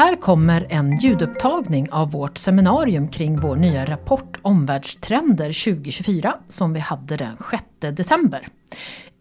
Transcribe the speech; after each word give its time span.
Här 0.00 0.16
kommer 0.16 0.66
en 0.70 0.98
ljudupptagning 0.98 1.92
av 1.92 2.10
vårt 2.10 2.38
seminarium 2.38 3.08
kring 3.08 3.40
vår 3.40 3.56
nya 3.56 3.84
rapport 3.84 4.38
Omvärldstrender 4.42 5.64
2024 5.64 6.36
som 6.48 6.72
vi 6.72 6.80
hade 6.80 7.16
den 7.16 7.36
6 7.50 7.64
december. 7.80 8.46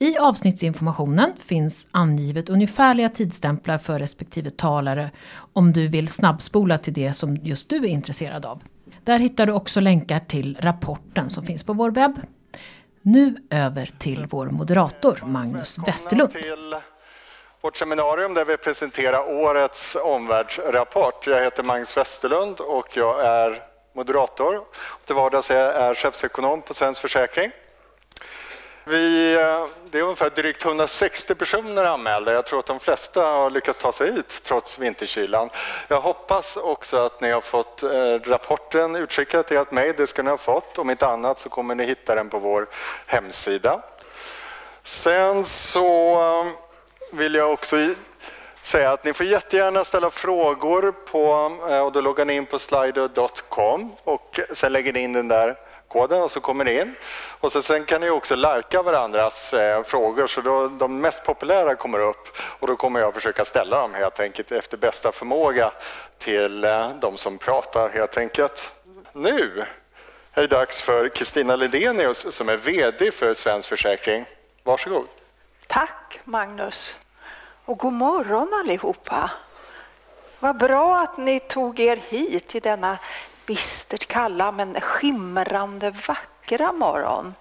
I 0.02 0.18
avsnittsinformationen 0.18 1.34
finns 1.40 1.88
angivet 1.92 2.50
ungefärliga 2.50 3.10
tidsstämplar 3.10 3.78
för 3.78 4.00
respektive 4.00 4.50
talare 4.50 5.12
om 5.54 5.74
du 5.74 5.88
vill 5.88 6.08
snabbspola 6.08 6.78
till 6.78 6.94
det 6.94 7.14
som 7.14 7.36
just 7.36 7.70
du 7.70 7.76
är 7.76 7.86
intresserad 7.86 8.46
av. 8.46 8.62
Där 9.04 9.20
hittar 9.20 9.46
du 9.46 9.54
också 9.54 9.80
länkar 9.80 10.20
till 10.20 10.58
rapporten 10.60 11.30
som 11.30 11.46
finns 11.46 11.64
på 11.64 11.74
vår 11.74 11.92
webb. 11.92 12.22
Nu 13.02 13.36
över 13.50 13.90
till 14.00 14.28
vår 14.30 14.46
moderator 14.46 15.20
Magnus 15.26 15.80
Westerlund 15.88 16.32
vårt 17.62 17.78
seminarium 17.78 18.34
där 18.34 18.46
vi 18.46 18.58
presenterar 18.58 19.30
årets 19.30 19.96
omvärldsrapport. 19.96 21.28
Jag 21.28 21.44
heter 21.44 21.64
Magnus 21.64 21.98
Westerlund 21.98 22.60
och 22.60 22.98
jag 22.98 23.26
är 23.26 23.64
moderator. 23.96 24.62
Till 25.06 25.16
vardags 25.16 25.52
är 25.52 25.56
jag 25.56 25.98
chefsekonom 25.98 26.62
på 26.62 26.74
Svensk 26.74 27.02
Försäkring. 27.02 27.52
Vi, 28.90 29.34
eh, 29.34 29.66
det 29.92 30.00
är 30.00 30.04
ungefär 30.04 30.30
drygt 30.30 30.66
160 30.66 31.36
personer 31.36 31.84
anmälda. 31.84 32.34
Jag 32.34 32.46
tror 32.46 32.60
att 32.60 32.66
de 32.66 32.80
flesta 32.80 33.22
har 33.22 33.50
lyckats 33.50 33.80
ta 33.80 33.92
sig 33.92 34.12
hit 34.12 34.42
trots 34.44 34.80
vinterkylan. 34.80 35.50
Jag 35.88 36.02
hoppas 36.02 36.58
också 36.58 36.98
att 36.98 37.22
ni 37.22 37.32
har 37.32 37.42
fått 37.42 37.84
eh, 37.84 37.90
rapporten 38.24 38.96
utskickad 38.96 39.48
till 39.48 39.58
ert 39.58 39.72
mejl. 39.72 39.94
Det 39.98 40.08
ska 40.08 40.24
ni 40.24 40.30
ha 40.30 40.38
fått. 40.38 40.78
Om 40.78 40.90
inte 40.90 41.08
annat 41.08 41.40
så 41.40 41.50
kommer 41.50 41.76
ni 41.76 41.84
hitta 41.84 42.16
den 42.16 42.30
på 42.30 42.40
vår 42.40 42.68
hemsida. 43.06 43.82
Sen 44.84 45.46
så 45.46 46.14
eh, 46.14 46.52
vill 47.12 47.36
jag 47.36 47.52
också 47.54 47.94
säga 48.62 48.92
att 48.92 49.04
ni 49.04 49.14
får 49.14 49.26
jättegärna 49.26 49.84
ställa 49.84 50.12
frågor 50.12 50.92
på, 50.92 51.30
och 51.86 51.92
då 51.92 52.02
loggar 52.02 52.26
ni 52.26 52.34
in 52.34 52.46
på 52.46 52.60
slido.com 52.60 53.92
och 54.04 54.40
sen 54.54 54.74
lägger 54.74 54.94
ni 54.94 55.00
in 55.00 55.14
den 55.14 55.28
där 55.28 55.69
koden 55.90 56.22
och 56.22 56.32
så 56.32 56.40
kommer 56.40 56.66
ni 56.66 56.80
in. 56.82 56.96
Och 57.40 57.52
så 57.52 57.62
sen 57.62 57.86
kan 57.86 58.02
ni 58.02 58.10
också 58.10 58.36
lajka 58.36 58.82
varandras 58.82 59.54
eh, 59.54 59.84
frågor 59.84 60.28
så 60.28 60.42
då, 60.42 60.68
de 60.68 61.02
mest 61.02 61.24
populära 61.24 61.76
kommer 61.76 62.00
upp 62.00 62.38
och 62.60 62.68
då 62.68 62.76
kommer 62.76 63.00
jag 63.00 63.14
försöka 63.14 63.46
ställa 63.46 63.82
dem 63.82 63.94
helt 63.94 64.20
enkelt 64.20 64.52
efter 64.52 64.78
bästa 64.78 65.12
förmåga 65.12 65.72
till 66.18 66.64
eh, 66.64 66.90
de 67.02 67.18
som 67.18 67.38
pratar 67.38 67.90
helt 67.90 68.18
enkelt. 68.18 68.70
Nu 69.14 69.66
är 70.34 70.42
det 70.42 70.48
dags 70.48 70.82
för 70.82 71.10
Kristina 71.10 71.56
Ledenius 71.56 72.36
som 72.36 72.50
är 72.50 72.58
VD 72.58 73.12
för 73.12 73.34
Svensk 73.34 73.70
Försäkring. 73.70 74.26
Varsågod. 74.64 75.08
Tack 75.68 76.20
Magnus. 76.24 76.98
Och 77.66 77.78
god 77.78 77.94
morgon 77.94 78.54
allihopa. 78.54 79.32
Vad 80.40 80.58
bra 80.58 81.00
att 81.00 81.18
ni 81.18 81.40
tog 81.40 81.80
er 81.80 81.98
hit 81.98 82.48
till 82.48 82.62
denna 82.62 82.98
bistert 83.50 84.08
kalla 84.08 84.52
men 84.52 84.82
skimrande 84.82 85.92
vackra 86.08 86.72
morgon. 86.72 87.34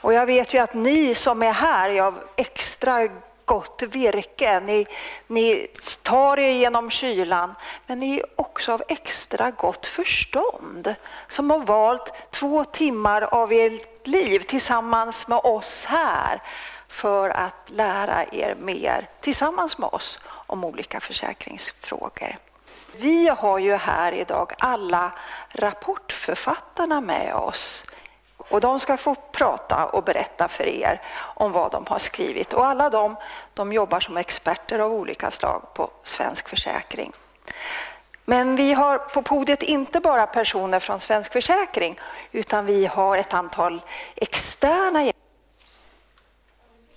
Och 0.00 0.12
jag 0.12 0.26
vet 0.26 0.54
ju 0.54 0.58
att 0.58 0.74
ni 0.74 1.14
som 1.14 1.42
är 1.42 1.52
här 1.52 1.90
är 1.90 2.02
av 2.02 2.24
extra 2.36 3.08
gott 3.44 3.82
virke. 3.82 4.60
Ni, 4.60 4.86
ni 5.26 5.66
tar 6.02 6.38
er 6.38 6.50
genom 6.50 6.90
kylan, 6.90 7.54
men 7.86 8.00
ni 8.00 8.18
är 8.18 8.24
också 8.36 8.72
av 8.72 8.82
extra 8.88 9.50
gott 9.50 9.86
förstånd 9.86 10.94
som 11.28 11.50
har 11.50 11.58
valt 11.58 12.12
två 12.30 12.64
timmar 12.64 13.22
av 13.22 13.52
ert 13.52 14.06
liv 14.06 14.40
tillsammans 14.40 15.28
med 15.28 15.38
oss 15.38 15.84
här 15.84 16.42
för 16.88 17.30
att 17.30 17.70
lära 17.70 18.24
er 18.32 18.56
mer 18.60 19.08
tillsammans 19.20 19.78
med 19.78 19.88
oss 19.92 20.18
om 20.24 20.64
olika 20.64 21.00
försäkringsfrågor. 21.00 22.36
Vi 22.98 23.28
har 23.28 23.58
ju 23.58 23.74
här 23.74 24.12
idag 24.12 24.52
alla 24.58 25.12
rapportförfattarna 25.52 27.00
med 27.00 27.34
oss 27.34 27.84
och 28.36 28.60
de 28.60 28.80
ska 28.80 28.96
få 28.96 29.14
prata 29.14 29.86
och 29.86 30.04
berätta 30.04 30.48
för 30.48 30.64
er 30.66 31.00
om 31.16 31.52
vad 31.52 31.72
de 31.72 31.84
har 31.88 31.98
skrivit. 31.98 32.52
Och 32.52 32.66
alla 32.66 32.90
de, 32.90 33.16
de 33.54 33.72
jobbar 33.72 34.00
som 34.00 34.16
experter 34.16 34.78
av 34.78 34.92
olika 34.92 35.30
slag 35.30 35.62
på 35.74 35.90
Svensk 36.02 36.48
Försäkring. 36.48 37.12
Men 38.24 38.56
vi 38.56 38.72
har 38.72 38.98
på 38.98 39.22
podiet 39.22 39.62
inte 39.62 40.00
bara 40.00 40.26
personer 40.26 40.80
från 40.80 41.00
Svensk 41.00 41.32
Försäkring 41.32 42.00
utan 42.32 42.66
vi 42.66 42.86
har 42.86 43.16
ett 43.16 43.34
antal 43.34 43.80
externa 44.14 45.12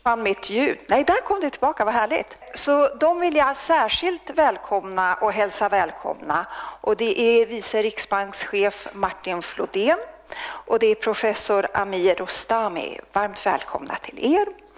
Fann 0.04 0.24
mitt 0.24 0.50
ljud. 0.50 0.80
Nej, 0.88 1.04
där 1.04 1.22
kom 1.22 1.40
det 1.40 1.50
tillbaka, 1.50 1.86
vad 1.86 1.94
härligt. 1.94 2.38
Så 2.54 2.96
de 2.96 3.20
vill 3.20 3.36
jag 3.36 3.58
särskilt 3.58 4.30
välkomna 4.30 5.16
och 5.16 5.34
hälsa 5.34 5.70
välkomna. 5.70 6.46
Och 6.82 6.98
det 6.98 7.20
är 7.20 7.46
vice 7.46 7.82
riksbankschef 7.82 8.88
Martin 8.94 9.42
Flodén 9.42 9.98
och 10.42 10.80
det 10.80 10.88
är 10.88 10.96
professor 10.96 11.68
Amir 11.74 12.16
Rostami. 12.16 13.00
Varmt 13.14 13.46
välkomna 13.46 13.96
till 13.96 14.36
er. 14.36 14.69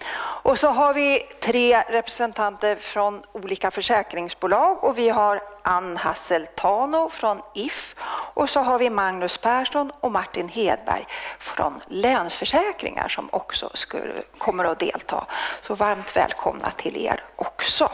Och 0.43 0.59
så 0.59 0.67
har 0.67 0.93
vi 0.93 1.21
tre 1.39 1.83
representanter 1.89 2.75
från 2.75 3.23
olika 3.31 3.71
försäkringsbolag 3.71 4.83
och 4.83 4.97
vi 4.97 5.09
har 5.09 5.41
Ann 5.61 5.97
Hasseltano 5.97 7.09
från 7.09 7.41
If 7.53 7.95
och 8.33 8.49
så 8.49 8.59
har 8.59 8.79
vi 8.79 8.89
Magnus 8.89 9.37
Persson 9.37 9.91
och 9.99 10.11
Martin 10.11 10.49
Hedberg 10.49 11.07
från 11.39 11.81
Länsförsäkringar 11.87 13.07
som 13.07 13.29
också 13.31 13.69
skulle, 13.73 14.13
kommer 14.37 14.65
att 14.65 14.79
delta. 14.79 15.25
Så 15.61 15.75
varmt 15.75 16.17
välkomna 16.17 16.71
till 16.71 17.05
er 17.05 17.23
också. 17.35 17.91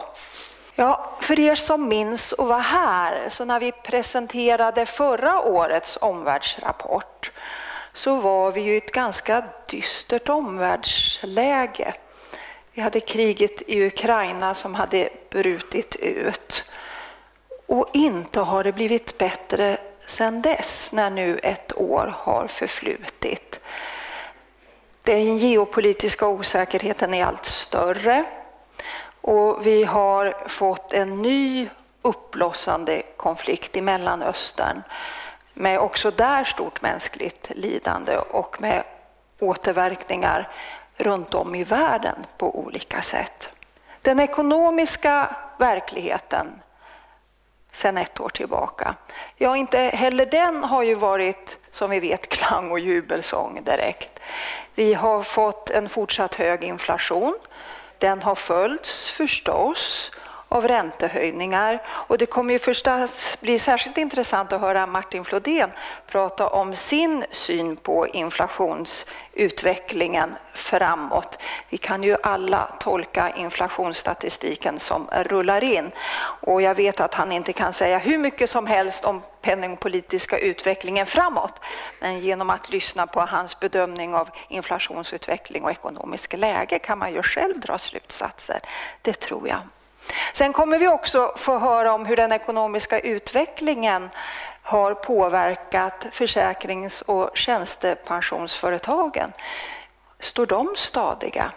Ja, 0.74 1.10
för 1.20 1.40
er 1.40 1.54
som 1.54 1.88
minns 1.88 2.32
och 2.32 2.46
var 2.46 2.58
här, 2.58 3.28
så 3.28 3.44
när 3.44 3.60
vi 3.60 3.72
presenterade 3.72 4.86
förra 4.86 5.40
årets 5.40 5.98
omvärldsrapport 6.00 7.32
så 7.98 8.16
var 8.16 8.52
vi 8.52 8.60
ju 8.60 8.74
i 8.74 8.76
ett 8.76 8.92
ganska 8.92 9.44
dystert 9.66 10.28
omvärldsläge. 10.28 11.94
Vi 12.72 12.82
hade 12.82 13.00
kriget 13.00 13.62
i 13.66 13.86
Ukraina 13.86 14.54
som 14.54 14.74
hade 14.74 15.08
brutit 15.30 15.96
ut. 15.96 16.64
Och 17.66 17.90
inte 17.92 18.40
har 18.40 18.64
det 18.64 18.72
blivit 18.72 19.18
bättre 19.18 19.78
sedan 20.06 20.42
dess, 20.42 20.92
när 20.92 21.10
nu 21.10 21.38
ett 21.42 21.76
år 21.76 22.14
har 22.18 22.46
förflutit. 22.46 23.60
Den 25.02 25.38
geopolitiska 25.38 26.26
osäkerheten 26.26 27.14
är 27.14 27.24
allt 27.24 27.46
större 27.46 28.24
och 29.20 29.66
vi 29.66 29.84
har 29.84 30.48
fått 30.48 30.92
en 30.92 31.22
ny 31.22 31.68
uppblossande 32.02 33.02
konflikt 33.16 33.76
i 33.76 33.80
Mellanöstern 33.80 34.82
med 35.58 35.78
också 35.78 36.10
där 36.10 36.44
stort 36.44 36.82
mänskligt 36.82 37.50
lidande 37.54 38.16
och 38.16 38.60
med 38.60 38.84
återverkningar 39.40 40.48
runt 40.96 41.34
om 41.34 41.54
i 41.54 41.64
världen 41.64 42.16
på 42.36 42.58
olika 42.58 43.02
sätt. 43.02 43.50
Den 44.02 44.20
ekonomiska 44.20 45.36
verkligheten 45.58 46.46
sedan 47.72 47.98
ett 47.98 48.20
år 48.20 48.28
tillbaka. 48.28 48.94
Ja, 49.36 49.56
inte 49.56 49.78
heller 49.78 50.26
den 50.26 50.64
har 50.64 50.82
ju 50.82 50.94
varit, 50.94 51.58
som 51.70 51.90
vi 51.90 52.00
vet, 52.00 52.28
klang 52.28 52.70
och 52.70 52.78
jubelsång 52.78 53.64
direkt. 53.64 54.20
Vi 54.74 54.94
har 54.94 55.22
fått 55.22 55.70
en 55.70 55.88
fortsatt 55.88 56.34
hög 56.34 56.62
inflation. 56.62 57.38
Den 57.98 58.22
har 58.22 58.34
följts 58.34 59.08
förstås 59.08 60.10
av 60.48 60.68
räntehöjningar. 60.68 61.82
Och 61.88 62.18
det 62.18 62.26
kommer 62.26 62.52
ju 62.52 62.58
förstås 62.58 63.38
bli 63.40 63.58
särskilt 63.58 63.98
intressant 63.98 64.52
att 64.52 64.60
höra 64.60 64.86
Martin 64.86 65.24
Flodén 65.24 65.70
prata 66.06 66.48
om 66.48 66.76
sin 66.76 67.24
syn 67.30 67.76
på 67.76 68.06
inflationsutvecklingen 68.06 70.34
framåt. 70.52 71.38
Vi 71.68 71.76
kan 71.76 72.02
ju 72.02 72.16
alla 72.22 72.74
tolka 72.80 73.30
inflationsstatistiken 73.36 74.78
som 74.78 75.08
rullar 75.12 75.64
in 75.64 75.90
och 76.40 76.62
jag 76.62 76.74
vet 76.74 77.00
att 77.00 77.14
han 77.14 77.32
inte 77.32 77.52
kan 77.52 77.72
säga 77.72 77.98
hur 77.98 78.18
mycket 78.18 78.50
som 78.50 78.66
helst 78.66 79.04
om 79.04 79.22
penningpolitiska 79.42 80.38
utvecklingen 80.38 81.06
framåt. 81.06 81.60
Men 82.00 82.20
genom 82.20 82.50
att 82.50 82.70
lyssna 82.70 83.06
på 83.06 83.20
hans 83.20 83.60
bedömning 83.60 84.14
av 84.14 84.28
inflationsutveckling 84.48 85.64
och 85.64 85.70
ekonomisk 85.70 86.32
läge 86.32 86.78
kan 86.78 86.98
man 86.98 87.12
ju 87.12 87.22
själv 87.22 87.60
dra 87.60 87.78
slutsatser. 87.78 88.60
Det 89.02 89.20
tror 89.20 89.48
jag. 89.48 89.60
Sen 90.32 90.52
kommer 90.52 90.78
vi 90.78 90.88
också 90.88 91.32
få 91.36 91.58
höra 91.58 91.92
om 91.92 92.06
hur 92.06 92.16
den 92.16 92.32
ekonomiska 92.32 92.98
utvecklingen 92.98 94.10
har 94.62 94.94
påverkat 94.94 96.06
försäkrings 96.12 97.02
och 97.02 97.30
tjänstepensionsföretagen. 97.36 99.32
Står 100.20 100.46
de 100.46 100.74
stadiga? 100.76 101.52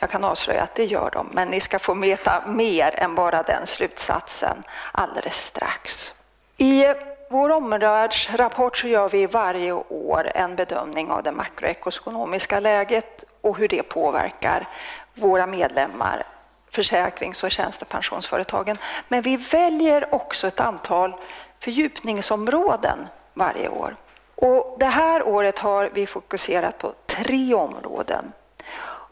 Jag 0.00 0.10
kan 0.10 0.24
avslöja 0.24 0.62
att 0.62 0.74
det 0.74 0.84
gör 0.84 1.10
de, 1.10 1.28
men 1.32 1.48
ni 1.48 1.60
ska 1.60 1.78
få 1.78 1.94
veta 1.94 2.42
mer 2.46 2.94
än 2.94 3.14
bara 3.14 3.42
den 3.42 3.66
slutsatsen 3.66 4.62
alldeles 4.92 5.44
strax. 5.44 6.14
I 6.56 6.84
vår 7.30 7.50
omvärldsrapport 7.50 8.76
så 8.76 8.88
gör 8.88 9.08
vi 9.08 9.26
varje 9.26 9.72
år 9.88 10.30
en 10.34 10.56
bedömning 10.56 11.10
av 11.10 11.22
det 11.22 11.32
makroekonomiska 11.32 12.60
läget 12.60 13.24
och 13.40 13.58
hur 13.58 13.68
det 13.68 13.82
påverkar 13.82 14.68
våra 15.14 15.46
medlemmar, 15.46 16.24
försäkrings 16.70 17.44
och 17.44 17.50
tjänstepensionsföretagen. 17.50 18.78
Men 19.08 19.22
vi 19.22 19.36
väljer 19.36 20.14
också 20.14 20.46
ett 20.46 20.60
antal 20.60 21.14
fördjupningsområden 21.60 22.98
varje 23.34 23.68
år. 23.68 23.96
Och 24.34 24.76
det 24.78 24.86
här 24.86 25.28
året 25.28 25.58
har 25.58 25.90
vi 25.94 26.06
fokuserat 26.06 26.78
på 26.78 26.94
tre 27.06 27.54
områden. 27.54 28.32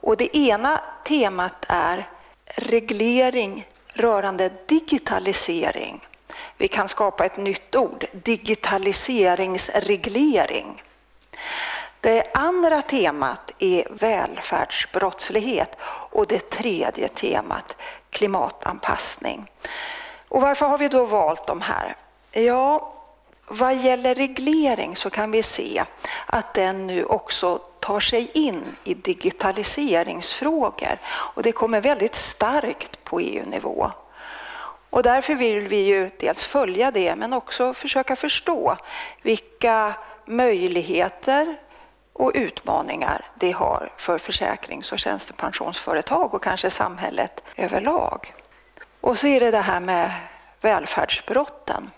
Och 0.00 0.16
det 0.16 0.36
ena 0.36 0.80
temat 1.04 1.64
är 1.68 2.08
reglering 2.44 3.66
rörande 3.88 4.50
digitalisering. 4.66 6.06
Vi 6.56 6.68
kan 6.68 6.88
skapa 6.88 7.24
ett 7.24 7.36
nytt 7.36 7.76
ord, 7.76 8.04
digitaliseringsreglering. 8.12 10.82
Det 12.00 12.30
andra 12.34 12.82
temat 12.82 13.52
är 13.58 13.88
välfärdsbrottslighet 13.90 15.76
och 16.16 16.26
det 16.26 16.50
tredje 16.50 17.08
temat 17.08 17.76
klimatanpassning. 18.10 19.50
Och 20.28 20.40
varför 20.40 20.66
har 20.66 20.78
vi 20.78 20.88
då 20.88 21.04
valt 21.04 21.46
de 21.46 21.60
här? 21.60 21.96
Ja, 22.32 22.92
vad 23.48 23.76
gäller 23.76 24.14
reglering 24.14 24.96
så 24.96 25.10
kan 25.10 25.30
vi 25.30 25.42
se 25.42 25.84
att 26.26 26.54
den 26.54 26.86
nu 26.86 27.04
också 27.04 27.58
tar 27.80 28.00
sig 28.00 28.30
in 28.34 28.64
i 28.84 28.94
digitaliseringsfrågor 28.94 30.98
och 31.06 31.42
det 31.42 31.52
kommer 31.52 31.80
väldigt 31.80 32.14
starkt 32.14 33.04
på 33.04 33.20
EU-nivå. 33.20 33.90
Och 34.90 35.02
därför 35.02 35.34
vill 35.34 35.68
vi 35.68 35.80
ju 35.80 36.10
dels 36.18 36.44
följa 36.44 36.90
det 36.90 37.16
men 37.16 37.32
också 37.32 37.74
försöka 37.74 38.16
förstå 38.16 38.76
vilka 39.22 39.94
möjligheter 40.26 41.56
och 42.18 42.32
utmaningar 42.34 43.24
det 43.34 43.52
har 43.52 43.92
för 43.96 44.18
försäkrings 44.18 44.92
och 44.92 44.98
tjänstepensionsföretag 44.98 46.34
och 46.34 46.42
kanske 46.42 46.70
samhället 46.70 47.44
överlag. 47.56 48.34
Och 49.00 49.18
så 49.18 49.26
är 49.26 49.40
det 49.40 49.50
det 49.50 49.60
här 49.60 49.80
med 49.80 50.10
välfärdsbrotten. 50.60 51.90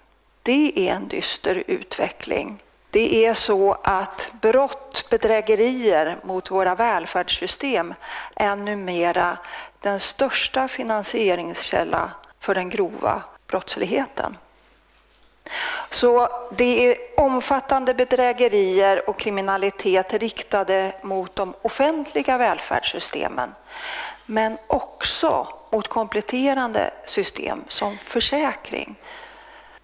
Det 0.42 0.72
är 0.76 0.94
en 0.94 1.08
dyster 1.08 1.64
utveckling. 1.66 2.62
Det 2.90 3.26
är 3.26 3.34
så 3.34 3.76
att 3.82 4.30
brott, 4.40 5.06
bedrägerier 5.10 6.16
mot 6.22 6.50
våra 6.50 6.74
välfärdssystem 6.74 7.94
är 8.36 8.56
numera 8.56 9.38
den 9.80 10.00
största 10.00 10.68
finansieringskälla 10.68 12.10
för 12.40 12.54
den 12.54 12.70
grova 12.70 13.22
brottsligheten. 13.46 14.36
Så 15.90 16.28
det 16.56 16.90
är 16.90 16.96
omfattande 17.16 17.94
bedrägerier 17.94 19.08
och 19.08 19.18
kriminalitet 19.18 20.14
riktade 20.14 20.92
mot 21.02 21.36
de 21.36 21.54
offentliga 21.62 22.38
välfärdssystemen 22.38 23.54
men 24.26 24.58
också 24.66 25.48
mot 25.72 25.88
kompletterande 25.88 26.90
system 27.06 27.64
som 27.68 27.98
försäkring. 27.98 28.94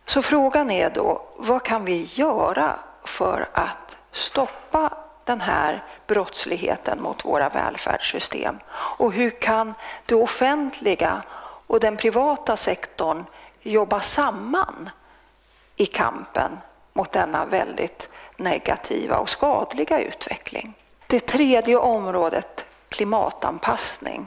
Så 0.06 0.22
frågan 0.22 0.70
är 0.70 0.90
då, 0.90 1.22
vad 1.36 1.62
kan 1.62 1.84
vi 1.84 2.08
göra 2.14 2.74
för 3.04 3.48
att 3.52 3.96
stoppa 4.12 4.92
den 5.24 5.40
här 5.40 5.84
brottsligheten 6.06 7.02
mot 7.02 7.24
våra 7.24 7.48
välfärdssystem? 7.48 8.58
Och 8.98 9.12
hur 9.12 9.30
kan 9.30 9.74
det 10.06 10.14
offentliga 10.14 11.22
och 11.66 11.80
den 11.80 11.96
privata 11.96 12.56
sektorn 12.56 13.24
jobba 13.62 14.00
samman 14.00 14.90
i 15.76 15.86
kampen 15.86 16.58
mot 16.92 17.12
denna 17.12 17.44
väldigt 17.44 18.08
negativa 18.36 19.16
och 19.16 19.28
skadliga 19.28 20.00
utveckling. 20.00 20.74
Det 21.06 21.20
tredje 21.20 21.76
området, 21.76 22.64
klimatanpassning. 22.88 24.26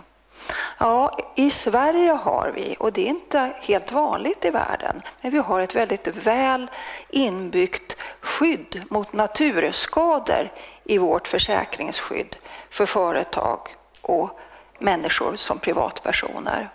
Ja, 0.78 1.20
i 1.36 1.50
Sverige 1.50 2.12
har 2.12 2.52
vi, 2.56 2.76
och 2.80 2.94
det 2.94 3.02
är 3.02 3.10
inte 3.10 3.52
helt 3.62 3.92
vanligt 3.92 4.46
i 4.46 4.50
världen, 4.50 5.02
men 5.22 5.32
vi 5.32 5.38
har 5.38 5.60
ett 5.60 5.76
väldigt 5.76 6.08
väl 6.08 6.68
inbyggt 7.10 7.96
skydd 8.22 8.84
mot 8.90 9.14
naturskador 9.14 10.52
i 10.84 10.98
vårt 10.98 11.28
försäkringsskydd 11.28 12.36
för 12.70 12.86
företag 12.86 13.76
och 14.02 14.40
människor 14.80 15.36
som 15.36 15.60
privatpersoner. 15.60 16.70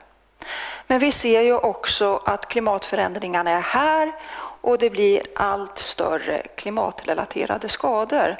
Men 0.87 0.99
vi 0.99 1.13
ser 1.13 1.41
ju 1.41 1.57
också 1.57 2.23
att 2.25 2.49
klimatförändringarna 2.49 3.51
är 3.51 3.61
här 3.61 4.13
och 4.63 4.79
det 4.79 4.91
blir 4.91 5.23
allt 5.35 5.79
större 5.79 6.43
klimatrelaterade 6.57 7.69
skador. 7.69 8.37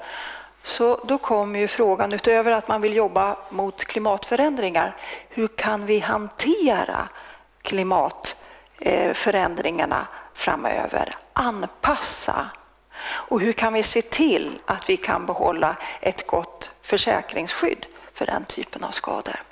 Så 0.65 1.01
då 1.05 1.19
kommer 1.19 1.59
ju 1.59 1.69
frågan, 1.69 2.13
utöver 2.13 2.53
att 2.53 2.69
man 2.69 2.81
vill 2.81 2.97
jobba 2.97 3.37
mot 3.51 3.85
klimatförändringar, 3.85 4.97
hur 5.29 5.49
kan 5.49 5.87
vi 5.87 5.99
hantera 5.99 7.09
klimatförändringarna 7.63 9.97
eh, 9.97 10.03
framöver? 10.35 11.15
Anpassa. 11.33 12.47
Och 13.05 13.41
hur 13.41 13.53
kan 13.53 13.73
vi 13.73 13.83
se 13.83 14.03
till 14.03 14.59
att 14.67 14.91
vi 14.91 14.97
kan 14.97 15.27
behålla 15.27 15.77
ett 16.01 16.27
gott 16.27 16.71
försäkringsskydd 16.83 17.87
för 18.15 18.27
den 18.27 18.45
typen 18.45 18.85
av 18.85 18.91
skador? 18.91 19.43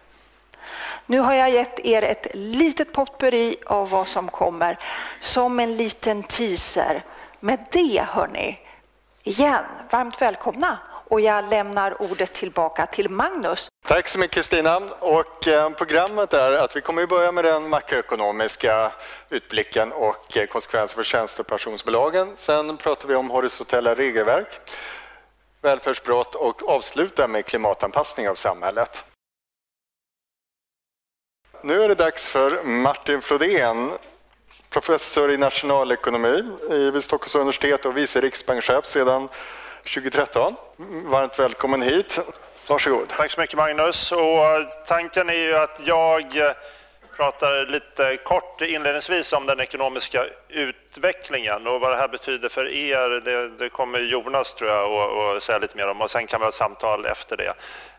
Nu 1.10 1.18
har 1.18 1.34
jag 1.34 1.50
gett 1.50 1.80
er 1.86 2.02
ett 2.02 2.26
litet 2.34 2.92
potpurri 2.92 3.56
av 3.66 3.90
vad 3.90 4.08
som 4.08 4.28
kommer 4.28 4.78
som 5.20 5.60
en 5.60 5.76
liten 5.76 6.22
teaser. 6.22 7.04
Med 7.40 7.66
det, 7.72 8.04
hörni, 8.08 8.58
igen, 9.22 9.64
varmt 9.90 10.22
välkomna 10.22 10.78
och 11.08 11.20
jag 11.20 11.48
lämnar 11.48 12.02
ordet 12.02 12.32
tillbaka 12.32 12.86
till 12.86 13.08
Magnus. 13.08 13.68
Tack 13.86 14.08
så 14.08 14.18
mycket 14.18 14.44
Stina. 14.44 14.76
Och 15.00 15.48
eh, 15.48 15.70
programmet 15.70 16.34
är 16.34 16.52
att 16.52 16.76
vi 16.76 16.80
kommer 16.80 17.02
att 17.02 17.08
börja 17.08 17.32
med 17.32 17.44
den 17.44 17.68
makroekonomiska 17.68 18.92
utblicken 19.30 19.92
och 19.92 20.36
eh, 20.36 20.46
konsekvenser 20.46 20.96
för 20.96 21.02
tjänstepensionsbolagen. 21.02 22.32
Sen 22.36 22.76
pratar 22.76 23.08
vi 23.08 23.14
om 23.14 23.30
horisontella 23.30 23.94
regelverk, 23.94 24.60
välfärdsbrott 25.62 26.34
och 26.34 26.68
avslutar 26.68 27.28
med 27.28 27.46
klimatanpassning 27.46 28.28
av 28.28 28.34
samhället. 28.34 29.04
Nu 31.62 31.82
är 31.82 31.88
det 31.88 31.94
dags 31.94 32.28
för 32.28 32.62
Martin 32.64 33.22
Flodén, 33.22 33.90
professor 34.70 35.30
i 35.30 35.36
nationalekonomi 35.36 36.42
vid 36.92 37.04
Stockholms 37.04 37.34
universitet 37.34 37.84
och 37.84 37.96
vice 37.96 38.20
riksbankschef 38.20 38.84
sedan 38.84 39.28
2013. 39.94 40.54
Varmt 41.04 41.38
välkommen 41.38 41.82
hit. 41.82 42.18
Varsågod. 42.66 43.08
Tack 43.08 43.30
så 43.30 43.40
mycket 43.40 43.56
Magnus. 43.56 44.12
Och 44.12 44.20
eh, 44.20 44.66
tanken 44.86 45.28
är 45.28 45.34
ju 45.34 45.56
att 45.56 45.80
jag 45.84 46.36
eh, 46.36 46.52
pratar 47.16 47.66
lite 47.66 48.16
kort 48.16 48.60
inledningsvis 48.60 49.32
om 49.32 49.46
den 49.46 49.60
ekonomiska 49.60 50.24
utvecklingen 50.48 51.66
och 51.66 51.80
vad 51.80 51.92
det 51.92 51.96
här 51.96 52.08
betyder 52.08 52.48
för 52.48 52.68
er. 52.68 53.20
Det, 53.20 53.48
det 53.48 53.68
kommer 53.68 53.98
Jonas 53.98 54.54
tror 54.54 54.70
jag 54.70 55.36
att 55.36 55.42
säga 55.42 55.58
lite 55.58 55.76
mer 55.76 55.88
om 55.88 56.00
och 56.00 56.10
sen 56.10 56.26
kan 56.26 56.40
vi 56.40 56.44
ha 56.44 56.48
ett 56.48 56.54
samtal 56.54 57.06
efter 57.06 57.36
det. 57.36 57.54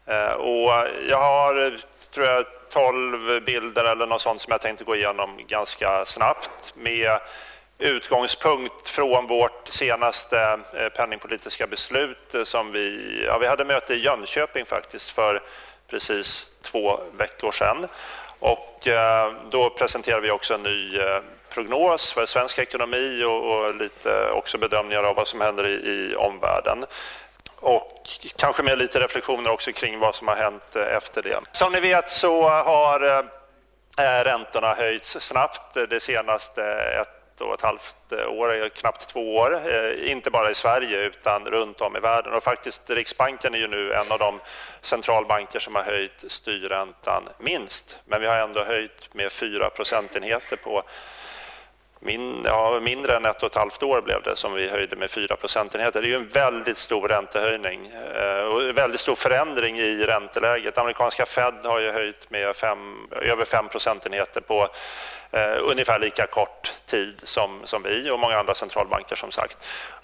Eh, 0.06 0.34
och 0.34 0.88
jag 1.10 1.18
har, 1.18 1.78
tror 2.14 2.26
jag, 2.26 2.46
12 2.74 3.44
bilder 3.44 3.84
eller 3.84 4.08
något 4.08 4.22
sånt 4.22 4.42
som 4.42 4.52
jag 4.52 4.62
tänkte 4.62 4.84
gå 4.84 4.96
igenom 4.96 5.40
ganska 5.48 6.06
snabbt 6.06 6.74
med 6.76 7.20
utgångspunkt 7.82 8.88
från 8.88 9.28
vårt 9.28 9.68
senaste 9.68 10.60
eh, 10.74 10.90
penningpolitiska 10.90 11.68
beslut 11.68 12.36
eh, 12.36 12.44
som 12.44 12.72
vi, 12.72 13.24
ja, 13.28 13.38
vi 13.38 13.48
hade 13.48 13.66
möte 13.66 13.94
i 13.94 14.00
Jönköping 14.00 14.66
faktiskt 14.66 15.10
för 15.10 15.42
precis 15.90 16.52
två 16.62 17.00
veckor 17.18 17.52
sedan. 17.52 17.86
Och 18.40 18.88
eh, 18.88 19.34
då 19.52 19.70
presenterade 19.70 20.22
vi 20.22 20.32
också 20.32 20.54
en 20.54 20.64
ny 20.64 21.00
prognos 21.50 22.14
för 22.14 22.26
svensk 22.26 22.60
ekonomi 22.60 23.24
och, 23.24 23.76
lite 23.76 24.30
också 24.32 24.58
bedömningar 24.58 25.04
av 25.04 25.16
vad 25.16 25.28
som 25.28 25.42
händer 25.42 25.68
i 25.68 26.16
omvärlden 26.16 26.86
och 27.62 28.10
kanske 28.36 28.64
med 28.64 28.78
lite 28.78 29.00
reflektioner 29.00 29.52
också 29.52 29.72
kring 29.72 30.00
vad 30.00 30.16
som 30.16 30.28
har 30.28 30.36
hänt 30.36 30.76
eh, 30.76 30.96
efter 30.96 31.22
det. 31.22 31.40
Som 31.52 31.72
ni 31.72 31.80
vet 31.80 32.10
så 32.10 32.50
har 32.50 33.02
eh, 33.02 33.20
eh, 34.06 34.24
räntorna 34.24 34.74
höjts 34.74 35.18
snabbt 35.20 35.74
det 35.90 36.00
senaste 36.00 36.64
ett 37.02 37.42
och 37.42 37.54
ett 37.54 37.62
halvt 37.62 38.14
år, 38.28 38.70
knappt 38.70 39.10
två 39.10 39.36
år. 39.36 39.62
Inte 40.04 40.32
bara 40.32 40.52
i 40.52 40.56
Sverige 40.56 40.98
utan 40.98 41.46
runt 41.46 41.82
om 41.82 41.98
i 41.98 42.00
världen. 42.00 42.34
Och 42.34 42.44
faktiskt 42.44 42.90
Riksbanken 42.90 43.54
är 43.54 43.58
ju 43.58 43.68
nu 43.68 43.94
en 43.94 44.12
av 44.12 44.20
de 44.20 44.40
centralbanker 44.82 45.60
som 45.60 45.76
har 45.76 45.84
höjt 45.84 46.24
styrräntan 46.28 47.24
minst. 47.40 48.00
Men 48.06 48.22
vi 48.22 48.28
har 48.28 48.38
ändå 48.38 48.64
höjt 48.64 49.14
med 49.14 49.32
fyra 49.32 49.70
procentenheter 49.70 50.56
på 50.56 50.84
min, 52.04 52.42
ja, 52.46 52.80
mindre 52.82 53.16
än 53.16 53.26
ett 53.26 53.44
och 53.44 53.50
ett 53.50 53.56
halvt 53.56 53.84
år 53.84 54.02
blev 54.02 54.22
det 54.24 54.36
som 54.36 54.54
vi 54.54 54.70
höjde 54.70 54.96
med 54.96 55.12
4 55.12 55.36
procentenheter. 55.36 56.02
Det 56.02 56.08
är 56.08 56.10
ju 56.10 56.16
en 56.16 56.28
väldigt 56.28 56.78
stor 56.78 57.08
räntehöjning 57.08 57.88
eh, 57.88 58.44
och 58.44 58.62
en 58.62 58.76
väldigt 58.76 59.00
stor 59.00 59.16
förändring 59.16 59.80
i 59.80 60.04
ränteläget. 60.04 60.78
Amerikanska 60.78 61.26
Fed 61.26 61.54
har 61.64 61.80
ju 61.80 61.92
höjt 61.92 62.30
med 62.30 62.56
fem, 62.56 63.08
över 63.12 63.46
5 63.46 63.70
procentenheter 63.70 64.42
på 64.42 64.70
Eh, 65.34 65.58
ungefär 65.64 66.00
lika 66.00 66.28
kort 66.28 66.74
tid 66.86 67.22
som, 67.24 67.62
som 67.64 67.84
vi 67.84 68.10
och 68.10 68.20
många 68.20 68.38
andra 68.38 68.54
centralbanker 68.54 69.16
som 69.16 69.32
sagt. 69.32 69.58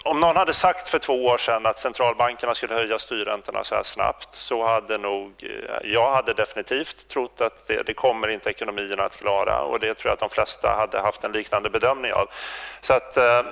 Om 0.04 0.20
någon 0.20 0.36
hade 0.36 0.52
sagt 0.52 0.88
för 0.88 0.98
två 0.98 1.26
år 1.26 1.38
sedan 1.38 1.66
att 1.66 1.78
centralbankerna 1.78 2.54
skulle 2.54 2.74
höja 2.74 2.98
styrräntorna 2.98 3.64
så 3.64 3.74
här 3.74 3.82
snabbt 3.82 4.28
så 4.32 4.66
hade 4.66 4.98
nog 4.98 5.32
eh, 5.42 5.90
jag 5.90 6.10
hade 6.10 6.32
definitivt 6.32 7.08
trott 7.08 7.40
att 7.40 7.66
det, 7.66 7.82
det 7.86 7.94
kommer 7.94 8.28
inte 8.28 8.50
ekonomierna 8.50 9.04
att 9.04 9.16
klara 9.16 9.60
och 9.62 9.80
det 9.80 9.94
tror 9.94 10.10
jag 10.10 10.12
att 10.12 10.20
de 10.20 10.30
flesta 10.30 10.74
hade 10.78 11.00
haft 11.00 11.24
en 11.24 11.32
liknande 11.32 11.70
bedömning 11.70 12.12
av. 12.12 12.28
Så 12.80 12.94
att 12.94 13.16
eh, 13.16 13.42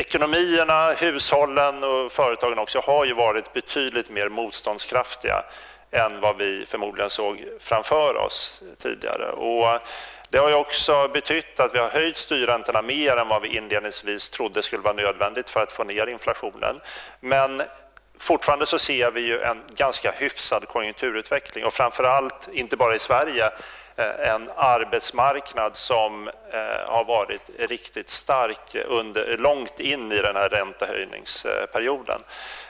ekonomierna, 0.00 0.92
hushållen 0.92 1.84
och 1.84 2.12
företagen 2.12 2.58
också 2.58 2.80
har 2.80 3.04
ju 3.04 3.14
varit 3.14 3.52
betydligt 3.52 4.10
mer 4.10 4.28
motståndskraftiga 4.28 5.44
än 5.90 6.20
vad 6.20 6.36
vi 6.36 6.66
förmodligen 6.66 7.10
såg 7.10 7.44
framför 7.60 8.16
oss 8.16 8.62
tidigare. 8.78 9.30
Och 9.30 9.80
det 10.30 10.38
har 10.38 10.48
ju 10.48 10.54
också 10.54 11.08
betytt 11.08 11.60
att 11.60 11.74
vi 11.74 11.78
har 11.78 11.88
höjt 11.88 12.16
styrräntorna 12.16 12.82
mer 12.82 13.16
än 13.16 13.28
vad 13.28 13.42
vi 13.42 13.56
inledningsvis 13.56 14.30
trodde 14.30 14.62
skulle 14.62 14.82
vara 14.82 14.94
nödvändigt 14.94 15.50
för 15.50 15.62
att 15.62 15.72
få 15.72 15.84
ner 15.84 16.06
inflationen. 16.06 16.80
Men 17.20 17.62
fortfarande 18.18 18.66
så 18.66 18.78
ser 18.78 19.10
vi 19.10 19.20
ju 19.20 19.40
en 19.42 19.62
ganska 19.76 20.10
hyfsad 20.10 20.68
konjunkturutveckling 20.68 21.64
och 21.64 21.72
framför 21.72 22.04
allt, 22.04 22.48
inte 22.52 22.76
bara 22.76 22.94
i 22.94 22.98
Sverige, 22.98 23.50
eh, 23.96 24.30
en 24.30 24.50
arbetsmarknad 24.56 25.76
som 25.76 26.28
eh, 26.28 26.88
har 26.88 27.04
varit 27.04 27.50
riktigt 27.58 28.08
stark 28.08 28.76
under, 28.86 29.36
långt 29.38 29.80
in 29.80 30.12
i 30.12 30.18
den 30.18 30.36
här 30.36 30.48
räntehöjningsperioden. 30.48 32.20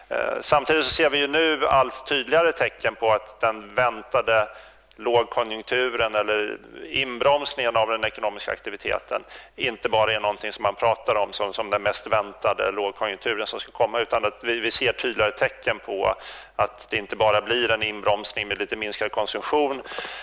Eh, 0.09 0.41
samtidigt 0.41 0.85
så 0.85 0.91
ser 0.91 1.11
vi 1.11 1.19
ju 1.19 1.27
nu 1.27 1.67
allt 1.67 2.07
tydligare 2.07 2.53
tecken 2.53 2.95
på 2.95 3.13
att 3.13 3.41
den 3.41 3.75
väntade 3.75 4.49
lågkonjunkturen 4.97 6.15
eller 6.15 6.59
inbromsningen 6.91 7.77
av 7.77 7.89
den 7.89 8.05
ekonomiska 8.05 8.53
aktiviteten 8.53 9.25
inte 9.57 9.89
bara 9.89 10.13
är 10.13 10.21
någonting 10.21 10.53
som 10.53 10.63
man 10.63 10.75
pratar 10.75 11.15
om 11.15 11.33
som, 11.33 11.53
som 11.53 11.71
den 11.71 11.83
mest 11.83 12.07
väntade 12.07 12.71
lågkonjunkturen 12.71 13.47
som 13.47 13.61
ska 13.61 13.73
komma 13.73 14.01
utan 14.01 14.25
att 14.25 14.39
vi, 14.43 14.61
vi 14.61 14.71
ser 14.71 14.93
tydligare 14.93 15.31
tecken 15.31 15.79
på 15.79 16.15
att 16.57 16.87
det 16.91 16.97
inte 16.97 17.17
bara 17.17 17.41
blir 17.41 17.71
en 17.71 17.83
inbromsning 17.83 18.49
med 18.49 18.59
lite 18.59 18.77
minskad 18.77 19.13
konsumtion 19.13 19.83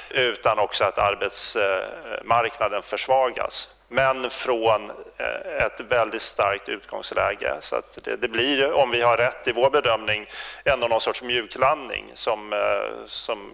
utan 0.10 0.60
också 0.60 0.84
att 0.84 0.98
arbetsmarknaden 0.98 2.80
eh, 2.80 2.84
försvagas 2.84 3.70
men 3.94 4.30
från 4.30 4.90
eh, 5.18 5.66
ett 5.66 5.80
väldigt 5.80 6.22
starkt 6.22 6.70
utgångsläge. 6.70 7.54
Så 7.62 7.76
att 7.76 8.00
det, 8.04 8.16
det, 8.16 8.28
blir, 8.28 8.74
om 8.74 8.92
vi 8.92 9.02
har 9.02 9.18
rätt 9.18 9.48
i 9.48 9.52
vår 9.52 9.70
bedömning, 9.70 10.30
ändå 10.66 10.88
någon 10.88 11.02
sorts 11.02 11.22
mjuklandning 11.22 12.12
som, 12.16 12.54
eh, 12.54 13.08
som 13.08 13.52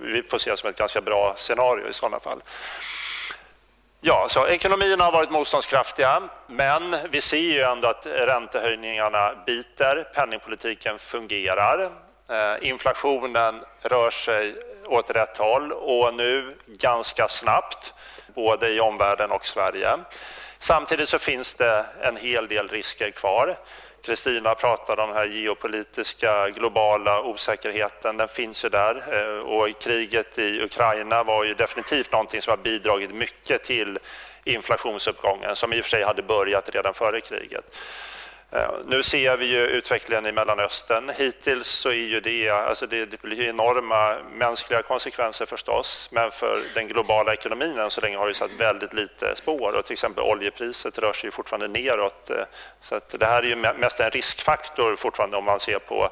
vi 0.00 0.22
får 0.22 0.38
se 0.38 0.56
som 0.56 0.70
ett 0.70 0.78
ganska 0.78 1.00
bra 1.00 1.34
scenario 1.36 1.88
i 1.88 1.92
sådana 1.92 2.20
fall. 2.20 2.42
Ja, 4.00 4.26
så 4.28 4.46
ekonomierna 4.46 5.04
har 5.04 5.12
varit 5.12 5.30
motståndskraftiga, 5.30 6.22
men 6.46 6.96
vi 7.10 7.20
ser 7.20 7.36
ju 7.36 7.62
ändå 7.62 7.88
att 7.88 8.06
räntehöjningarna 8.06 9.34
biter, 9.46 10.08
penningpolitiken 10.14 10.98
fungerar, 10.98 11.90
eh, 12.28 12.68
inflationen 12.68 13.64
rör 13.82 14.10
sig 14.10 14.54
åt 14.86 15.10
rätt 15.10 15.36
håll 15.36 15.72
och 15.72 16.14
nu 16.14 16.56
ganska 16.66 17.28
snabbt 17.28 17.94
både 18.34 18.68
i 18.68 18.80
omvärlden 18.80 19.30
och 19.30 19.46
Sverige. 19.46 19.98
Samtidigt 20.58 21.08
så 21.08 21.18
finns 21.18 21.54
det 21.54 21.86
en 22.02 22.16
hel 22.16 22.48
del 22.48 22.68
risker 22.68 23.10
kvar. 23.10 23.58
Kristina 24.02 24.54
pratade 24.54 25.02
om 25.02 25.08
den 25.08 25.16
här 25.16 25.26
geopolitiska 25.26 26.48
globala 26.48 27.22
osäkerheten. 27.22 28.16
Den 28.16 28.28
finns 28.28 28.64
ju 28.64 28.68
där 28.68 28.94
eh, 29.12 29.38
och 29.38 29.80
kriget 29.80 30.38
i 30.38 30.62
Ukraina 30.62 31.22
var 31.22 31.44
ju 31.44 31.54
definitivt 31.54 32.12
någonting 32.12 32.42
som 32.42 32.50
har 32.50 32.56
bidragit 32.56 33.14
mycket 33.14 33.64
till 33.64 33.98
inflationsuppgången 34.44 35.56
som 35.56 35.72
i 35.72 35.80
och 35.80 35.84
för 35.84 35.90
sig 35.90 36.04
hade 36.04 36.22
börjat 36.22 36.74
redan 36.74 36.94
före 36.94 37.20
kriget. 37.20 37.74
Eh, 38.54 38.70
nu 38.86 39.02
ser 39.02 39.36
vi 39.36 39.46
ju 39.46 39.66
utvecklingen 39.66 40.26
i 40.26 40.32
Mellanöstern. 40.32 41.12
Hittills 41.16 41.68
så 41.68 41.88
är 41.88 41.92
ju 41.94 42.20
det, 42.20 42.50
alltså 42.50 42.86
det, 42.86 43.04
det 43.04 43.22
blir 43.22 43.42
enorma 43.48 44.16
mänskliga 44.34 44.82
konsekvenser 44.82 45.46
förstås, 45.46 46.08
men 46.12 46.30
för 46.30 46.60
den 46.74 46.88
globala 46.88 47.32
ekonomin 47.32 47.78
än 47.78 47.90
så 47.90 48.00
länge 48.00 48.16
har 48.16 48.28
det 48.28 48.34
satt 48.34 48.50
väldigt 48.52 48.92
lite 48.92 49.36
spår 49.36 49.72
och 49.72 49.84
till 49.84 49.92
exempel 49.92 50.24
oljepriset 50.24 50.98
rör 50.98 51.12
sig 51.12 51.30
fortfarande 51.30 51.68
neråt. 51.68 52.30
Eh, 52.30 52.36
så 52.80 52.94
att 52.94 53.08
det 53.18 53.26
här 53.26 53.42
är 53.42 53.46
ju 53.46 53.56
mest 53.56 54.00
en 54.00 54.10
riskfaktor 54.10 54.96
fortfarande 54.96 55.36
om 55.36 55.44
man 55.44 55.60
ser 55.60 55.78
på 55.78 56.10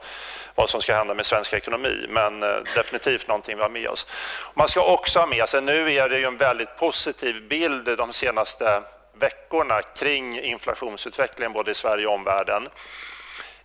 vad 0.54 0.70
som 0.70 0.80
ska 0.80 0.94
hända 0.94 1.14
med 1.14 1.26
svensk 1.26 1.52
ekonomi, 1.52 2.06
men 2.08 2.42
eh, 2.42 2.56
definitivt 2.74 3.28
någonting 3.28 3.56
vi 3.56 3.62
har 3.62 3.70
med 3.70 3.88
oss. 3.88 4.06
Man 4.54 4.68
ska 4.68 4.84
också 4.92 5.18
ha 5.18 5.26
med 5.26 5.48
sig, 5.48 5.62
nu 5.62 5.92
är 5.92 6.08
det 6.08 6.18
ju 6.18 6.24
en 6.24 6.36
väldigt 6.36 6.76
positiv 6.76 7.48
bild 7.48 7.96
de 7.98 8.12
senaste 8.12 8.82
veckorna 9.20 9.82
kring 9.82 10.38
inflationsutvecklingen 10.40 11.52
både 11.52 11.70
i 11.70 11.74
Sverige 11.74 12.06
och 12.06 12.14
omvärlden. 12.14 12.68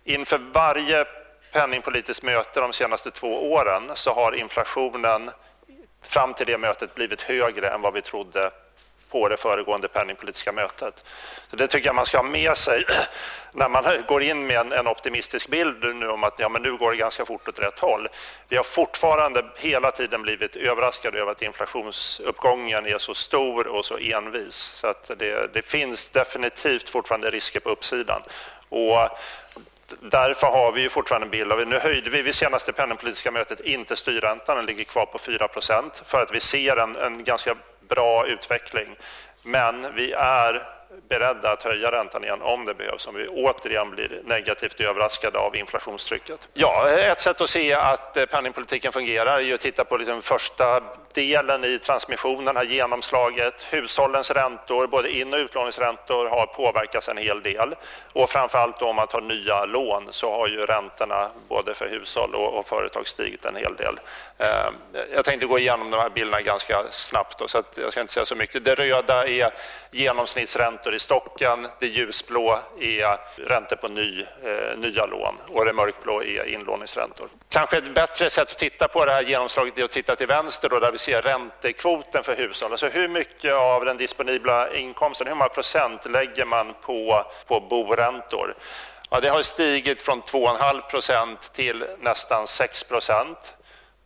Inför 0.04 0.38
varje 0.38 1.04
penningpolitiskt 1.52 2.22
möte 2.22 2.60
de 2.60 2.72
senaste 2.72 3.10
två 3.10 3.52
åren 3.52 3.90
så 3.94 4.14
har 4.14 4.32
inflationen 4.32 5.30
fram 6.02 6.34
till 6.34 6.46
det 6.46 6.58
mötet 6.58 6.94
blivit 6.94 7.20
högre 7.20 7.68
än 7.68 7.80
vad 7.80 7.94
vi 7.94 8.02
trodde 8.02 8.50
på 9.10 9.28
det 9.28 9.36
föregående 9.36 9.88
penningpolitiska 9.88 10.52
mötet. 10.52 11.04
Så 11.50 11.56
det 11.56 11.66
tycker 11.66 11.86
jag 11.86 11.94
man 11.94 12.06
ska 12.06 12.18
ha 12.18 12.24
med 12.24 12.56
sig 12.56 12.84
när 13.52 13.68
man 13.68 13.84
går 14.08 14.22
in 14.22 14.46
med 14.46 14.56
en, 14.56 14.72
en, 14.72 14.86
optimistisk 14.86 15.48
bild 15.48 15.96
nu 15.96 16.08
om 16.08 16.24
att 16.24 16.38
ja, 16.38 16.48
men 16.48 16.62
nu 16.62 16.76
går 16.76 16.90
det 16.90 16.96
ganska 16.96 17.24
fort 17.24 17.48
åt 17.48 17.58
rätt 17.58 17.78
håll. 17.78 18.08
Vi 18.48 18.56
har 18.56 18.64
fortfarande 18.64 19.44
hela 19.56 19.90
tiden 19.90 20.22
blivit 20.22 20.56
överraskade 20.56 21.18
över 21.20 21.32
att 21.32 21.42
inflationsuppgången 21.42 22.86
är 22.86 22.98
så 22.98 23.14
stor 23.14 23.66
och 23.66 23.84
så 23.84 23.98
envis. 23.98 24.72
Så 24.74 24.86
att 24.86 25.10
det, 25.18 25.54
det 25.54 25.62
finns 25.62 26.08
definitivt 26.08 26.88
fortfarande 26.88 27.30
risker 27.30 27.60
på 27.60 27.70
uppsidan. 27.70 28.22
Och 28.68 29.08
därför 30.00 30.46
har 30.46 30.72
vi 30.72 30.80
ju 30.80 30.88
fortfarande 30.88 31.26
en 31.26 31.30
bild 31.30 31.52
av, 31.52 31.66
nu 31.66 31.78
höjde 31.78 32.10
vi 32.10 32.22
vid 32.22 32.34
senaste 32.34 32.72
penningpolitiska 32.72 33.30
mötet 33.30 33.60
inte 33.60 33.96
styrräntan, 33.96 34.56
den 34.56 34.66
ligger 34.66 34.84
kvar 34.84 35.06
på 35.06 35.18
4% 35.18 36.04
för 36.04 36.22
att 36.22 36.32
vi 36.32 36.40
ser 36.40 36.76
en, 36.76 36.96
en 36.96 37.24
ganska 37.24 37.54
bra 37.88 38.26
utveckling. 38.26 38.96
Men 39.42 39.94
vi 39.94 40.12
är 40.12 40.76
beredda 41.08 41.52
att 41.52 41.62
höja 41.62 41.92
räntan 41.92 42.24
igen 42.24 42.42
om 42.42 42.64
det 42.64 42.74
behövs, 42.74 43.06
om 43.06 43.14
vi 43.14 43.28
återigen 43.28 43.90
blir 43.90 44.22
negativt 44.24 44.80
överraskade 44.80 45.38
av 45.38 45.56
inflationstrycket. 45.56 46.48
Ja, 46.54 46.88
ett 46.88 47.20
sätt 47.20 47.40
att 47.40 47.50
se 47.50 47.74
att 47.74 48.16
eh, 48.16 48.26
penningpolitiken 48.26 48.92
fungerar 48.92 49.40
är 49.40 49.54
att 49.54 49.60
titta 49.60 49.84
på 49.84 49.96
liksom 49.96 50.22
första 50.22 50.82
delen 51.16 51.64
i 51.64 51.78
transmissionen, 51.78 52.56
har 52.56 52.64
genomslaget. 52.64 53.66
Hushållens 53.70 54.30
räntor, 54.30 54.86
både 54.86 55.10
in 55.10 55.34
och 55.34 55.38
utlåningsräntor, 55.38 56.26
har 56.26 56.46
påverkats 56.46 57.08
en 57.08 57.16
hel 57.16 57.42
del. 57.42 57.74
Och 58.12 58.30
framförallt 58.30 58.82
om 58.82 58.96
man 58.96 59.06
tar 59.06 59.20
nya 59.20 59.64
lån 59.64 60.08
så 60.10 60.30
har 60.30 60.48
ju 60.48 60.66
räntorna 60.66 61.30
både 61.48 61.74
för 61.74 61.88
hushåll 61.88 62.34
och 62.34 62.66
företag 62.66 63.08
stigit 63.08 63.44
en 63.44 63.56
hel 63.56 63.76
del. 63.76 63.98
Ehm, 64.38 64.74
jag 65.14 65.24
tänkte 65.24 65.46
gå 65.46 65.58
igenom 65.58 65.90
de 65.90 66.00
här 66.00 66.10
bilderna 66.10 66.40
ganska 66.40 66.84
snabbt, 66.90 67.38
då, 67.38 67.48
så 67.48 67.58
att 67.58 67.78
jag 67.82 67.92
ska 67.92 68.00
inte 68.00 68.12
säga 68.12 68.26
så 68.26 68.34
mycket. 68.34 68.64
Det 68.64 68.74
röda 68.74 69.28
är 69.28 69.54
genomsnittsräntor 69.90 70.94
i 70.94 70.98
stocken, 70.98 71.68
det 71.80 71.86
ljusblå 71.86 72.60
är 72.80 73.18
räntor 73.48 73.76
på 73.76 73.88
ny, 73.88 74.26
eh, 74.44 74.78
nya 74.78 75.06
lån 75.06 75.34
och 75.48 75.64
det 75.64 75.72
mörkblå 75.72 76.22
är 76.22 76.44
inlåningsräntor. 76.44 77.28
Kanske 77.48 77.78
ett 77.78 77.94
bättre 77.94 78.30
sätt 78.30 78.50
att 78.50 78.58
titta 78.58 78.88
på 78.88 79.04
det 79.04 79.12
här 79.12 79.22
genomslaget 79.22 79.78
är 79.78 79.84
att 79.84 79.90
titta 79.90 80.16
till 80.16 80.26
vänster 80.26 80.68
då, 80.68 80.78
där 80.78 80.92
vi 80.92 80.98
ser 81.06 81.22
räntekvoten 81.22 82.24
för 82.24 82.36
hushåll. 82.36 82.72
Alltså 82.72 82.88
hur 82.88 83.08
mycket 83.08 83.54
av 83.54 83.84
den 83.84 83.96
disponibla 83.96 84.74
inkomsten, 84.74 85.26
hur 85.26 85.34
många 85.34 85.48
procent 85.48 86.10
lägger 86.10 86.44
man 86.44 86.74
på, 86.82 87.26
på 87.46 87.60
boräntor? 87.60 88.54
Ja, 89.10 89.20
det 89.20 89.28
har 89.28 89.42
stigit 89.42 90.02
från 90.02 90.22
2,5 90.22 90.80
procent 90.80 91.52
till 91.52 91.84
nästan 92.00 92.46
6 92.46 92.84
procent. 92.84 93.54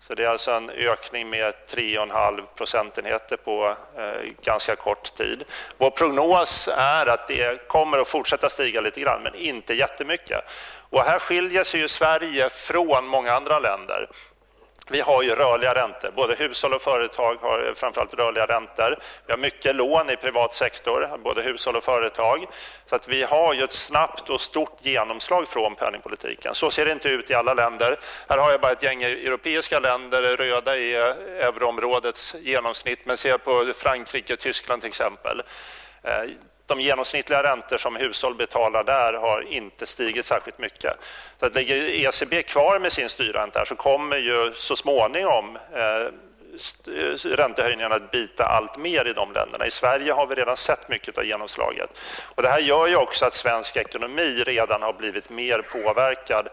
Så 0.01 0.15
det 0.15 0.25
är 0.25 0.29
alltså 0.29 0.51
en 0.51 0.71
ökning 0.71 1.31
med 1.31 1.55
3,5 1.69 2.43
procentenheter 2.55 3.37
på 3.37 3.77
eh, 3.99 4.33
ganska 4.43 4.77
kort 4.77 5.15
tid. 5.15 5.45
Vår 5.79 5.91
prognos 5.91 6.69
är 6.77 7.07
att 7.07 7.29
det 7.29 7.69
kommer 7.69 7.99
att 7.99 8.09
fortsätta 8.09 8.51
stiga 8.51 8.81
lite 8.81 9.01
grann, 9.01 9.23
men 9.23 9.35
inte 9.35 9.75
jättemycket. 9.75 10.45
Och 10.91 11.03
här 11.03 11.19
skiljer 11.19 11.65
sig 11.65 11.81
ju 11.81 11.89
Sverige 11.89 12.51
från 12.51 13.07
många 13.07 13.33
andra 13.33 13.59
länder. 13.59 14.09
Vi 14.93 15.01
har 15.01 15.23
ju 15.23 15.35
rörliga 15.35 15.75
räntor, 15.75 16.11
både 16.17 16.35
hushåll 16.35 16.75
och 16.75 16.83
företag 16.83 17.37
har 17.41 17.67
eh, 17.67 17.75
framförallt 17.75 18.15
rörliga 18.15 18.47
räntor. 18.47 18.99
Vi 19.27 19.33
har 19.33 19.39
mycket 19.39 19.77
lån 19.77 20.11
i 20.11 20.17
privat 20.17 20.55
sektor, 20.55 21.19
både 21.25 21.43
hushåll 21.43 21.77
och 21.77 21.85
företag. 21.85 22.47
Så 22.87 22.97
att 22.97 23.09
vi 23.09 23.23
har 23.23 23.55
ju 23.55 23.65
ett 23.65 23.73
snabbt 23.73 24.31
och 24.31 24.41
stort 24.41 24.79
genomslag 24.83 25.49
från 25.49 25.75
penningpolitiken. 25.75 26.55
Så 26.55 26.71
ser 26.71 26.87
det 26.87 26.93
inte 26.93 27.09
ut 27.09 27.31
i 27.31 27.35
alla 27.35 27.55
länder. 27.55 27.99
Här 28.29 28.39
har 28.39 28.51
jag 28.51 28.61
bara 28.61 28.73
ett 28.73 28.83
gäng 28.83 29.03
europeiska 29.03 29.79
länder, 29.81 30.37
röda 30.37 30.79
är 30.79 31.01
euroområdets 31.41 32.35
genomsnitt, 32.41 33.07
men 33.07 33.17
ser 33.17 33.39
på 33.39 33.73
Frankrike 33.77 34.33
och 34.33 34.39
Tyskland 34.39 34.83
till 34.83 34.89
exempel. 34.89 35.43
Eh, 36.03 36.31
de 36.71 36.81
genomsnittliga 36.81 37.43
räntor 37.43 37.79
som 37.79 37.97
hushåll 37.97 38.35
betalar 38.35 38.85
där 38.85 39.13
har 39.13 39.53
inte 39.53 39.87
stigit 39.87 40.25
särskilt 40.25 40.59
mycket. 40.59 40.93
Så 41.41 41.47
att 41.47 41.55
ligger 41.55 41.77
ECB 41.77 42.43
kvar 42.43 42.79
med 42.79 42.93
sin 42.93 43.09
styrränta 43.09 43.65
så 43.67 43.75
kommer 43.75 44.17
ju 44.17 44.53
så 44.55 44.77
småningom 44.77 45.59
eh, 45.75 45.83
eh, 45.83 47.15
räntehöjningarna 47.25 47.95
att 47.95 48.11
bita 48.11 48.45
allt 48.45 48.79
mer 48.79 49.07
i 49.07 49.13
de 49.13 49.33
länderna. 49.33 49.67
I 49.67 49.71
Sverige 49.71 50.13
har 50.13 50.27
vi 50.27 50.35
redan 50.35 50.57
sett 50.57 50.89
mycket 50.89 51.19
av 51.19 51.25
genomslaget. 51.25 51.91
Och 52.35 52.43
det 52.43 52.49
här 52.49 52.61
gör 52.61 52.87
ju 52.87 52.97
också 52.97 53.27
att 53.27 53.33
svensk 53.33 53.77
ekonomi 53.77 54.43
redan 54.47 54.83
har 54.83 54.93
blivit 54.93 55.31
mer 55.31 55.63
påverkad 55.63 56.49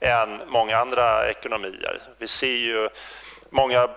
än 0.00 0.40
många 0.46 0.76
andra 0.76 1.30
ekonomier. 1.30 1.98
Vi 2.18 2.28
ser 2.28 2.56
ju 2.56 2.88
många 3.50 3.88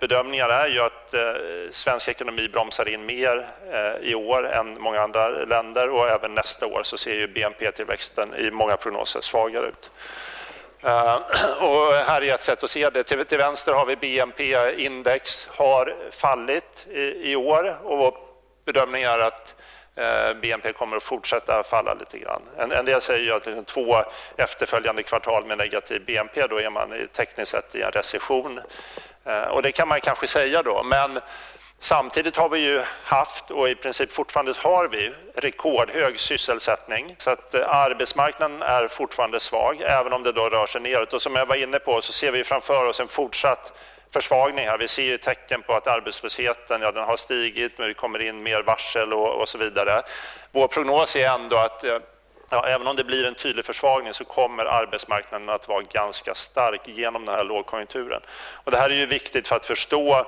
bedömningar 0.00 0.48
är 0.48 0.68
ju 0.68 0.80
att 0.80 1.14
eh, 1.14 1.20
svensk 1.70 2.08
ekonomi 2.08 2.48
bromsar 2.48 2.88
in 2.88 3.06
mer 3.06 3.48
eh, 3.72 4.08
i 4.10 4.14
år 4.14 4.48
än 4.48 4.80
många 4.80 5.00
andra 5.00 5.28
länder 5.28 5.90
och 5.90 6.08
även 6.08 6.34
nästa 6.34 6.66
år 6.66 6.82
så 6.82 6.98
ser 6.98 7.14
ju 7.14 7.28
BNP-tillväxten 7.28 8.34
i 8.34 8.50
många 8.50 8.76
prognoser 8.76 9.20
svagare 9.20 9.66
ut. 9.66 9.90
Eh, 10.82 11.14
och 11.60 11.92
här 11.94 12.22
är 12.22 12.34
ett 12.34 12.40
sätt 12.40 12.64
att 12.64 12.70
se 12.70 12.90
det. 12.90 13.02
Till, 13.02 13.24
till 13.24 13.38
vänster 13.38 13.72
har 13.72 13.86
vi 13.86 13.96
BNP-index 13.96 15.48
har 15.50 15.94
fallit 16.10 16.86
i, 16.90 17.32
i, 17.32 17.36
år 17.36 17.76
och 17.82 17.98
vår 17.98 18.16
bedömning 18.64 19.02
är 19.02 19.18
att 19.18 19.54
eh, 19.94 20.34
BNP 20.34 20.72
kommer 20.72 20.96
att 20.96 21.02
fortsätta 21.02 21.62
falla 21.62 21.94
lite 21.94 22.18
grann. 22.18 22.42
En, 22.56 22.72
en 22.72 22.84
del 22.84 23.00
säger 23.00 23.24
ju 23.24 23.32
att 23.32 23.46
liksom 23.46 23.64
två 23.64 23.96
efterföljande 24.36 25.02
kvartal 25.02 25.46
med 25.46 25.58
negativ 25.58 26.04
BNP, 26.06 26.46
då 26.46 26.60
är 26.60 26.70
man 26.70 27.08
tekniskt 27.12 27.50
sett 27.50 27.74
i 27.74 27.82
en 27.82 27.90
recession. 27.90 28.60
Eh, 29.26 29.42
och 29.42 29.62
det 29.62 29.72
kan 29.72 29.88
man 29.88 30.00
kanske 30.00 30.26
säga 30.26 30.62
då, 30.62 30.82
men 30.82 31.20
Samtidigt 31.80 32.36
har 32.36 32.48
vi 32.48 32.58
ju 32.58 32.82
haft 33.04 33.50
och 33.50 33.68
i 33.68 33.74
princip 33.74 34.12
fortfarande 34.12 34.54
har 34.58 34.88
vi 34.88 35.12
rekordhög 35.34 36.20
sysselsättning. 36.20 37.14
Så 37.18 37.30
att 37.30 37.54
eh, 37.54 37.68
arbetsmarknaden 37.68 38.62
är 38.62 38.88
fortfarande 38.88 39.40
svag, 39.40 39.80
även 39.80 40.12
om 40.12 40.22
det 40.22 40.32
då 40.32 40.48
rör 40.48 40.66
sig 40.66 40.80
neråt. 40.80 41.12
Och 41.12 41.22
som 41.22 41.36
jag 41.36 41.46
var 41.46 41.56
inne 41.56 41.78
på 41.78 42.02
så 42.02 42.12
ser 42.12 42.32
vi 42.32 42.44
framför 42.44 42.86
oss 42.86 43.00
en 43.00 43.08
fortsatt 43.08 43.72
försvagning 44.12 44.66
här. 44.66 44.78
Vi 44.78 44.88
ser 44.88 45.02
ju 45.02 45.18
tecken 45.18 45.62
på 45.62 45.72
att 45.72 45.86
arbetslösheten 45.86 46.82
ja, 46.82 46.92
den 46.92 47.04
har 47.04 47.16
stigit, 47.16 47.78
men 47.78 47.88
det 47.88 47.94
kommer 47.94 48.18
in 48.18 48.42
mer 48.42 48.62
varsel 48.62 49.12
och, 49.12 49.40
och 49.40 49.48
så 49.48 49.58
vidare. 49.58 50.02
Vår 50.52 50.68
prognos 50.68 51.16
är 51.16 51.28
ändå 51.28 51.56
att 51.56 51.84
eh, 51.84 51.98
ja, 52.50 52.66
även 52.66 52.86
om 52.86 52.96
det 52.96 53.04
blir 53.04 53.26
en 53.26 53.34
tydlig 53.34 53.64
försvagning 53.64 54.14
så 54.14 54.24
kommer 54.24 54.64
arbetsmarknaden 54.64 55.48
att 55.48 55.68
vara 55.68 55.82
ganska 55.82 56.34
stark 56.34 56.80
genom 56.84 57.24
den 57.24 57.34
här 57.34 57.44
lågkonjunkturen. 57.44 58.20
Och 58.64 58.70
det 58.70 58.78
här 58.78 58.90
är 58.90 58.94
ju 58.94 59.06
viktigt 59.06 59.48
för 59.48 59.56
att 59.56 59.66
förstå 59.66 60.26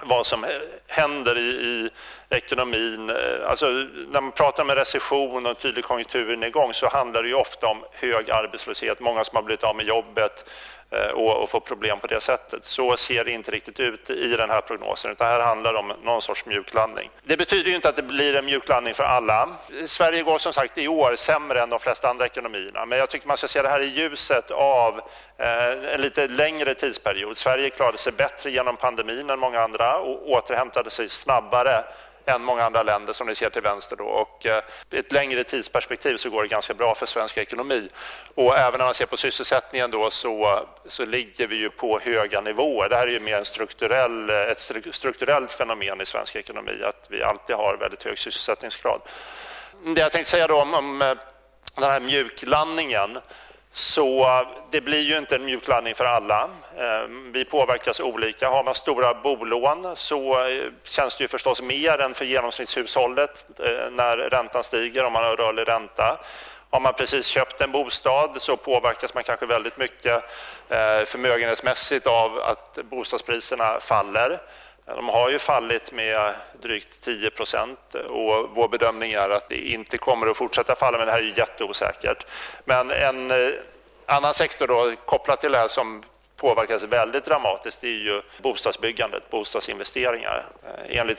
vad 0.00 0.26
som 0.26 0.46
händer 0.86 1.38
i, 1.38 1.40
i 1.40 1.90
ekonomin. 2.30 3.10
Eh, 3.10 3.50
alltså, 3.50 3.66
när 3.66 4.20
man 4.20 4.32
pratar 4.32 4.62
om 4.62 4.70
en 4.70 4.76
recession 4.76 5.46
och 5.46 5.50
en 5.50 5.56
tydlig 5.56 5.84
konjunkturnedgång 5.84 6.74
så 6.74 6.88
handlar 6.88 7.22
det 7.22 7.28
ju 7.28 7.34
ofta 7.34 7.66
om 7.66 7.84
hög 7.92 8.30
arbetslöshet, 8.30 9.00
många 9.00 9.24
som 9.24 9.36
har 9.36 9.42
blivit 9.42 9.64
av 9.64 9.76
med 9.76 9.86
jobbet, 9.86 10.50
Eh, 10.94 11.10
och, 11.10 11.42
och 11.42 11.50
få 11.50 11.60
problem 11.60 12.00
på 12.00 12.06
det 12.06 12.20
sättet. 12.20 12.64
Så 12.64 12.96
ser 12.96 13.24
det 13.24 13.30
inte 13.30 13.50
riktigt 13.50 13.80
ut 13.80 14.10
i 14.10 14.36
den 14.36 14.50
här 14.50 14.60
prognosen, 14.60 15.10
utan 15.10 15.26
här 15.26 15.40
handlar 15.40 15.72
det 15.72 15.78
om 15.78 15.92
någon 16.02 16.22
sorts 16.22 16.46
mjuklandning. 16.46 17.10
Det 17.24 17.36
betyder 17.36 17.70
ju 17.70 17.76
inte 17.76 17.88
att 17.88 17.96
det 17.96 18.02
blir 18.02 18.36
en 18.36 18.44
mjuklandning 18.44 18.94
för 18.94 19.04
alla. 19.04 19.48
Sverige 19.86 20.22
går 20.22 20.38
som 20.38 20.52
sagt 20.52 20.78
i 20.78 20.88
år 20.88 21.16
sämre 21.16 21.62
än 21.62 21.70
de 21.70 21.80
flesta 21.80 22.08
andra 22.08 22.26
ekonomierna, 22.26 22.86
men 22.86 22.98
jag 22.98 23.10
tycker 23.10 23.28
man 23.28 23.36
ska 23.36 23.48
se 23.48 23.62
det 23.62 23.68
här 23.68 23.80
i 23.80 23.86
ljuset 23.86 24.50
av 24.50 25.00
eh, 25.38 25.94
en 25.94 26.00
lite 26.00 26.28
längre 26.28 26.74
tidsperiod. 26.74 27.38
Sverige 27.38 27.70
klarade 27.70 27.98
sig 27.98 28.12
bättre 28.12 28.50
genom 28.50 28.76
pandemin 28.76 29.30
än 29.30 29.38
många 29.38 29.60
andra 29.60 29.96
och 29.96 30.30
återhämtade 30.30 30.90
sig 30.90 31.08
snabbare 31.08 31.84
än 32.26 32.44
många 32.44 32.64
andra 32.64 32.82
länder 32.82 33.12
som 33.12 33.26
ni 33.26 33.34
ser 33.34 33.50
till 33.50 33.62
vänster. 33.62 33.96
Då. 33.96 34.04
Och, 34.04 34.46
eh, 34.46 34.62
I 34.90 34.98
ett 34.98 35.12
längre 35.12 35.44
tidsperspektiv 35.44 36.16
så 36.16 36.30
går 36.30 36.42
det 36.42 36.48
ganska 36.48 36.74
bra 36.74 36.94
för 36.94 37.06
svensk 37.06 37.36
ekonomi. 37.36 37.88
Och 38.34 38.58
även 38.58 38.78
när 38.78 38.84
man 38.84 38.94
ser 38.94 39.06
på 39.06 39.16
sysselsättningen 39.16 39.90
då 39.90 40.10
så, 40.10 40.66
så 40.86 41.04
ligger 41.04 41.46
vi 41.46 41.56
ju 41.56 41.70
på 41.70 41.98
höga 41.98 42.40
nivåer. 42.40 42.88
Det 42.88 42.96
här 42.96 43.06
är 43.06 43.12
ju 43.12 43.20
mer 43.20 43.36
en 43.36 43.44
strukturell, 43.44 44.30
eh, 44.30 44.36
ett 44.36 44.72
strukturellt 44.92 45.52
fenomen 45.52 46.00
i 46.00 46.06
svensk 46.06 46.36
ekonomi 46.36 46.82
att 46.84 47.06
vi 47.08 47.22
alltid 47.22 47.56
har 47.56 47.76
väldigt 47.76 48.02
hög 48.02 48.18
sysselsättningsgrad. 48.18 49.00
Det 49.94 50.00
jag 50.00 50.12
tänkte 50.12 50.30
säga 50.30 50.46
då 50.46 50.60
om, 50.60 50.74
om 50.74 51.02
eh, 51.02 51.14
den 51.74 51.90
här 51.90 52.00
mjuklandningen 52.00 53.18
så 53.76 54.22
eh, 54.22 54.48
det 54.70 54.80
blir 54.80 55.00
ju 55.00 55.18
inte 55.18 55.36
en 55.36 55.44
mjuklandning 55.44 55.94
för 55.94 56.04
alla. 56.04 56.50
Eh, 56.76 57.08
vi 57.32 57.44
påverkas 57.44 58.00
olika. 58.00 58.48
Har 58.48 58.64
man 58.64 58.74
stora 58.74 59.14
bolån 59.14 59.96
så 59.96 60.46
eh, 60.46 60.62
känns 60.84 61.16
det 61.16 61.24
ju 61.24 61.28
förstås 61.28 61.62
mer 61.62 62.00
än 62.00 62.14
för 62.14 62.24
genomsnittshushållet 62.24 63.46
när 63.90 64.16
räntan 64.16 64.64
stiger, 64.64 65.04
om 65.04 65.12
man 65.12 65.24
har 65.24 65.36
rörlig 65.36 65.68
ränta. 65.68 66.18
Har 66.70 66.80
man 66.80 66.94
precis 66.94 67.26
köpt 67.26 67.60
en 67.60 67.72
bostad 67.72 68.42
så 68.42 68.56
påverkas 68.56 69.14
man 69.14 69.24
kanske 69.24 69.46
väldigt 69.46 69.76
mycket 69.76 70.22
förmögenhetsmässigt 71.06 72.06
av 72.06 72.38
att 72.38 72.78
bostadspriserna 72.90 73.80
faller. 73.80 74.40
De 74.86 75.08
har 75.08 75.30
ju 75.30 75.38
fallit 75.38 75.92
med 75.92 76.34
drygt 76.62 77.00
10 77.00 77.30
procent 77.30 77.94
och 77.94 78.50
vår 78.54 78.68
bedömning 78.68 79.12
är 79.12 79.30
att 79.30 79.48
det 79.48 79.68
inte 79.68 79.98
kommer 79.98 80.26
att 80.26 80.36
fortsätta 80.36 80.74
falla, 80.74 80.98
men 80.98 81.06
det 81.06 81.12
här 81.12 81.18
är 81.18 81.22
ju 81.22 81.34
jätteosäkert. 81.36 82.26
Men 82.64 82.90
en 82.90 83.30
eh, 83.30 83.50
annan 84.06 84.34
sektor 84.34 84.66
då, 84.66 84.92
kopplat 85.04 85.40
till 85.40 85.52
det 85.52 85.58
här 85.58 85.68
som 85.68 86.02
påverkas 86.36 86.82
väldigt 86.82 87.24
dramatiskt 87.24 87.80
det 87.80 87.88
är 87.88 87.92
ju 87.92 88.22
bostadsbyggandet, 88.42 89.30
bostadsinvesteringar. 89.30 90.44
Eh, 90.64 90.98
enligt 90.98 91.18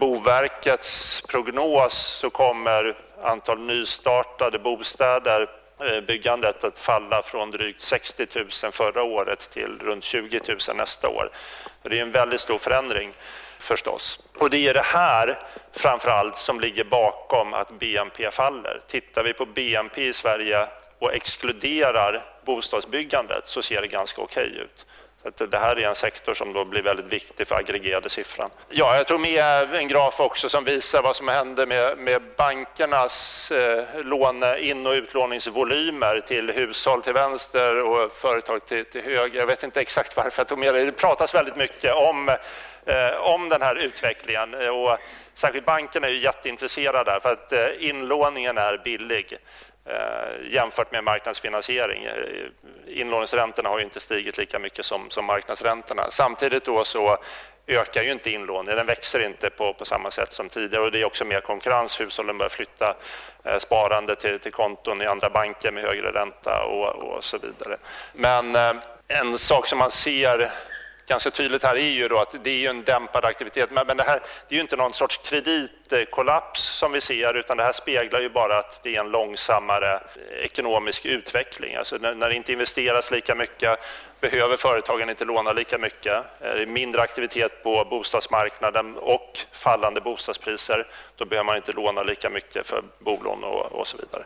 Boverkets 0.00 1.22
prognos 1.22 1.94
så 1.94 2.30
kommer 2.30 2.96
antal 3.22 3.60
nystartade 3.60 4.58
bostäder 4.58 5.50
eh, 5.80 6.00
byggandet 6.00 6.64
att 6.64 6.78
falla 6.78 7.22
från 7.22 7.50
drygt 7.50 7.80
60 7.80 8.26
000 8.34 8.72
förra 8.72 9.02
året 9.02 9.50
till 9.50 9.78
runt 9.80 10.04
20 10.04 10.40
000 10.68 10.76
nästa 10.76 11.08
år. 11.08 11.30
Det 11.82 11.98
är 11.98 12.02
en 12.02 12.12
väldigt 12.12 12.40
stor 12.40 12.58
förändring 12.58 13.12
förstås. 13.58 14.20
Och 14.38 14.50
det 14.50 14.68
är 14.68 14.74
det 14.74 14.84
här 14.84 15.38
framför 15.72 16.08
allt 16.08 16.36
som 16.36 16.60
ligger 16.60 16.84
bakom 16.84 17.54
att 17.54 17.78
BNP 17.78 18.30
faller. 18.30 18.82
Tittar 18.88 19.24
vi 19.24 19.32
på 19.32 19.46
BNP 19.46 20.06
i 20.06 20.12
Sverige 20.12 20.66
och 20.98 21.14
exkluderar 21.14 22.24
bostadsbyggandet 22.44 23.46
så 23.46 23.62
ser 23.62 23.80
det 23.80 23.88
ganska 23.88 24.22
okej 24.22 24.52
ut. 24.56 24.86
Så 25.22 25.46
det 25.46 25.58
här 25.58 25.78
är 25.78 25.88
en 25.88 25.94
sektor 25.94 26.34
som 26.34 26.52
då 26.52 26.64
blir 26.64 26.82
väldigt 26.82 27.06
viktig 27.06 27.46
för 27.46 27.54
aggregerade 27.54 28.08
siffran. 28.08 28.50
Ja, 28.68 28.96
jag 28.96 29.06
tog 29.06 29.20
med 29.20 29.74
en 29.74 29.88
graf 29.88 30.20
också 30.20 30.48
som 30.48 30.64
visar 30.64 31.02
vad 31.02 31.16
som 31.16 31.28
hände 31.28 31.66
med, 31.66 31.98
med 31.98 32.22
bankernas 32.36 33.50
eh, 33.50 33.84
låne, 34.04 34.58
in 34.58 34.86
och 34.86 34.92
utlåningsvolymer 34.92 36.20
till 36.20 36.50
hushåll 36.50 37.02
till 37.02 37.12
vänster 37.12 37.82
och 37.82 38.12
företag 38.12 38.66
till, 38.66 38.84
till 38.84 39.02
höger. 39.02 39.38
Jag 39.40 39.46
vet 39.46 39.62
inte 39.62 39.80
exakt 39.80 40.16
varför 40.16 40.40
jag 40.40 40.48
tog 40.48 40.58
med 40.58 40.74
det. 40.74 40.84
Det 40.84 40.92
pratas 40.92 41.34
väldigt 41.34 41.56
mycket 41.56 41.94
om, 41.94 42.28
eh, 42.86 43.16
om 43.20 43.48
den 43.48 43.62
här 43.62 43.74
utvecklingen. 43.74 44.54
Och 44.54 44.98
särskilt 45.34 45.66
bankerna 45.66 46.06
är 46.06 46.10
ju 46.10 46.18
jätteintresserade 46.18 47.20
för 47.22 47.32
att 47.32 47.52
eh, 47.52 47.66
inlåningen 47.78 48.58
är 48.58 48.80
billig. 48.84 49.38
Eh, 49.88 50.52
jämfört 50.52 50.92
med 50.92 51.04
marknadsfinansiering. 51.04 52.04
Eh, 52.04 53.00
inlåningsräntorna 53.00 53.68
har 53.68 53.78
ju 53.78 53.84
inte 53.84 54.00
stigit 54.00 54.38
lika 54.38 54.58
mycket 54.58 54.84
som, 54.84 55.10
som 55.10 55.24
marknadsräntorna. 55.24 56.10
Samtidigt 56.10 56.64
då 56.64 56.84
så 56.84 57.18
ökar 57.66 58.02
ju 58.02 58.12
inte 58.12 58.30
inlåningen, 58.30 58.76
den 58.76 58.86
växer 58.86 59.26
inte 59.26 59.50
på, 59.50 59.74
på 59.74 59.84
samma 59.84 60.10
sätt 60.10 60.32
som 60.32 60.48
tidigare 60.48 60.84
och 60.84 60.92
det 60.92 61.00
är 61.00 61.04
också 61.04 61.24
mer 61.24 61.40
konkurrens. 61.40 62.00
Hushållen 62.00 62.38
börjar 62.38 62.50
flytta 62.50 62.96
eh, 63.44 63.58
sparande 63.58 64.16
till, 64.16 64.38
till 64.38 64.52
konton 64.52 65.02
i 65.02 65.06
andra 65.06 65.30
banker 65.30 65.72
med 65.72 65.84
högre 65.84 66.12
ränta 66.12 66.64
och, 66.64 66.94
och 66.94 67.24
så 67.24 67.38
vidare. 67.38 67.76
Men 68.12 68.56
eh, 68.56 68.72
en 69.08 69.38
sak 69.38 69.68
som 69.68 69.78
man 69.78 69.90
ser 69.90 70.50
ganska 71.08 71.30
tydligt 71.30 71.62
här 71.62 71.76
är 71.76 71.90
ju 71.90 72.08
då 72.08 72.18
att 72.18 72.34
det 72.44 72.66
är 72.66 72.70
en 72.70 72.84
dämpad 72.84 73.24
aktivitet. 73.24 73.70
Men, 73.70 73.86
men 73.86 73.96
det 73.96 74.02
här 74.02 74.20
det 74.48 74.54
är 74.54 74.56
ju 74.56 74.60
inte 74.60 74.76
någon 74.76 74.92
sorts 74.92 75.20
kreditkollaps 75.24 76.62
som 76.62 76.92
vi 76.92 77.00
ser 77.00 77.34
utan 77.34 77.56
det 77.56 77.62
här 77.62 77.72
speglar 77.72 78.20
ju 78.20 78.28
bara 78.28 78.58
att 78.58 78.82
det 78.82 78.96
är 78.96 79.00
en 79.00 79.10
långsammare 79.10 79.94
eh, 79.94 80.44
ekonomisk 80.44 81.06
utveckling. 81.06 81.74
Alltså 81.74 81.96
när, 81.96 82.14
när 82.14 82.28
det 82.28 82.34
inte 82.34 82.52
investeras 82.52 83.10
lika 83.10 83.34
mycket 83.34 83.78
behöver 84.20 84.56
företagen 84.56 85.10
inte 85.10 85.24
låna 85.24 85.52
lika 85.52 85.78
mycket. 85.78 86.24
Är 86.40 86.56
det 86.56 86.66
mindre 86.66 87.02
aktivitet 87.02 87.62
på 87.62 87.86
bostadsmarknaden 87.90 88.96
och 88.96 89.38
fallande 89.52 90.00
bostadspriser, 90.00 90.86
då 91.16 91.24
behöver 91.24 91.46
man 91.46 91.56
inte 91.56 91.72
låna 91.72 92.02
lika 92.02 92.30
mycket 92.30 92.66
för 92.66 92.82
bolån 92.98 93.44
och, 93.44 93.72
och 93.72 93.86
så 93.86 93.96
vidare. 93.96 94.24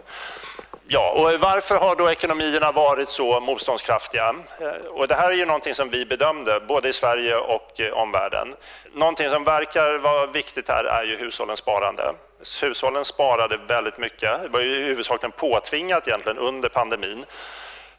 Ja, 0.95 1.11
och 1.11 1.41
varför 1.41 1.75
har 1.75 1.97
då 1.97 2.11
ekonomierna 2.11 2.73
varit 2.73 3.09
så 3.09 3.41
motståndskraftiga? 3.41 4.35
Eh, 4.61 4.87
och 4.91 5.09
det 5.09 5.15
här 5.15 5.31
är 5.31 5.35
ju 5.35 5.47
någonting 5.47 5.75
som 5.75 5.91
vi 5.91 6.07
bedömde, 6.07 6.61
både 6.61 6.89
i 6.89 6.93
Sverige 6.93 7.37
och 7.37 7.81
eh, 7.81 7.93
omvärlden. 7.93 8.55
Någonting 8.95 9.31
som 9.31 9.45
verkar 9.45 9.99
vara 9.99 10.27
viktigt 10.27 10.69
här 10.69 10.85
är 10.85 11.05
ju 11.05 11.17
hushållens 11.17 11.59
sparande. 11.59 12.15
Hushållen 12.61 13.05
sparade 13.05 13.57
väldigt 13.57 13.99
mycket, 13.99 14.43
det 14.43 14.49
var 14.49 14.61
ju 14.61 14.85
huvudsakligen 14.85 15.33
påtvingat 15.33 16.09
egentligen 16.09 16.39
under 16.39 16.69
pandemin. 16.69 17.25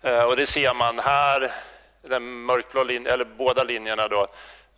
Eh, 0.01 0.23
och 0.23 0.35
det 0.35 0.45
ser 0.45 0.73
man 0.73 0.99
här, 0.99 1.51
den 2.01 2.23
mörkblå 2.23 2.83
linjen, 2.83 3.13
eller 3.13 3.25
båda 3.25 3.63
linjerna 3.63 4.07
då, 4.07 4.27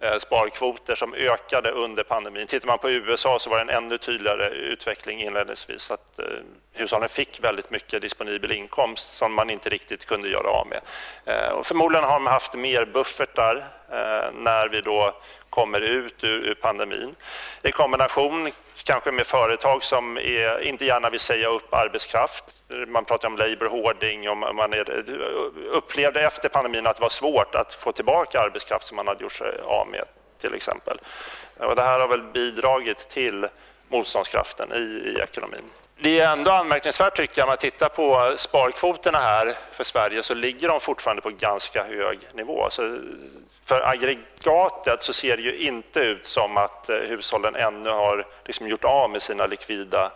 Eh, 0.05 0.19
sparkvoter 0.19 0.95
som 0.95 1.13
ökade 1.13 1.71
under 1.71 2.03
pandemin. 2.03 2.47
Tittar 2.47 2.67
man 2.67 2.77
på 2.77 2.89
USA 2.89 3.39
så 3.39 3.49
var 3.49 3.57
det 3.57 3.61
en 3.73 3.83
ännu 3.83 3.97
tydligare 3.97 4.47
utveckling 4.47 5.21
inledningsvis. 5.21 5.91
Att 5.91 6.19
eh, 6.19 6.25
hushållen 6.73 7.09
fick 7.09 7.43
väldigt 7.43 7.71
mycket 7.71 8.01
disponibel 8.01 8.51
inkomst 8.51 9.13
som 9.13 9.33
man 9.33 9.49
inte 9.49 9.69
riktigt 9.69 10.05
kunde 10.05 10.29
göra 10.29 10.47
av 10.47 10.67
med. 10.67 10.81
Eh, 11.25 11.49
och 11.49 11.65
förmodligen 11.65 12.03
har 12.03 12.19
man 12.19 12.33
haft 12.33 12.53
mer 12.53 12.85
buffertar 12.85 13.55
eh, 13.91 14.31
när 14.33 14.69
vi 14.69 14.81
då 14.81 15.15
kommer 15.49 15.81
ut 15.81 16.23
ur, 16.23 16.53
pandemin. 16.53 17.15
I 17.63 17.71
kombination 17.71 18.51
kanske 18.83 19.11
med 19.11 19.27
företag 19.27 19.83
som 19.83 20.17
är, 20.17 20.61
inte 20.61 20.85
gärna 20.85 21.09
vill 21.09 21.19
säga 21.19 21.47
upp 21.47 21.73
arbetskraft. 21.73 22.54
Man 22.87 23.05
pratar 23.05 23.27
om 23.27 23.37
Labour 23.37 23.69
hoarding 23.69 24.29
och 24.29 24.37
man 24.37 24.73
är, 24.73 25.09
upplevde 25.71 26.21
efter 26.21 26.49
pandemin 26.49 26.87
att 26.87 26.95
det 26.95 27.01
var 27.01 27.09
svårt 27.09 27.55
att 27.55 27.73
få 27.73 27.91
tillbaka 27.91 28.41
arbetskraft 28.41 28.87
som 28.87 28.95
man 28.95 29.07
hade 29.07 29.23
gjort 29.23 29.33
sig 29.33 29.59
av 29.63 29.87
med 29.87 30.05
till 30.41 30.53
exempel. 30.53 30.99
Och 31.57 31.75
det 31.75 31.81
här 31.81 31.99
har 31.99 32.07
väl 32.07 32.21
bidragit 32.21 33.09
till 33.09 33.47
motståndskraften 33.87 34.71
i, 34.71 35.13
i 35.15 35.19
ekonomin. 35.23 35.63
Det 35.99 36.19
är 36.19 36.31
ändå 36.31 36.51
anmärkningsvärt 36.51 37.17
tycker 37.17 37.39
jag, 37.39 37.45
om 37.45 37.49
man 37.49 37.57
tittar 37.57 37.89
på 37.89 38.33
sparkvoterna 38.37 39.19
här 39.19 39.57
för 39.71 39.83
Sverige 39.83 40.23
så 40.23 40.33
ligger 40.33 40.67
de 40.67 40.79
fortfarande 40.79 41.21
på 41.21 41.29
ganska 41.29 41.83
hög 41.83 42.19
nivå. 42.33 42.67
Så 42.69 42.99
för 43.65 43.89
aggregatet 43.89 45.03
så 45.03 45.13
ser 45.13 45.37
det 45.37 45.43
ju 45.43 45.57
inte 45.57 45.99
ut 45.99 46.27
som 46.27 46.57
att 46.57 46.89
eh, 46.89 46.97
hushållen 46.97 47.55
ännu 47.55 47.89
har 47.89 48.25
liksom 48.45 48.67
gjort 48.67 48.83
av 48.83 49.09
med 49.09 49.21
sina 49.21 49.45
likvida 49.45 50.11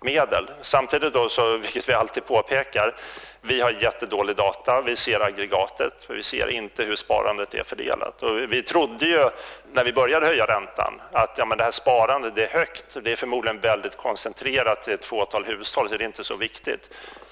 medel. 0.00 0.50
Samtidigt, 0.62 1.12
då, 1.12 1.28
så, 1.28 1.56
vilket 1.56 1.88
vi 1.88 1.92
alltid 1.92 2.26
påpekar, 2.26 2.94
vi 3.40 3.60
har 3.60 3.70
jättedålig 3.70 4.36
data, 4.36 4.80
vi 4.80 4.96
ser 4.96 5.20
aggregatet, 5.20 5.92
vi 6.08 6.22
ser 6.22 6.48
inte 6.48 6.84
hur 6.84 6.96
sparandet 6.96 7.54
är 7.54 7.64
fördelat. 7.64 8.22
Och 8.22 8.38
vi 8.52 8.62
trodde 8.62 9.06
ju 9.06 9.28
när 9.72 9.84
vi 9.84 9.92
började 9.92 10.26
höja 10.26 10.46
räntan 10.46 11.00
att 11.12 11.34
ja, 11.38 11.44
men 11.44 11.58
det 11.58 11.64
här 11.64 11.70
sparandet 11.70 12.34
det 12.34 12.44
är 12.44 12.50
högt, 12.50 12.96
det 13.02 13.12
är 13.12 13.16
förmodligen 13.16 13.60
väldigt 13.60 13.96
koncentrerat 13.96 14.82
till 14.82 14.92
ett 14.92 15.04
fåtal 15.04 15.44
hushåll, 15.44 15.88
så 15.88 15.96
det 15.96 16.04
är 16.04 16.06
inte 16.06 16.24
så 16.24 16.36
viktigt. 16.36 16.90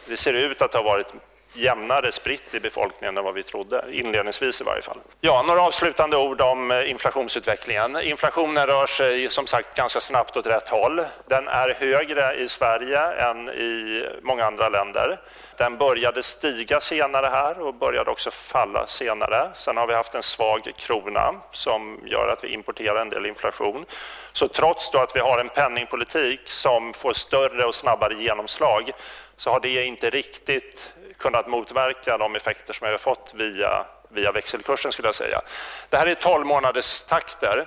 Det 0.08 0.16
ser 0.16 0.32
ut 0.32 0.62
att 0.62 0.74
ha 0.74 0.82
varit 0.82 1.12
jämnare 1.56 2.12
spritt 2.12 2.54
i 2.54 2.60
befolkningen 2.60 3.16
än 3.16 3.24
vad 3.24 3.34
vi 3.34 3.42
trodde, 3.42 3.84
inledningsvis 3.90 4.60
i 4.60 4.64
varje 4.64 4.82
fall. 4.82 4.98
Ja, 5.20 5.42
några 5.42 5.62
avslutande 5.62 6.16
ord 6.16 6.40
om 6.40 6.70
eh, 6.70 6.90
inflationsutvecklingen. 6.90 8.00
Inflationen 8.00 8.66
rör 8.66 8.86
sig 8.86 9.30
som 9.30 9.46
sagt 9.46 9.76
ganska 9.76 10.00
snabbt 10.00 10.36
åt 10.36 10.46
rätt 10.46 10.68
håll. 10.68 11.00
Den 11.26 11.48
är 11.48 11.74
högre 11.74 12.34
i 12.34 12.48
Sverige 12.48 13.00
än 13.00 13.48
i 13.48 14.04
många 14.22 14.44
andra 14.44 14.68
länder. 14.68 15.20
Den 15.56 15.78
började 15.78 16.22
stiga 16.22 16.80
senare 16.80 17.26
här 17.26 17.60
och 17.60 17.74
började 17.74 18.10
också 18.10 18.30
falla 18.30 18.86
senare. 18.86 19.50
Sen 19.54 19.76
har 19.76 19.86
vi 19.86 19.94
haft 19.94 20.14
en 20.14 20.22
svag 20.22 20.72
krona 20.78 21.34
som 21.52 22.00
gör 22.06 22.28
att 22.28 22.44
vi 22.44 22.48
importerar 22.48 23.00
en 23.00 23.10
del 23.10 23.26
inflation. 23.26 23.84
Så 24.32 24.48
trots 24.48 24.90
då 24.90 24.98
att 24.98 25.16
vi 25.16 25.20
har 25.20 25.38
en 25.38 25.48
penningpolitik 25.48 26.40
som 26.44 26.92
får 26.92 27.12
större 27.12 27.64
och 27.64 27.74
snabbare 27.74 28.14
genomslag 28.14 28.92
så 29.36 29.50
har 29.50 29.60
det 29.60 29.84
inte 29.84 30.10
riktigt 30.10 30.94
kunnat 31.26 31.46
motverka 31.46 32.18
de 32.18 32.36
effekter 32.36 32.72
som 32.74 32.86
vi 32.86 32.90
har 32.90 32.98
fått 32.98 33.32
via, 33.34 33.84
via 34.08 34.32
växelkursen 34.32 34.92
skulle 34.92 35.08
jag 35.08 35.14
säga. 35.14 35.42
Det 35.88 35.96
här 35.96 36.06
är 36.06 36.14
12 36.14 36.46
månaders 36.46 37.02
takter, 37.02 37.66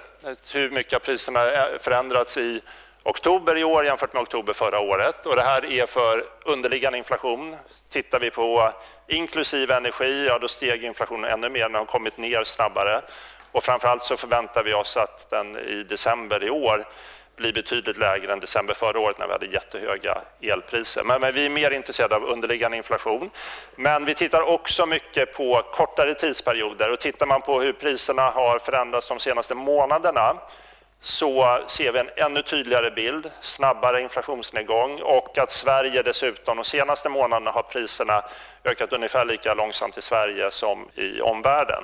hur 0.54 0.70
mycket 0.70 1.04
priserna 1.04 1.40
förändrats 1.80 2.38
i 2.38 2.62
oktober 3.04 3.58
i 3.58 3.64
år 3.64 3.86
jämfört 3.86 4.14
med 4.14 4.22
oktober 4.22 4.54
förra 4.54 4.80
året. 4.80 5.26
Och 5.26 5.36
det 5.36 5.42
här 5.42 5.66
är 5.66 5.86
för 5.86 6.26
underliggande 6.46 6.98
inflation. 6.98 7.56
Tittar 7.90 8.20
vi 8.20 8.32
på 8.32 8.74
inklusive 9.08 9.76
energi, 9.76 10.26
ja 10.28 10.40
då 10.40 10.48
steg 10.48 10.84
inflationen 10.84 11.32
ännu 11.32 11.50
mer, 11.50 11.64
den 11.64 11.76
har 11.76 11.86
kommit 11.86 12.18
ner 12.18 12.44
snabbare. 12.44 13.02
Och 13.52 13.64
framförallt 13.64 14.04
så 14.04 14.18
förväntar 14.18 14.64
vi 14.64 14.74
oss 14.74 14.98
att 14.98 15.30
den 15.30 15.58
i 15.58 15.84
december 15.84 16.44
i 16.44 16.50
år 16.50 16.86
bli 17.40 17.54
betydligt 17.54 17.98
lägre 17.98 18.34
än 18.34 18.40
december 18.40 18.74
förra 18.74 19.00
året 19.00 19.20
när 19.20 19.28
vi 19.28 19.34
hade 19.34 19.46
jättehöga 19.46 20.22
elpriser. 20.42 21.04
Men, 21.04 21.22
men, 21.22 21.34
vi 21.34 21.46
är 21.46 21.50
mer 21.50 21.72
intresserade 21.72 22.16
av 22.16 22.24
underliggande 22.24 22.78
inflation. 22.78 23.30
Men 23.76 24.06
vi 24.06 24.14
tittar 24.14 24.42
också 24.42 24.86
mycket 24.86 25.34
på 25.34 25.62
kortare 25.74 26.14
tidsperioder 26.14 26.92
och 26.92 27.00
tittar 27.00 27.26
man 27.26 27.42
på 27.42 27.62
hur 27.62 27.74
priserna 27.74 28.22
har 28.22 28.60
förändrats 28.60 29.08
de 29.08 29.20
senaste 29.20 29.56
månaderna 29.56 30.36
så 31.02 31.60
ser 31.68 31.92
vi 31.92 32.00
en 32.00 32.10
ännu 32.16 32.42
tydligare 32.42 32.92
bild, 32.92 33.32
snabbare 33.42 34.02
inflationsnedgång 34.02 35.02
och 35.02 35.38
att 35.38 35.52
Sverige 35.52 36.04
dessutom 36.04 36.58
de 36.58 36.66
senaste 36.66 37.10
månaderna 37.10 37.52
har 37.52 37.64
priserna 37.64 38.24
ökat 38.64 38.94
ungefär 38.94 39.26
lika 39.26 39.54
långsamt 39.54 39.98
i 39.98 40.02
Sverige 40.02 40.52
som 40.52 40.88
i 40.96 41.22
omvärlden. 41.22 41.84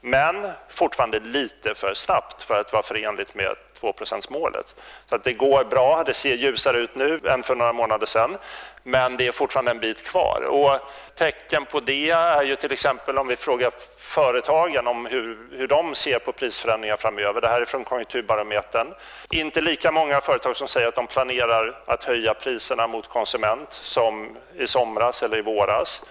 Men 0.00 0.50
fortfarande 0.68 1.20
lite 1.20 1.74
för 1.74 1.94
snabbt 1.94 2.42
för 2.42 2.60
att 2.60 2.72
vara 2.72 2.82
förenligt 2.82 3.34
med 3.34 3.56
2-procentsmålet. 3.80 4.74
Så 5.08 5.14
att 5.14 5.24
det 5.24 5.32
går 5.32 5.64
bra, 5.64 6.02
det 6.06 6.14
ser 6.14 6.34
ljusare 6.34 6.76
ut 6.76 6.94
nu 6.94 7.20
än 7.28 7.42
för 7.42 7.54
några 7.54 7.72
månader 7.72 8.06
sedan. 8.06 8.36
Men 8.82 9.16
det 9.16 9.26
är 9.26 9.32
fortfarande 9.32 9.70
en 9.70 9.80
bit 9.80 10.04
kvar. 10.04 10.42
Och 10.48 10.80
tecken 11.14 11.66
på 11.66 11.80
det 11.80 12.10
är 12.10 12.42
ju 12.42 12.56
till 12.56 12.72
exempel 12.72 13.18
om 13.18 13.26
vi 13.26 13.36
frågar 13.36 13.72
företagen 13.98 14.86
om 14.86 15.06
hur, 15.06 15.38
hur 15.50 15.66
de 15.66 15.94
ser 15.94 16.18
på 16.18 16.32
prisförändringar 16.32 16.96
framöver. 16.96 17.40
Det 17.40 17.48
här 17.48 17.60
är 17.60 17.64
från 17.64 17.84
Konjunkturbarometern. 17.84 18.94
Inte 19.30 19.60
lika 19.60 19.92
många 19.92 20.20
företag 20.20 20.56
som 20.56 20.68
säger 20.68 20.88
att 20.88 20.94
de 20.94 21.06
planerar 21.06 21.82
att 21.86 22.04
höja 22.04 22.34
priserna 22.34 22.86
mot 22.86 23.08
konsument 23.08 23.72
som 23.72 24.36
i 24.58 24.66
somras 24.66 25.22
eller 25.22 25.38
i 25.38 25.42
våras. 25.42 26.02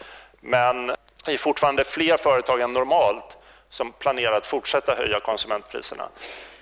Men 0.41 0.87
det 1.25 1.33
är 1.33 1.37
fortfarande 1.37 1.83
fler 1.83 2.17
företag 2.17 2.61
än 2.61 2.73
normalt 2.73 3.37
som 3.69 3.91
planerar 3.91 4.37
att 4.37 4.45
fortsätta 4.45 4.95
höja 4.95 5.19
konsumentpriserna. 5.19 6.07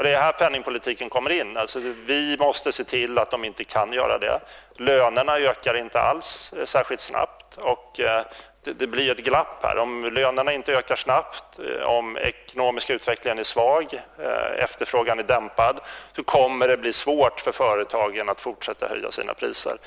Och 0.03 0.09
det 0.09 0.15
är 0.15 0.21
här 0.21 0.31
penningpolitiken 0.31 1.09
kommer 1.09 1.29
in. 1.29 1.57
Alltså 1.57 1.79
vi 2.05 2.37
måste 2.37 2.71
se 2.71 2.83
till 2.83 3.17
att 3.17 3.31
de 3.31 3.45
inte 3.45 3.63
kan 3.63 3.93
göra 3.93 4.17
det. 4.17 4.39
Lönerna 4.77 5.37
ökar 5.37 5.77
inte 5.77 6.01
alls 6.01 6.53
eh, 6.57 6.65
särskilt 6.65 6.99
snabbt 7.01 7.57
och 7.57 7.99
eh, 7.99 8.25
det 8.63 8.87
blir 8.87 9.11
ett 9.11 9.25
glapp 9.25 9.63
här. 9.63 9.77
Om 9.77 10.13
lönerna 10.13 10.53
inte 10.53 10.73
ökar 10.73 10.95
snabbt, 10.95 11.59
eh, 11.59 11.83
om 11.83 12.17
ekonomiska 12.17 12.93
utvecklingen 12.93 13.39
är 13.39 13.43
svag, 13.43 13.93
eh, 14.19 14.63
efterfrågan 14.63 15.19
är 15.19 15.23
dämpad, 15.23 15.79
så 16.15 16.23
kommer 16.23 16.67
det 16.67 16.77
bli 16.77 16.93
svårt 16.93 17.39
för 17.39 17.51
företagen 17.51 18.29
att 18.29 18.41
fortsätta 18.41 18.87
höja 18.87 19.11
sina 19.11 19.33
priser. 19.33 19.77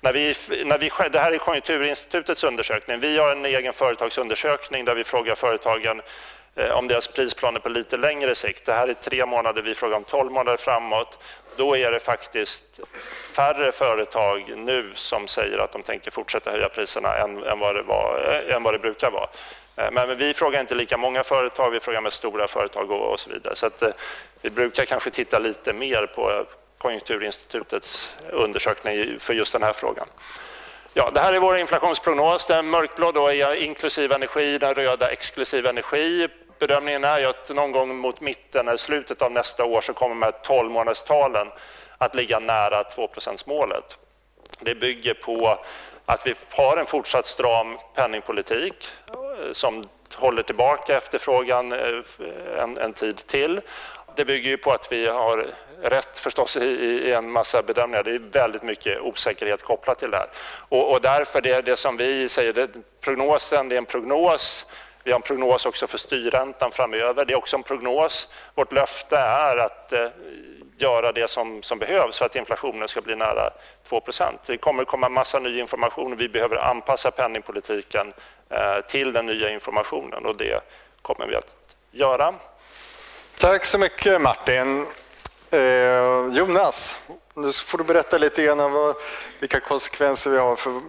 När 0.00 0.12
vi, 0.12 0.34
när 0.64 0.78
vi, 0.78 0.90
det 1.10 1.18
här 1.18 1.32
är 1.32 1.38
Konjunkturinstitutets 1.38 2.44
undersökning. 2.44 3.00
Vi 3.00 3.18
har 3.18 3.32
en 3.32 3.44
egen 3.44 3.72
företagsundersökning 3.72 4.84
där 4.84 4.94
vi 4.94 5.04
frågar 5.04 5.34
företagen 5.34 6.02
Eh, 6.58 6.70
om 6.70 6.88
deras 6.88 7.08
prisplaner 7.08 7.60
på 7.60 7.68
lite 7.68 7.96
längre 7.96 8.34
sikt. 8.34 8.64
Det 8.64 8.72
här 8.72 8.88
är 8.88 8.94
tre 8.94 9.26
månader, 9.26 9.62
vi 9.62 9.74
frågar 9.74 9.96
om 9.96 10.04
tolv 10.04 10.32
månader 10.32 10.56
framåt. 10.56 11.18
Då 11.56 11.76
är 11.76 11.90
det 11.90 12.00
faktiskt 12.00 12.64
färre 13.32 13.72
företag 13.72 14.52
nu 14.56 14.92
som 14.94 15.28
säger 15.28 15.58
att 15.58 15.72
de 15.72 15.82
tänker 15.82 16.10
fortsätta 16.10 16.50
höja 16.50 16.68
priserna 16.68 17.16
än, 17.16 17.42
än, 17.42 17.58
vad, 17.58 17.74
det 17.74 17.82
var, 17.82 18.42
eh, 18.48 18.56
än 18.56 18.62
vad 18.62 18.74
det 18.74 18.78
brukar 18.78 19.10
vara. 19.10 19.28
Eh, 19.76 19.90
men 19.92 20.18
vi 20.18 20.34
frågar 20.34 20.60
inte 20.60 20.74
lika 20.74 20.96
många 20.96 21.24
företag, 21.24 21.70
vi 21.70 21.80
frågar 21.80 22.00
med 22.00 22.12
stora 22.12 22.48
företag 22.48 22.90
och, 22.90 23.12
och 23.12 23.20
så 23.20 23.30
vidare. 23.30 23.56
Så 23.56 23.66
att, 23.66 23.82
vi 24.42 24.50
brukar 24.50 24.84
kanske 24.84 25.10
titta 25.10 25.38
lite 25.38 25.72
mer 25.72 26.06
på 26.06 26.44
Konjunkturinstitutets 26.78 28.14
undersökning 28.30 29.20
för 29.20 29.34
just 29.34 29.52
den 29.52 29.62
här 29.62 29.72
frågan. 29.72 30.06
Ja, 30.94 31.10
det 31.14 31.20
här 31.20 31.32
är 31.32 31.38
vår 31.38 31.58
inflationsprognos. 31.58 32.46
Den 32.46 32.66
mörkblå 32.70 33.12
då 33.12 33.32
är 33.32 33.54
inklusive 33.54 34.14
energi, 34.14 34.58
den 34.58 34.74
röda 34.74 35.10
exklusive 35.10 35.68
energi 35.68 36.28
bedömningen 36.58 37.04
är 37.04 37.18
ju 37.18 37.26
att 37.26 37.48
någon 37.50 37.72
gång 37.72 37.96
mot 37.96 38.20
mitten 38.20 38.68
eller 38.68 38.78
slutet 38.78 39.22
av 39.22 39.32
nästa 39.32 39.64
år 39.64 39.80
så 39.80 39.92
kommer 39.92 40.14
de 40.14 40.22
här 40.22 40.32
12 40.44 40.70
månaderstalen 40.70 41.48
att 41.98 42.14
ligga 42.14 42.38
nära 42.38 42.82
2% 42.82 43.42
målet. 43.46 43.96
Det 44.60 44.74
bygger 44.74 45.14
på 45.14 45.58
att 46.06 46.26
vi 46.26 46.34
har 46.50 46.76
en 46.76 46.86
fortsatt 46.86 47.26
stram 47.26 47.78
penningpolitik 47.94 48.88
eh, 49.08 49.52
som 49.52 49.88
håller 50.14 50.42
tillbaka 50.42 50.96
efterfrågan 50.96 51.72
eh, 51.72 52.02
en, 52.58 52.78
en 52.78 52.92
tid 52.92 53.26
till. 53.26 53.60
Det 54.16 54.24
bygger 54.24 54.50
ju 54.50 54.56
på 54.56 54.72
att 54.72 54.92
vi 54.92 55.06
har 55.06 55.46
rätt 55.82 56.18
förstås 56.18 56.56
i, 56.56 56.64
i, 56.64 57.12
en 57.12 57.30
massa 57.30 57.62
bedömningar. 57.62 58.02
Det 58.02 58.14
är 58.14 58.18
väldigt 58.18 58.62
mycket 58.62 59.00
osäkerhet 59.00 59.62
kopplat 59.62 59.98
till 59.98 60.10
det 60.10 60.16
här. 60.16 60.28
Och, 60.68 60.92
och 60.92 61.00
därför 61.00 61.40
det, 61.40 61.62
det 61.62 61.76
som 61.76 61.96
vi 61.96 62.28
säger, 62.28 62.52
det, 62.52 62.68
prognosen 63.00 63.68
det 63.68 63.74
är 63.74 63.78
en 63.78 63.84
prognos 63.84 64.66
vi 65.08 65.12
har 65.12 65.18
en 65.18 65.22
prognos 65.22 65.66
också 65.66 65.86
för 65.86 65.98
styrräntan 65.98 66.70
framöver. 66.70 67.24
Det 67.24 67.32
är 67.32 67.36
också 67.36 67.56
en 67.56 67.62
prognos. 67.62 68.28
Vårt 68.54 68.72
löfte 68.72 69.16
är 69.16 69.56
att 69.56 69.92
eh, 69.92 70.08
göra 70.78 71.12
det 71.12 71.30
som, 71.30 71.62
som 71.62 71.78
behövs 71.78 72.18
för 72.18 72.26
att 72.26 72.36
inflationen 72.36 72.88
ska 72.88 73.00
bli 73.00 73.16
nära 73.16 73.50
2% 73.88 74.38
Det 74.46 74.56
kommer 74.56 74.84
komma 74.84 75.08
massa 75.08 75.38
ny 75.38 75.60
information 75.60 76.16
vi 76.16 76.28
behöver 76.28 76.56
anpassa 76.56 77.10
penningpolitiken 77.10 78.12
eh, 78.50 78.80
till 78.88 79.12
den 79.12 79.26
nya 79.26 79.50
informationen 79.50 80.26
och 80.26 80.36
det 80.36 80.60
kommer 81.02 81.26
vi 81.26 81.34
att 81.34 81.56
göra. 81.90 82.34
Tack 83.38 83.64
så 83.64 83.78
mycket 83.78 84.20
Martin. 84.20 84.86
Eh, 85.50 85.60
Jonas, 86.32 86.96
nu 87.34 87.52
får 87.52 87.78
du 87.78 87.84
berätta 87.84 88.18
lite 88.18 88.44
grann 88.44 88.60
om 88.60 88.72
vad, 88.72 88.96
vilka 89.40 89.60
konsekvenser 89.60 90.30
vi 90.30 90.38
har 90.38 90.56
för 90.56 90.80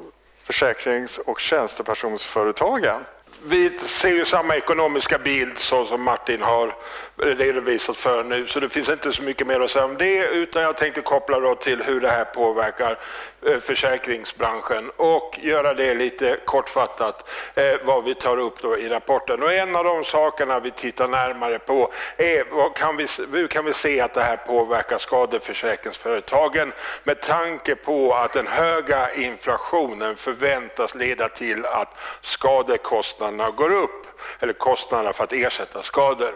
försäkrings 0.43 1.17
och 1.17 1.39
tjänstepensionsföretagen 1.39 3.01
vi 3.43 3.79
ser 3.79 4.09
ju 4.09 4.25
samma 4.25 4.55
ekonomiska 4.55 5.17
bild 5.17 5.57
så 5.57 5.85
som 5.85 6.03
Martin 6.03 6.41
har 6.41 6.75
redovisat 7.21 7.97
för 7.97 8.23
nu, 8.23 8.47
så 8.47 8.59
det 8.59 8.69
finns 8.69 8.89
inte 8.89 9.13
så 9.13 9.23
mycket 9.23 9.47
mer 9.47 9.59
att 9.59 9.71
säga 9.71 9.85
om 9.85 9.97
det, 9.97 10.27
utan 10.27 10.61
jag 10.61 10.77
tänkte 10.77 11.01
koppla 11.01 11.39
då 11.39 11.55
till 11.55 11.83
hur 11.83 12.01
det 12.01 12.09
här 12.09 12.25
påverkar 12.25 12.99
eh, 13.45 13.59
försäkringsbranschen 13.59 14.91
och 14.95 15.39
göra 15.41 15.73
det 15.73 15.93
lite 15.93 16.39
kortfattat 16.45 17.29
eh, 17.55 17.73
vad 17.83 18.03
vi 18.03 18.15
tar 18.15 18.37
upp 18.37 18.61
då 18.61 18.77
i 18.77 18.89
rapporten. 18.89 19.43
Och 19.43 19.53
en 19.53 19.75
av 19.75 19.83
de 19.83 20.03
sakerna 20.03 20.59
vi 20.59 20.71
tittar 20.71 21.07
närmare 21.07 21.59
på 21.59 21.91
är 22.17 22.43
vad 22.51 22.75
kan 22.75 22.97
vi, 22.97 23.07
hur 23.31 23.47
kan 23.47 23.65
vi 23.65 23.73
se 23.73 24.01
att 24.01 24.13
det 24.13 24.21
här 24.21 24.37
påverkar 24.37 24.97
skadeförsäkringsföretagen 24.97 26.73
med 27.03 27.21
tanke 27.21 27.75
på 27.75 28.13
att 28.13 28.33
den 28.33 28.47
höga 28.47 29.13
inflationen 29.13 30.15
förväntas 30.15 30.95
leda 30.95 31.29
till 31.29 31.65
att 31.65 31.95
skadekostnaderna 32.21 33.51
går 33.51 33.71
upp, 33.71 34.07
eller 34.39 34.53
kostnaderna 34.53 35.13
för 35.13 35.23
att 35.23 35.33
ersätta 35.33 35.81
skador. 35.81 36.33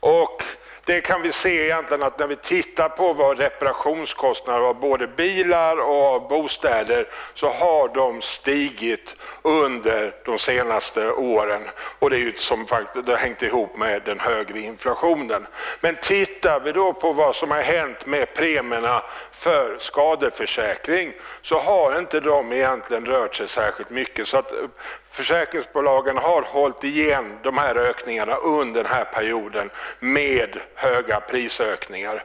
Och 0.00 0.42
det 0.86 1.00
kan 1.00 1.22
vi 1.22 1.32
se 1.32 1.64
egentligen 1.64 2.02
att 2.02 2.18
när 2.18 2.26
vi 2.26 2.36
tittar 2.36 2.88
på 2.88 3.12
vad 3.12 3.38
reparationskostnader 3.38 4.60
av 4.60 4.80
både 4.80 5.06
bilar 5.06 5.76
och 5.76 6.04
av 6.04 6.28
bostäder 6.28 7.08
så 7.34 7.50
har 7.50 7.88
de 7.88 8.22
stigit 8.22 9.16
under 9.42 10.14
de 10.24 10.38
senaste 10.38 11.10
åren. 11.10 11.62
Och 11.98 12.10
det 12.10 12.16
är 12.16 12.20
ju 12.20 12.32
som 12.36 12.66
faktiskt, 12.66 13.06
det 13.06 13.12
har 13.12 13.18
hängt 13.18 13.42
ihop 13.42 13.76
med 13.76 14.02
den 14.04 14.20
högre 14.20 14.60
inflationen. 14.60 15.46
Men 15.80 15.96
tittar 16.02 16.60
vi 16.60 16.72
då 16.72 16.92
på 16.92 17.12
vad 17.12 17.36
som 17.36 17.50
har 17.50 17.62
hänt 17.62 18.06
med 18.06 18.34
premierna 18.34 19.02
för 19.32 19.76
skadeförsäkring 19.78 21.12
så 21.42 21.58
har 21.58 21.98
inte 21.98 22.20
de 22.20 22.52
egentligen 22.52 23.06
rört 23.06 23.34
sig 23.34 23.48
särskilt 23.48 23.90
mycket. 23.90 24.28
Så 24.28 24.36
att 24.36 24.52
försäkringsbolagen 25.16 26.16
har 26.16 26.42
hållit 26.42 26.84
igen 26.84 27.38
de 27.42 27.58
här 27.58 27.76
ökningarna 27.76 28.36
under 28.36 28.82
den 28.82 28.92
här 28.92 29.04
perioden 29.04 29.70
med 30.00 30.58
höga 30.74 31.20
prisökningar. 31.20 32.24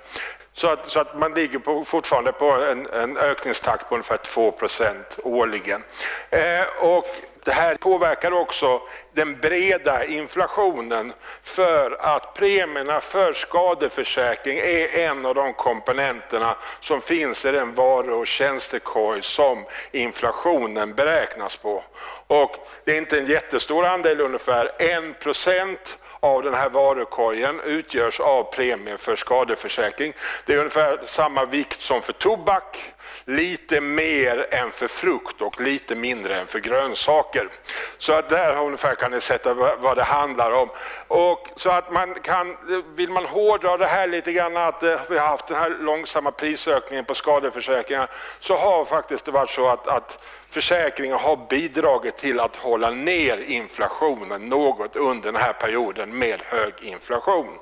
Så 0.53 0.67
att, 0.67 0.89
så 0.89 0.99
att 0.99 1.17
man 1.17 1.33
ligger 1.33 1.59
på, 1.59 1.83
fortfarande 1.83 2.31
på 2.31 2.51
en, 2.51 2.87
en 2.87 3.17
ökningstakt 3.17 3.89
på 3.89 3.95
ungefär 3.95 4.17
2% 4.17 4.95
årligen. 5.23 5.83
Eh, 6.29 6.63
och 6.79 7.05
det 7.43 7.51
här 7.51 7.75
påverkar 7.75 8.31
också 8.31 8.81
den 9.13 9.39
breda 9.39 10.05
inflationen 10.05 11.13
för 11.43 11.97
att 11.99 12.33
premierna 12.33 13.01
för 13.01 13.33
skadeförsäkring 13.33 14.57
är 14.57 14.97
en 14.97 15.25
av 15.25 15.35
de 15.35 15.53
komponenterna 15.53 16.55
som 16.79 17.01
finns 17.01 17.45
i 17.45 17.51
den 17.51 17.75
varu 17.75 18.11
och 18.11 18.27
tjänstekorg 18.27 19.21
som 19.21 19.65
inflationen 19.91 20.93
beräknas 20.93 21.55
på. 21.57 21.83
Och 22.27 22.67
det 22.85 22.91
är 22.91 22.97
inte 22.97 23.19
en 23.19 23.25
jättestor 23.25 23.85
andel, 23.85 24.21
ungefär 24.21 24.71
1 24.79 25.19
procent 25.19 25.97
av 26.19 26.43
den 26.43 26.53
här 26.53 26.69
varukorgen 26.69 27.59
utgörs 27.59 28.19
av 28.19 28.43
premier 28.43 28.97
för 28.97 29.15
skadeförsäkring. 29.15 30.13
Det 30.45 30.53
är 30.53 30.57
ungefär 30.57 31.01
samma 31.05 31.45
vikt 31.45 31.81
som 31.81 32.01
för 32.01 32.13
tobak, 32.13 32.93
lite 33.25 33.81
mer 33.81 34.47
än 34.51 34.71
för 34.71 34.87
frukt 34.87 35.41
och 35.41 35.61
lite 35.61 35.95
mindre 35.95 36.39
än 36.39 36.47
för 36.47 36.59
grönsaker. 36.59 37.49
Så 37.97 38.13
att 38.13 38.29
där 38.29 38.57
ungefär 38.57 38.95
kan 38.95 39.11
ni 39.11 39.21
sätta 39.21 39.53
vad 39.53 39.97
det 39.97 40.03
handlar 40.03 40.51
om. 40.51 40.69
Och 41.07 41.47
så 41.55 41.69
att 41.69 41.91
man 41.91 42.13
kan, 42.13 42.57
vill 42.95 43.09
man 43.09 43.25
hårdra 43.25 43.77
det 43.77 43.85
här 43.85 44.07
lite 44.07 44.31
grann 44.33 44.57
att 44.57 44.83
eh, 44.83 44.99
vi 45.09 45.17
har 45.17 45.27
haft 45.27 45.47
den 45.47 45.57
här 45.57 45.69
långsamma 45.69 46.31
prisökningen 46.31 47.05
på 47.05 47.15
skadeförsäkringar 47.15 48.09
så 48.39 48.57
har 48.57 48.85
faktiskt 48.85 49.25
det 49.25 49.31
varit 49.31 49.49
så 49.49 49.67
att, 49.67 49.87
att 49.87 50.23
försäkringar 50.49 51.17
har 51.17 51.39
bidragit 51.49 52.17
till 52.17 52.39
att 52.39 52.55
hålla 52.55 52.89
ner 52.89 53.37
inflationen 53.37 54.49
något 54.49 54.95
under 54.95 55.31
den 55.31 55.41
här 55.41 55.53
perioden 55.53 56.17
med 56.17 56.41
hög 56.45 56.73
inflation. 56.81 57.57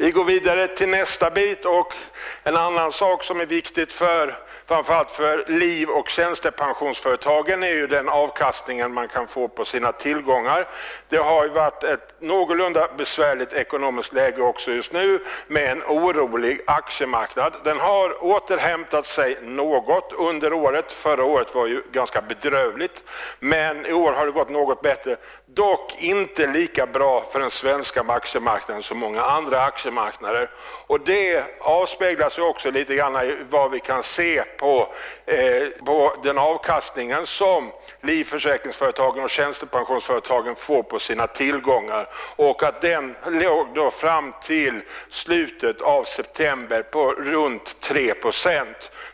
Vi 0.00 0.10
går 0.10 0.24
vidare 0.24 0.68
till 0.68 0.88
nästa 0.88 1.30
bit 1.30 1.64
och 1.64 1.94
en 2.42 2.56
annan 2.56 2.92
sak 2.92 3.24
som 3.24 3.40
är 3.40 3.46
viktigt 3.46 3.92
för 3.92 4.38
framförallt 4.66 5.10
för 5.10 5.44
liv 5.48 5.88
och 5.88 6.08
tjänstepensionsföretagen 6.08 7.62
är 7.62 7.68
ju 7.68 7.86
den 7.86 8.08
avkastningen 8.08 8.92
man 8.92 9.08
kan 9.08 9.26
få 9.26 9.48
på 9.48 9.64
sina 9.64 9.92
tillgångar. 9.92 10.68
Det 11.08 11.16
har 11.16 11.44
ju 11.44 11.50
varit 11.50 11.84
ett 11.84 12.14
någorlunda 12.20 12.88
besvärligt 12.98 13.52
ekonomiskt 13.52 14.12
läge 14.12 14.42
också 14.42 14.72
just 14.72 14.92
nu 14.92 15.24
med 15.46 15.70
en 15.70 15.82
orolig 15.82 16.60
aktiemarknad. 16.66 17.52
Den 17.64 17.78
har 17.78 18.24
återhämtat 18.24 19.06
sig 19.06 19.38
något 19.42 20.12
under 20.12 20.52
året. 20.52 20.92
Förra 20.92 21.24
året 21.24 21.54
var 21.54 21.66
ju 21.66 21.82
ganska 21.92 22.20
bedrövligt, 22.20 23.04
men 23.38 23.86
i 23.86 23.92
år 23.92 24.12
har 24.12 24.26
det 24.26 24.32
gått 24.32 24.50
något 24.50 24.82
bättre. 24.82 25.16
Dock 25.54 26.02
inte 26.02 26.46
lika 26.46 26.86
bra 26.86 27.24
för 27.32 27.40
den 27.40 27.50
svenska 27.50 28.04
aktiemarknaden 28.08 28.82
som 28.82 28.98
många 28.98 29.22
andra 29.22 29.62
aktiemarknader. 29.62 30.50
Och 30.86 31.00
det 31.00 31.44
avspeglas 31.60 32.38
också 32.38 32.70
lite 32.70 32.94
grann 32.94 33.16
i 33.16 33.36
vad 33.50 33.70
vi 33.70 33.80
kan 33.80 34.02
se 34.02 34.42
på, 34.42 34.94
eh, 35.26 35.68
på 35.84 36.14
den 36.22 36.38
avkastningen 36.38 37.26
som 37.26 37.72
livförsäkringsföretagen 38.00 39.24
och 39.24 39.30
tjänstepensionsföretagen 39.30 40.54
får 40.56 40.82
på 40.82 40.98
sina 40.98 41.26
tillgångar 41.26 42.08
och 42.36 42.62
att 42.62 42.80
den 42.80 43.16
låg 43.26 43.66
då 43.74 43.90
fram 43.90 44.34
till 44.42 44.80
slutet 45.10 45.80
av 45.80 46.04
september 46.04 46.82
på 46.82 47.12
runt 47.12 47.80
3 47.80 48.14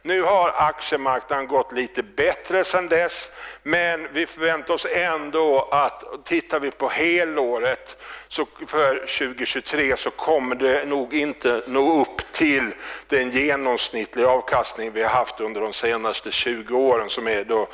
nu 0.07 0.23
har 0.23 0.55
aktiemarknaden 0.57 1.47
gått 1.47 1.73
lite 1.73 2.03
bättre 2.03 2.65
sedan 2.65 2.89
dess 2.89 3.31
men 3.63 4.09
vi 4.13 4.27
förväntar 4.27 4.75
oss 4.75 4.87
ändå 4.91 5.69
att 5.71 6.25
tittar 6.25 6.61
vi 6.61 6.71
på 6.71 6.89
helåret 6.89 7.97
så 8.29 8.47
för 8.67 8.99
2023 8.99 9.97
så 9.97 10.11
kommer 10.11 10.55
det 10.55 10.85
nog 10.85 11.15
inte 11.15 11.63
nå 11.67 12.01
upp 12.01 12.33
till 12.33 12.75
den 13.09 13.31
genomsnittliga 13.31 14.29
avkastning 14.29 14.93
vi 14.93 15.03
har 15.03 15.11
haft 15.11 15.41
under 15.41 15.61
de 15.61 15.73
senaste 15.73 16.31
20 16.31 16.77
åren 16.77 17.11
som 17.11 17.29
är 17.29 17.45
då 17.45 17.69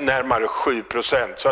närmare 0.00 0.48
7 0.48 0.82
procent 0.82 1.46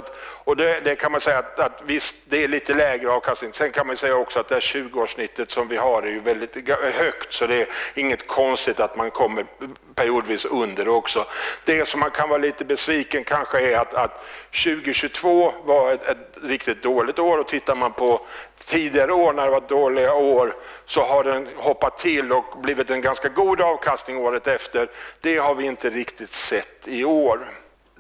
och 0.45 0.57
det, 0.57 0.81
det, 0.85 0.97
kan 0.97 1.13
man 1.13 1.21
säga 1.21 1.39
att, 1.39 1.59
att 1.59 1.83
visst, 1.87 2.17
det 2.25 2.45
är 2.45 2.49
lite 2.49 2.75
lägre 2.75 3.11
avkastning. 3.11 3.53
Sen 3.53 3.71
kan 3.71 3.87
man 3.87 3.97
säga 3.97 4.17
också 4.17 4.41
att 4.41 4.49
det 4.49 4.55
här 4.55 4.61
20-årssnittet 4.61 5.51
som 5.51 5.69
vi 5.69 5.77
har 5.77 6.03
är 6.03 6.11
ju 6.11 6.21
väldigt 6.21 6.69
högt 6.95 7.33
så 7.33 7.47
det 7.47 7.63
är 7.63 7.69
inget 7.95 8.27
konstigt 8.27 8.81
att 8.81 8.97
man 8.97 9.11
kommer 9.11 9.47
periodvis 9.95 10.45
under 10.45 10.89
också. 10.89 11.27
Det 11.65 11.89
som 11.89 12.01
man 12.01 12.11
kan 12.11 12.29
vara 12.29 12.39
lite 12.39 12.65
besviken 12.65 13.25
kanske 13.25 13.73
är 13.73 13.79
att, 13.79 13.95
att 13.95 14.25
2022 14.65 15.55
var 15.65 15.93
ett, 15.93 16.03
ett 16.03 16.37
riktigt 16.43 16.83
dåligt 16.83 17.19
år 17.19 17.39
och 17.39 17.49
tittar 17.49 17.75
man 17.75 17.93
på 17.93 18.27
tidigare 18.65 19.13
år 19.13 19.33
när 19.33 19.45
det 19.45 19.51
var 19.51 19.61
dåliga 19.61 20.15
år 20.15 20.57
så 20.87 21.03
har 21.03 21.25
den 21.25 21.49
hoppat 21.57 21.99
till 21.99 22.33
och 22.33 22.59
blivit 22.63 22.91
en 22.91 23.01
ganska 23.01 23.29
god 23.29 23.61
avkastning 23.61 24.17
året 24.17 24.47
efter. 24.47 24.91
Det 25.21 25.37
har 25.37 25.55
vi 25.55 25.67
inte 25.67 25.91
riktigt 25.91 26.33
sett 26.33 26.89
i 26.89 27.05
år. 27.05 27.49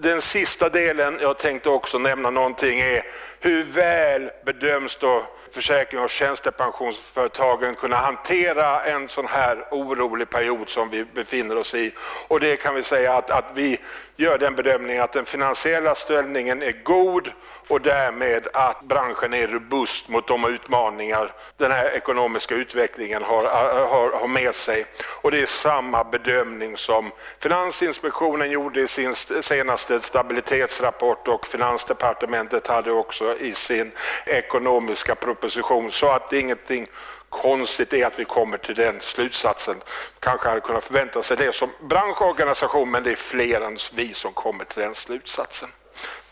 Den 0.03 0.23
sista 0.23 0.69
delen 0.69 1.19
jag 1.21 1.39
tänkte 1.39 1.69
också 1.69 1.99
nämna 1.99 2.31
någonting 2.31 2.81
är 2.81 3.03
hur 3.41 3.65
väl 3.65 4.31
bedöms 4.45 4.97
då 5.01 5.27
försäkring 5.53 6.01
och 6.01 6.11
tjänstepensionsföretagen 6.11 7.75
kunna 7.75 7.97
hantera 7.97 8.85
en 8.85 9.09
sån 9.09 9.27
här 9.27 9.65
orolig 9.71 10.31
period 10.31 10.69
som 10.69 10.91
vi 10.91 11.05
befinner 11.05 11.57
oss 11.57 11.75
i. 11.75 11.95
Och 12.29 12.41
det 12.41 12.57
kan 12.57 12.75
vi 12.75 12.83
säga 12.83 13.15
att, 13.15 13.31
att 13.31 13.45
vi 13.55 13.81
gör 14.17 14.39
den 14.39 14.55
bedömningen 14.55 15.03
att 15.03 15.13
den 15.13 15.25
finansiella 15.25 15.95
ställningen 15.95 16.63
är 16.63 16.83
god 16.85 17.31
och 17.69 17.81
därmed 17.81 18.47
att 18.53 18.83
branschen 18.83 19.35
är 19.35 19.47
robust 19.47 20.09
mot 20.09 20.29
de 20.29 20.45
utmaningar 20.45 21.33
den 21.57 21.71
här 21.71 21.91
ekonomiska 21.93 22.55
utvecklingen 22.55 23.23
har, 23.23 23.45
har, 23.87 24.11
har 24.11 24.29
med 24.29 24.55
sig. 24.55 24.85
Och 25.05 25.31
det 25.31 25.43
är 25.43 25.47
samma 25.47 26.05
bedömning 26.05 26.77
som 26.77 27.11
Finansinspektionen 27.39 28.51
gjorde 28.51 28.81
i 28.81 28.89
sin 28.89 29.15
senaste 29.41 30.01
stabilitetsrapport 30.01 31.29
och 31.29 31.47
Finansdepartementet 31.47 32.67
hade 32.67 32.93
också 32.93 33.37
i 33.39 33.53
sin 33.53 33.93
ekonomiska 34.27 35.15
proposition. 35.15 35.93
Så 35.93 36.11
att 36.11 36.31
det 36.31 36.37
är 36.37 36.41
ingenting 36.41 36.87
konstigt 37.33 37.93
är 37.93 38.07
att 38.07 38.19
vi 38.19 38.25
kommer 38.25 38.59
till 38.59 38.75
den 38.75 39.01
slutsatsen. 39.01 39.77
Kanske 40.21 40.49
hade 40.49 40.61
kunnat 40.61 40.85
förvänta 40.85 41.23
sig 41.23 41.37
det 41.37 41.55
som 41.55 41.71
branschorganisation, 41.81 42.91
men 42.91 43.03
det 43.03 43.13
är 43.13 43.17
fler 43.17 43.61
än 43.61 43.79
vi 43.95 44.15
som 44.15 44.33
kommer 44.33 44.65
till 44.65 44.83
den 44.83 44.95
slutsatsen. 44.95 45.69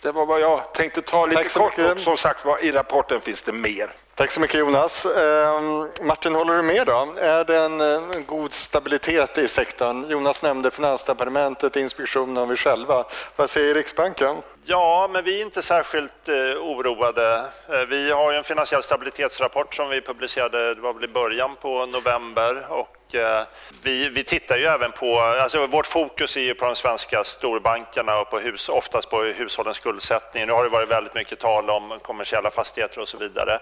Det 0.03 0.13
var 0.13 0.27
vad 0.27 0.41
jag 0.41 0.75
tänkte 0.75 1.03
ta 1.03 1.27
lite 1.27 1.45
kort 1.45 1.79
och 1.79 2.01
som 2.01 2.17
sagt 2.17 2.45
var 2.45 2.65
i 2.65 2.73
rapporten 2.73 3.21
finns 3.21 3.43
det 3.43 3.53
mer. 3.53 3.93
Tack 4.15 4.31
så 4.31 4.41
mycket 4.41 4.61
Jonas. 4.61 5.07
Eh, 5.07 5.61
Martin, 6.03 6.35
håller 6.35 6.57
du 6.57 6.63
med 6.63 6.87
då? 6.87 7.15
Är 7.17 7.45
det 7.45 7.59
en, 7.59 7.81
en, 7.81 8.11
eh, 8.11 8.21
god 8.27 8.53
stabilitet 8.53 9.39
i 9.39 9.49
sektorn? 9.49 10.11
Jonas 10.11 10.43
nämnde 10.43 10.71
Finansdepartementet, 10.71 11.77
inspektionen 11.77 12.37
och 12.37 12.51
vi 12.51 12.57
själva. 12.57 13.05
Vad 13.37 13.51
säger 13.51 13.75
Riksbanken? 13.75 14.37
Ja, 14.71 15.09
men 15.13 15.25
vi 15.25 15.41
är 15.41 15.43
inte 15.43 15.63
särskilt 15.63 16.29
eh, 16.29 16.35
oroade. 16.61 17.45
Eh, 17.69 17.81
vi 17.89 18.11
har 18.11 18.33
ju 18.33 18.39
en 18.39 18.45
finansiell 18.45 18.83
stabilitetsrapport 18.83 19.75
som 19.75 19.89
vi 19.89 20.01
publicerade 20.01 20.75
det 20.75 20.81
var 20.81 20.93
väl 20.93 21.05
i 21.05 21.09
början 21.09 21.57
på 21.57 21.87
november 21.87 22.67
och 22.69 23.15
eh, 23.15 23.47
vi, 23.83 24.09
vi 24.09 24.25
tittar 24.25 24.57
ju 24.57 24.65
även 24.65 24.93
på, 24.93 25.21
alltså 25.21 25.67
vårt 25.67 25.87
fokus 25.87 26.37
är 26.37 26.41
ju 26.41 26.55
på 26.55 26.65
de 26.65 26.75
svenska 26.75 27.25
storbankerna 27.25 28.21
och 28.21 28.31
på 28.31 28.39
hus, 28.39 28.69
oftast 28.69 29.11
på 29.11 29.23
hushållens 29.23 29.77
skuldsättning. 29.77 30.47
Nu 30.47 30.53
har 30.53 30.65
det 30.65 30.71
varit 30.71 30.91
väldigt 30.91 31.15
mycket 31.15 31.39
tal 31.39 31.71
om 31.71 31.99
kommersiella 32.03 32.51
fastigheter 32.51 33.01
och 33.01 33.09
så 33.09 33.19
vidare. 33.19 33.59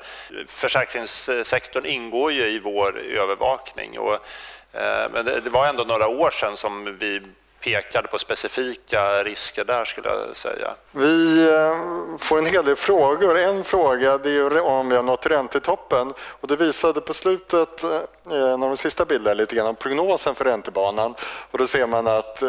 Försäkringssektorn 0.46 1.86
ingår 1.86 2.32
ju 2.32 2.46
i 2.46 2.58
vår 2.58 2.98
övervakning. 2.98 3.98
Och, 3.98 4.14
eh, 4.72 5.10
men 5.12 5.24
det 5.24 5.50
var 5.50 5.66
ändå 5.66 5.84
några 5.84 6.08
år 6.08 6.30
sedan 6.30 6.56
som 6.56 6.96
vi 6.98 7.22
pekade 7.60 8.08
på 8.08 8.18
specifika 8.18 9.24
risker 9.24 9.64
där 9.64 9.84
skulle 9.84 10.08
jag 10.08 10.36
säga. 10.36 10.74
Vi 10.92 11.48
eh, 11.48 12.18
får 12.18 12.38
en 12.38 12.46
hel 12.46 12.64
del 12.64 12.76
frågor. 12.76 13.38
En 13.38 13.64
fråga 13.64 14.18
det 14.18 14.30
är 14.30 14.60
om 14.66 14.88
vi 14.88 14.96
har 14.96 15.02
nått 15.02 15.26
räntetoppen 15.26 16.12
och 16.20 16.48
det 16.48 16.56
visade 16.56 17.00
på 17.00 17.14
slutet, 17.14 17.84
eh, 17.84 17.90
eh, 18.30 18.52
en 18.52 18.62
av 18.62 18.68
de 18.68 18.76
sista 18.76 19.04
bilderna, 19.04 19.34
lite 19.34 19.56
grann 19.56 19.66
om 19.66 19.76
prognosen 19.76 20.34
för 20.34 20.44
räntebanan 20.44 21.14
och 21.50 21.58
då 21.58 21.66
ser 21.66 21.86
man 21.86 22.06
att 22.06 22.42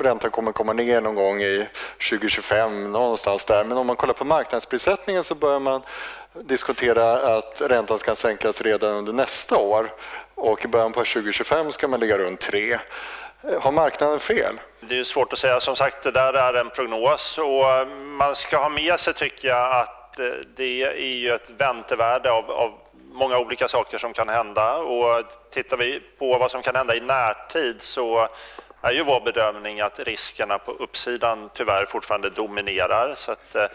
räntan 0.00 0.30
kommer 0.30 0.52
komma 0.52 0.72
ner 0.72 1.00
någon 1.00 1.14
gång 1.14 1.42
i 1.42 1.68
2025, 2.10 2.92
någonstans 2.92 3.44
där. 3.44 3.64
Men 3.64 3.78
om 3.78 3.86
man 3.86 3.96
kollar 3.96 4.14
på 4.14 4.24
marknadsprissättningen 4.24 5.24
så 5.24 5.34
börjar 5.34 5.60
man 5.60 5.82
diskutera 6.34 7.36
att 7.36 7.60
räntan 7.60 7.98
ska 7.98 8.14
sänkas 8.14 8.60
redan 8.60 8.94
under 8.94 9.12
nästa 9.12 9.56
år 9.56 9.92
och 10.34 10.64
i 10.64 10.68
början 10.68 10.92
på 10.92 11.00
2025 11.00 11.72
ska 11.72 11.88
man 11.88 12.00
ligga 12.00 12.18
runt 12.18 12.40
3. 12.40 12.78
Har 13.42 13.72
marknaden 13.72 14.20
fel? 14.20 14.60
Det 14.80 14.98
är 14.98 15.04
svårt 15.04 15.32
att 15.32 15.38
säga. 15.38 15.60
Som 15.60 15.76
sagt, 15.76 16.02
det 16.02 16.10
där 16.10 16.32
är 16.32 16.54
en 16.54 16.70
prognos 16.70 17.38
och 17.38 17.70
eh, 17.70 17.86
man 17.88 18.36
ska 18.36 18.58
ha 18.58 18.68
med 18.68 19.00
sig, 19.00 19.14
tycker 19.14 19.48
jag, 19.48 19.80
att 19.80 20.18
eh, 20.18 20.26
det 20.56 20.82
är 20.82 21.14
ju 21.14 21.34
ett 21.34 21.50
väntevärde 21.50 22.30
av, 22.32 22.50
av 22.50 22.72
många 23.12 23.38
olika 23.38 23.68
saker 23.68 23.98
som 23.98 24.12
kan 24.12 24.28
hända. 24.28 24.76
Och 24.76 25.24
tittar 25.50 25.76
vi 25.76 26.02
på 26.18 26.38
vad 26.38 26.50
som 26.50 26.62
kan 26.62 26.76
hända 26.76 26.94
i 26.94 27.00
närtid 27.00 27.80
så 27.80 28.28
är 28.82 28.92
ju 28.92 29.02
vår 29.02 29.20
bedömning 29.20 29.80
att 29.80 29.98
riskerna 29.98 30.58
på 30.58 30.72
uppsidan 30.72 31.50
tyvärr 31.54 31.86
fortfarande 31.86 32.30
dominerar. 32.30 33.14
Så 33.16 33.32
att, 33.32 33.54
eh, 33.54 33.66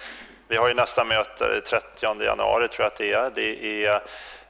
vi 0.47 0.57
har 0.57 0.67
ju 0.67 0.73
nästa 0.73 1.03
möte 1.03 1.61
30 1.61 2.23
januari, 2.23 2.67
tror 2.67 2.83
jag 2.83 2.87
att 2.87 2.97
det 2.97 3.13
är. 3.13 3.31
Det 3.35 3.85
är 3.85 4.01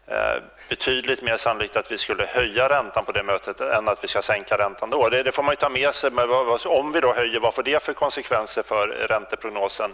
Eh, 0.08 0.42
betydligt 0.70 1.22
mer 1.22 1.38
sannolikt 1.38 1.76
att 1.76 1.92
vi 1.92 1.98
skulle 1.98 2.26
höja 2.26 2.70
räntan 2.70 3.06
på 3.06 3.12
det 3.12 3.24
mötet 3.24 3.62
än 3.62 3.88
att 3.88 4.04
vi 4.04 4.08
ska 4.08 4.22
sänka 4.22 4.58
räntan 4.58 4.90
då. 4.90 5.10
Det, 5.10 5.24
det 5.24 5.32
får 5.32 5.44
man 5.44 5.52
ju 5.52 5.56
ta 5.56 5.70
med 5.70 5.96
sig. 5.96 6.12
Men 6.12 6.30
om 6.66 6.92
vi 6.92 7.00
då 7.00 7.14
höjer, 7.14 7.40
vad 7.40 7.54
får 7.54 7.64
det 7.64 7.84
för 7.84 7.94
konsekvenser 7.94 8.64
för 8.64 8.88
ränteprognosen 8.88 9.92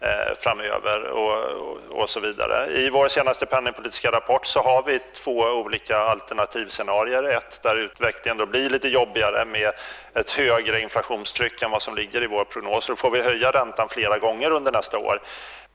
eh, 0.00 0.34
framöver 0.40 1.10
och, 1.10 1.68
och, 1.70 2.02
och, 2.02 2.10
så 2.10 2.20
vidare. 2.20 2.72
I 2.72 2.90
vår 2.90 3.08
senaste 3.08 3.46
penningpolitiska 3.46 4.12
rapport 4.12 4.46
så 4.46 4.60
har 4.60 4.82
vi 4.82 5.00
två 5.24 5.38
olika 5.40 5.98
alternativscenarier. 5.98 7.22
Ett 7.22 7.62
där 7.62 7.76
utvecklingen 7.76 8.38
då 8.38 8.46
blir 8.46 8.70
lite 8.70 8.88
jobbigare 8.88 9.44
med 9.44 9.72
ett 10.14 10.30
högre 10.30 10.80
inflationstryck 10.80 11.62
än 11.62 11.70
vad 11.70 11.82
som 11.82 11.94
ligger 11.94 12.22
i 12.22 12.26
vår 12.26 12.44
prognos. 12.44 12.86
Då 12.86 12.96
får 12.96 13.10
vi 13.10 13.22
höja 13.22 13.50
räntan 13.50 13.88
flera 13.88 14.18
gånger 14.18 14.50
under 14.50 14.72
nästa 14.72 14.98
år. 14.98 15.20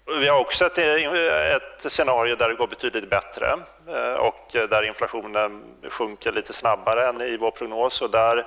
Vi 0.05 0.27
har 0.27 0.39
också 0.39 0.65
ett, 0.65 0.77
ett 0.77 1.91
scenario 1.91 2.35
där 2.35 2.49
det 2.49 2.55
går 2.55 2.67
betydligt 2.67 3.09
bättre 3.09 3.57
eh, 3.87 4.13
och 4.13 4.47
där 4.51 4.83
inflationen 4.83 5.63
sjunker 5.89 6.31
lite 6.31 6.53
snabbare 6.53 7.07
än 7.07 7.21
i 7.21 7.37
vår 7.37 7.51
prognos. 7.51 8.01
Och 8.01 8.11
där 8.11 8.45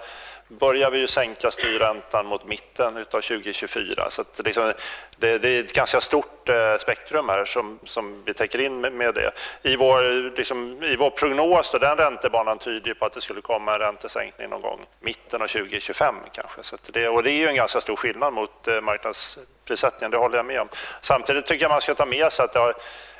börjar 0.48 0.90
vi 0.90 0.98
ju 0.98 1.06
sänka 1.06 1.50
styrräntan 1.50 2.26
mot 2.26 2.46
mitten 2.46 2.96
av 2.96 3.20
2024. 3.20 4.10
Så 4.10 4.24
det, 4.36 4.42
liksom, 4.42 4.72
det, 5.16 5.38
det, 5.38 5.48
är 5.48 5.60
ett 5.60 5.72
ganska 5.72 6.00
stort 6.00 6.48
eh, 6.48 6.76
spektrum 6.78 7.28
här 7.28 7.44
som, 7.44 7.78
som 7.84 8.22
vi 8.24 8.34
täcker 8.34 8.58
in 8.58 8.80
med 8.80 9.14
det. 9.14 9.30
I 9.62 9.76
vår, 9.76 10.36
liksom, 10.36 10.82
i 10.82 10.96
vår 10.96 11.10
prognos, 11.10 11.70
då, 11.70 11.78
den 11.78 11.96
räntebanan 11.96 12.58
tyder 12.58 12.94
på 12.94 13.04
att 13.06 13.12
det 13.12 13.20
skulle 13.20 13.40
komma 13.40 13.74
en 13.74 13.78
räntesänkning 13.78 14.50
någon 14.50 14.62
gång 14.62 14.80
mitten 15.00 15.42
av 15.42 15.46
2025 15.46 16.14
kanske. 16.32 16.62
Så 16.62 16.76
det, 16.86 17.08
och 17.08 17.22
det 17.22 17.30
är 17.30 17.38
ju 17.38 17.48
en 17.48 17.56
ganska 17.56 17.80
stor 17.80 17.96
skillnad 17.96 18.32
mot 18.32 18.68
eh, 18.68 18.80
marknads 18.80 19.38
prissättningen, 19.66 20.10
det 20.10 20.16
håller 20.16 20.36
jag 20.36 20.46
med 20.46 20.60
om. 20.60 20.68
Samtidigt 21.00 21.46
tycker 21.46 21.64
jag 21.64 21.70
man 21.70 21.80
ska 21.80 21.94
ta 21.94 22.06
med 22.06 22.32
sig 22.32 22.44
att 22.44 22.52
det 22.52 22.58
har 22.58 22.74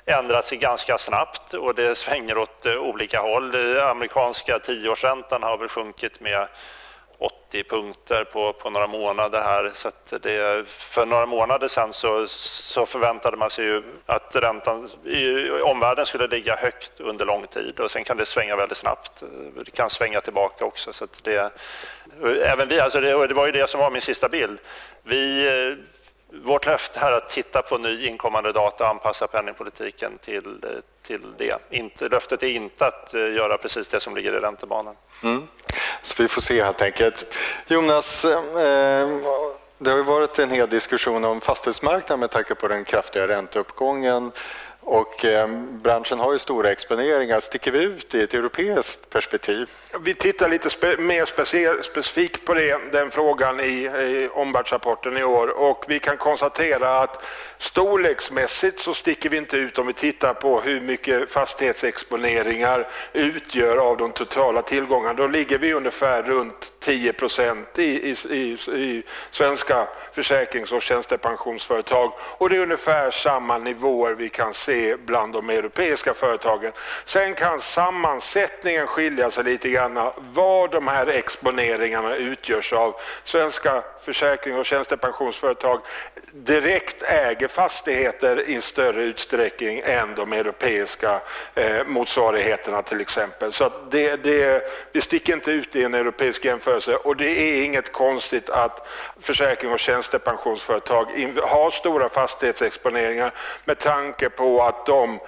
ändrat 0.07 0.45
sig 0.45 0.59
ganska 0.59 0.99
snabbt 0.99 1.55
och 1.55 1.75
det 1.75 1.95
svänger 1.95 2.39
åt 2.39 2.67
eh, 2.67 2.77
olika 2.77 3.21
håll. 3.21 3.51
Den 3.51 3.87
Amerikanska 3.87 4.59
tioårsräntan 4.59 5.43
har 5.43 5.59
väl 5.59 5.69
sjunkit 5.69 6.21
med 6.21 6.49
80 7.19 7.65
punkter 7.65 8.25
på, 8.25 8.53
på 8.53 8.71
några 8.71 8.87
månader 8.87 9.41
här. 9.41 9.73
Så 9.75 9.91
det, 10.23 10.69
för 10.69 11.07
några 11.07 11.27
månader 11.27 11.69
sedan 11.69 11.93
så, 11.93 12.29
så 12.29 12.87
förväntade 12.87 13.37
man 13.37 13.51
sig 13.51 13.65
ju 13.65 13.83
att 14.07 14.37
räntan 14.37 14.89
i 15.05 15.51
omvärlden 15.51 16.07
skulle 16.07 16.27
ligga 16.27 16.57
högt 16.57 17.01
under 17.01 17.27
lång 17.27 17.47
tid 17.47 17.81
och 17.81 17.91
sen 17.91 18.05
kan 18.05 18.17
det 18.17 18.27
svänga 18.27 18.57
väldigt 18.57 18.79
snabbt. 18.79 19.23
Det 19.65 19.71
kan 19.71 19.91
svänga 19.91 20.21
tillbaka 20.21 20.65
också. 20.65 20.93
Så 20.93 21.07
det, 21.23 21.53
även 22.43 22.69
vi, 22.69 22.81
alltså 22.81 23.01
det, 23.01 23.27
det 23.27 23.35
var 23.35 23.47
ju 23.47 23.53
det 23.53 23.71
som 23.71 23.81
var 23.81 23.91
min 23.91 24.03
sista 24.03 24.29
bild. 24.29 24.59
Vi 25.03 25.47
eh, 25.47 25.96
vårt 26.33 26.67
löfte 26.67 27.01
är 27.01 27.13
att 27.13 27.29
titta 27.29 27.63
på 27.63 27.79
ny 27.79 28.07
inkommande 28.07 28.53
data 28.53 28.85
och 28.85 28.91
anpassa 28.91 29.27
penningpolitiken 29.27 30.19
till, 30.19 30.47
eh, 30.63 30.71
till 31.03 31.23
det. 31.39 31.59
Inte, 31.71 32.09
löftet 32.09 32.43
är 32.43 32.47
inte 32.47 32.87
att 32.87 33.15
eh, 33.15 33.21
göra 33.21 33.59
precis 33.59 33.89
det 33.89 34.01
som 34.01 34.17
ligger 34.17 34.33
i 34.33 34.39
räntebanan. 34.39 34.95
Mm. 35.23 35.49
Så 36.03 36.23
vi 36.23 36.29
får 36.29 36.41
se 36.41 36.63
helt 36.63 36.83
enkelt. 36.83 37.25
Jonas, 37.67 38.25
eh, 38.25 39.09
det 39.79 39.91
har 39.91 39.97
ju 39.97 40.03
varit 40.03 40.39
en 40.39 40.51
hel 40.51 40.69
diskussion 40.69 41.25
om 41.25 41.41
fastighetsmarknaden 41.41 42.21
med 42.21 42.31
tanke 42.31 42.55
på 42.55 42.69
den 42.69 42.85
kraftiga 42.85 43.29
ränteuppgången 43.29 44.33
och 44.89 45.25
eh, 45.25 45.49
branschen 45.83 46.19
har 46.19 46.33
ju 46.33 46.39
stora 46.39 46.71
exponeringar. 46.71 47.41
Sticker 47.41 47.71
vi 47.73 47.83
ut 47.85 48.15
i 48.15 48.23
ett 48.23 48.35
europeiskt 48.35 49.11
perspektiv? 49.11 49.71
Vi 50.01 50.15
tittar 50.15 50.49
lite 50.49 50.71
spe 50.71 50.97
mer 50.97 51.27
specie 51.27 51.83
specifikt 51.83 52.45
på 52.45 52.55
det, 52.55 52.93
den 52.93 53.11
frågan 53.11 53.61
i, 53.61 53.85
i 53.85 54.29
omvärldsrapporten 54.33 55.17
i 55.17 55.25
år 55.25 55.49
och 55.49 55.85
vi 55.89 55.99
kan 55.99 56.17
konstatera 56.17 57.01
att 57.01 57.25
storleksmässigt 57.59 58.81
så 58.81 58.95
sticker 58.95 59.31
vi 59.31 59.37
inte 59.37 59.57
ut 59.57 59.79
om 59.79 59.87
vi 59.87 59.93
tittar 59.93 60.35
på 60.35 60.61
hur 60.61 60.81
mycket 60.81 61.31
fastighetsexponeringar 61.31 62.89
utgör 63.13 63.77
av 63.77 63.97
de 63.97 64.13
totala 64.13 64.63
tillgångarna. 64.63 65.15
Då 65.15 65.27
ligger 65.27 65.59
vi 65.59 65.73
ungefär 65.73 66.23
runt 66.23 66.73
10 66.81 67.13
procent 67.13 67.79
i, 67.79 68.11
i, 68.11 68.17
i, 68.31 68.59
i 68.73 69.03
svenska 69.31 69.89
försäkrings 70.13 70.73
och 70.73 70.83
tjänstepensionsföretag 70.83 72.13
och 72.21 72.51
det 72.51 72.57
är 72.57 72.61
ungefär 72.61 73.11
samma 73.11 73.59
nivåer 73.59 74.13
vi 74.13 74.29
kan 74.29 74.55
se 74.55 74.76
bland 75.07 75.33
de 75.33 75.51
europeiska 75.51 76.15
företagen. 76.15 76.73
Sen 77.05 77.35
kan 77.35 77.61
sammansättningen 77.61 78.87
skilja 78.87 79.31
sig 79.31 79.45
lite 79.45 79.69
grann 79.69 80.11
vad 80.33 80.71
de 80.71 80.89
här 80.89 81.07
exponeringarna 81.07 82.17
utgörs 82.17 82.73
av. 82.73 82.95
Svenska 83.25 83.83
försäkrings 84.03 84.59
och 84.59 84.67
tjänstepensionsföretag 84.67 85.81
direkt 86.33 87.03
äger 87.03 87.49
fastigheter 87.49 88.49
i 88.49 88.61
större 88.61 89.03
utsträckning 89.03 89.83
än 89.85 90.15
de 90.15 90.33
europeiska 90.33 91.21
eh, 91.55 91.87
motsvarigheterna 91.87 92.83
till 92.83 93.01
exempel. 93.01 93.53
Så 93.53 93.73
det, 93.91 94.17
det, 94.17 94.63
vi 94.93 95.01
sticker 95.01 95.33
inte 95.33 95.51
ut 95.51 95.77
i 95.77 95.83
en 95.83 95.95
europeisk 95.95 96.45
jämförelse 96.45 96.97
och 96.97 97.17
det 97.17 97.31
är 97.31 97.65
inget 97.65 97.93
konstigt 97.93 98.51
att 98.51 98.89
försäkrings 99.21 99.73
och 99.75 99.79
tjänstepensionsföretag 99.79 101.07
har 101.43 101.71
stora 101.71 102.09
fastighetsexponeringar 102.09 103.35
med 103.65 103.79
tanke 103.79 104.31
på 104.31 104.63
att 104.69 104.87
de, 104.87 105.21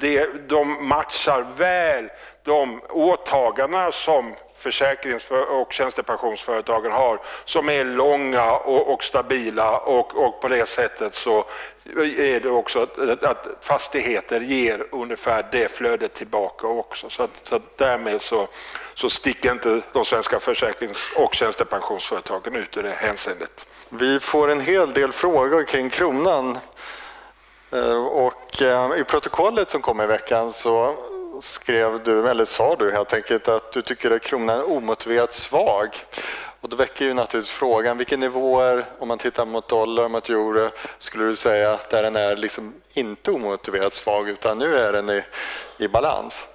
de, 0.00 0.26
de 0.48 0.88
matchar 0.88 1.46
väl 1.56 2.08
de 2.44 2.80
åtaganden 2.88 3.92
som 3.92 4.34
försäkrings 4.62 5.30
och 5.30 5.72
tjänstepensionsföretagen 5.72 6.92
har 6.92 7.20
som 7.44 7.68
är 7.68 7.84
långa 7.84 8.52
och, 8.52 8.94
och 8.94 9.04
stabila 9.04 9.78
och, 9.78 10.16
och, 10.16 10.40
på 10.40 10.48
det 10.48 10.68
sättet 10.68 11.14
så 11.14 11.44
är 12.18 12.40
det 12.40 12.50
också 12.50 12.82
att, 12.82 13.22
att, 13.24 13.46
fastigheter 13.60 14.40
ger 14.40 14.86
ungefär 14.90 15.44
det 15.52 15.72
flödet 15.72 16.14
tillbaka 16.14 16.66
också. 16.66 17.10
Så, 17.10 17.22
att, 17.22 17.30
så 17.48 17.56
att 17.56 17.78
därmed 17.78 18.22
så, 18.22 18.48
så 18.94 19.10
sticker 19.10 19.52
inte 19.52 19.82
de 19.92 20.04
svenska 20.04 20.40
försäkrings 20.40 20.98
och 21.16 21.34
tjänstepensionsföretagen 21.34 22.56
ut 22.56 22.76
i 22.76 22.82
det 22.82 22.90
hänseendet. 22.90 23.66
Vi 23.88 24.20
får 24.20 24.50
en 24.50 24.60
hel 24.60 24.92
del 24.92 25.12
frågor 25.12 25.62
kring 25.64 25.90
kronan. 25.90 26.58
Eh, 27.72 28.06
och 28.06 28.62
eh, 28.62 29.00
i 29.00 29.04
protokollet 29.04 29.70
som 29.70 29.82
kom 29.82 30.00
i 30.00 30.06
veckan 30.06 30.52
så 30.52 30.96
skrev 31.40 32.02
du, 32.04 32.28
eller 32.28 32.44
sa 32.44 32.76
du 32.76 32.92
helt 32.92 33.12
enkelt, 33.12 33.48
att 33.48 33.72
du 33.72 33.82
tycker 33.82 34.10
att 34.10 34.22
kronan 34.22 34.58
är 34.58 34.70
omotiverat 34.70 35.32
svag. 35.32 35.88
Och 36.60 36.68
då 36.68 36.76
väcker 36.76 37.04
ju 37.04 37.14
naturligtvis 37.14 37.54
frågan, 37.54 37.98
vilka 37.98 38.16
nivåer, 38.16 38.84
om 38.98 39.08
man 39.08 39.18
tittar 39.18 39.46
mot 39.46 39.68
dollar, 39.68 40.08
mot 40.08 40.28
euro, 40.28 40.70
skulle 40.98 41.24
du 41.24 41.36
säga 41.36 41.78
där 41.90 42.02
den 42.02 42.16
är 42.16 42.36
liksom 42.36 42.74
inte 42.92 43.30
omotiverat 43.30 43.94
svag, 43.94 44.28
utan 44.28 44.58
nu 44.58 44.76
är 44.78 44.92
den 44.92 45.10
i, 45.10 45.22
i 45.78 45.88
balans? 45.88 46.46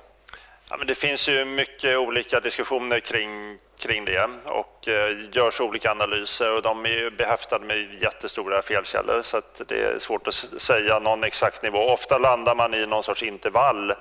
Ja, 0.69 0.77
men 0.77 0.87
det 0.87 0.95
finns 0.95 1.29
ju 1.29 1.45
mycket 1.45 1.97
olika 1.97 2.39
diskussioner 2.39 2.99
kring, 2.99 3.57
kring 3.77 4.05
det 4.05 4.29
och 4.45 4.87
eh, 4.87 5.17
görs 5.31 5.61
olika 5.61 5.91
analyser 5.91 6.55
och 6.55 6.61
de 6.61 6.85
är 6.85 7.09
behäftade 7.09 7.65
med 7.65 8.01
jättestora 8.01 8.61
felkällor 8.61 9.21
så 9.21 9.37
att 9.37 9.61
det 9.67 9.81
är 9.81 9.99
svårt 9.99 10.27
att 10.27 10.33
säga 10.57 10.99
någon 10.99 11.23
exakt 11.23 11.63
nivå. 11.63 11.79
Ofta 11.79 12.17
landar 12.17 12.55
man 12.55 12.73
i 12.73 12.85
någon 12.85 13.03
sorts 13.03 13.23
intervall 13.23 13.93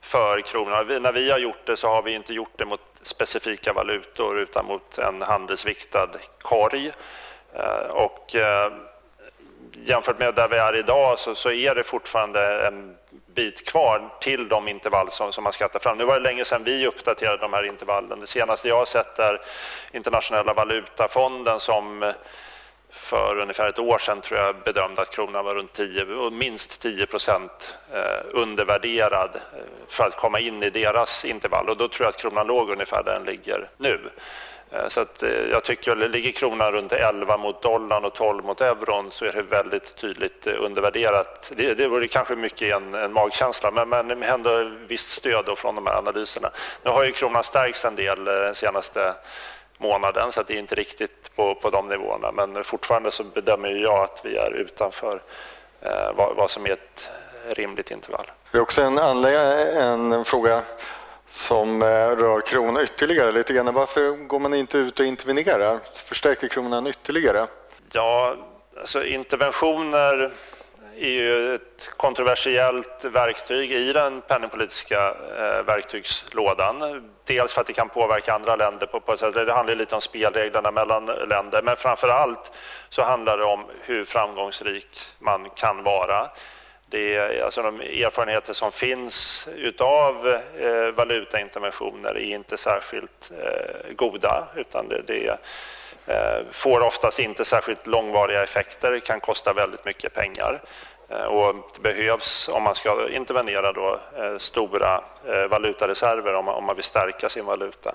för 0.00 0.40
kronan. 0.40 1.02
När 1.02 1.12
vi 1.12 1.30
har 1.30 1.38
gjort 1.38 1.66
det 1.66 1.76
så 1.76 1.88
har 1.88 2.02
vi 2.02 2.14
inte 2.14 2.34
gjort 2.34 2.52
det 2.56 2.64
mot 2.64 2.80
specifika 3.02 3.72
valutor 3.72 4.40
utan 4.40 4.66
mot 4.66 4.98
en 4.98 5.22
handelsviktad 5.22 6.08
korg. 6.42 6.92
Eh, 7.54 7.90
och 7.90 8.36
eh, 8.36 8.72
jämfört 9.84 10.18
med 10.18 10.34
där 10.34 10.48
vi 10.48 10.56
är 10.56 10.76
idag 10.76 11.18
så, 11.18 11.34
så 11.34 11.50
är 11.50 11.74
det 11.74 11.84
fortfarande 11.84 12.66
en 12.66 12.96
bit 13.34 13.66
kvar 13.66 14.12
till 14.20 14.48
de 14.48 14.68
intervall 14.68 15.10
som, 15.10 15.32
som 15.32 15.44
man 15.44 15.52
ta 15.52 15.78
fram. 15.78 15.98
Nu 15.98 16.04
var 16.04 16.14
det 16.14 16.20
länge 16.20 16.44
sedan 16.44 16.64
vi 16.64 16.86
uppdaterade 16.86 17.36
de 17.36 17.52
här 17.52 17.64
intervallen. 17.66 18.20
Det 18.20 18.26
senaste 18.26 18.68
jag 18.68 18.76
har 18.76 18.84
sett 18.84 19.18
är 19.18 19.40
Internationella 19.92 20.54
valutafonden 20.54 21.60
som 21.60 22.02
eh, 22.02 22.12
för 22.90 23.38
ungefär 23.38 23.68
ett 23.68 23.78
år 23.78 23.98
sedan 23.98 24.20
tror 24.20 24.40
jag 24.40 24.56
bedömde 24.56 25.02
att 25.02 25.10
kronan 25.10 25.44
var 25.44 25.54
runt 25.54 25.72
10, 25.72 26.30
minst 26.30 26.80
10 26.80 27.06
procent 27.06 27.76
eh, 27.92 28.24
undervärderad 28.30 29.30
eh, 29.34 29.60
för 29.88 30.04
att 30.04 30.16
komma 30.16 30.40
in 30.40 30.62
i 30.62 30.70
deras 30.70 31.24
intervall. 31.24 31.68
Och 31.68 31.76
då 31.76 31.88
tror 31.88 32.04
jag 32.04 32.08
att 32.08 32.16
kronan 32.16 32.46
låg 32.46 32.70
ungefär 32.70 33.02
där 33.02 33.14
den 33.14 33.24
ligger 33.24 33.70
nu. 33.76 34.10
Eh, 34.72 34.88
så 34.88 35.00
att 35.00 35.22
eh, 35.22 35.50
jag 35.50 35.64
tycker 35.64 35.92
att 35.92 36.10
ligger 36.10 36.32
kronan 36.32 36.72
runt 36.72 36.92
11 36.92 37.36
mot 37.36 37.62
dollarn 37.62 38.04
och 38.04 38.14
12 38.14 38.44
mot 38.44 38.60
euron 38.60 39.10
så 39.10 39.24
är 39.24 39.32
det 39.32 39.42
väldigt 39.42 39.96
tydligt 39.96 40.46
eh, 40.46 40.54
undervärderat. 40.58 41.52
Det, 41.56 41.74
det 41.74 41.88
vore 41.88 42.08
kanske 42.08 42.36
mycket 42.36 42.76
en, 42.76 42.94
en 42.94 43.12
magkänsla 43.12 43.70
men, 43.70 43.88
men 43.88 44.22
ändå 44.22 44.70
visst 44.86 45.10
stöd 45.10 45.58
från 45.58 45.74
de 45.74 45.86
här 45.86 45.98
analyserna. 45.98 46.50
Nu 46.82 46.90
har 46.90 47.04
ju 47.04 47.12
kronan 47.12 47.44
stärkts 47.44 47.84
en 47.84 47.94
del 47.94 48.24
den 48.24 48.54
senaste 48.54 49.14
månaden 49.78 50.32
så 50.32 50.40
att 50.40 50.46
det 50.46 50.54
är 50.54 50.58
inte 50.58 50.74
riktigt 50.74 51.36
på, 51.36 51.54
på 51.54 51.70
de 51.70 51.88
nivåerna. 51.88 52.32
Men 52.32 52.64
fortfarande 52.64 53.10
så 53.10 53.24
bedömer 53.24 53.68
jag 53.68 54.02
att 54.04 54.20
vi 54.24 54.36
är 54.36 54.52
utanför 54.52 55.22
eh, 55.80 56.12
vad, 56.16 56.36
vad, 56.36 56.50
som 56.50 56.66
är 56.66 56.70
ett 56.70 57.10
rimligt 57.48 57.90
intervall. 57.90 58.26
Vi 58.50 58.58
har 58.58 58.62
också 58.62 58.82
en, 58.82 58.98
en 58.98 60.24
fråga 60.24 60.62
som 61.32 61.82
eh, 61.82 61.86
rör 61.86 62.40
kronan 62.40 62.82
ytterligare 62.82 63.32
lite 63.32 63.52
grann. 63.52 63.74
Varför 63.74 64.26
går 64.26 64.38
man 64.38 64.54
inte 64.54 64.78
ut 64.78 65.00
och 65.00 65.06
intervenerar? 65.06 65.80
Förstärker 65.94 66.48
kronan 66.48 66.86
ytterligare? 66.86 67.46
Ja, 67.92 68.36
alltså 68.80 69.04
interventioner 69.04 70.32
är 70.96 71.10
ju 71.10 71.54
ett 71.54 71.90
kontroversiellt 71.96 73.04
verktyg 73.04 73.72
i 73.72 73.92
den 73.92 74.20
penningpolitiska 74.20 75.08
eh, 75.08 75.62
verktygslådan. 75.66 77.10
Dels 77.24 77.52
för 77.52 77.60
att 77.60 77.66
det 77.66 77.72
kan 77.72 77.88
påverka 77.88 78.34
andra 78.34 78.56
länder 78.56 78.86
på, 78.86 79.00
på 79.00 79.16
sätt. 79.16 79.34
Det 79.34 79.52
handlar 79.52 79.74
lite 79.74 79.94
om 79.94 80.00
spelreglerna 80.00 80.70
mellan 80.70 81.06
länder, 81.06 81.62
men 81.62 81.76
framför 81.76 82.08
allt 82.08 82.52
så 82.88 83.02
handlar 83.02 83.38
det 83.38 83.44
om 83.44 83.64
hur 83.80 84.04
framgångsrik 84.04 85.00
man 85.18 85.50
kan 85.50 85.82
vara. 85.82 86.30
Det 86.92 87.16
är, 87.16 87.44
alltså 87.44 87.62
de 87.62 87.80
erfarenheter 87.80 88.52
som 88.52 88.72
finns 88.72 89.48
utav 89.56 90.28
eh, 90.60 90.86
valutainterventioner 90.94 92.10
är 92.10 92.34
inte 92.34 92.58
särskilt 92.58 93.30
eh, 93.30 93.92
goda, 93.94 94.48
utan 94.56 94.88
det, 94.88 95.02
det 95.06 95.38
eh, 96.06 96.44
får 96.50 96.80
oftast 96.80 97.18
inte 97.18 97.44
särskilt 97.44 97.86
långvariga 97.86 98.42
effekter, 98.42 99.00
kan 99.00 99.20
kosta 99.20 99.52
väldigt 99.52 99.84
mycket 99.84 100.14
pengar. 100.14 100.62
Eh, 101.08 101.24
och 101.24 101.54
det 101.74 101.80
behövs, 101.80 102.48
om 102.48 102.62
man 102.62 102.74
ska 102.74 103.08
intervenera, 103.10 103.72
då, 103.72 104.00
eh, 104.18 104.38
stora 104.38 105.04
eh, 105.28 105.46
valutareserver 105.50 106.34
om 106.34 106.44
man, 106.44 106.54
om 106.54 106.64
man 106.64 106.76
vill 106.76 106.84
stärka 106.84 107.28
sin 107.28 107.44
valuta 107.44 107.94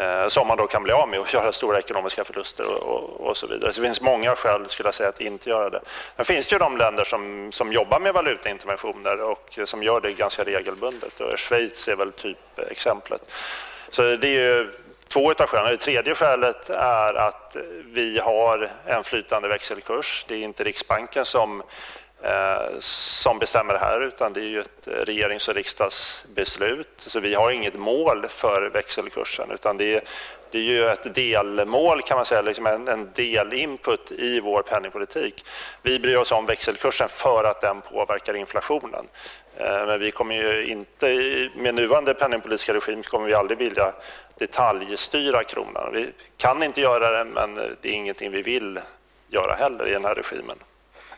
Eh, 0.00 0.28
som 0.28 0.46
man 0.46 0.56
då 0.56 0.66
kan 0.66 0.82
bli 0.82 0.92
av 0.92 1.08
med 1.08 1.20
och 1.20 1.34
göra 1.34 1.52
stora 1.52 1.78
ekonomiska 1.78 2.24
förluster 2.24 2.66
och, 2.66 2.82
och, 2.82 3.26
och, 3.26 3.36
så 3.36 3.46
vidare. 3.46 3.72
Så 3.72 3.80
det 3.80 3.86
finns 3.86 4.00
många 4.00 4.36
skäl 4.36 4.68
skulle 4.68 4.86
jag 4.86 4.94
säga, 4.94 5.08
att 5.08 5.20
inte 5.20 5.50
göra 5.50 5.70
det. 5.70 5.80
Men 6.16 6.24
finns 6.24 6.48
det 6.48 6.54
ju 6.54 6.58
de 6.58 6.76
länder 6.76 7.04
som, 7.04 7.52
som 7.52 7.72
jobbar 7.72 8.00
med 8.00 8.14
valutainterventioner 8.14 9.20
och 9.20 9.58
som 9.64 9.82
gör 9.82 10.00
det 10.00 10.12
ganska 10.12 10.44
regelbundet. 10.44 11.20
Och 11.20 11.38
Schweiz 11.38 11.88
är 11.88 11.96
väl 11.96 12.12
typ 12.12 12.58
exemplet. 12.70 13.30
Så 13.90 14.02
det 14.02 14.28
är 14.28 14.56
ju 14.56 14.70
två 15.08 15.30
av 15.30 15.46
skälen. 15.46 15.70
Det 15.70 15.76
tredje 15.76 16.14
skälet 16.14 16.70
är 16.70 17.14
att 17.14 17.56
vi 17.84 18.18
har 18.18 18.70
en 18.86 19.04
flytande 19.04 19.48
växelkurs. 19.48 20.24
Det 20.28 20.34
är 20.34 20.38
inte 20.38 20.64
Riksbanken 20.64 21.24
som 21.24 21.62
Eh, 22.22 22.78
som 22.80 23.38
bestämmer 23.38 23.72
det 23.72 23.78
här 23.78 24.00
utan 24.00 24.32
det 24.32 24.40
är 24.40 24.44
ju 24.44 24.60
ett 24.60 24.88
regerings 25.06 25.48
och 25.48 25.54
riksdagsbeslut. 25.54 26.88
Så 26.96 27.20
vi 27.20 27.34
har 27.34 27.50
inget 27.50 27.74
mål 27.74 28.26
för 28.28 28.70
växelkursen 28.70 29.50
utan 29.50 29.76
det 29.76 29.94
är, 29.94 30.02
det 30.50 30.58
är 30.58 30.62
ju 30.62 30.88
ett 30.88 31.14
delmål 31.14 32.02
kan 32.02 32.16
man 32.16 32.26
säga, 32.26 32.42
liksom 32.42 32.66
en, 32.66 32.88
en 32.88 33.10
delinput 33.14 34.12
i 34.12 34.40
vår 34.40 34.62
penningpolitik. 34.62 35.44
Vi 35.82 35.98
bryr 35.98 36.16
oss 36.16 36.32
om 36.32 36.46
växelkursen 36.46 37.08
för 37.08 37.44
att 37.44 37.60
den 37.60 37.80
påverkar 37.80 38.34
inflationen. 38.34 39.06
Eh, 39.56 39.86
men 39.86 40.00
vi 40.00 40.10
kommer 40.10 40.34
ju 40.34 40.66
inte, 40.66 41.06
med 41.56 41.74
nuvarande 41.74 42.14
penningpolitiska 42.14 42.74
regim 42.74 43.02
kommer 43.02 43.26
vi 43.26 43.34
aldrig 43.34 43.58
vilja 43.58 43.92
detaljstyra 44.38 45.44
kronan. 45.44 45.92
Vi 45.92 46.12
kan 46.36 46.62
inte 46.62 46.80
göra 46.80 47.10
det 47.10 47.24
men 47.24 47.54
det 47.54 47.88
är 47.88 47.92
ingenting 47.92 48.30
vi 48.30 48.42
vill 48.42 48.80
göra 49.28 49.54
heller 49.54 49.88
i 49.88 49.92
den 49.92 50.04
här 50.04 50.14
regimen. 50.14 50.56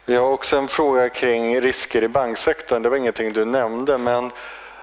Vi 0.04 0.16
har 0.16 0.28
också 0.28 0.56
en 0.56 0.68
fråga 0.68 1.08
kring 1.08 1.60
risker 1.60 2.02
i 2.02 2.08
banksektorn. 2.08 2.82
Det 2.82 2.88
var 2.88 2.96
ingenting 2.96 3.32
du 3.32 3.44
nämnde, 3.44 3.98
men 3.98 4.30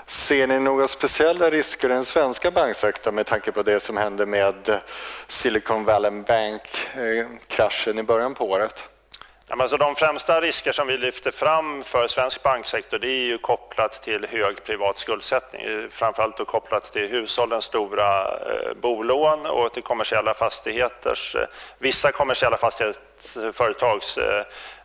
ser 0.06 0.48
ni 0.48 0.60
några 0.60 0.88
speciella 0.88 1.50
risker 1.50 1.90
i 1.90 1.94
den 1.94 2.06
svenska 2.06 2.52
banksektorn 2.52 3.16
med 3.16 3.26
tanke 3.26 3.52
på 3.52 3.64
det 3.64 3.80
som 3.80 3.98
hände 3.98 4.26
med 4.26 4.80
Silicon 5.28 5.86
Valley 5.86 6.12
Bank-kraschen 6.12 7.98
eh, 7.98 8.00
i 8.00 8.04
början 8.04 8.34
på 8.34 8.50
året? 8.50 8.90
Alltså 9.50 9.78
de 9.78 9.96
främsta 9.96 10.42
risker 10.42 10.72
som 10.72 10.88
vi 10.88 10.98
lyfter 10.98 11.32
fram 11.32 11.84
för 11.84 12.08
svensk 12.08 12.44
banksektor 12.44 13.00
det 13.00 13.08
är 13.08 13.26
ju 13.26 13.38
kopplat 13.38 14.04
till 14.04 14.28
hög 14.30 14.64
privat 14.64 14.98
skuldsättning. 14.98 15.62
Eh, 15.62 15.90
framförallt 15.90 16.38
då 16.38 16.46
kopplat 16.46 16.94
till 16.94 17.08
hushållens 17.08 17.66
stora 17.66 18.22
eh, 18.24 18.74
bolån 18.82 19.46
och 19.46 19.74
till 19.74 19.84
kommersiella 19.84 20.34
fastigheters, 20.34 21.36
vissa 21.78 22.12
kommersiella 22.12 22.58
fastighetsföretags 22.58 24.18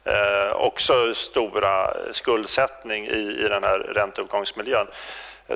eh, 0.05 0.53
också 0.53 1.15
stora 1.15 1.97
skuldsättning 2.13 3.07
i, 3.07 3.45
i 3.45 3.49
den 3.49 3.65
här 3.65 3.79
ränteuppgångsmiljön. 3.79 4.87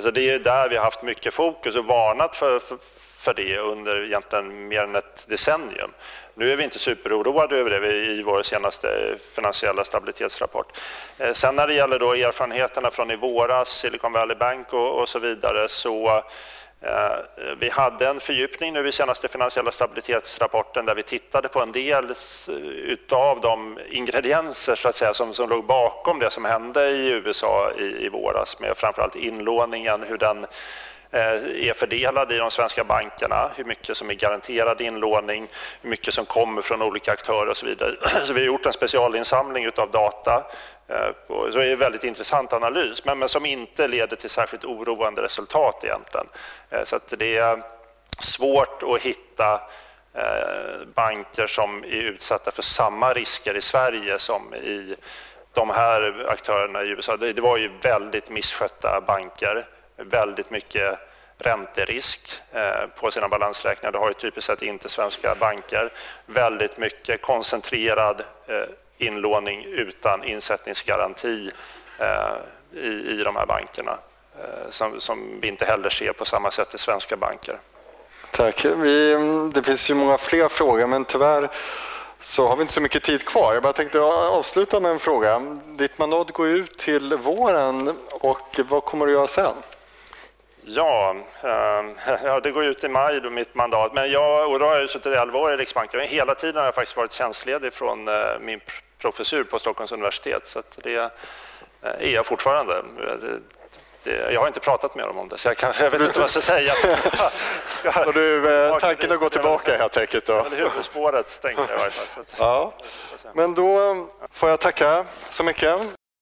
Så 0.03 0.11
det 0.11 0.31
är 0.31 0.39
där 0.39 0.69
vi 0.69 0.77
har 0.77 0.85
haft 0.85 1.03
mycket 1.03 1.35
fokus 1.35 1.77
och 1.77 1.85
varnat 1.85 2.37
för, 2.37 2.59
för, 2.59 2.79
för 3.15 3.35
det 3.35 3.59
under 3.59 4.05
egentligen 4.05 4.69
mer 4.69 4.83
än 4.83 4.97
ett 4.97 5.25
decennium. 5.29 5.91
Nu 6.35 6.53
är 6.53 6.57
vi 6.57 6.65
inte 6.65 6.79
superoroade 6.79 7.57
över 7.57 7.71
det 7.71 7.95
i 7.95 8.23
vår 8.23 8.43
senaste 8.43 9.19
finansiella 9.35 9.85
stabilitetsrapport. 9.85 10.79
Eh, 11.19 11.33
sen 11.33 11.57
när 11.57 11.67
det 11.67 11.75
gäller 11.75 11.99
då 11.99 12.15
erfarenheterna 12.15 12.91
från 12.91 13.11
i 13.11 13.17
våras, 13.17 13.69
Silicon 13.69 14.13
Valley 14.13 14.37
Bank 14.37 14.73
och, 14.73 15.01
och 15.01 15.09
så 15.09 15.19
vidare, 15.19 15.69
så 15.69 16.25
Eh, 16.81 17.55
vi 17.59 17.69
hade 17.71 18.09
en 18.09 18.21
fördjupning 18.21 18.73
nu 18.73 18.89
i 18.89 18.93
senaste 18.93 19.29
finansiella 19.29 19.73
stabilitetsrapporten 19.73 20.87
där 20.87 20.95
vi 20.95 21.03
tittade 21.03 21.49
på 21.49 21.61
en 21.61 21.73
del 21.73 22.05
eh, 22.05 23.19
av 23.19 23.41
de 23.41 23.79
ingredienser 23.91 24.75
så 24.75 24.89
att 24.89 24.95
säga, 24.95 25.15
som, 25.15 25.35
som 25.35 25.49
låg 25.49 25.65
bakom 25.65 26.19
det 26.19 26.31
som 26.31 26.45
hände 26.45 26.91
i 26.91 27.09
USA 27.09 27.73
i, 27.79 28.05
i 28.05 28.09
våras 28.09 28.61
med 28.61 28.77
framförallt 28.77 29.17
inlåningen, 29.17 30.03
hur 30.09 30.19
den 30.19 30.47
Eh, 31.11 31.69
är 31.69 31.73
fördelad 31.73 32.33
i 32.33 32.37
de 32.37 32.51
svenska 32.51 32.85
bankerna, 32.85 33.51
hur 33.57 33.65
mycket 33.65 33.97
som 33.97 34.11
är 34.11 34.15
garanterad 34.15 34.81
inlåning, 34.81 35.49
hur 35.83 35.91
mycket 35.91 36.15
som 36.15 36.27
kommer 36.27 36.63
från 36.63 36.83
olika 36.83 37.13
aktörer 37.13 37.51
och 37.51 37.57
så 37.57 37.67
vidare. 37.67 37.97
Så 38.25 38.33
vi 38.33 38.41
har 38.41 38.47
gjort 38.47 38.67
en 38.67 38.73
specialinsamling 38.73 39.69
av 39.77 39.91
data 39.91 40.47
eh, 40.89 41.11
så 41.29 41.59
det 41.59 41.65
är 41.65 41.73
en 41.73 41.79
väldigt 41.79 42.05
intressant 42.05 42.53
analys, 42.53 43.05
men, 43.05 43.19
men 43.19 43.29
som 43.29 43.47
inte 43.47 43.89
leder 43.89 44.17
till 44.17 44.31
särskilt 44.31 44.65
oroande 44.65 45.23
resultat 45.23 45.85
egentligen. 45.85 46.27
Eh, 46.71 46.85
så 46.85 46.97
att 46.97 47.15
det 47.19 47.37
är 47.37 47.63
svårt 48.19 48.83
att 48.83 49.01
hitta 49.01 49.61
banker 50.95 51.47
som 51.47 51.85
är 51.85 52.03
utsatta 52.03 52.51
för 52.51 52.63
samma 52.63 53.13
risker 53.13 53.57
i 53.57 53.61
Sverige 53.61 54.19
som 54.19 54.55
i 54.55 54.97
de 55.53 55.71
här 55.71 56.27
aktörerna 56.29 56.83
i 56.83 56.89
USA. 56.89 57.17
Det 57.17 57.41
var 57.41 57.57
ju 57.57 57.71
väldigt 57.83 58.31
misskötta 58.31 59.01
banker, 59.07 59.67
väldigt 59.99 60.51
mycket 60.51 60.99
ränterisk 61.39 62.43
eh, 62.53 62.87
på 63.01 63.11
sina 63.11 63.29
balansräkningar. 63.29 63.93
Det 63.93 63.99
har 63.99 64.09
ju 64.09 64.15
typiskt 64.15 64.47
sett 64.47 64.63
inte 64.63 64.89
svenska 64.89 65.35
banker. 65.35 65.93
Väldigt 66.27 66.79
mycket 66.79 67.23
koncentrerad 67.23 68.23
eh, 68.47 68.63
inlåning 68.99 69.65
utan 69.65 70.25
insättningsgaranti 70.25 71.51
eh, 71.99 72.37
i, 72.73 73.23
de 73.25 73.37
här 73.37 73.47
bankerna 73.47 73.99
som, 74.71 75.01
som 75.01 75.41
vi 75.41 75.49
inte 75.49 75.65
heller 75.65 75.91
ser 75.91 76.13
på 76.13 76.25
samma 76.25 76.51
sätt 76.51 76.75
i 76.75 76.79
svenska 76.79 77.17
banker. 77.17 77.59
Tack. 78.31 78.65
Vi, 78.65 79.15
det 79.55 79.63
finns 79.63 79.91
ju 79.91 79.95
många 79.95 80.19
fler 80.19 80.49
frågor 80.49 80.87
men 80.87 81.05
tyvärr 81.05 81.49
så 82.21 82.47
har 82.47 82.57
vi 82.57 82.63
inte 82.63 82.75
så 82.75 82.81
mycket 82.81 83.03
tid 83.03 83.25
kvar. 83.25 83.55
Jag 83.55 83.63
bara 83.63 83.73
tänkte 83.73 84.01
avsluta 84.01 84.81
med 84.81 84.91
en 84.91 84.99
fråga. 84.99 85.59
Ditt 85.67 85.99
mandat 85.99 86.33
går 86.33 86.49
ut 86.49 86.79
till 86.79 87.17
våren 87.17 87.97
och 88.11 88.61
vad 88.69 88.85
kommer 88.85 89.07
du 89.07 89.13
göra 89.13 89.27
sen? 89.27 89.55
Ja, 90.71 91.15
äh, 91.43 92.19
ja, 92.25 92.41
det 92.41 92.51
går 92.51 92.65
ut 92.65 92.85
i 92.85 92.89
maj 92.89 93.21
då 93.21 93.31
mitt 93.31 93.55
mandat. 93.55 93.95
Men 93.95 94.11
jag, 94.11 94.51
och 94.51 94.59
då 94.59 94.67
har 94.67 94.77
jag 94.77 94.91
suttit 94.91 95.13
11 95.13 95.39
år 95.39 95.53
i 95.53 95.57
Riksbanken. 95.57 96.01
Hela 96.01 96.35
tiden 96.35 96.57
har 96.57 96.65
jag 96.65 96.75
faktiskt 96.75 96.97
varit 96.97 97.13
tjänstledig 97.13 97.73
från 97.73 98.09
äh, 98.09 98.15
min 98.41 98.61
professur 98.99 99.45
på 99.45 99.59
Stockholms 99.59 99.93
universitet. 99.93 100.47
Så 100.47 100.63
det 100.77 100.95
eh, 100.95 101.09
är 101.83 102.15
jag 102.15 102.27
fortfarande. 102.27 102.83
Det, 102.97 103.41
det, 104.03 104.33
jag 104.33 104.41
har 104.41 104.47
inte 104.47 104.61
pratat 104.61 104.95
med 104.95 105.07
dem 105.07 105.19
om 105.19 105.29
det, 105.29 105.39
så 105.39 105.49
jag, 105.49 105.57
kan, 105.57 105.73
jag 105.81 105.91
vet 105.91 106.01
inte 106.01 106.19
vad 106.19 106.23
jag 106.23 106.31
ska 106.31 106.41
säga. 106.41 106.73
Så 108.05 108.13
du, 108.13 108.55
eh, 108.55 108.79
tanken 108.79 109.13
att 109.13 109.21
gå 109.21 109.29
tillbaka 109.29 109.77
helt 109.79 109.97
enkelt 109.97 110.27
då? 110.27 110.43
Huvudspåret, 110.43 111.43
tänkte 111.43 111.63
jag 111.69 111.77
i 111.77 111.79
varje 111.79 111.91
fall. 111.91 112.25
Ja. 112.39 112.73
Men 113.35 113.55
då 113.55 113.97
får 114.33 114.49
jag 114.49 114.61
tacka 114.61 115.05
så 115.31 115.45
mycket. 115.45 115.81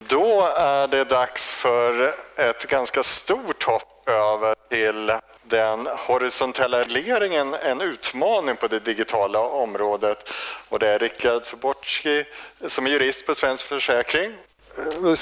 Då 0.09 0.49
är 0.57 0.89
det 0.89 1.05
dags 1.05 1.51
för 1.51 2.15
ett 2.37 2.67
ganska 2.67 3.03
stort 3.03 3.63
hopp 3.63 4.09
över 4.09 4.55
till 4.69 5.13
den 5.43 5.87
horisontella 5.87 6.81
regleringen, 6.81 7.55
en 7.55 7.81
utmaning 7.81 8.57
på 8.57 8.67
det 8.67 8.79
digitala 8.79 9.41
området. 9.41 10.33
Och 10.69 10.79
det 10.79 10.89
är 10.89 10.99
Rickard 10.99 11.45
Soborski 11.45 12.25
som 12.67 12.87
är 12.87 12.91
jurist 12.91 13.27
på 13.27 13.35
Svensk 13.35 13.67
Försäkring. 13.67 14.33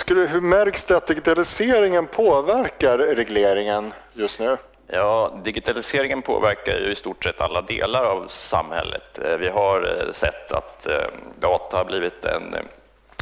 Hur 0.08 0.40
märks 0.40 0.84
det 0.84 0.96
att 0.96 1.06
digitaliseringen 1.06 2.06
påverkar 2.06 2.98
regleringen 2.98 3.92
just 4.12 4.40
nu? 4.40 4.56
Ja, 4.86 5.40
digitaliseringen 5.44 6.22
påverkar 6.22 6.80
ju 6.80 6.90
i 6.90 6.94
stort 6.94 7.24
sett 7.24 7.40
alla 7.40 7.62
delar 7.62 8.04
av 8.04 8.24
samhället. 8.28 9.18
Eh, 9.18 9.36
vi 9.36 9.48
har 9.48 10.04
eh, 10.06 10.12
sett 10.12 10.52
att 10.52 10.86
eh, 10.86 11.06
data 11.40 11.76
har 11.76 11.84
blivit 11.84 12.24
en 12.24 12.56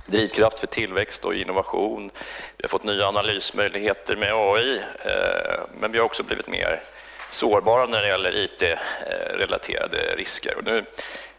drivkraft 0.07 0.59
för 0.59 0.67
tillväxt 0.67 1.25
och 1.25 1.35
innovation. 1.35 2.11
Vi 2.57 2.65
har 2.65 2.69
fått 2.69 2.85
nya 2.85 3.07
analysmöjligheter 3.07 4.17
med 4.17 4.33
AI, 4.33 4.77
eh, 5.05 5.61
men 5.81 5.93
vi 5.93 5.99
har 5.99 6.05
också 6.05 6.23
blivit 6.23 6.49
mer 6.49 6.83
sårbara 7.31 7.87
när 7.87 8.03
det 8.03 8.09
gäller 8.09 8.37
IT-relaterade 8.37 9.99
risker. 10.17 10.57
Och 10.57 10.65
nu 10.65 10.85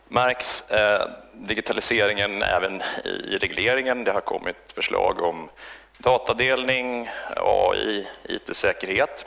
märks 0.07 0.71
eh, 0.71 1.07
digitaliseringen 1.33 2.43
även 2.43 2.81
i 3.03 3.37
regleringen. 3.37 4.03
Det 4.03 4.11
har 4.11 4.21
kommit 4.21 4.57
förslag 4.73 5.21
om 5.21 5.49
datadelning, 5.97 7.09
AI, 7.35 8.07
IT-säkerhet. 8.23 9.25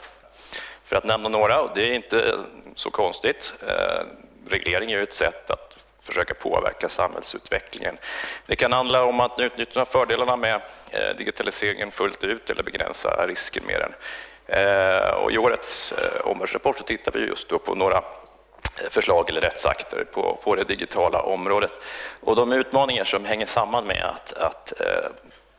För 0.84 0.96
att 0.96 1.04
nämna 1.04 1.28
några, 1.28 1.60
och 1.60 1.70
det 1.74 1.90
är 1.90 1.94
inte 1.94 2.38
så 2.74 2.90
konstigt. 2.90 3.54
Eh, 3.68 4.06
reglering 4.48 4.92
är 4.92 4.96
ju 4.96 5.02
ett 5.02 5.12
sätt 5.12 5.50
att 5.50 5.65
försöka 6.06 6.34
påverka 6.34 6.88
samhällsutvecklingen. 6.88 7.98
Det 8.46 8.56
kan 8.56 8.72
handla 8.72 9.04
om 9.04 9.20
att 9.20 9.40
utnyttja 9.40 9.84
fördelarna 9.84 10.36
med 10.36 10.60
eh, 10.90 11.16
digitaliseringen 11.16 11.90
fullt 11.90 12.24
ut 12.24 12.50
eller 12.50 12.62
begränsa 12.62 13.26
risken 13.26 13.64
med 13.64 13.80
den. 13.80 13.92
Eh, 14.46 15.10
och 15.10 15.32
I 15.32 15.38
årets 15.38 15.92
eh, 15.92 16.20
omvärldsrapport 16.26 16.78
så 16.78 16.84
tittar 16.84 17.12
vi 17.12 17.26
just 17.26 17.48
då 17.48 17.58
på 17.58 17.74
några 17.74 18.02
förslag 18.90 19.30
eller 19.30 19.40
rättsakter 19.40 20.04
på, 20.04 20.38
på 20.44 20.54
det 20.54 20.64
digitala 20.64 21.20
området. 21.20 21.72
Och 22.20 22.36
de 22.36 22.52
utmaningar 22.52 23.04
som 23.04 23.24
hänger 23.24 23.46
samman 23.46 23.86
med 23.86 24.04
att, 24.04 24.32
att 24.32 24.72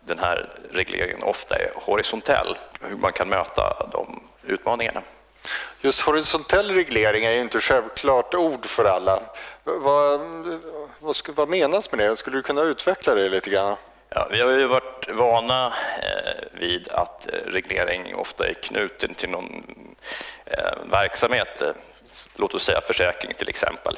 den 0.06 0.20
här 0.20 0.50
regleringen 0.72 1.24
ofta 1.24 1.56
är 1.56 1.72
horisontell, 1.76 2.58
hur 2.82 2.98
man 2.98 3.14
kan 3.14 3.30
möta 3.30 3.88
de 3.92 4.24
utmaningarna. 4.44 5.02
Just 5.82 6.02
horisontell 6.02 6.72
reglering 6.72 7.26
är 7.26 7.32
ju 7.32 7.42
inte 7.42 7.60
självklart 7.60 8.34
ord 8.34 8.66
för 8.66 8.86
alla. 8.86 9.22
Vad, 9.68 10.20
vad, 11.00 11.16
vad 11.36 11.50
menas 11.50 11.92
med 11.92 12.00
det? 12.00 12.16
Skulle 12.16 12.38
du 12.38 12.42
kunna 12.42 12.62
utveckla 12.62 13.16
det 13.16 13.30
lite 13.30 13.50
grann? 13.50 13.76
Ja, 14.10 14.28
vi 14.32 14.42
har 14.42 14.52
ju 14.52 14.68
varit 14.68 15.10
vana 15.10 15.74
eh, 16.04 16.60
vid 16.60 16.88
att 16.88 17.28
eh, 17.28 17.40
reglering 17.46 18.16
ofta 18.16 18.48
är 18.48 18.54
knuten 18.54 19.14
till 19.14 19.30
någon 19.30 19.64
eh, 20.46 20.92
verksamhet, 20.92 21.62
låt 22.36 22.54
oss 22.54 22.64
säga 22.64 22.82
försäkring 22.82 23.34
till 23.34 23.50
exempel. 23.50 23.98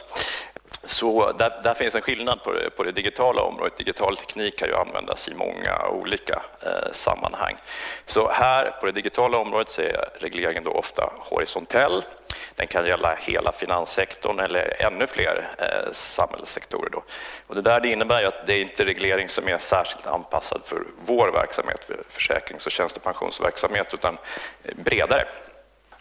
Så 0.84 1.32
där, 1.32 1.62
där, 1.64 1.74
finns 1.74 1.96
en 1.96 2.02
skillnad 2.02 2.44
på 2.44 2.52
det, 2.52 2.70
på 2.70 2.84
det, 2.84 2.92
digitala 2.92 3.42
området. 3.42 3.78
Digital 3.78 4.18
teknik 4.18 4.60
kan 4.60 4.68
ju 4.68 4.76
användas 4.76 5.28
i 5.28 5.34
många 5.34 5.88
olika 5.88 6.42
eh, 6.62 6.92
sammanhang. 6.92 7.56
Så 8.06 8.30
här 8.30 8.72
på 8.80 8.86
det 8.86 8.92
digitala 8.92 9.38
området 9.38 9.70
så 9.70 9.82
är 9.82 10.10
regleringen 10.20 10.64
då 10.64 10.72
ofta 10.72 11.14
horisontell. 11.18 12.04
Den 12.56 12.68
kan 12.68 12.86
gälla 12.86 13.16
hela 13.16 13.52
finanssektorn 13.52 14.40
eller 14.40 14.82
ännu 14.82 15.08
fler 15.08 15.50
eh, 15.58 15.92
samhällssektorer. 15.92 16.90
Då. 16.90 17.04
Och 17.48 17.56
det 17.56 17.62
där 17.62 17.80
det 17.80 17.90
innebär 17.90 18.22
ju 18.22 18.28
att 18.28 18.48
det 18.48 18.54
är 18.54 18.62
inte 18.62 18.86
reglering 18.86 19.30
som 19.30 19.48
är 19.48 19.58
särskilt 19.58 20.08
anpassad 20.08 20.62
för 20.66 20.84
vår 21.06 21.32
verksamhet, 21.32 21.86
för 21.86 22.04
försäkrings 22.10 22.66
och 22.66 22.72
tjänstepensionsverksamhet, 22.72 23.94
utan 23.94 24.18
eh, 24.64 24.76
bredare. 24.76 25.28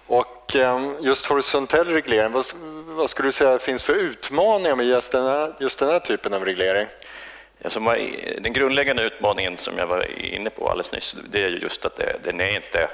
Och 0.09 0.57
ehm, 0.57 0.97
just 1.01 1.27
horisontell 1.27 1.87
reglering, 1.87 2.33
vad, 2.33 2.45
vad 2.87 3.11
skulle 3.11 3.29
du 3.29 3.33
säga 3.33 3.59
finns 3.59 3.83
för 3.83 3.95
utmaningar 3.95 4.77
med 4.77 4.87
just 4.87 5.13
den 5.13 5.25
här, 5.25 5.55
just 5.61 5.79
den 5.79 5.89
här 5.89 6.01
typen 6.01 6.35
av 6.35 6.45
reglering? 6.45 6.87
Alltså, 7.65 7.81
den 8.41 8.53
grundläggande 8.53 9.03
utmaningen 9.03 9.57
som 9.57 9.79
jag 9.79 9.87
var 9.87 10.21
inne 10.21 10.51
på 10.51 10.69
alldeles 10.69 10.93
nyss, 10.93 11.17
det 11.31 11.45
är 11.45 11.49
just 11.49 11.85
att 11.85 11.97
det, 11.97 12.17
den 12.25 12.41
är 12.41 12.57
inte 12.57 12.91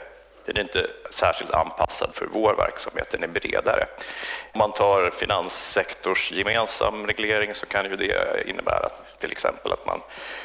den 0.46 0.56
är 0.56 0.60
inte 0.60 0.86
särskilt 1.10 1.50
anpassad 1.50 2.10
för 2.14 2.26
vår 2.26 2.54
verksamhet, 2.56 3.10
den 3.10 3.22
är 3.22 3.28
bredare. 3.28 3.86
Om 4.52 4.58
man 4.58 4.72
tar 4.72 5.10
finanssektors 5.10 6.32
gemensam 6.32 7.06
reglering 7.06 7.54
så 7.54 7.66
kan 7.66 7.84
ju 7.84 7.96
det 7.96 8.42
innebära 8.46 8.88
till 9.18 9.32
exempel 9.32 9.72
att 9.72 9.86
man 9.86 10.00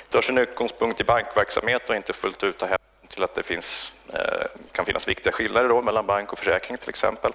tar 0.09 0.21
sin 0.21 0.37
utgångspunkt 0.37 1.01
i 1.01 1.03
bankverksamhet 1.03 1.89
och 1.89 1.95
inte 1.95 2.13
fullt 2.13 2.43
ut 2.43 2.57
tar 2.57 2.67
hem 2.67 2.77
till 3.09 3.23
att 3.23 3.35
det 3.35 3.43
finns, 3.43 3.93
eh, 4.13 4.45
kan 4.71 4.85
finnas 4.85 5.07
viktiga 5.07 5.33
skillnader 5.33 5.69
då 5.69 5.81
mellan 5.81 6.05
bank 6.05 6.31
och 6.31 6.39
försäkring 6.39 6.77
till 6.77 6.89
exempel. 6.89 7.31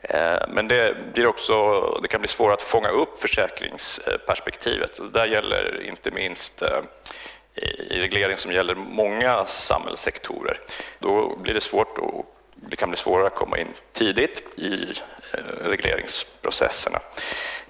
Eh, 0.00 0.38
men 0.48 0.68
det, 0.68 0.96
blir 1.14 1.26
också, 1.26 1.80
det 2.02 2.08
kan 2.08 2.20
bli 2.20 2.28
svårare 2.28 2.54
att 2.54 2.62
fånga 2.62 2.88
upp 2.88 3.18
försäkringsperspektivet. 3.18 4.96
Det 4.96 5.10
där 5.10 5.26
gäller 5.26 5.82
inte 5.88 6.10
minst 6.10 6.62
eh, 6.62 6.80
i 7.54 8.00
reglering 8.00 8.36
som 8.36 8.52
gäller 8.52 8.74
många 8.74 9.46
samhällssektorer. 9.46 10.60
Då 10.98 11.36
blir 11.36 11.54
det 11.54 11.60
svårt 11.60 11.98
att 11.98 12.33
det 12.54 12.76
kan 12.76 12.90
bli 12.90 12.98
svårare 12.98 13.26
att 13.26 13.34
komma 13.34 13.58
in 13.58 13.68
tidigt 13.92 14.42
i 14.56 14.94
eh, 15.32 15.68
regleringsprocesserna. 15.68 17.00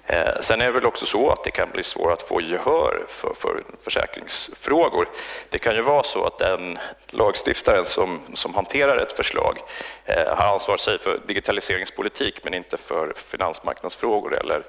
Eh, 0.07 0.39
sen 0.41 0.61
är 0.61 0.65
det 0.65 0.71
väl 0.71 0.85
också 0.85 1.05
så 1.05 1.29
att 1.29 1.43
det 1.43 1.51
kan 1.51 1.71
bli 1.71 1.83
svårt 1.83 2.11
att 2.11 2.21
få 2.21 2.41
gehör 2.41 3.05
för, 3.07 3.33
för 3.33 3.63
försäkringsfrågor. 3.83 5.07
Det 5.49 5.57
kan 5.57 5.75
ju 5.75 5.81
vara 5.81 6.03
så 6.03 6.25
att 6.25 6.39
den 6.39 6.77
lagstiftaren 7.07 7.85
som, 7.85 8.19
som 8.33 8.55
hanterar 8.55 8.97
ett 8.97 9.17
förslag 9.17 9.57
eh, 10.05 10.35
har 10.35 10.53
ansvar 10.53 10.77
sig 10.77 10.99
för 10.99 11.19
digitaliseringspolitik 11.27 12.43
men 12.43 12.53
inte 12.53 12.77
för 12.77 13.13
finansmarknadsfrågor 13.15 14.37
eller 14.39 14.63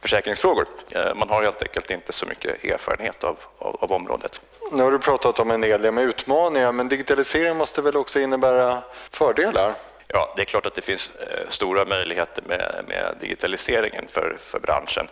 försäkringsfrågor. 0.00 0.66
Eh, 0.90 1.14
man 1.14 1.28
har 1.28 1.42
helt 1.42 1.62
enkelt 1.62 1.90
inte 1.90 2.12
så 2.12 2.26
mycket 2.26 2.64
erfarenhet 2.64 3.24
av, 3.24 3.36
av, 3.58 3.76
av 3.80 3.92
området. 3.92 4.40
Nu 4.72 4.82
har 4.82 4.92
du 4.92 4.98
pratat 4.98 5.38
om 5.38 5.50
en 5.50 5.62
hel 5.62 5.82
del 5.82 5.92
med 5.92 6.04
utmaningar, 6.04 6.72
men 6.72 6.88
digitalisering 6.88 7.56
måste 7.56 7.82
väl 7.82 7.96
också 7.96 8.20
innebära 8.20 8.82
fördelar? 9.10 9.74
Ja, 10.06 10.32
det 10.36 10.42
är 10.42 10.46
klart 10.46 10.66
att 10.66 10.74
det 10.74 10.82
finns 10.82 11.10
eh, 11.20 11.48
stora 11.48 11.84
möjligheter 11.84 12.42
med, 12.46 12.84
med 12.88 13.16
digitaliseringen 13.20 14.04
för, 14.08 14.36
för 14.40 14.60
branschen. 14.60 15.08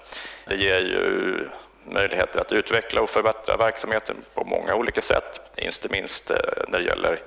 Det 0.47 0.57
ger 0.57 0.81
ju 0.81 1.49
möjligheter 1.85 2.41
att 2.41 2.53
utveckla 2.53 3.03
och 3.03 3.11
förbättra 3.11 3.57
verksamheten 3.57 4.17
på 4.35 4.45
många 4.45 4.75
olika 4.75 5.01
sätt, 5.01 5.41
inte 5.57 5.89
minst 5.89 6.31
eh, 6.31 6.37
när 6.69 6.79
det 6.79 6.85
gäller 6.85 7.21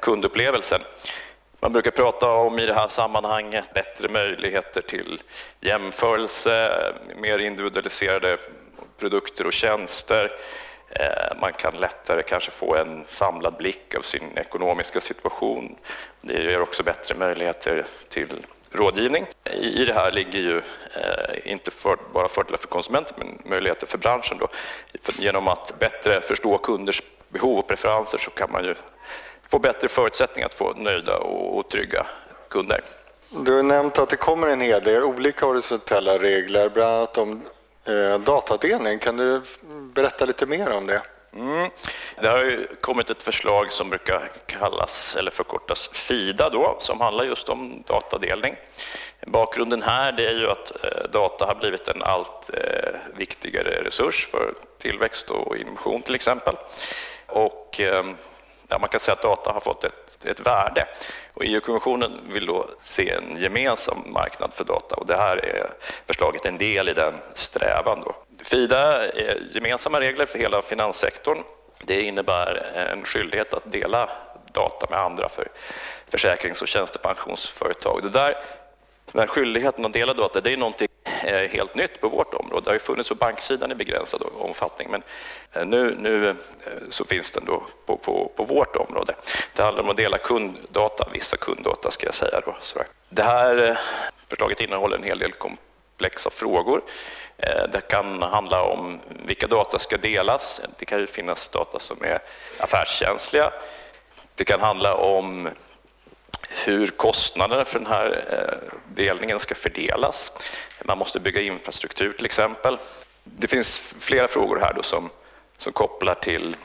kundupplevelsen. 0.00 0.80
Man 1.62 1.72
brukar 1.72 1.90
prata 1.90 2.30
om 2.30 2.58
i 2.58 2.66
det 2.66 2.74
här 2.74 2.88
sammanhanget 2.88 3.74
bättre 3.74 4.08
möjligheter 4.08 4.80
till 4.80 5.22
jämförelse, 5.60 6.72
mer 7.16 7.38
individualiserade 7.38 8.38
produkter 8.98 9.46
och 9.46 9.52
tjänster, 9.52 10.32
eh, 10.90 11.38
man 11.40 11.52
kan 11.52 11.76
lättare 11.76 12.22
kanske 12.22 12.50
få 12.50 12.76
en 12.76 13.04
samlad 13.06 13.56
blick 13.56 13.94
av 13.94 14.02
sin 14.02 14.38
ekonomiska 14.38 15.00
situation. 15.00 15.76
Det 16.20 16.42
ger 16.42 16.60
också 16.60 16.82
bättre 16.82 17.14
möjligheter 17.14 17.84
till 18.08 18.46
rådgivning. 18.70 19.26
I 19.54 19.84
det 19.84 19.94
här 19.94 20.12
ligger 20.12 20.38
ju 20.38 20.56
eh, 20.94 21.52
inte 21.52 21.70
för, 21.70 21.96
bara 22.12 22.28
fördelar 22.28 22.58
för 22.58 22.68
konsumenter 22.68 23.14
men 23.18 23.42
möjligheter 23.44 23.86
för 23.86 23.98
branschen. 23.98 24.38
Då. 24.38 24.48
genom 25.18 25.48
att 25.48 25.74
bättre 25.78 26.20
förstå 26.20 26.58
kunders 26.58 27.02
behov 27.28 27.58
och 27.58 27.68
preferenser 27.68 28.18
så 28.18 28.30
kan 28.30 28.52
man 28.52 28.64
ju 28.64 28.74
få 29.52 29.58
bättre 29.58 29.88
förutsättningar 29.88 30.46
att 30.46 30.54
få 30.54 30.72
nöjda 30.72 31.18
och, 31.18 31.58
och 31.58 31.68
trygga 31.68 32.06
kunder. 32.48 32.80
Du 33.30 33.56
har 33.56 33.62
nämnt 33.62 33.98
att 33.98 34.08
det 34.08 34.16
kommer 34.16 34.48
en 34.48 34.60
hel 34.60 34.84
del 34.84 35.02
olika 35.02 35.46
horisontella 35.46 36.18
regler, 36.18 36.68
bland 36.68 36.94
annat 36.94 37.18
om 37.18 37.42
eh, 37.84 38.18
datadelning. 38.18 38.98
Kan 38.98 39.16
du 39.16 39.42
berätta 39.94 40.24
lite 40.24 40.46
mer 40.46 40.70
om 40.70 40.86
det? 40.86 41.02
Mm. 41.32 41.70
Det 42.20 42.28
har 42.28 42.38
ju 42.38 42.66
kommit 42.80 43.10
ett 43.10 43.22
förslag 43.22 43.72
som 43.72 43.90
brukar 43.90 44.30
kallas 44.46 45.16
eller 45.16 45.30
förkortas 45.30 45.90
FIDA 45.92 46.50
då, 46.50 46.76
som 46.78 47.00
handlar 47.00 47.24
just 47.24 47.48
om 47.48 47.84
datadelning. 47.86 48.56
Bakgrunden 49.26 49.82
här 49.82 50.20
är 50.20 50.34
ju 50.34 50.50
att 50.50 50.84
eh, 50.84 51.10
data 51.12 51.46
har 51.46 51.54
blivit 51.54 51.88
en 51.88 52.02
allt 52.02 52.50
eh, 52.54 52.94
viktigare 53.16 53.84
resurs 53.84 54.26
för 54.30 54.54
tillväxt 54.78 55.30
och 55.30 55.56
innovation 55.56 56.02
till 56.02 56.14
exempel. 56.14 56.54
Och 57.26 57.80
ehm, 57.80 58.16
ja, 58.72 58.78
man 58.78 58.88
kan 58.88 59.00
säga 59.00 59.12
att 59.12 59.22
data 59.22 59.52
har 59.52 59.60
fått 59.60 59.84
ett, 59.84 60.24
ett 60.24 60.40
värde. 60.40 60.86
Och 61.34 61.44
EU-kommissionen 61.44 62.20
vill 62.28 62.46
då 62.46 62.66
se 62.84 63.10
en 63.10 63.36
gemensam 63.40 63.98
marknad 64.06 64.52
för 64.52 64.64
data 64.64 64.94
och 64.94 65.06
det 65.06 65.16
här 65.16 65.36
är 65.36 65.70
förslaget 66.06 66.46
en 66.46 66.58
del 66.58 66.88
i 66.88 66.92
den 66.92 67.14
strävan. 67.34 68.02
Då. 68.04 68.14
FIDA 68.44 69.06
är 69.06 69.42
gemensamma 69.50 70.00
regler 70.00 70.26
för 70.26 70.38
hela 70.38 70.62
finanssektorn. 70.62 71.38
Det 71.84 72.02
innebär 72.02 72.72
en 72.74 73.04
skyldighet 73.04 73.54
att 73.54 73.72
dela 73.72 74.10
data 74.52 74.86
med 74.90 74.98
andra 74.98 75.28
för 75.28 75.48
försäkrings 76.08 76.62
och 76.62 76.68
tjänstepensionsföretag. 76.68 78.02
Det 78.02 78.10
där, 78.10 78.36
den 79.12 79.26
skyldigheten 79.26 79.84
att 79.84 79.92
dela 79.92 80.14
data 80.14 80.40
det 80.40 80.52
är 80.52 80.56
någonting 80.56 80.88
Eh, 81.24 81.50
helt 81.50 81.74
nytt 81.74 82.00
på 82.00 82.08
vårt 82.08 82.34
område. 82.34 82.64
Det 82.64 82.70
har 82.70 82.74
ju 82.74 82.78
funnits 82.78 83.08
på 83.08 83.14
banksidan 83.14 83.72
i 83.72 83.74
begränsad 83.74 84.22
omfattning 84.38 84.88
men 84.90 85.02
eh, 85.52 85.66
nu, 85.66 85.96
nu 85.98 86.28
eh, 86.28 86.34
så 86.88 87.04
finns 87.04 87.32
den 87.32 87.44
då 87.44 87.62
på, 87.86 87.96
på, 87.96 88.32
på 88.36 88.44
vårt 88.44 88.76
område. 88.76 89.14
Det 89.54 89.62
handlar 89.62 89.82
om 89.82 89.90
att 89.90 89.96
dela 89.96 90.18
kunddata, 90.18 91.08
vissa 91.12 91.36
kunddata 91.36 91.90
ska 91.90 92.06
jag 92.06 92.14
säga. 92.14 92.40
Då. 92.46 92.56
Det 93.08 93.22
här 93.22 93.78
förslaget 94.28 94.60
innehåller 94.60 94.96
en 94.96 95.02
hel 95.02 95.18
del 95.18 95.32
komplexa 95.32 96.30
frågor. 96.30 96.82
Det 97.72 97.88
kan 97.88 98.22
handla 98.22 98.62
om 98.62 99.00
vilka 99.26 99.46
data 99.46 99.78
ska 99.78 99.96
delas. 99.96 100.60
Det 100.78 100.84
kan 100.84 101.00
ju 101.00 101.06
finnas 101.06 101.48
data 101.48 101.78
som 101.78 102.04
är 102.04 102.18
affärskänsliga. 102.58 103.52
Det 104.34 104.44
kan 104.44 104.60
handla 104.60 104.94
om 104.94 105.48
hur 106.64 106.86
kostnaderna 106.86 107.64
för 107.64 107.78
den 107.78 107.88
här 107.88 108.24
eh, 108.30 108.78
delningen 108.94 109.40
ska 109.40 109.54
fördelas. 109.54 110.32
Man 110.84 110.98
måste 110.98 111.20
bygga 111.20 111.40
infrastruktur 111.40 112.12
till 112.12 112.26
exempel. 112.26 112.78
Det 113.24 113.48
finns 113.48 113.78
flera 113.78 114.28
frågor 114.28 114.60
här 114.60 114.72
då 114.74 114.82
som, 114.82 115.10
som 115.56 115.72
kopplar 115.72 116.14
till 116.14 116.56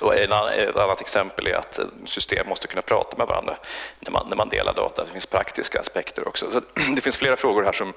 och 0.00 0.14
ett 0.14 0.30
annat 0.76 1.00
exempel 1.00 1.46
är 1.46 1.54
att 1.54 1.80
system 2.04 2.48
måste 2.48 2.66
kunna 2.66 2.82
prata 2.82 3.16
med 3.16 3.26
varandra 3.26 3.56
när 4.00 4.10
man, 4.10 4.28
när 4.28 4.36
man 4.36 4.48
delar 4.48 4.74
data. 4.74 5.04
Det 5.04 5.10
finns 5.10 5.26
praktiska 5.26 5.80
aspekter 5.80 6.28
också. 6.28 6.50
Så 6.50 6.60
det 6.94 7.00
finns 7.00 7.16
flera 7.16 7.36
frågor 7.36 7.62
här 7.62 7.72
som 7.72 7.92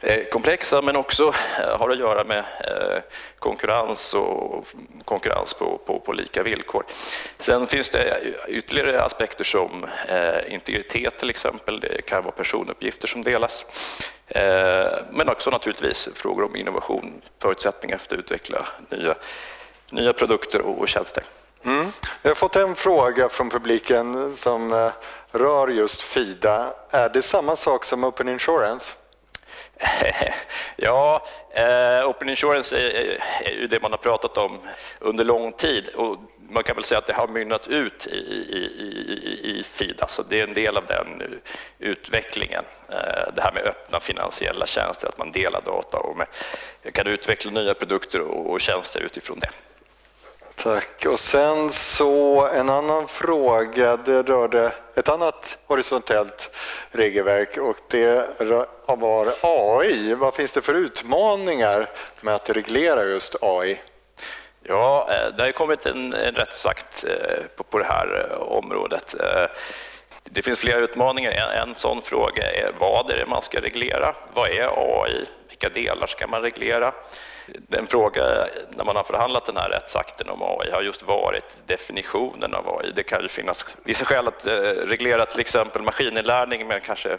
Eh, 0.00 0.24
komplexa 0.24 0.82
men 0.82 0.96
också 0.96 1.34
eh, 1.58 1.78
har 1.78 1.90
att 1.90 1.98
göra 1.98 2.24
med 2.24 2.38
eh, 2.38 3.02
konkurrens 3.38 4.14
och 4.14 4.66
konkurrens 5.04 5.54
på, 5.54 5.78
på, 5.86 6.00
på, 6.00 6.12
lika 6.12 6.42
villkor. 6.42 6.84
Sen 7.38 7.66
finns 7.66 7.90
det 7.90 8.20
ytterligare 8.48 9.02
aspekter 9.02 9.44
som 9.44 9.86
integritet 10.48 11.18
till 11.18 11.30
exempel. 11.30 11.80
Det 11.80 12.02
kan 12.02 12.24
vara 12.24 12.32
personuppgifter 12.32 13.08
som 13.08 13.22
delas. 13.22 13.64
Men 15.10 15.28
också 15.28 15.50
naturligtvis 15.50 16.08
frågor 16.14 16.44
om 16.44 16.56
innovation, 16.56 17.22
förutsättningar 17.42 17.98
för 17.98 18.06
att 18.06 18.20
utveckla 18.20 18.66
nya, 18.90 19.14
nya 19.90 20.12
produkter 20.12 20.60
och 20.60 20.88
tjänster. 20.88 21.24
Mm. 21.64 21.86
Jag 22.22 22.30
har 22.30 22.34
fått 22.34 22.56
en 22.56 22.74
fråga 22.74 23.28
från 23.28 23.50
publiken 23.50 24.36
som 24.36 24.90
rör 25.30 25.68
just 25.68 26.02
Fida. 26.02 26.74
Är 26.90 27.08
det 27.08 27.22
samma 27.22 27.56
sak 27.56 27.84
som 27.84 28.04
Open 28.04 28.28
Insurance? 28.28 28.92
ja, 30.76 31.26
eh, 31.50 32.08
Open 32.08 32.28
Insurance 32.28 32.76
är, 32.76 33.20
är 33.44 33.50
ju 33.50 33.66
det 33.66 33.82
man 33.82 33.90
har 33.90 33.98
pratat 33.98 34.36
om 34.36 34.58
under 34.98 35.24
lång 35.24 35.52
tid 35.52 35.88
och 35.88 36.16
man 36.50 36.64
kan 36.64 36.76
väl 36.76 36.84
säga 36.84 36.98
att 36.98 37.06
det 37.06 37.12
har 37.12 37.28
mynnat 37.28 37.68
ut 37.68 38.06
i, 38.06 38.16
i, 38.16 38.58
i, 38.78 39.58
i 39.58 39.62
FID, 39.62 40.00
alltså 40.00 40.22
det 40.28 40.40
är 40.40 40.44
en 40.44 40.54
del 40.54 40.76
av 40.76 40.86
den 40.86 41.40
utvecklingen. 41.78 42.62
Eh, 42.88 43.34
det 43.34 43.42
här 43.42 43.52
med 43.52 43.62
öppna 43.62 44.00
finansiella 44.00 44.66
tjänster, 44.66 45.08
att 45.08 45.18
man 45.18 45.32
delar 45.32 45.60
data 45.60 45.96
och 45.96 46.16
med, 46.16 46.26
kan 46.92 47.06
utveckla 47.06 47.50
nya 47.50 47.74
produkter 47.74 48.20
och, 48.20 48.50
och 48.50 48.60
tjänster 48.60 49.00
utifrån 49.00 49.38
det. 49.38 49.50
Tack. 50.62 51.06
Och 51.06 51.20
sen 51.20 51.72
så 51.72 52.46
en 52.46 52.68
annan 52.68 53.08
fråga, 53.08 53.96
det 53.96 54.22
rörde 54.22 54.72
ett 54.94 55.08
annat 55.08 55.58
horisontellt 55.66 56.50
regelverk 56.90 57.56
och 57.56 57.76
det 57.88 58.40
var 58.86 59.34
AI. 59.40 60.14
Vad 60.14 60.34
finns 60.34 60.52
det 60.52 60.62
för 60.62 60.74
utmaningar 60.74 61.90
med 62.20 62.34
att 62.34 62.50
reglera 62.50 63.04
just 63.04 63.36
AI? 63.40 63.80
Ja, 64.62 65.08
eh, 65.10 65.36
det 65.36 65.42
har 65.42 65.52
kommit 65.52 65.86
en, 65.86 66.14
en 66.14 66.34
rättsakt 66.34 67.04
eh, 67.04 67.44
på, 67.56 67.62
på 67.62 67.78
det 67.78 67.84
här 67.84 68.28
eh, 68.30 68.38
området. 68.38 69.14
Det 70.24 70.42
finns 70.42 70.58
flera 70.58 70.78
utmaningar. 70.78 71.30
En, 71.30 71.68
en 71.68 71.74
sån 71.74 72.02
fråga 72.02 72.42
är 72.42 72.72
vad 72.78 73.10
är 73.10 73.16
det 73.16 73.26
man 73.26 73.42
ska 73.42 73.60
reglera? 73.60 74.14
Vad 74.32 74.50
är 74.50 74.68
AI? 74.76 75.26
Vilka 75.48 75.68
delar 75.68 76.06
ska 76.06 76.26
man 76.26 76.42
reglera? 76.42 76.92
En 77.70 77.86
fråga 77.86 78.48
när 78.70 78.84
man 78.84 78.96
har 78.96 79.04
förhandlat 79.04 79.46
den 79.46 79.56
här 79.56 79.70
rättsakten 79.70 80.28
om 80.28 80.42
AI 80.42 80.70
har 80.70 80.82
just 80.82 81.02
varit 81.02 81.56
definitionen 81.66 82.54
av 82.54 82.78
AI. 82.78 82.92
Det 82.94 83.02
kan 83.02 83.22
ju 83.22 83.28
finnas 83.28 83.76
vissa 83.82 84.04
skäl 84.04 84.28
att 84.28 84.46
eh, 84.46 84.52
reglera 84.62 85.26
till 85.26 85.40
exempel 85.40 85.82
maskininlärning 85.82 86.66
men 86.66 86.80
kanske 86.80 87.18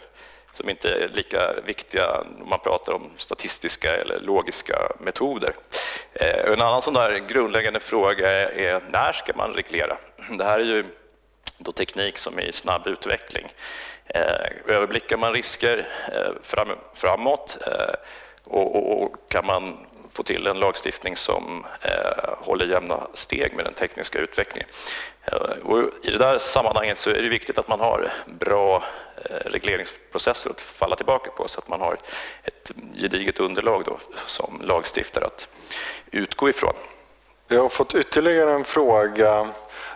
som 0.52 0.68
inte 0.68 0.88
är 0.88 1.08
lika 1.08 1.52
viktiga 1.64 2.24
om 2.40 2.48
man 2.48 2.58
pratar 2.58 2.92
om 2.92 3.10
statistiska 3.16 3.96
eller 3.96 4.20
logiska 4.20 4.92
metoder. 4.98 5.54
Eh, 6.12 6.52
en 6.52 6.60
annan 6.60 6.82
sån 6.82 6.94
där 6.94 7.18
grundläggande 7.28 7.80
fråga 7.80 8.30
är 8.50 8.80
när 8.90 9.12
ska 9.12 9.32
man 9.36 9.52
reglera? 9.52 9.96
Det 10.38 10.44
här 10.44 10.60
är 10.60 10.64
ju 10.64 10.84
då 11.58 11.72
teknik 11.72 12.18
som 12.18 12.38
är 12.38 12.42
i 12.42 12.52
snabb 12.52 12.86
utveckling. 12.86 13.46
Eh, 14.06 14.74
överblickar 14.74 15.16
man 15.16 15.32
risker 15.32 15.88
framåt 16.94 17.58
och 18.44 19.14
kan 19.28 19.46
man 19.46 19.86
få 20.12 20.22
till 20.22 20.46
en 20.46 20.60
lagstiftning 20.60 21.16
som 21.16 21.66
eh, 21.82 22.34
håller 22.38 22.66
jämna 22.66 23.06
steg 23.14 23.54
med 23.56 23.64
den 23.64 23.74
tekniska 23.74 24.18
utvecklingen. 24.18 24.68
Eh, 25.24 25.32
och 25.62 25.90
I 26.02 26.10
det 26.10 26.18
där 26.18 26.38
sammanhanget 26.38 26.98
så 26.98 27.10
är 27.10 27.22
det 27.22 27.28
viktigt 27.28 27.58
att 27.58 27.68
man 27.68 27.80
har 27.80 28.12
bra 28.26 28.84
eh, 29.24 29.50
regleringsprocesser 29.50 30.50
att 30.50 30.60
falla 30.60 30.96
tillbaka 30.96 31.30
på 31.30 31.48
så 31.48 31.60
att 31.60 31.68
man 31.68 31.80
har 31.80 31.98
ett 32.44 32.70
gediget 32.96 33.40
underlag 33.40 33.84
då, 33.86 33.98
som 34.26 34.60
lagstiftare 34.64 35.24
att 35.24 35.48
utgå 36.10 36.48
ifrån. 36.48 36.74
Jag 37.48 37.62
har 37.62 37.68
fått 37.68 37.94
ytterligare 37.94 38.52
en 38.52 38.64
fråga. 38.64 39.48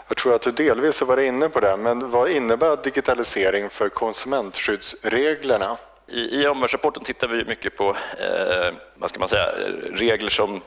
Jag 0.08 0.16
tror 0.16 0.34
att 0.34 0.42
du 0.42 0.52
delvis 0.52 1.00
har 1.00 1.06
varit 1.06 1.28
inne 1.28 1.48
på 1.48 1.60
det, 1.60 1.76
men 1.76 2.10
vad 2.10 2.30
innebär 2.30 2.76
digitalisering 2.84 3.70
för 3.70 3.88
konsumentskyddsreglerna? 3.88 5.76
I, 6.14 6.42
i 6.42 6.46
omvärldsrapporten 6.46 7.04
tittar 7.04 7.28
vi 7.28 7.44
mycket 7.44 7.76
på 7.76 7.96
eh, 8.18 8.74
vad 8.94 9.10
ska 9.10 9.20
man 9.20 9.28
säga, 9.28 9.46
regler 9.92 10.30
som 10.30 10.60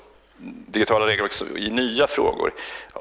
digitala 0.67 1.07
regelverk 1.07 1.57
i 1.57 1.69
nya 1.69 2.07
frågor. 2.07 2.53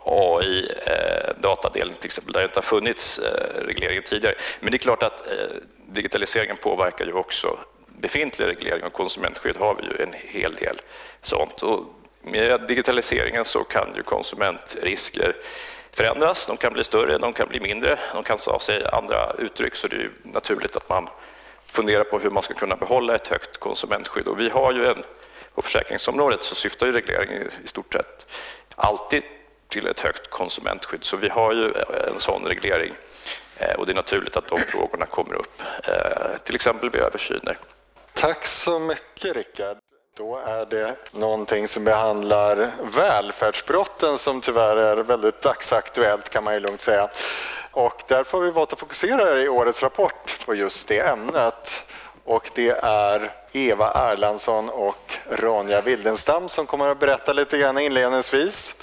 AI, 0.04 0.72
eh, 0.86 1.30
datadelning 1.40 1.96
till 1.96 2.06
exempel, 2.06 2.32
där 2.32 2.40
det 2.40 2.44
inte 2.44 2.56
har 2.56 2.62
funnits 2.62 3.18
eh, 3.18 3.60
reglering 3.60 4.02
tidigare. 4.02 4.34
Men 4.60 4.70
det 4.70 4.76
är 4.76 4.78
klart 4.78 5.02
att 5.02 5.26
eh, 5.26 5.56
digitaliseringen 5.88 6.56
påverkar 6.56 7.06
ju 7.06 7.12
också 7.12 7.58
befintlig 7.86 8.46
reglering 8.46 8.84
och 8.84 8.92
konsumentskydd 8.92 9.56
har 9.56 9.74
vi 9.74 9.82
ju 9.82 10.02
en 10.02 10.14
hel 10.14 10.54
del 10.54 10.80
sånt. 11.22 11.62
Och 11.62 11.84
med 12.22 12.60
digitaliseringen 12.68 13.44
så 13.44 13.64
kan 13.64 13.88
ju 13.96 14.02
konsumentrisker 14.02 15.36
förändras. 15.92 16.46
De 16.46 16.56
kan 16.56 16.72
bli 16.72 16.84
större, 16.84 17.18
de 17.18 17.32
kan 17.32 17.48
bli 17.48 17.60
mindre, 17.60 17.98
de 18.12 18.22
kan 18.22 18.38
ta 18.38 18.60
sig 18.60 18.86
andra 18.92 19.32
uttryck 19.38 19.74
så 19.74 19.88
det 19.88 19.96
är 19.96 20.10
naturligt 20.22 20.76
att 20.76 20.88
man 20.88 21.08
fundera 21.76 22.04
på 22.04 22.18
hur 22.18 22.30
man 22.30 22.42
ska 22.42 22.54
kunna 22.54 22.76
behålla 22.76 23.14
ett 23.14 23.26
högt 23.26 23.56
konsumentskydd. 23.58 24.28
Och 24.28 24.40
vi 24.40 24.48
har 24.48 24.72
ju 24.72 24.86
en, 24.86 25.02
på 25.54 25.62
försäkringsområdet 25.62 26.42
så 26.42 26.54
syftar 26.54 26.86
ju 26.86 26.92
regleringen 26.92 27.48
i 27.64 27.68
stort 27.68 27.92
sett 27.92 28.26
alltid 28.76 29.22
till 29.68 29.86
ett 29.86 30.00
högt 30.00 30.30
konsumentskydd. 30.30 31.04
Så 31.04 31.16
vi 31.16 31.28
har 31.28 31.52
ju 31.52 31.64
eh, 31.64 32.12
en 32.12 32.18
sån 32.18 32.44
reglering 32.44 32.94
eh, 33.58 33.74
och 33.74 33.86
det 33.86 33.92
är 33.92 33.94
naturligt 33.94 34.36
att 34.36 34.48
de 34.48 34.60
frågorna 34.60 35.06
kommer 35.06 35.34
upp, 35.34 35.62
eh, 35.84 36.38
till 36.44 36.54
exempel 36.54 36.90
vid 36.90 37.00
översyner. 37.00 37.58
Tack 38.14 38.46
så 38.46 38.78
mycket 38.78 39.36
Rickard. 39.36 39.76
Då 40.16 40.36
är 40.36 40.66
det 40.66 40.96
någonting 41.10 41.68
som 41.68 41.84
behandlar 41.84 42.70
välfärdsbrotten 42.96 44.18
som 44.18 44.40
tyvärr 44.40 44.76
är 44.76 44.96
väldigt 44.96 45.42
dagsaktuellt 45.42 46.28
kan 46.30 46.44
man 46.44 46.54
ju 46.54 46.60
lugnt 46.60 46.80
säga. 46.80 47.10
Och 47.76 48.02
därför 48.08 48.38
har 48.38 48.44
vi 48.44 48.50
valt 48.50 48.72
att 48.72 48.80
fokusera 48.80 49.38
i 49.40 49.48
årets 49.48 49.82
rapport 49.82 50.38
på 50.46 50.54
just 50.54 50.88
det 50.88 51.00
ämnet. 51.00 51.54
Och 52.26 52.50
det 52.54 52.70
är 52.82 53.32
Eva 53.52 54.10
Erlandsson 54.12 54.68
och 54.68 55.18
Ronja 55.30 55.80
Wildenstam 55.80 56.48
som 56.48 56.66
kommer 56.66 56.90
att 56.90 57.00
berätta 57.00 57.32
lite 57.32 57.58
grann 57.58 57.78
inledningsvis. 57.78 58.74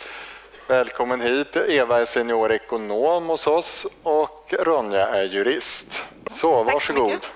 Välkommen 0.67 1.21
hit. 1.21 1.55
Eva 1.55 2.01
är 2.01 2.05
senior 2.05 2.51
ekonom 2.51 3.29
hos 3.29 3.47
oss 3.47 3.87
och 4.03 4.53
Ronja 4.59 5.07
är 5.07 5.23
jurist. 5.23 6.03
Så 6.31 6.63
varsågod. 6.63 7.27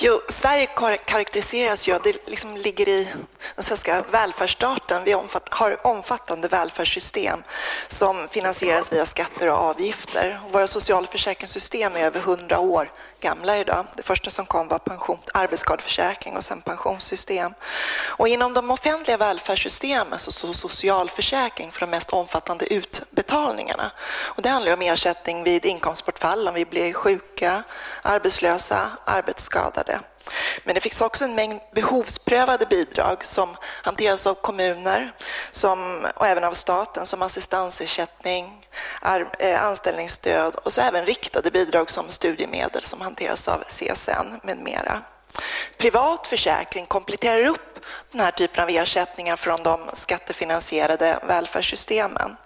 Jo, 0.00 0.20
Sverige 0.28 0.66
karaktäriseras 1.04 1.88
ju, 1.88 1.98
det 2.04 2.28
liksom 2.28 2.56
ligger 2.56 2.88
i 2.88 3.08
den 3.54 3.64
svenska 3.64 4.04
välfärdsstaten. 4.10 5.04
Vi 5.04 5.12
har 5.50 5.86
omfattande 5.86 6.48
välfärdssystem 6.48 7.42
som 7.88 8.28
finansieras 8.28 8.92
via 8.92 9.06
skatter 9.06 9.50
och 9.50 9.58
avgifter. 9.58 10.40
Våra 10.50 10.66
socialförsäkringssystem 10.66 11.96
är 11.96 12.00
över 12.00 12.20
100 12.20 12.58
år 12.58 12.90
gamla 13.20 13.58
idag. 13.58 13.86
Det 13.94 14.02
första 14.02 14.30
som 14.30 14.46
kom 14.46 14.68
var 14.68 14.78
pension, 14.78 15.18
arbetsskadeförsäkring 15.34 16.36
och 16.36 16.44
sen 16.44 16.60
pensionssystem. 16.60 17.54
Och 18.06 18.28
inom 18.28 18.54
de 18.54 18.70
offentliga 18.70 19.16
välfärdssystemen 19.16 20.18
så 20.18 20.32
står 20.32 20.52
socialförsäkring 20.52 21.72
för 21.72 21.80
de 21.80 21.90
mest 21.90 22.10
omfattande 22.10 22.74
utbetalningarna. 22.74 23.92
Och 24.08 24.42
det 24.42 24.48
handlar 24.48 24.72
om 24.72 24.82
ersättning 24.82 25.44
vid 25.44 25.66
inkomstbortfall 25.66 26.48
om 26.48 26.54
vi 26.54 26.64
blir 26.64 26.92
sjuka, 26.92 27.62
arbetslösa, 28.02 28.90
arbetsskadade. 29.04 30.00
Men 30.64 30.74
det 30.74 30.80
finns 30.80 31.00
också 31.00 31.24
en 31.24 31.34
mängd 31.34 31.60
behovsprövade 31.74 32.66
bidrag 32.66 33.24
som 33.24 33.56
hanteras 33.62 34.26
av 34.26 34.34
kommuner 34.34 35.12
som, 35.50 36.06
och 36.16 36.26
även 36.26 36.44
av 36.44 36.52
staten 36.52 37.06
som 37.06 37.22
assistansersättning, 37.22 38.66
eh, 39.38 39.64
anställningsstöd 39.64 40.54
och 40.54 40.72
så 40.72 40.80
även 40.80 41.06
riktade 41.06 41.50
bidrag 41.50 41.90
som 41.90 42.04
studiemedel 42.08 42.84
som 42.84 43.00
hanteras 43.00 43.48
av 43.48 43.64
CSN 43.68 44.40
med 44.42 44.58
mera. 44.58 45.02
Privat 45.76 46.26
försäkring 46.26 46.86
kompletterar 46.86 47.46
upp 47.46 47.67
den 48.12 48.20
här 48.20 48.30
typen 48.30 48.62
av 48.62 48.70
ersättningar 48.70 49.36
från 49.36 49.62
de 49.62 49.80
skattefinansierade 49.92 51.18
välfärdssystemen. 51.28 52.36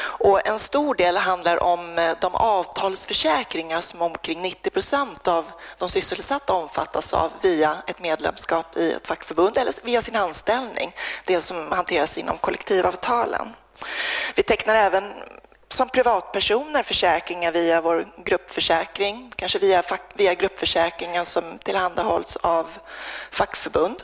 Och 0.00 0.46
en 0.46 0.58
stor 0.58 0.94
del 0.94 1.16
handlar 1.16 1.62
om 1.62 1.98
eh, 1.98 2.16
de 2.20 2.34
avtalsförsäkringar 2.34 3.80
som 3.80 4.02
omkring 4.02 4.42
90 4.42 4.70
procent 4.70 5.28
av 5.28 5.44
de 5.78 5.88
sysselsatta 5.88 6.52
omfattas 6.52 7.14
av 7.14 7.30
via 7.42 7.76
ett 7.86 8.00
medlemskap 8.00 8.76
i 8.76 8.92
ett 8.92 9.06
fackförbund 9.06 9.58
eller 9.58 9.74
via 9.82 10.02
sin 10.02 10.16
anställning, 10.16 10.94
det 11.24 11.40
som 11.40 11.72
hanteras 11.72 12.18
inom 12.18 12.38
kollektivavtalen. 12.38 13.54
Vi 14.34 14.42
tecknar 14.42 14.74
även 14.74 15.12
som 15.68 15.88
privatpersoner 15.88 16.82
försäkringar 16.82 17.52
via 17.52 17.80
vår 17.80 18.08
gruppförsäkring, 18.24 19.32
kanske 19.36 19.58
via, 19.58 19.82
via 20.14 20.34
gruppförsäkringen 20.34 21.26
som 21.26 21.58
tillhandahålls 21.58 22.36
av 22.36 22.68
fackförbund. 23.30 24.02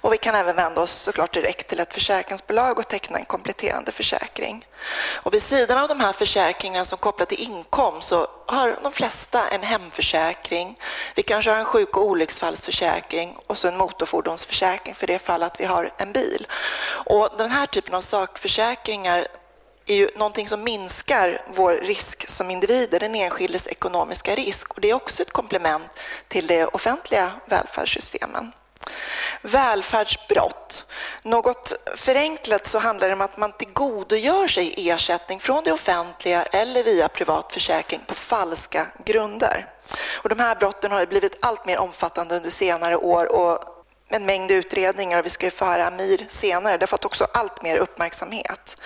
Och 0.00 0.12
vi 0.12 0.18
kan 0.18 0.34
även 0.34 0.56
vända 0.56 0.80
oss 0.80 0.92
såklart 0.92 1.34
direkt 1.34 1.68
till 1.68 1.80
ett 1.80 1.94
försäkringsbolag 1.94 2.78
och 2.78 2.88
teckna 2.88 3.18
en 3.18 3.24
kompletterande 3.24 3.92
försäkring. 3.92 4.66
Och 5.14 5.34
vid 5.34 5.42
sidan 5.42 5.78
av 5.78 5.88
de 5.88 6.00
här 6.00 6.12
försäkringarna 6.12 6.84
som 6.84 6.98
kopplar 6.98 7.26
till 7.26 7.40
inkomst 7.40 8.08
så 8.08 8.28
har 8.46 8.78
de 8.82 8.92
flesta 8.92 9.48
en 9.48 9.62
hemförsäkring. 9.62 10.78
Vi 11.14 11.22
kanske 11.22 11.50
har 11.50 11.58
en 11.58 11.64
sjuk 11.64 11.96
och 11.96 12.04
olycksfallsförsäkring 12.04 13.36
och 13.46 13.58
så 13.58 13.68
en 13.68 13.76
motorfordonsförsäkring 13.76 14.94
för 14.94 15.06
det 15.06 15.18
fall 15.18 15.42
att 15.42 15.60
vi 15.60 15.64
har 15.64 15.90
en 15.96 16.12
bil. 16.12 16.46
Och 17.06 17.30
den 17.38 17.50
här 17.50 17.66
typen 17.66 17.94
av 17.94 18.00
sakförsäkringar 18.00 19.26
är 19.86 19.96
ju 19.96 20.10
någonting 20.16 20.48
som 20.48 20.64
minskar 20.64 21.42
vår 21.54 21.72
risk 21.72 22.28
som 22.28 22.50
individer, 22.50 23.00
den 23.00 23.14
enskildes 23.14 23.66
ekonomiska 23.66 24.34
risk. 24.34 24.74
Och 24.74 24.80
det 24.80 24.90
är 24.90 24.94
också 24.94 25.22
ett 25.22 25.32
komplement 25.32 25.90
till 26.28 26.46
de 26.46 26.64
offentliga 26.64 27.32
välfärdssystemen. 27.46 28.52
Välfärdsbrott. 29.42 30.84
Något 31.22 31.72
förenklat 31.94 32.66
så 32.66 32.78
handlar 32.78 33.08
det 33.08 33.14
om 33.14 33.20
att 33.20 33.36
man 33.36 33.52
tillgodogör 33.52 34.48
sig 34.48 34.90
ersättning 34.90 35.40
från 35.40 35.64
det 35.64 35.72
offentliga 35.72 36.42
eller 36.42 36.84
via 36.84 37.08
privat 37.08 37.52
försäkring 37.52 38.00
på 38.06 38.14
falska 38.14 38.86
grunder. 39.04 39.66
Och 40.22 40.28
de 40.28 40.38
här 40.38 40.54
brotten 40.54 40.92
har 40.92 41.06
blivit 41.06 41.38
allt 41.40 41.66
mer 41.66 41.78
omfattande 41.78 42.36
under 42.36 42.50
senare 42.50 42.96
år 42.96 43.32
och 43.32 43.64
en 44.08 44.26
mängd 44.26 44.50
utredningar 44.50 45.18
och 45.18 45.26
vi 45.26 45.30
ska 45.30 45.46
ju 45.46 45.50
få 45.50 45.64
höra 45.64 45.86
Amir 45.86 46.26
senare. 46.28 46.76
Det 46.76 46.82
har 46.82 46.86
fått 46.86 47.04
också 47.04 47.26
allt 47.34 47.62
mer 47.62 47.76
uppmärksamhet. 47.76 48.76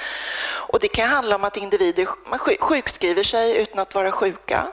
Och 0.69 0.81
det 0.81 0.89
kan 0.89 1.09
handla 1.09 1.35
om 1.35 1.45
att 1.45 1.57
individer 1.57 2.07
sjukskriver 2.61 3.23
sig 3.23 3.57
utan 3.57 3.79
att 3.79 3.95
vara 3.95 4.13
sjuka 4.13 4.67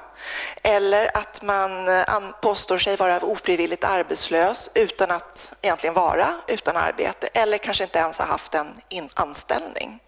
eller 0.64 1.18
att 1.18 1.42
man 1.42 1.88
eh, 1.88 2.20
påstår 2.42 2.78
sig 2.78 2.96
vara 2.96 3.20
ofrivilligt 3.20 3.84
arbetslös 3.84 4.70
utan 4.74 5.12
att 5.12 5.54
egentligen 5.62 5.94
vara 5.94 6.36
utan 6.48 6.78
arbete 6.78 7.30
eller 7.34 7.58
kanske 7.58 7.84
inte 7.84 8.00
ens 8.00 8.18
ha 8.18 8.26
haft 8.26 8.56
en 8.56 9.10
anställning. 9.14 10.00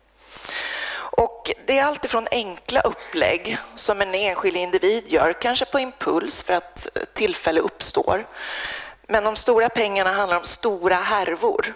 Och 1.20 1.52
det 1.66 1.80
är 1.80 1.86
alltifrån 1.86 2.28
enkla 2.32 2.82
upplägg 2.82 3.58
som 3.76 4.02
en 4.02 4.16
enskild 4.16 4.58
individ 4.58 5.04
gör, 5.08 5.34
kanske 5.34 5.66
på 5.66 5.80
impuls 5.80 6.44
för 6.44 6.54
att 6.54 6.88
eh, 6.96 7.02
tillfälle 7.14 7.60
uppstår. 7.60 8.28
Men 9.08 9.24
de 9.24 9.36
stora 9.36 9.70
pengarna 9.70 10.12
handlar 10.14 10.38
om 10.38 10.44
stora 10.44 10.96
härvor 10.96 11.74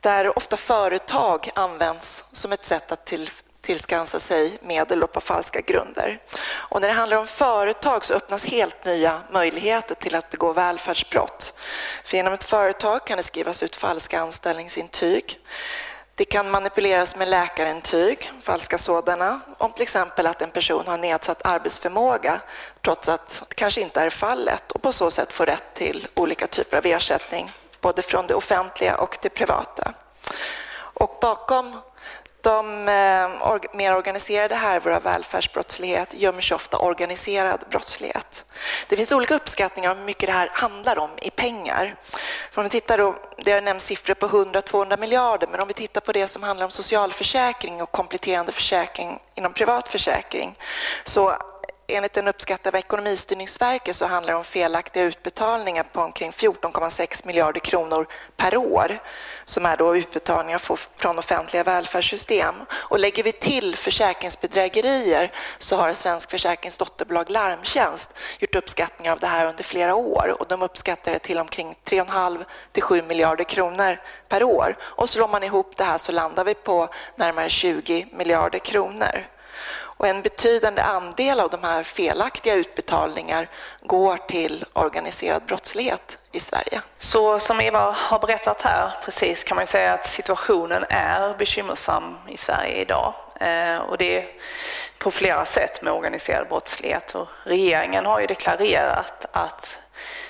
där 0.00 0.38
ofta 0.38 0.56
företag 0.56 1.50
används 1.54 2.24
som 2.32 2.52
ett 2.52 2.64
sätt 2.64 2.92
att 2.92 3.04
till, 3.04 3.30
tillskansa 3.64 4.20
sig 4.20 4.58
medel 4.62 5.06
på 5.06 5.20
falska 5.20 5.60
grunder. 5.60 6.18
Och 6.44 6.80
när 6.80 6.88
det 6.88 6.94
handlar 6.94 7.16
om 7.16 7.26
företag 7.26 8.04
så 8.04 8.14
öppnas 8.14 8.44
helt 8.44 8.84
nya 8.84 9.20
möjligheter 9.30 9.94
till 9.94 10.14
att 10.14 10.30
begå 10.30 10.52
välfärdsbrott. 10.52 11.54
För 12.04 12.16
genom 12.16 12.32
ett 12.32 12.44
företag 12.44 13.06
kan 13.06 13.16
det 13.16 13.22
skrivas 13.22 13.62
ut 13.62 13.76
falska 13.76 14.20
anställningsintyg. 14.20 15.40
Det 16.16 16.24
kan 16.24 16.50
manipuleras 16.50 17.16
med 17.16 17.28
läkarintyg, 17.28 18.32
falska 18.42 18.78
sådana, 18.78 19.40
om 19.58 19.72
till 19.72 19.82
exempel 19.82 20.26
att 20.26 20.42
en 20.42 20.50
person 20.50 20.86
har 20.86 20.98
nedsatt 20.98 21.46
arbetsförmåga 21.46 22.40
trots 22.82 23.08
att 23.08 23.42
det 23.48 23.54
kanske 23.54 23.80
inte 23.80 24.00
är 24.00 24.10
fallet 24.10 24.72
och 24.72 24.82
på 24.82 24.92
så 24.92 25.10
sätt 25.10 25.32
få 25.32 25.44
rätt 25.44 25.74
till 25.74 26.08
olika 26.14 26.46
typer 26.46 26.76
av 26.76 26.86
ersättning, 26.86 27.52
både 27.80 28.02
från 28.02 28.26
det 28.26 28.34
offentliga 28.34 28.96
och 28.96 29.18
det 29.22 29.28
privata. 29.28 29.94
Och 30.76 31.18
bakom 31.20 31.80
de 32.44 32.88
eh, 32.88 33.76
mer 33.76 33.96
organiserade 33.96 34.54
härvor 34.54 34.92
av 34.92 35.02
välfärdsbrottslighet 35.02 36.14
gömmer 36.14 36.40
sig 36.40 36.54
ofta 36.54 36.78
organiserad 36.78 37.64
brottslighet. 37.70 38.44
Det 38.88 38.96
finns 38.96 39.12
olika 39.12 39.34
uppskattningar 39.34 39.90
om 39.90 39.98
hur 39.98 40.04
mycket 40.04 40.26
det 40.26 40.32
här 40.32 40.50
handlar 40.52 40.98
om 40.98 41.10
i 41.22 41.30
pengar. 41.30 41.96
För 42.52 42.60
om 42.60 42.64
vi 42.64 42.70
tittar 42.70 42.98
då, 42.98 43.14
det 43.36 43.52
har 43.52 43.60
nämnts 43.60 43.86
siffror 43.86 44.14
på 44.14 44.26
100-200 44.26 44.98
miljarder, 44.98 45.48
men 45.50 45.60
om 45.60 45.68
vi 45.68 45.74
tittar 45.74 46.00
på 46.00 46.12
det 46.12 46.28
som 46.28 46.42
handlar 46.42 46.64
om 46.64 46.70
socialförsäkring 46.70 47.82
och 47.82 47.92
kompletterande 47.92 48.52
försäkring 48.52 49.18
inom 49.34 49.52
privat 49.52 49.88
försäkring 49.88 50.58
så 51.04 51.36
enligt 51.86 52.16
en 52.16 52.28
uppskattning 52.28 52.68
av 52.68 52.76
Ekonomistyrningsverket 52.76 53.96
så 53.96 54.06
handlar 54.06 54.32
det 54.32 54.38
om 54.38 54.44
felaktiga 54.44 55.04
utbetalningar 55.04 55.82
på 55.82 56.00
omkring 56.00 56.30
14,6 56.30 57.26
miljarder 57.26 57.60
kronor 57.60 58.06
per 58.36 58.56
år 58.56 58.98
som 59.44 59.66
är 59.66 59.76
då 59.76 59.96
utbetalningar 59.96 60.58
från 60.96 61.18
offentliga 61.18 61.64
välfärdssystem. 61.64 62.54
Och 62.70 62.98
lägger 62.98 63.22
vi 63.22 63.32
till 63.32 63.76
försäkringsbedrägerier 63.76 65.32
så 65.58 65.76
har 65.76 65.92
Svensk 65.92 66.30
Försäkrings 66.30 66.78
dotterbolag 66.78 67.30
Larmtjänst 67.30 68.10
gjort 68.38 68.54
uppskattningar 68.54 69.12
av 69.12 69.18
det 69.18 69.26
här 69.26 69.46
under 69.46 69.64
flera 69.64 69.94
år 69.94 70.36
och 70.38 70.46
de 70.48 70.62
uppskattar 70.62 71.12
det 71.12 71.18
till 71.18 71.38
omkring 71.38 71.76
3,5 71.84 72.44
till 72.72 72.82
7 72.82 73.02
miljarder 73.02 73.44
kronor 73.44 74.00
per 74.28 74.42
år. 74.42 74.76
Och 74.80 75.10
slår 75.10 75.28
man 75.28 75.42
ihop 75.42 75.76
det 75.76 75.84
här 75.84 75.98
så 75.98 76.12
landar 76.12 76.44
vi 76.44 76.54
på 76.54 76.88
närmare 77.16 77.48
20 77.48 78.06
miljarder 78.12 78.58
kronor. 78.58 79.33
Och 79.96 80.06
en 80.06 80.22
betydande 80.22 80.82
andel 80.82 81.40
av 81.40 81.50
de 81.50 81.64
här 81.64 81.82
felaktiga 81.82 82.54
utbetalningar 82.54 83.48
går 83.82 84.16
till 84.16 84.64
organiserad 84.72 85.42
brottslighet 85.46 86.18
i 86.32 86.40
Sverige. 86.40 86.82
Så 86.98 87.38
som 87.38 87.60
Eva 87.60 87.90
har 87.98 88.18
berättat 88.18 88.62
här 88.62 88.92
precis 89.04 89.44
kan 89.44 89.56
man 89.56 89.66
säga 89.66 89.92
att 89.92 90.06
situationen 90.06 90.84
är 90.88 91.34
bekymmersam 91.38 92.16
i 92.28 92.36
Sverige 92.36 92.80
idag. 92.80 93.14
Eh, 93.40 93.76
och 93.76 93.98
det 93.98 94.18
är 94.18 94.28
på 94.98 95.10
flera 95.10 95.44
sätt 95.44 95.82
med 95.82 95.92
organiserad 95.92 96.48
brottslighet. 96.48 97.14
Och 97.14 97.28
regeringen 97.44 98.06
har 98.06 98.20
ju 98.20 98.26
deklarerat 98.26 99.26
att 99.32 99.80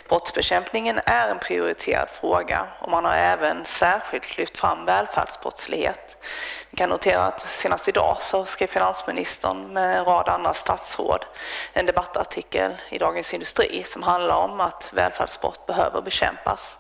Brottsbekämpningen 0.09 1.01
är 1.07 1.29
en 1.29 1.39
prioriterad 1.39 2.09
fråga 2.09 2.67
och 2.79 2.91
man 2.91 3.05
har 3.05 3.15
även 3.15 3.65
särskilt 3.65 4.39
lyft 4.39 4.59
fram 4.59 4.85
välfärdsbrottslighet. 4.85 6.25
Vi 6.75 6.79
kan 6.79 6.91
notera 6.91 7.27
att 7.27 7.47
senast 7.47 7.89
idag 7.89 8.17
så 8.21 8.45
skrev 8.45 8.67
finansministern 8.67 9.73
med 9.73 9.99
en 9.99 10.05
rad 10.05 10.29
andra 10.29 10.55
statsråd 10.55 11.25
en 11.73 11.87
debattartikel 11.87 12.73
i 12.89 12.99
Dagens 12.99 13.35
Industri 13.35 13.83
som 13.85 14.03
handlar 14.03 14.37
om 14.37 14.61
att 14.61 14.91
välfärdsbrott 14.93 15.67
behöver 15.67 16.03
bekämpas. 16.03 16.79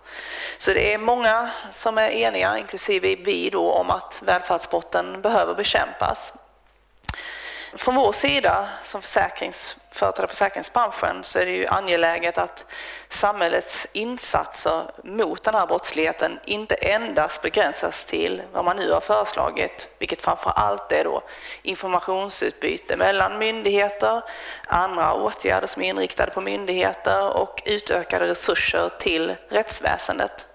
Så 0.58 0.70
det 0.70 0.94
är 0.94 0.98
många 0.98 1.50
som 1.72 1.98
är 1.98 2.08
eniga, 2.08 2.58
inklusive 2.58 3.16
vi 3.16 3.50
då, 3.50 3.72
om 3.72 3.90
att 3.90 4.22
välfärdsbrotten 4.24 5.22
behöver 5.22 5.54
bekämpas. 5.54 6.32
Från 7.76 7.94
vår 7.94 8.12
sida 8.12 8.68
som 8.82 9.02
försäkrings 9.02 9.76
företrädare 9.90 10.28
för 10.28 10.34
försäkringsbranschen 10.34 11.24
så 11.24 11.38
är 11.38 11.46
det 11.46 11.52
ju 11.52 11.66
angeläget 11.66 12.38
att 12.38 12.64
samhällets 13.08 13.86
insatser 13.92 14.82
mot 15.04 15.44
den 15.44 15.54
här 15.54 15.66
brottsligheten 15.66 16.40
inte 16.44 16.74
endast 16.74 17.42
begränsas 17.42 18.04
till 18.04 18.42
vad 18.52 18.64
man 18.64 18.76
nu 18.76 18.90
har 18.90 19.00
föreslagit, 19.00 19.88
vilket 19.98 20.22
framför 20.22 20.50
allt 20.50 20.92
är 20.92 21.04
då 21.04 21.22
informationsutbyte 21.62 22.96
mellan 22.96 23.38
myndigheter, 23.38 24.22
andra 24.66 25.14
åtgärder 25.14 25.66
som 25.66 25.82
är 25.82 25.88
inriktade 25.88 26.32
på 26.32 26.40
myndigheter 26.40 27.36
och 27.36 27.62
utökade 27.64 28.26
resurser 28.26 28.88
till 28.98 29.34
rättsväsendet. 29.48 30.46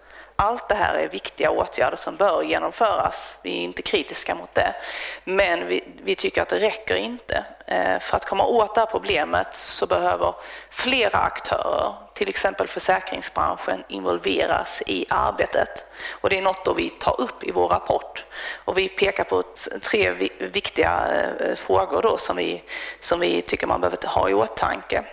Allt 0.41 0.69
det 0.69 0.75
här 0.75 0.95
är 0.95 1.07
viktiga 1.07 1.51
åtgärder 1.51 1.97
som 1.97 2.15
bör 2.15 2.43
genomföras. 2.43 3.37
Vi 3.41 3.57
är 3.59 3.63
inte 3.63 3.81
kritiska 3.81 4.35
mot 4.35 4.55
det. 4.55 4.75
Men 5.23 5.67
vi, 5.67 5.83
vi 6.03 6.15
tycker 6.15 6.41
att 6.41 6.49
det 6.49 6.59
räcker 6.59 6.95
inte. 6.95 7.45
Eh, 7.65 7.99
för 7.99 8.15
att 8.17 8.25
komma 8.25 8.45
åt 8.45 8.75
det 8.75 8.81
här 8.81 8.85
problemet 8.85 9.47
så 9.55 9.87
behöver 9.87 10.33
flera 10.69 11.17
aktörer, 11.17 11.93
till 12.13 12.29
exempel 12.29 12.67
försäkringsbranschen, 12.67 13.83
involveras 13.87 14.83
i 14.85 15.05
arbetet. 15.09 15.85
Och 16.09 16.29
det 16.29 16.37
är 16.37 16.41
något 16.41 16.73
vi 16.77 16.89
tar 16.89 17.21
upp 17.21 17.43
i 17.43 17.51
vår 17.51 17.67
rapport. 17.67 18.25
Och 18.65 18.77
vi 18.77 18.89
pekar 18.89 19.23
på 19.23 19.43
tre 19.81 20.11
viktiga 20.39 21.07
eh, 21.39 21.55
frågor 21.55 22.01
då 22.01 22.17
som, 22.17 22.35
vi, 22.35 22.63
som 22.99 23.19
vi 23.19 23.41
tycker 23.41 23.67
man 23.67 23.81
behöver 23.81 24.07
ha 24.07 24.29
i 24.29 24.33
åtanke. 24.33 25.05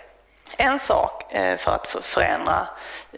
En 0.57 0.79
sak 0.79 1.33
eh, 1.33 1.57
för 1.57 1.71
att 1.71 1.87
förändra 2.01 2.67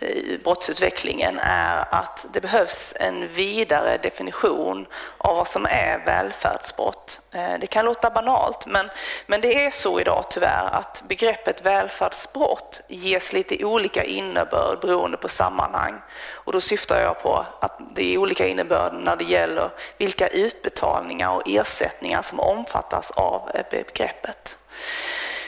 eh, 0.02 0.40
brottsutvecklingen 0.44 1.40
är 1.44 1.86
att 1.92 2.26
det 2.34 2.42
behövs 2.42 2.94
en 3.00 3.28
vidare 3.28 3.98
definition 3.98 4.88
av 5.18 5.36
vad 5.36 5.48
som 5.48 5.66
är 5.66 6.06
välfärdsbrott. 6.06 7.20
Eh, 7.32 7.60
det 7.60 7.68
kan 7.68 7.86
låta 7.86 8.10
banalt, 8.10 8.66
men, 8.66 8.90
men 9.26 9.42
det 9.42 9.66
är 9.66 9.72
så 9.72 10.00
idag 10.00 10.26
tyvärr 10.30 10.70
att 10.72 11.04
begreppet 11.08 11.62
välfärdsbrott 11.62 12.82
ges 12.88 13.34
lite 13.34 13.66
olika 13.66 14.04
innebörd 14.04 14.80
beroende 14.82 15.18
på 15.18 15.28
sammanhang. 15.28 16.02
Och 16.32 16.54
då 16.54 16.62
syftar 16.62 17.02
jag 17.02 17.22
på 17.22 17.46
att 17.60 17.80
det 17.96 18.14
är 18.14 18.18
olika 18.18 18.48
innebörd 18.48 18.94
när 18.94 19.16
det 19.16 19.24
gäller 19.24 19.70
vilka 19.98 20.28
utbetalningar 20.28 21.30
och 21.30 21.44
ersättningar 21.46 22.22
som 22.22 22.40
omfattas 22.40 23.12
av 23.12 23.52
begreppet. 23.72 24.58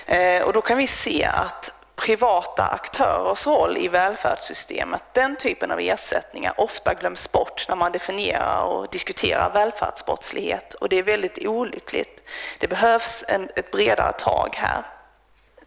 Eh, 0.06 0.42
och 0.42 0.54
då 0.54 0.62
kan 0.62 0.78
vi 0.78 0.88
se 0.88 1.26
att 1.26 1.74
privata 1.96 2.68
aktörers 2.68 3.48
roll 3.48 3.78
i 3.78 3.88
välfärdssystemet, 3.88 5.04
den 5.14 5.36
typen 5.36 5.72
av 5.72 5.80
ersättningar 5.80 6.54
ofta 6.58 6.94
glöms 6.94 7.32
bort 7.32 7.66
när 7.70 7.76
man 7.76 7.92
definierar 7.92 8.64
och 8.64 8.88
diskuterar 8.92 9.52
välfärdsbrottslighet 9.54 10.74
och 10.74 10.90
det 10.90 10.96
är 10.96 11.04
väldigt 11.04 11.46
olyckligt. 11.46 12.24
Det 12.60 12.68
behövs 12.68 13.24
en, 13.28 13.50
ett 13.56 13.72
bredare 13.72 14.12
tag 14.12 14.50
här. 14.58 14.84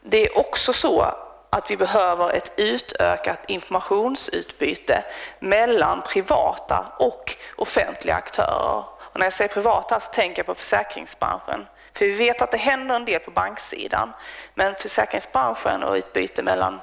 Det 0.03 0.27
är 0.27 0.39
också 0.39 0.73
så 0.73 1.15
att 1.51 1.71
vi 1.71 1.77
behöver 1.77 2.31
ett 2.31 2.53
utökat 2.57 3.41
informationsutbyte 3.51 5.05
mellan 5.39 6.03
privata 6.03 6.87
och 6.99 7.37
offentliga 7.57 8.15
aktörer. 8.15 8.85
Och 9.01 9.19
när 9.19 9.27
jag 9.27 9.33
säger 9.33 9.55
privata 9.55 10.01
så 10.01 10.13
tänker 10.13 10.39
jag 10.39 10.47
på 10.47 10.55
försäkringsbranschen. 10.55 11.67
För 11.95 12.05
vi 12.05 12.15
vet 12.15 12.43
att 12.43 12.51
det 12.51 12.57
händer 12.57 12.97
en 12.97 13.05
del 13.05 13.21
på 13.21 13.31
banksidan. 13.31 14.13
Men 14.55 14.75
försäkringsbranschen 14.75 15.83
och 15.83 15.95
utbyte 15.95 16.43
mellan 16.43 16.81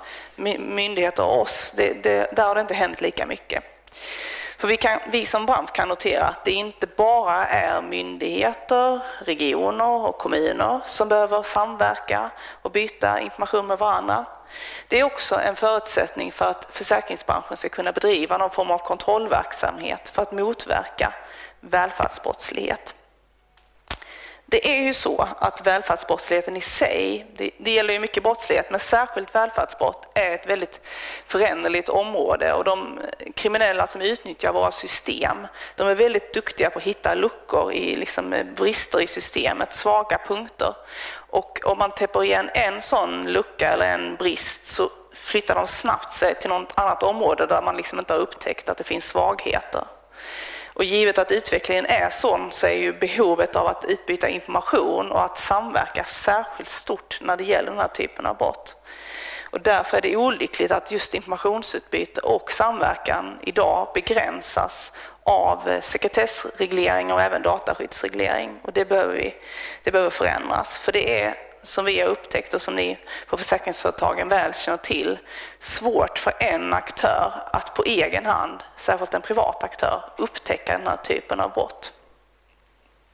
myndigheter 0.59 1.23
och 1.23 1.41
oss, 1.41 1.73
det, 1.75 2.03
det, 2.03 2.35
där 2.35 2.43
har 2.43 2.55
det 2.55 2.61
inte 2.61 2.73
hänt 2.73 3.01
lika 3.01 3.25
mycket. 3.25 3.63
För 4.57 4.67
vi, 4.67 4.77
kan, 4.77 4.99
vi 5.11 5.25
som 5.25 5.45
bransch 5.45 5.73
kan 5.73 5.87
notera 5.87 6.25
att 6.25 6.45
det 6.45 6.51
inte 6.51 6.87
bara 6.87 7.45
är 7.45 7.81
myndigheter, 7.81 8.99
regioner 9.19 10.07
och 10.07 10.17
kommuner 10.17 10.79
som 10.85 11.09
behöver 11.09 11.43
samverka 11.43 12.31
och 12.61 12.71
byta 12.71 13.19
information 13.19 13.67
med 13.67 13.77
varandra. 13.77 14.25
Det 14.87 14.99
är 14.99 15.03
också 15.03 15.39
en 15.39 15.55
förutsättning 15.55 16.31
för 16.31 16.45
att 16.45 16.67
försäkringsbranschen 16.69 17.57
ska 17.57 17.69
kunna 17.69 17.91
bedriva 17.91 18.37
någon 18.37 18.49
form 18.49 18.71
av 18.71 18.77
kontrollverksamhet 18.77 20.09
för 20.09 20.21
att 20.21 20.31
motverka 20.31 21.13
välfärdsbrottslighet. 21.59 22.95
Det 24.51 24.67
är 24.67 24.81
ju 24.81 24.93
så 24.93 25.27
att 25.37 25.67
välfärdsbrottsligheten 25.67 26.57
i 26.57 26.61
sig, 26.61 27.25
det, 27.37 27.51
det, 27.57 27.71
gäller 27.71 27.93
ju 27.93 27.99
mycket 27.99 28.23
brottslighet, 28.23 28.71
men 28.71 28.79
särskilt 28.79 29.35
välfärdsbrott 29.35 30.11
är 30.13 30.35
ett 30.35 30.47
väldigt 30.47 30.81
föränderligt 31.25 31.89
område 31.89 32.53
och 32.53 32.63
de 32.63 32.99
kriminella 33.35 33.87
som 33.87 34.01
utnyttjar 34.01 34.53
våra 34.53 34.71
system, 34.71 35.47
de 35.75 35.87
är 35.87 35.95
väldigt 35.95 36.33
duktiga 36.33 36.69
på 36.69 36.79
att 36.79 36.85
hitta 36.85 37.15
luckor 37.15 37.73
i 37.73 37.95
liksom 37.95 38.35
brister 38.55 39.01
i 39.01 39.07
systemet, 39.07 39.73
svaga 39.73 40.19
punkter. 40.27 40.75
Och 41.13 41.59
om 41.63 41.77
man 41.77 41.91
täpper 41.91 42.23
igen 42.23 42.49
en 42.53 42.81
sån 42.81 43.31
lucka 43.31 43.69
eller 43.69 43.93
en 43.93 44.15
brist 44.15 44.65
så 44.65 44.89
flyttar 45.13 45.55
de 45.55 45.67
snabbt 45.67 46.13
sig 46.13 46.35
till 46.35 46.49
något 46.49 46.73
annat 46.77 47.03
område 47.03 47.45
där 47.45 47.61
man 47.61 47.75
liksom 47.75 47.99
inte 47.99 48.13
har 48.13 48.19
upptäckt 48.19 48.69
att 48.69 48.77
det 48.77 48.83
finns 48.83 49.05
svagheter. 49.05 49.83
Och 50.73 50.83
givet 50.83 51.17
att 51.17 51.31
utvecklingen 51.31 51.85
är 51.85 52.09
sån 52.09 52.51
så 52.51 52.67
är 52.67 52.75
ju 52.75 52.93
behovet 52.93 53.55
av 53.55 53.67
att 53.67 53.85
utbyta 53.85 54.29
information 54.29 55.11
och 55.11 55.23
att 55.23 55.39
samverka 55.39 56.03
särskilt 56.03 56.69
stort 56.69 57.19
när 57.21 57.37
det 57.37 57.43
gäller 57.43 57.69
den 57.69 57.79
här 57.79 57.87
typen 57.87 58.25
av 58.25 58.37
brott. 58.37 58.75
Och 59.51 59.61
därför 59.61 59.97
är 59.97 60.01
det 60.01 60.15
olyckligt 60.15 60.71
att 60.71 60.91
just 60.91 61.13
informationsutbyte 61.13 62.21
och 62.21 62.51
samverkan 62.51 63.39
idag 63.41 63.87
begränsas 63.93 64.93
av 65.23 65.81
sekretessreglering 65.81 67.13
och 67.13 67.21
även 67.21 67.41
dataskyddsreglering. 67.41 68.59
Och 68.63 68.73
det 68.73 68.85
behöver, 68.85 69.13
vi, 69.13 69.35
det 69.83 69.91
behöver 69.91 70.09
förändras, 70.09 70.77
för 70.77 70.91
det 70.91 71.21
är 71.21 71.50
som 71.63 71.85
vi 71.85 71.99
har 71.99 72.07
upptäckt 72.07 72.53
och 72.53 72.61
som 72.61 72.75
ni 72.75 72.97
på 73.27 73.37
försäkringsföretagen 73.37 74.29
väl 74.29 74.53
känner 74.53 74.77
till, 74.77 75.19
svårt 75.59 76.19
för 76.19 76.33
en 76.39 76.73
aktör 76.73 77.33
att 77.53 77.73
på 77.73 77.83
egen 77.83 78.25
hand, 78.25 78.63
särskilt 78.77 79.13
en 79.13 79.21
privat 79.21 79.63
aktör, 79.63 80.03
upptäcka 80.17 80.77
den 80.77 80.87
här 80.87 80.97
typen 80.97 81.39
av 81.39 81.51
brott. 81.53 81.93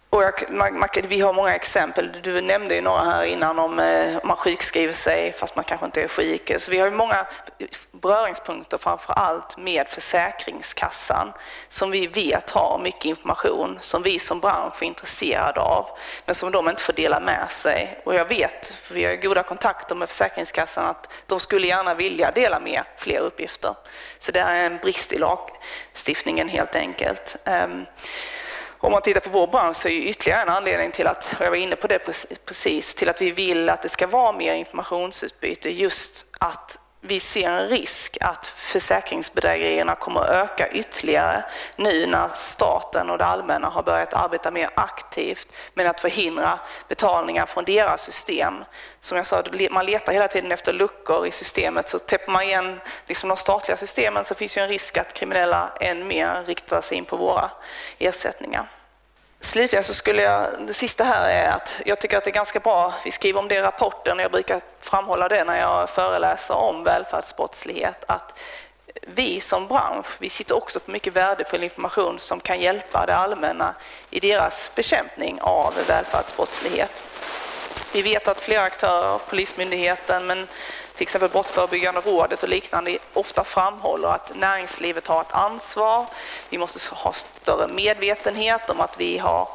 Och 0.10 0.24
jag, 0.24 0.51
man, 0.51 0.80
man, 0.80 0.89
vi 1.03 1.22
har 1.22 1.34
många 1.34 1.55
exempel. 1.55 2.12
Du 2.24 2.41
nämnde 2.41 2.76
ju 2.76 2.82
några 2.82 3.03
här 3.03 3.24
innan 3.24 3.60
om, 3.60 3.80
eh, 3.80 4.18
om 4.18 4.28
man 4.28 4.38
sjukskriver 4.38 4.93
sig 4.93 5.34
fast 5.34 5.55
man 5.55 5.66
kanske 5.66 5.86
inte 5.86 6.03
är 6.03 6.08
sjuk. 6.08 6.51
Så 6.60 6.72
vi 6.72 6.80
har 6.80 6.86
ju 6.86 6.91
många 6.91 7.28
beröringspunkter 7.91 8.78
framför 8.78 9.14
allt 9.14 9.58
med 9.58 9.88
Försäkringskassan 9.88 11.34
som 11.70 11.91
vi 11.91 12.08
vet 12.08 12.49
har 12.49 12.80
mycket 12.84 13.05
information 13.05 13.78
som 13.82 14.03
vi 14.03 14.20
som 14.20 14.39
bransch 14.39 14.84
är 14.84 14.86
intresserade 14.88 15.60
av 15.60 15.89
men 16.26 16.36
som 16.36 16.51
de 16.51 16.70
inte 16.70 16.82
får 16.82 16.93
dela 16.93 17.20
med 17.20 17.51
sig. 17.51 18.01
Och 18.05 18.16
jag 18.16 18.26
vet, 18.26 18.74
för 18.82 18.93
vi 18.93 19.05
har 19.05 19.16
goda 19.16 19.43
kontakter 19.43 19.95
med 19.95 20.10
Försäkringskassan, 20.10 20.86
att 20.86 21.10
de 21.26 21.39
skulle 21.39 21.68
gärna 21.68 21.93
vilja 21.93 22.32
dela 22.32 22.60
med 22.60 22.84
fler 22.97 23.20
uppgifter. 23.20 23.76
Så 24.20 24.32
det 24.32 24.39
är 24.39 24.66
en 24.66 24.78
brist 24.78 25.14
i 25.14 25.18
lagstiftningen 25.18 26.49
helt 26.49 26.76
enkelt. 26.76 27.36
Ehm, 27.43 27.86
om 28.80 28.91
man 28.91 29.01
tittar 29.01 29.21
på 29.21 29.30
vår 29.30 29.47
bransch 29.47 29.78
så 29.78 29.88
är 29.88 29.91
ytterligare 29.91 30.41
en 30.41 30.49
anledning 30.49 30.91
till 30.91 31.07
att, 31.07 31.36
och 31.39 31.45
jag 31.45 31.49
var 31.49 31.57
inne 31.57 31.75
på 31.75 31.88
det 31.88 31.99
precis, 32.45 32.95
till 32.95 33.09
att 33.09 33.21
vi 33.21 33.32
vill 33.32 33.69
att 33.69 33.82
det 33.82 33.89
ska 33.89 34.07
vara 34.07 34.32
mer 34.32 34.53
informationsutbyte 34.53 35.69
just 35.69 36.25
att 36.39 36.80
vi 37.08 37.20
ser 37.20 37.49
en 37.49 37.70
risk 37.70 38.18
att 38.22 38.45
försäkringsbedrägerierna 38.45 39.95
kommer 39.95 40.22
att 40.22 40.30
öka 40.30 40.68
ytterligare 40.72 41.43
nu 41.76 42.05
när 42.05 42.28
staten 42.36 43.10
och 43.10 43.18
det 43.18 43.26
allmänna 43.26 43.70
har 43.70 43.84
börjat 43.84 44.14
arbeta 44.14 44.51
mer 44.51 44.70
aktivt 44.76 45.53
med 45.74 45.88
att 45.88 46.01
förhindra 46.01 46.60
betalningar 46.88 47.45
från 47.45 47.66
deras 47.66 48.03
system. 48.03 48.66
Som 48.99 49.18
jag 49.18 49.28
sa, 49.28 49.43
man 49.72 49.86
letar 49.86 50.14
hela 50.14 50.28
tiden 50.28 50.51
efter 50.51 50.74
luckor 50.74 51.28
i 51.28 51.32
systemet 51.32 51.89
så 51.89 51.99
täpper 51.99 52.32
man 52.32 52.43
igen 52.43 52.80
liksom 53.05 53.30
de 53.30 53.38
statliga 53.38 53.78
systemen 53.78 54.26
så 54.26 54.36
finns 54.36 54.58
ju 54.58 54.62
en 54.62 54.70
risk 54.70 54.97
att 54.97 55.14
kriminella 55.14 55.70
än 55.82 56.08
mer 56.08 56.43
riktar 56.45 56.82
sig 56.82 56.97
in 56.97 57.05
på 57.05 57.18
våra 57.18 57.49
ersättningar. 57.99 58.68
Slutligen 59.40 59.84
så 59.84 59.94
skulle 59.94 60.22
jag, 60.22 60.68
det 60.68 60.74
sista 60.74 61.04
här 61.04 61.30
är 61.30 61.50
att 61.50 61.82
jag 61.86 62.00
tycker 62.00 62.18
att 62.18 62.24
det 62.24 62.30
är 62.30 62.34
ganska 62.34 62.60
bra, 62.60 62.94
vi 63.04 63.12
skriver 63.12 63.40
om 63.40 63.48
det 63.48 63.56
i 63.56 63.62
rapporten, 63.62 64.18
och 64.18 64.24
jag 64.24 64.32
brukar 64.32 64.62
framhålla 64.82 65.28
det 65.28 65.44
när 65.44 65.60
jag 65.60 65.90
föreläser 65.90 66.56
om 66.56 66.84
välfärdsbrottslighet, 66.84 68.04
att 68.08 68.40
vi 69.02 69.42
som 69.42 69.68
bransch, 69.68 70.06
vi 70.20 70.30
sitter 70.30 70.58
också 70.58 70.80
på 70.80 70.92
mycket 70.92 71.14
värdefull 71.14 71.64
information 71.64 72.20
som 72.20 72.40
kan 72.40 72.60
hjälpa 72.60 73.06
det 73.06 73.16
allmänna 73.16 73.76
i 74.10 74.20
deras 74.20 74.72
bekämpning 74.76 75.40
av 75.42 75.74
välfärdsbrottslighet. 75.88 77.04
Vi 77.94 78.02
vet 78.02 78.28
att 78.28 78.42
flera 78.42 78.62
aktörer, 78.62 79.20
Polismyndigheten, 79.30 80.28
men 80.28 80.48
till 80.98 81.04
exempel 81.04 81.30
Brottsförebyggande 81.30 82.02
rådet 82.02 82.43
och 82.43 82.50
liknande 82.50 82.98
ofta 83.14 83.43
framhåller 83.43 84.08
att 84.08 84.36
näringslivet 84.36 85.08
har 85.08 85.22
ett 85.22 85.34
ansvar. 85.34 86.06
Vi 86.50 86.58
måste 86.58 86.95
ha 86.95 87.14
större 87.14 87.68
medvetenhet 87.68 88.70
om 88.70 88.82
att, 88.82 89.00
vi 89.00 89.18
har, 89.18 89.50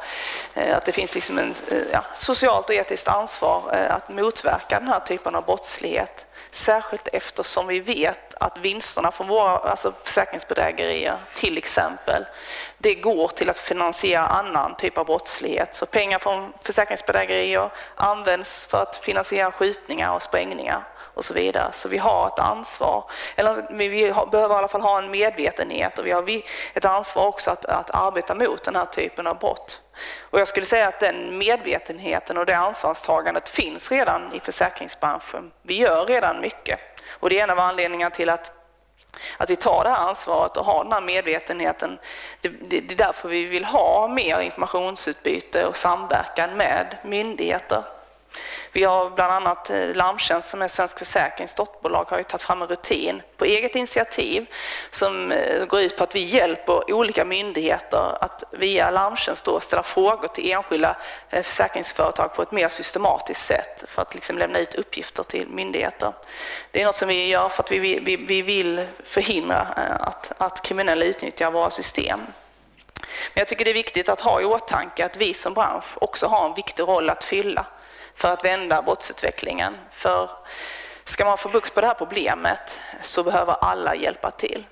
eh, 0.53 0.77
att 0.77 0.85
det 0.85 0.91
finns 0.91 1.15
liksom 1.15 1.37
en 1.37 1.53
eh, 1.71 1.77
ja, 1.91 2.05
socialt 2.13 2.69
och 2.69 2.75
etiskt 2.75 3.07
ansvar 3.07 3.61
eh, 3.73 3.95
att 3.95 4.09
motverka 4.09 4.79
den 4.79 4.87
här 4.87 4.99
typen 4.99 5.35
av 5.35 5.45
brottslighet. 5.45 6.25
Särskilt 6.51 7.07
eftersom 7.07 7.67
vi 7.67 7.79
vet 7.79 8.33
att 8.33 8.57
vinsterna 8.57 9.11
från 9.11 9.27
våra 9.27 9.57
alltså 9.57 9.93
försäkringsbedrägerier 10.03 11.17
till 11.35 11.57
exempel, 11.57 12.25
det 12.77 12.95
går 12.95 13.27
till 13.27 13.49
att 13.49 13.59
finansiera 13.59 14.25
annan 14.27 14.75
typ 14.75 14.97
av 14.97 15.05
brottslighet. 15.05 15.75
Så 15.75 15.85
pengar 15.85 16.19
från 16.19 16.53
försäkringsbedrägerier 16.61 17.69
används 17.95 18.65
för 18.65 18.81
att 18.81 18.95
finansiera 18.95 19.51
skjutningar 19.51 20.13
och 20.13 20.23
sprängningar 20.23 20.83
och 21.13 21.25
så 21.25 21.33
vidare. 21.33 21.71
Så 21.71 21.89
vi 21.89 21.97
har 21.97 22.27
ett 22.27 22.39
ansvar, 22.39 23.03
eller 23.35 23.65
vi 23.69 24.13
behöver 24.31 24.55
i 24.55 24.57
alla 24.57 24.67
fall 24.67 24.81
ha 24.81 24.97
en 24.97 25.11
medvetenhet 25.11 25.99
och 25.99 26.05
vi 26.05 26.11
har 26.11 26.41
ett 26.73 26.85
ansvar 26.85 27.25
också 27.25 27.51
att, 27.51 27.65
att 27.65 27.89
arbeta 27.93 28.35
mot 28.35 28.63
den 28.63 28.75
här 28.75 28.85
typen 28.85 29.27
av 29.27 29.39
brott. 29.39 29.81
Och 30.19 30.39
jag 30.39 30.47
skulle 30.47 30.65
säga 30.65 30.87
att 30.87 30.99
den 30.99 31.37
medvetenheten 31.37 32.37
och 32.37 32.45
det 32.45 32.57
ansvarstagandet 32.57 33.49
finns 33.49 33.91
redan 33.91 34.33
i 34.33 34.39
försäkringsbranschen. 34.39 35.51
Vi 35.61 35.77
gör 35.77 36.05
redan 36.05 36.41
mycket 36.41 36.79
och 37.09 37.29
det 37.29 37.39
är 37.39 37.43
en 37.43 37.49
av 37.49 37.59
anledningarna 37.59 38.11
till 38.11 38.29
att 38.29 38.51
att 39.37 39.49
vi 39.49 39.55
tar 39.55 39.83
det 39.83 39.89
här 39.89 40.07
ansvaret 40.07 40.57
och 40.57 40.65
har 40.65 40.83
den 40.83 40.93
här 40.93 41.01
medvetenheten. 41.01 41.99
Det, 42.41 42.49
det, 42.49 42.79
det 42.79 42.93
är 42.93 42.97
därför 42.97 43.29
vi 43.29 43.45
vill 43.45 43.65
ha 43.65 44.07
mer 44.07 44.39
informationsutbyte 44.39 45.65
och 45.65 45.77
samverkan 45.77 46.57
med 46.57 46.97
myndigheter. 47.03 47.83
Vi 48.75 48.83
har 48.83 49.09
bland 49.09 49.33
annat 49.33 49.69
eh, 49.69 49.95
Larmtjänst 49.95 50.49
som 50.49 50.61
är 50.61 50.67
Svensk 50.67 50.99
Försäkrings 50.99 51.55
dotterbolag 51.55 52.05
har 52.09 52.17
ju 52.17 52.23
tagit 52.23 52.41
fram 52.41 52.61
en 52.61 52.67
rutin 52.67 53.21
på 53.37 53.45
eget 53.45 53.75
initiativ 53.75 54.45
som 54.89 55.31
eh, 55.31 55.65
går 55.65 55.81
ut 55.81 55.97
på 55.97 56.03
att 56.03 56.15
vi 56.15 56.19
hjälper 56.19 56.93
olika 56.93 57.25
myndigheter 57.25 58.17
att 58.21 58.43
via 58.51 58.91
Larmtjänst 58.91 59.45
då 59.45 59.59
ställa 59.59 59.83
frågor 59.83 60.27
till 60.27 60.51
enskilda 60.51 60.97
eh, 61.29 61.43
försäkringsföretag 61.43 62.33
på 62.33 62.41
ett 62.41 62.51
mer 62.51 62.69
systematiskt 62.69 63.45
sätt 63.45 63.85
för 63.87 64.01
att 64.01 64.13
liksom 64.13 64.37
lämna 64.37 64.59
ut 64.59 64.75
uppgifter 64.75 65.23
till 65.23 65.47
myndigheter. 65.47 66.13
Det 66.71 66.81
är 66.81 66.85
något 66.85 66.95
som 66.95 67.07
vi 67.07 67.27
gör 67.27 67.49
för 67.49 67.63
att 67.63 67.71
vi, 67.71 67.99
vi, 67.99 68.15
vi 68.15 68.41
vill 68.41 68.87
förhindra 69.03 69.59
att, 69.99 70.31
att 70.37 70.61
kriminella 70.61 71.05
utnyttjar 71.05 71.51
våra 71.51 71.69
system. 71.69 72.19
Men 73.33 73.41
jag 73.41 73.47
tycker 73.47 73.65
det 73.65 73.71
är 73.71 73.75
viktigt 73.75 74.09
att 74.09 74.21
ha 74.21 74.41
i 74.41 74.45
åtanke 74.45 75.05
att 75.05 75.17
vi 75.17 75.33
som 75.33 75.53
bransch 75.53 75.85
också 75.95 76.27
har 76.27 76.45
en 76.45 76.53
viktig 76.53 76.83
roll 76.83 77.09
att 77.09 77.23
fylla 77.23 77.65
för 78.15 78.33
att 78.33 78.45
vända 78.45 78.81
brottsutvecklingen. 78.81 79.77
För 79.91 80.29
ska 81.03 81.25
man 81.25 81.37
få 81.37 81.49
bukt 81.49 81.73
på 81.73 81.81
det 81.81 81.87
här 81.87 81.93
problemet 81.93 82.79
så 83.01 83.23
behöver 83.23 83.53
alla 83.53 83.95
hjälpa 83.95 84.31
till. 84.31 84.65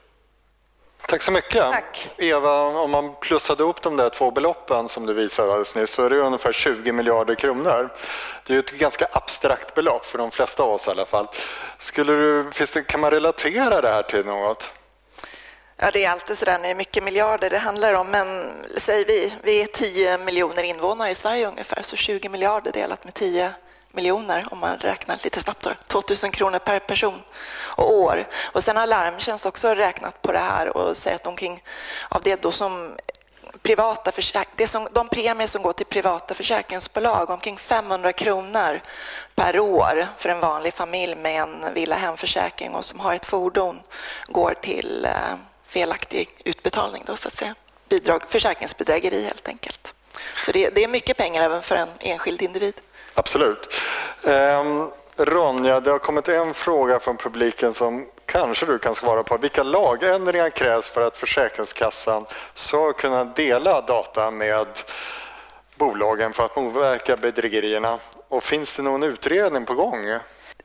Tack 1.07 1.21
så 1.21 1.31
mycket. 1.31 1.61
Tack. 1.61 2.09
Eva, 2.17 2.61
om 2.61 2.91
man 2.91 3.15
plussade 3.15 3.63
upp 3.63 3.81
de 3.81 3.97
där 3.97 4.09
två 4.09 4.31
beloppen 4.31 4.89
som 4.89 5.05
du 5.05 5.13
visade 5.13 5.47
alldeles 5.47 5.75
nyss 5.75 5.91
så 5.91 6.03
är 6.03 6.09
det 6.09 6.17
ungefär 6.19 6.51
20 6.51 6.91
miljarder 6.91 7.35
kronor. 7.35 7.89
Det 8.45 8.55
är 8.55 8.59
ett 8.59 8.71
ganska 8.71 9.07
abstrakt 9.11 9.73
belopp 9.73 10.05
för 10.05 10.17
de 10.17 10.31
flesta 10.31 10.63
av 10.63 10.69
oss 10.69 10.87
i 10.87 10.89
alla 10.89 11.05
fall. 11.05 11.27
Skulle 11.79 12.13
du, 12.13 12.43
det, 12.73 12.83
kan 12.83 12.99
man 12.99 13.11
relatera 13.11 13.81
det 13.81 13.89
här 13.89 14.03
till 14.03 14.25
något? 14.25 14.71
Ja, 15.83 15.91
det 15.91 16.05
är 16.05 16.09
alltid 16.09 16.37
så 16.37 16.45
där 16.45 16.57
när 16.57 16.63
det 16.63 16.69
är 16.69 16.75
mycket 16.75 17.03
miljarder 17.03 17.49
det 17.49 17.57
handlar 17.57 17.93
om, 17.93 18.07
men 18.07 18.53
säger 18.77 19.05
vi, 19.05 19.33
vi 19.43 19.61
är 19.61 19.65
10 19.65 20.17
miljoner 20.17 20.63
invånare 20.63 21.09
i 21.09 21.15
Sverige 21.15 21.47
ungefär, 21.47 21.81
så 21.83 21.95
20 21.95 22.29
miljarder 22.29 22.71
delat 22.71 23.03
med 23.03 23.13
10 23.13 23.53
miljoner 23.91 24.47
om 24.51 24.59
man 24.59 24.77
räknar 24.77 25.19
lite 25.23 25.41
snabbt. 25.41 25.63
Då. 25.63 25.71
2000 25.87 26.31
kronor 26.31 26.59
per 26.59 26.79
person 26.79 27.21
och 27.53 27.93
år. 27.93 28.27
Och 28.43 28.63
sen 28.63 28.77
har 28.77 28.87
Larmtjänst 28.87 29.45
också 29.45 29.75
räknat 29.75 30.21
på 30.21 30.31
det 30.31 30.39
här 30.39 30.77
och 30.77 30.97
säger 30.97 31.15
att 31.15 31.27
omkring 31.27 31.63
av 32.09 32.21
det 32.21 32.41
då 32.41 32.51
som 32.51 32.91
privata 33.61 34.11
det 34.55 34.67
som, 34.67 34.87
de 34.91 35.07
premier 35.07 35.47
som 35.47 35.61
går 35.61 35.73
till 35.73 35.85
privata 35.85 36.33
försäkringsbolag, 36.33 37.29
omkring 37.29 37.57
500 37.57 38.13
kronor 38.13 38.81
per 39.35 39.59
år 39.59 40.07
för 40.17 40.29
en 40.29 40.39
vanlig 40.39 40.73
familj 40.73 41.15
med 41.15 41.41
en 41.41 41.73
villa 41.73 41.95
hemförsäkring 41.95 42.75
och 42.75 42.85
som 42.85 42.99
har 42.99 43.15
ett 43.15 43.25
fordon, 43.25 43.81
går 44.27 44.53
till 44.61 45.05
eh, 45.05 45.35
felaktig 45.71 46.29
utbetalning, 46.45 47.03
då, 47.05 47.15
så 47.15 47.27
att 47.27 47.33
säga. 47.33 47.55
Bidrag, 47.89 48.23
försäkringsbedrägeri 48.27 49.23
helt 49.23 49.47
enkelt. 49.47 49.93
Så 50.45 50.51
det, 50.51 50.69
det 50.69 50.83
är 50.83 50.87
mycket 50.87 51.17
pengar 51.17 51.43
även 51.43 51.61
för 51.61 51.75
en 51.75 51.89
enskild 51.99 52.41
individ. 52.41 52.73
Absolut. 53.13 53.69
Ehm, 54.27 54.89
Ronja, 55.17 55.79
det 55.79 55.91
har 55.91 55.99
kommit 55.99 56.27
en 56.27 56.53
fråga 56.53 56.99
från 56.99 57.17
publiken 57.17 57.73
som 57.73 58.07
kanske 58.25 58.65
du 58.65 58.77
kan 58.77 58.95
svara 58.95 59.23
på. 59.23 59.37
Vilka 59.37 59.63
lagändringar 59.63 60.49
krävs 60.49 60.89
för 60.89 61.01
att 61.01 61.17
Försäkringskassan 61.17 62.25
ska 62.53 62.93
kunna 62.93 63.23
dela 63.23 63.81
data 63.81 64.31
med 64.31 64.67
bolagen 65.75 66.33
för 66.33 66.45
att 66.45 66.55
motverka 66.55 67.17
bedrägerierna? 67.17 67.99
Och 68.27 68.43
finns 68.43 68.75
det 68.75 68.81
någon 68.81 69.03
utredning 69.03 69.65
på 69.65 69.73
gång? 69.73 70.19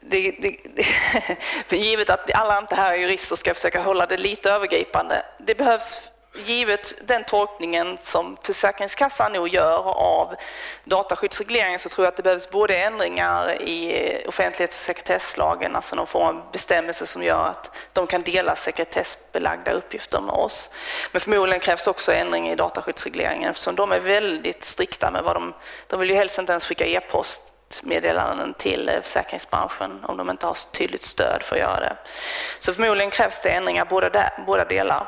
Det, 0.09 0.31
det, 0.31 0.57
det, 1.69 1.77
givet 1.77 2.11
att 2.11 2.35
alla 2.35 2.59
inte 2.59 2.75
här 2.75 2.93
är 2.93 2.97
jurister 2.97 3.37
ska 3.37 3.51
jag 3.51 3.57
försöka 3.57 3.81
hålla 3.81 4.07
det 4.07 4.17
lite 4.17 4.51
övergripande. 4.51 5.23
Det 5.39 5.55
behövs 5.55 6.11
givet 6.45 6.95
den 7.09 7.25
tolkningen 7.25 7.99
som 7.99 8.37
Försäkringskassan 8.43 9.33
nog 9.33 9.49
gör 9.49 9.89
av 9.99 10.35
dataskyddsregleringen 10.85 11.79
så 11.79 11.89
tror 11.89 12.05
jag 12.05 12.11
att 12.11 12.17
det 12.17 12.23
behövs 12.23 12.51
både 12.51 12.77
ändringar 12.77 13.63
i 13.63 14.25
offentlighets 14.29 14.77
och 14.77 14.85
sekretesslagen, 14.85 15.77
alltså 15.77 15.97
någon 15.97 16.07
form 16.07 16.37
av 16.37 16.53
bestämmelse 16.53 17.07
som 17.07 17.23
gör 17.23 17.45
att 17.45 17.77
de 17.93 18.07
kan 18.07 18.23
dela 18.23 18.57
sekretessbelagda 18.57 19.73
uppgifter 19.73 20.21
med 20.21 20.35
oss. 20.35 20.71
Men 21.13 21.21
förmodligen 21.21 21.61
krävs 21.61 21.87
också 21.87 22.13
ändring 22.13 22.49
i 22.49 22.57
dataskyddsregleringen 22.57 23.51
eftersom 23.51 23.75
de 23.75 23.93
är 23.93 24.01
väldigt 24.01 24.65
strikta 24.65 25.11
med 25.11 25.25
vad 25.25 25.37
de... 25.37 25.55
De 25.87 26.01
vill 26.01 26.11
ju 26.11 26.17
helst 26.17 26.39
inte 26.39 26.53
ens 26.53 26.67
skicka 26.67 26.87
e-post 26.87 27.43
meddelanden 27.83 28.55
till 28.55 28.91
försäkringsbranschen 29.03 30.05
om 30.05 30.17
de 30.17 30.31
inte 30.31 30.47
har 30.47 30.57
tydligt 30.73 31.03
stöd 31.03 31.43
för 31.43 31.57
att 31.57 31.61
göra 31.61 31.81
det. 31.81 31.97
Så 32.59 32.75
förmodligen 32.75 33.11
krävs 33.11 33.43
det 33.43 33.51
ändringar 33.51 33.85
båda, 33.85 34.11
där, 34.11 34.45
båda 34.47 34.65
delar. 34.65 35.07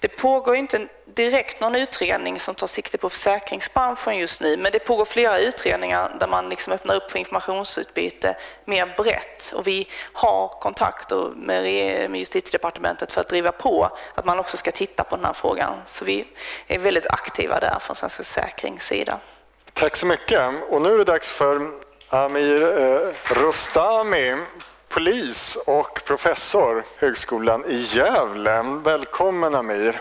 Det 0.00 0.08
pågår 0.08 0.56
inte 0.56 0.88
direkt 1.04 1.60
någon 1.60 1.74
utredning 1.74 2.40
som 2.40 2.54
tar 2.54 2.66
sikte 2.66 2.98
på 2.98 3.10
försäkringsbranschen 3.10 4.18
just 4.18 4.40
nu, 4.40 4.56
men 4.56 4.72
det 4.72 4.78
pågår 4.78 5.04
flera 5.04 5.38
utredningar 5.38 6.16
där 6.20 6.28
man 6.28 6.48
liksom 6.48 6.72
öppnar 6.72 6.94
upp 6.94 7.10
för 7.10 7.18
informationsutbyte 7.18 8.36
mer 8.64 8.94
brett. 8.96 9.52
Och 9.54 9.66
vi 9.66 9.88
har 10.12 10.48
kontakter 10.48 11.32
med 11.36 12.16
justitiedepartementet 12.16 13.12
för 13.12 13.20
att 13.20 13.28
driva 13.28 13.52
på 13.52 13.98
att 14.14 14.24
man 14.24 14.38
också 14.38 14.56
ska 14.56 14.70
titta 14.70 15.04
på 15.04 15.16
den 15.16 15.24
här 15.24 15.32
frågan. 15.32 15.74
Så 15.86 16.04
vi 16.04 16.26
är 16.66 16.78
väldigt 16.78 17.06
aktiva 17.06 17.60
där 17.60 17.78
från 17.80 17.96
Svensk 17.96 18.16
Försäkrings 18.16 18.86
sida. 18.86 19.20
Tack 19.74 19.96
så 19.96 20.06
mycket. 20.06 20.52
Och 20.68 20.82
nu 20.82 20.94
är 20.94 20.98
det 20.98 21.04
dags 21.04 21.30
för 21.30 21.70
Amir 22.08 22.62
eh, 22.62 23.34
Rostami, 23.34 24.36
polis 24.88 25.58
och 25.66 26.00
professor 26.04 26.84
Högskolan 26.98 27.64
i 27.68 27.76
Gävle. 27.76 28.62
Välkommen 28.84 29.54
Amir. 29.54 30.00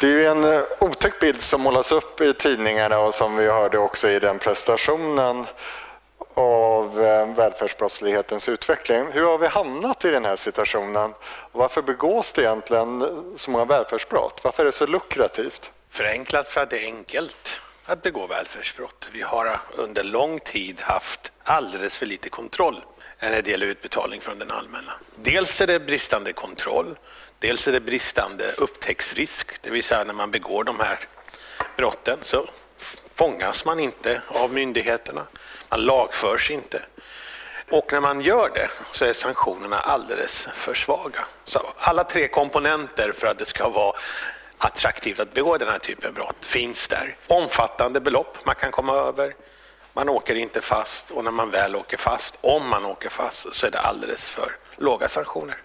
Det 0.00 0.06
är 0.06 0.10
ju 0.10 0.26
en 0.26 0.44
eh, 0.44 0.62
otäck 0.80 1.20
bild 1.20 1.40
som 1.40 1.60
målas 1.60 1.92
upp 1.92 2.20
i 2.20 2.32
tidningarna 2.32 2.98
och 2.98 3.14
som 3.14 3.36
vi 3.36 3.46
hörde 3.46 3.78
också 3.78 4.08
i 4.08 4.18
den 4.18 4.38
prestationen 4.38 5.46
av 6.34 7.04
eh, 7.04 7.34
välfärdsbrottslighetens 7.34 8.48
utveckling. 8.48 9.06
Hur 9.12 9.26
har 9.26 9.38
vi 9.38 9.46
hamnat 9.46 10.04
i 10.04 10.10
den 10.10 10.24
här 10.24 10.36
situationen? 10.36 11.14
Varför 11.52 11.82
begås 11.82 12.32
det 12.32 12.42
egentligen 12.42 13.08
så 13.36 13.50
många 13.50 13.64
välfärdsbrott? 13.64 14.40
Varför 14.44 14.62
är 14.62 14.66
det 14.66 14.72
så 14.72 14.86
lukrativt? 14.86 15.70
Förenklat 15.90 16.48
för 16.48 16.60
att 16.60 16.70
det 16.70 16.78
är 16.78 16.86
enkelt 16.86 17.60
att 17.86 18.02
begå 18.02 18.26
välfärdsbrott. 18.26 19.10
Vi 19.12 19.22
har 19.22 19.60
under 19.72 20.04
lång 20.04 20.40
tid 20.40 20.80
haft 20.80 21.32
alldeles 21.42 21.96
för 21.96 22.06
lite 22.06 22.28
kontroll 22.28 22.84
när 23.20 23.42
det 23.42 23.50
gäller 23.50 23.66
utbetalning 23.66 24.20
från 24.20 24.38
den 24.38 24.50
allmänna. 24.50 24.92
Dels 25.16 25.60
är 25.60 25.66
det 25.66 25.80
bristande 25.80 26.32
kontroll, 26.32 26.98
dels 27.38 27.68
är 27.68 27.72
det 27.72 27.80
bristande 27.80 28.52
upptäcktsrisk, 28.52 29.62
det 29.62 29.70
vill 29.70 29.82
säga 29.82 30.04
när 30.04 30.14
man 30.14 30.30
begår 30.30 30.64
de 30.64 30.80
här 30.80 30.98
brotten 31.76 32.18
så 32.22 32.48
fångas 33.14 33.64
man 33.64 33.80
inte 33.80 34.22
av 34.28 34.52
myndigheterna, 34.52 35.26
man 35.68 35.80
lagförs 35.80 36.50
inte. 36.50 36.82
Och 37.70 37.92
när 37.92 38.00
man 38.00 38.20
gör 38.20 38.50
det 38.54 38.68
så 38.92 39.04
är 39.04 39.12
sanktionerna 39.12 39.78
alldeles 39.78 40.48
för 40.54 40.74
svaga. 40.74 41.24
Så 41.44 41.72
alla 41.78 42.04
tre 42.04 42.28
komponenter 42.28 43.12
för 43.12 43.26
att 43.26 43.38
det 43.38 43.44
ska 43.44 43.68
vara 43.68 43.96
attraktivt 44.58 45.20
att 45.20 45.34
begå 45.34 45.56
den 45.58 45.68
här 45.68 45.78
typen 45.78 46.08
av 46.08 46.14
brott 46.14 46.44
finns 46.44 46.88
där. 46.88 47.16
Omfattande 47.26 48.00
belopp 48.00 48.38
man 48.44 48.54
kan 48.54 48.70
komma 48.70 48.92
över. 48.94 49.34
Man 49.92 50.08
åker 50.08 50.34
inte 50.34 50.60
fast 50.60 51.10
och 51.10 51.24
när 51.24 51.30
man 51.30 51.50
väl 51.50 51.76
åker 51.76 51.96
fast, 51.96 52.38
om 52.40 52.68
man 52.68 52.84
åker 52.84 53.08
fast, 53.08 53.54
så 53.54 53.66
är 53.66 53.70
det 53.70 53.80
alldeles 53.80 54.28
för 54.28 54.56
låga 54.76 55.08
sanktioner. 55.08 55.56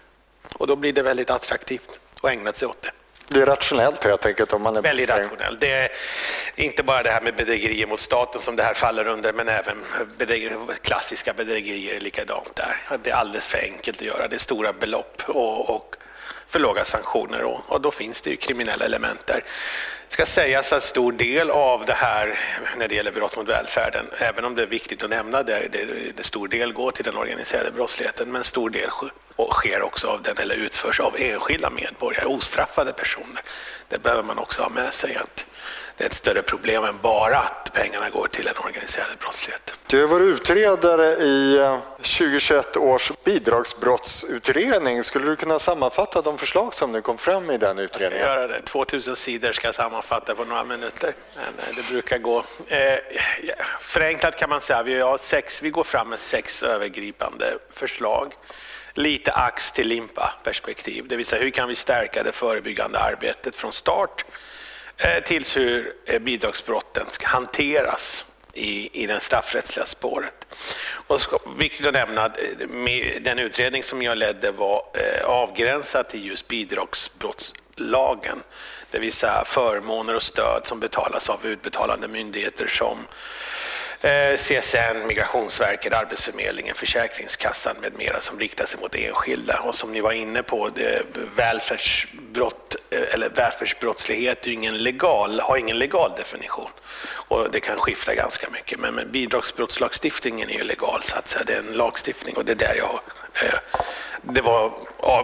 Och 0.54 0.66
då 0.66 0.76
blir 0.76 0.92
det 0.92 1.02
väldigt 1.02 1.30
attraktivt 1.30 2.00
att 2.22 2.30
ägna 2.30 2.52
sig 2.52 2.68
åt 2.68 2.82
det. 2.82 2.90
Det 3.28 3.42
är 3.42 3.46
rationellt 3.46 4.04
helt 4.04 4.26
enkelt 4.26 4.52
om 4.52 4.62
man 4.62 4.76
är 4.76 4.82
Väldigt 4.82 5.10
rationellt. 5.10 5.60
Det 5.60 5.72
är 5.72 5.90
inte 6.56 6.82
bara 6.82 7.02
det 7.02 7.10
här 7.10 7.20
med 7.20 7.34
bedrägerier 7.34 7.86
mot 7.86 8.00
staten 8.00 8.40
som 8.40 8.56
det 8.56 8.62
här 8.62 8.74
faller 8.74 9.06
under, 9.06 9.32
men 9.32 9.48
även 9.48 9.78
bedrägerier, 10.18 10.58
klassiska 10.82 11.32
bedrägerier 11.32 11.94
är 11.94 12.00
likadant 12.00 12.56
där. 12.56 12.98
Det 13.02 13.10
är 13.10 13.14
alldeles 13.14 13.46
för 13.46 13.58
enkelt 13.58 13.96
att 13.96 14.06
göra. 14.06 14.28
Det 14.28 14.36
är 14.36 14.38
stora 14.38 14.72
belopp 14.72 15.22
och, 15.26 15.70
och 15.70 15.96
för 16.52 16.58
låga 16.58 16.84
sanktioner 16.84 17.42
och, 17.42 17.60
och 17.66 17.80
då 17.80 17.90
finns 17.90 18.22
det 18.22 18.30
ju 18.30 18.36
kriminella 18.36 18.84
element 18.84 19.26
där. 19.26 19.44
Det 20.08 20.12
ska 20.12 20.26
sägas 20.26 20.72
att 20.72 20.82
stor 20.82 21.12
del 21.12 21.50
av 21.50 21.84
det 21.84 21.92
här 21.92 22.38
när 22.76 22.88
det 22.88 22.94
gäller 22.94 23.12
brott 23.12 23.36
mot 23.36 23.48
välfärden, 23.48 24.06
även 24.18 24.44
om 24.44 24.54
det 24.54 24.62
är 24.62 24.66
viktigt 24.66 25.02
att 25.02 25.10
nämna 25.10 25.42
det, 25.42 25.68
det, 25.72 25.86
det 26.16 26.22
stor 26.22 26.48
del 26.48 26.72
går 26.72 26.92
till 26.92 27.04
den 27.04 27.16
organiserade 27.16 27.70
brottsligheten, 27.70 28.32
men 28.32 28.44
stor 28.44 28.70
del 28.70 28.90
sker 29.50 29.82
också 29.82 30.08
av 30.08 30.22
den 30.22 30.38
eller 30.38 30.54
utförs 30.54 31.00
av 31.00 31.14
enskilda 31.18 31.70
medborgare, 31.70 32.26
ostraffade 32.26 32.92
personer. 32.92 33.42
Det 33.88 34.02
behöver 34.02 34.22
man 34.22 34.38
också 34.38 34.62
ha 34.62 34.68
med 34.68 34.94
sig 34.94 35.16
att 35.16 35.46
det 35.96 36.04
är 36.04 36.08
ett 36.08 36.14
större 36.14 36.42
problem 36.42 36.84
än 36.84 36.98
bara 37.02 37.38
att 37.38 37.72
pengarna 37.72 38.10
går 38.10 38.28
till 38.28 38.48
en 38.48 38.54
organiserad 38.64 39.18
brottslighet. 39.20 39.78
Du 39.86 40.06
varit 40.06 40.24
utredare 40.24 41.06
i 41.06 41.58
2021 41.96 42.76
eh, 42.76 42.82
års 42.82 43.12
bidragsbrottsutredning. 43.24 45.04
Skulle 45.04 45.26
du 45.26 45.36
kunna 45.36 45.58
sammanfatta 45.58 46.22
de 46.22 46.38
förslag 46.38 46.74
som 46.74 46.92
nu 46.92 47.02
kom 47.02 47.18
fram 47.18 47.50
i 47.50 47.58
den 47.58 47.78
utredningen? 47.78 48.26
Jag 48.26 48.28
ska 48.28 48.40
göra 48.40 48.46
det. 48.48 48.62
2000 48.62 49.16
sidor 49.16 49.52
ska 49.52 49.68
jag 49.68 49.74
sammanfatta 49.74 50.34
på 50.34 50.44
några 50.44 50.64
minuter. 50.64 51.14
Men 51.34 51.44
eh, 51.44 51.76
det 51.76 51.90
brukar 51.90 52.18
gå. 52.18 52.44
Eh, 52.66 52.98
förenklat 53.80 54.36
kan 54.36 54.50
man 54.50 54.60
säga 54.60 54.78
att 54.78 54.86
vi, 54.86 55.00
har 55.00 55.18
sex, 55.18 55.62
vi 55.62 55.70
går 55.70 55.84
fram 55.84 56.08
med 56.08 56.18
sex 56.18 56.62
övergripande 56.62 57.54
förslag 57.70 58.34
lite 58.94 59.32
ax 59.32 59.72
till 59.72 59.88
limpa 59.88 60.34
perspektiv, 60.44 61.08
det 61.08 61.16
vill 61.16 61.26
säga 61.26 61.42
hur 61.42 61.50
kan 61.50 61.68
vi 61.68 61.74
stärka 61.74 62.22
det 62.22 62.32
förebyggande 62.32 62.98
arbetet 62.98 63.56
från 63.56 63.72
start 63.72 64.24
Eh, 65.04 65.22
tills 65.22 65.56
hur 65.56 65.94
eh, 66.04 66.18
bidragsbrotten 66.18 67.06
ska 67.08 67.26
hanteras 67.26 68.26
i, 68.52 69.02
i 69.02 69.06
det 69.06 69.20
straffrättsliga 69.20 69.86
spåret. 69.86 70.46
Och 71.06 71.20
så, 71.20 71.40
viktigt 71.58 71.86
att 71.86 71.94
nämna 71.94 72.24
att 72.24 72.38
eh, 72.38 73.20
den 73.20 73.38
utredning 73.38 73.82
som 73.82 74.02
jag 74.02 74.18
ledde 74.18 74.52
var 74.52 74.82
avgränsad 75.24 76.08
till 76.08 76.26
just 76.26 76.48
bidragsbrottslagen, 76.48 78.42
det 78.90 78.98
vill 78.98 79.12
säga 79.12 79.42
förmåner 79.46 80.14
och 80.14 80.22
stöd 80.22 80.66
som 80.66 80.80
betalas 80.80 81.28
av 81.28 81.46
utbetalande 81.46 82.08
myndigheter 82.08 82.66
som 82.66 82.98
Eh, 84.02 84.36
CSN, 84.36 85.06
Migrationsverket, 85.06 85.92
Arbetsförmedlingen, 85.92 86.74
Försäkringskassan 86.74 87.76
med 87.80 87.96
mera 87.96 88.20
som 88.20 88.38
riktar 88.38 88.66
sig 88.66 88.80
mot 88.80 88.94
enskilda. 88.94 89.60
Och 89.60 89.74
som 89.74 89.92
ni 89.92 90.00
var 90.00 90.12
inne 90.12 90.42
på, 90.42 90.68
det, 90.68 91.02
välfärdsbrott 91.36 92.76
eh, 92.90 93.14
eller 93.14 93.28
välfärdsbrottslighet 93.28 94.46
är 94.46 94.50
ingen 94.50 94.78
legal, 94.78 95.40
har 95.40 95.56
ingen 95.56 95.78
legal 95.78 96.12
definition. 96.16 96.70
Och 97.28 97.50
det 97.50 97.60
kan 97.60 97.76
skifta 97.76 98.14
ganska 98.14 98.50
mycket. 98.50 98.78
Men, 98.78 98.94
men 98.94 99.12
bidragsbrottslagstiftningen 99.12 100.50
är 100.50 100.54
ju 100.54 100.64
legal 100.64 101.02
så 101.02 101.16
att 101.16 101.28
säga. 101.28 101.44
Det 101.46 101.54
är 101.54 101.58
en 101.58 101.72
lagstiftning 101.72 102.36
och 102.36 102.44
det 102.44 102.52
är 102.52 102.56
där 102.56 102.74
jag 102.74 103.00
eh, 103.34 103.58
det 104.22 104.40
var, 104.40 104.72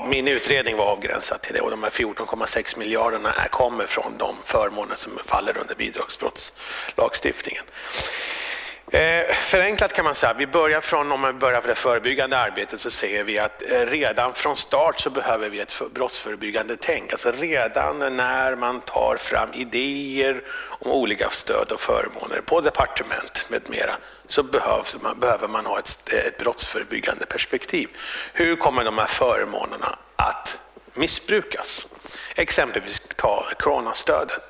min 0.08 0.28
utredning 0.28 0.76
var 0.76 0.84
avgränsad 0.84 1.42
till 1.42 1.54
det 1.54 1.60
och 1.60 1.70
de 1.70 1.82
här 1.82 1.90
14,6 1.90 2.78
miljarderna 2.78 3.32
kommer 3.50 3.86
från 3.86 4.12
de 4.18 4.36
förmåner 4.44 4.94
som 4.94 5.12
faller 5.24 5.58
under 5.58 5.74
bidragsbrottslagstiftningen. 5.74 7.64
Eh, 8.92 9.34
förenklat 9.34 9.92
kan 9.92 10.04
man 10.04 10.14
säga, 10.14 10.34
vi 10.34 10.46
börjar 10.46 10.80
från, 10.80 11.12
om 11.12 11.20
man 11.20 11.38
börjar 11.38 11.60
för 11.60 11.68
det 11.68 11.74
förebyggande 11.74 12.38
arbetet 12.38 12.80
så 12.80 12.90
säger 12.90 13.24
vi 13.24 13.38
att 13.38 13.70
eh, 13.70 13.86
redan 13.86 14.32
från 14.32 14.56
start 14.56 15.00
så 15.00 15.10
behöver 15.10 15.48
vi 15.48 15.60
ett 15.60 15.82
brottsförebyggande 15.94 16.76
tänk. 16.80 17.12
Alltså 17.12 17.32
redan 17.32 18.16
när 18.16 18.54
man 18.54 18.80
tar 18.80 19.16
fram 19.16 19.54
idéer 19.54 20.42
om 20.80 20.90
olika 20.90 21.30
stöd 21.30 21.72
och 21.72 21.80
förmåner 21.80 22.40
på 22.40 22.60
departement 22.60 23.46
med 23.48 23.70
mera 23.70 23.94
så 24.26 24.42
behövs, 24.42 24.96
man, 25.02 25.20
behöver 25.20 25.48
man 25.48 25.66
ha 25.66 25.78
ett, 25.78 26.12
ett 26.12 26.38
brottsförebyggande 26.38 27.26
perspektiv. 27.26 27.88
Hur 28.32 28.56
kommer 28.56 28.84
de 28.84 28.98
här 28.98 29.06
förmånerna 29.06 29.98
att 30.16 30.60
missbrukas? 30.94 31.86
Exempelvis 32.34 33.02
ta 33.16 33.46
coronastödet. 33.58 34.40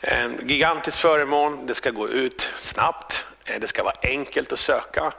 En 0.00 0.48
gigantisk 0.48 0.98
förmån, 0.98 1.66
det 1.66 1.74
ska 1.74 1.90
gå 1.90 2.08
ut 2.08 2.50
snabbt, 2.58 3.26
Eh, 3.46 3.60
det 3.60 3.68
ska 3.68 3.82
vara 3.82 3.94
enkelt 4.02 4.52
att 4.52 4.58
söka. 4.58 5.12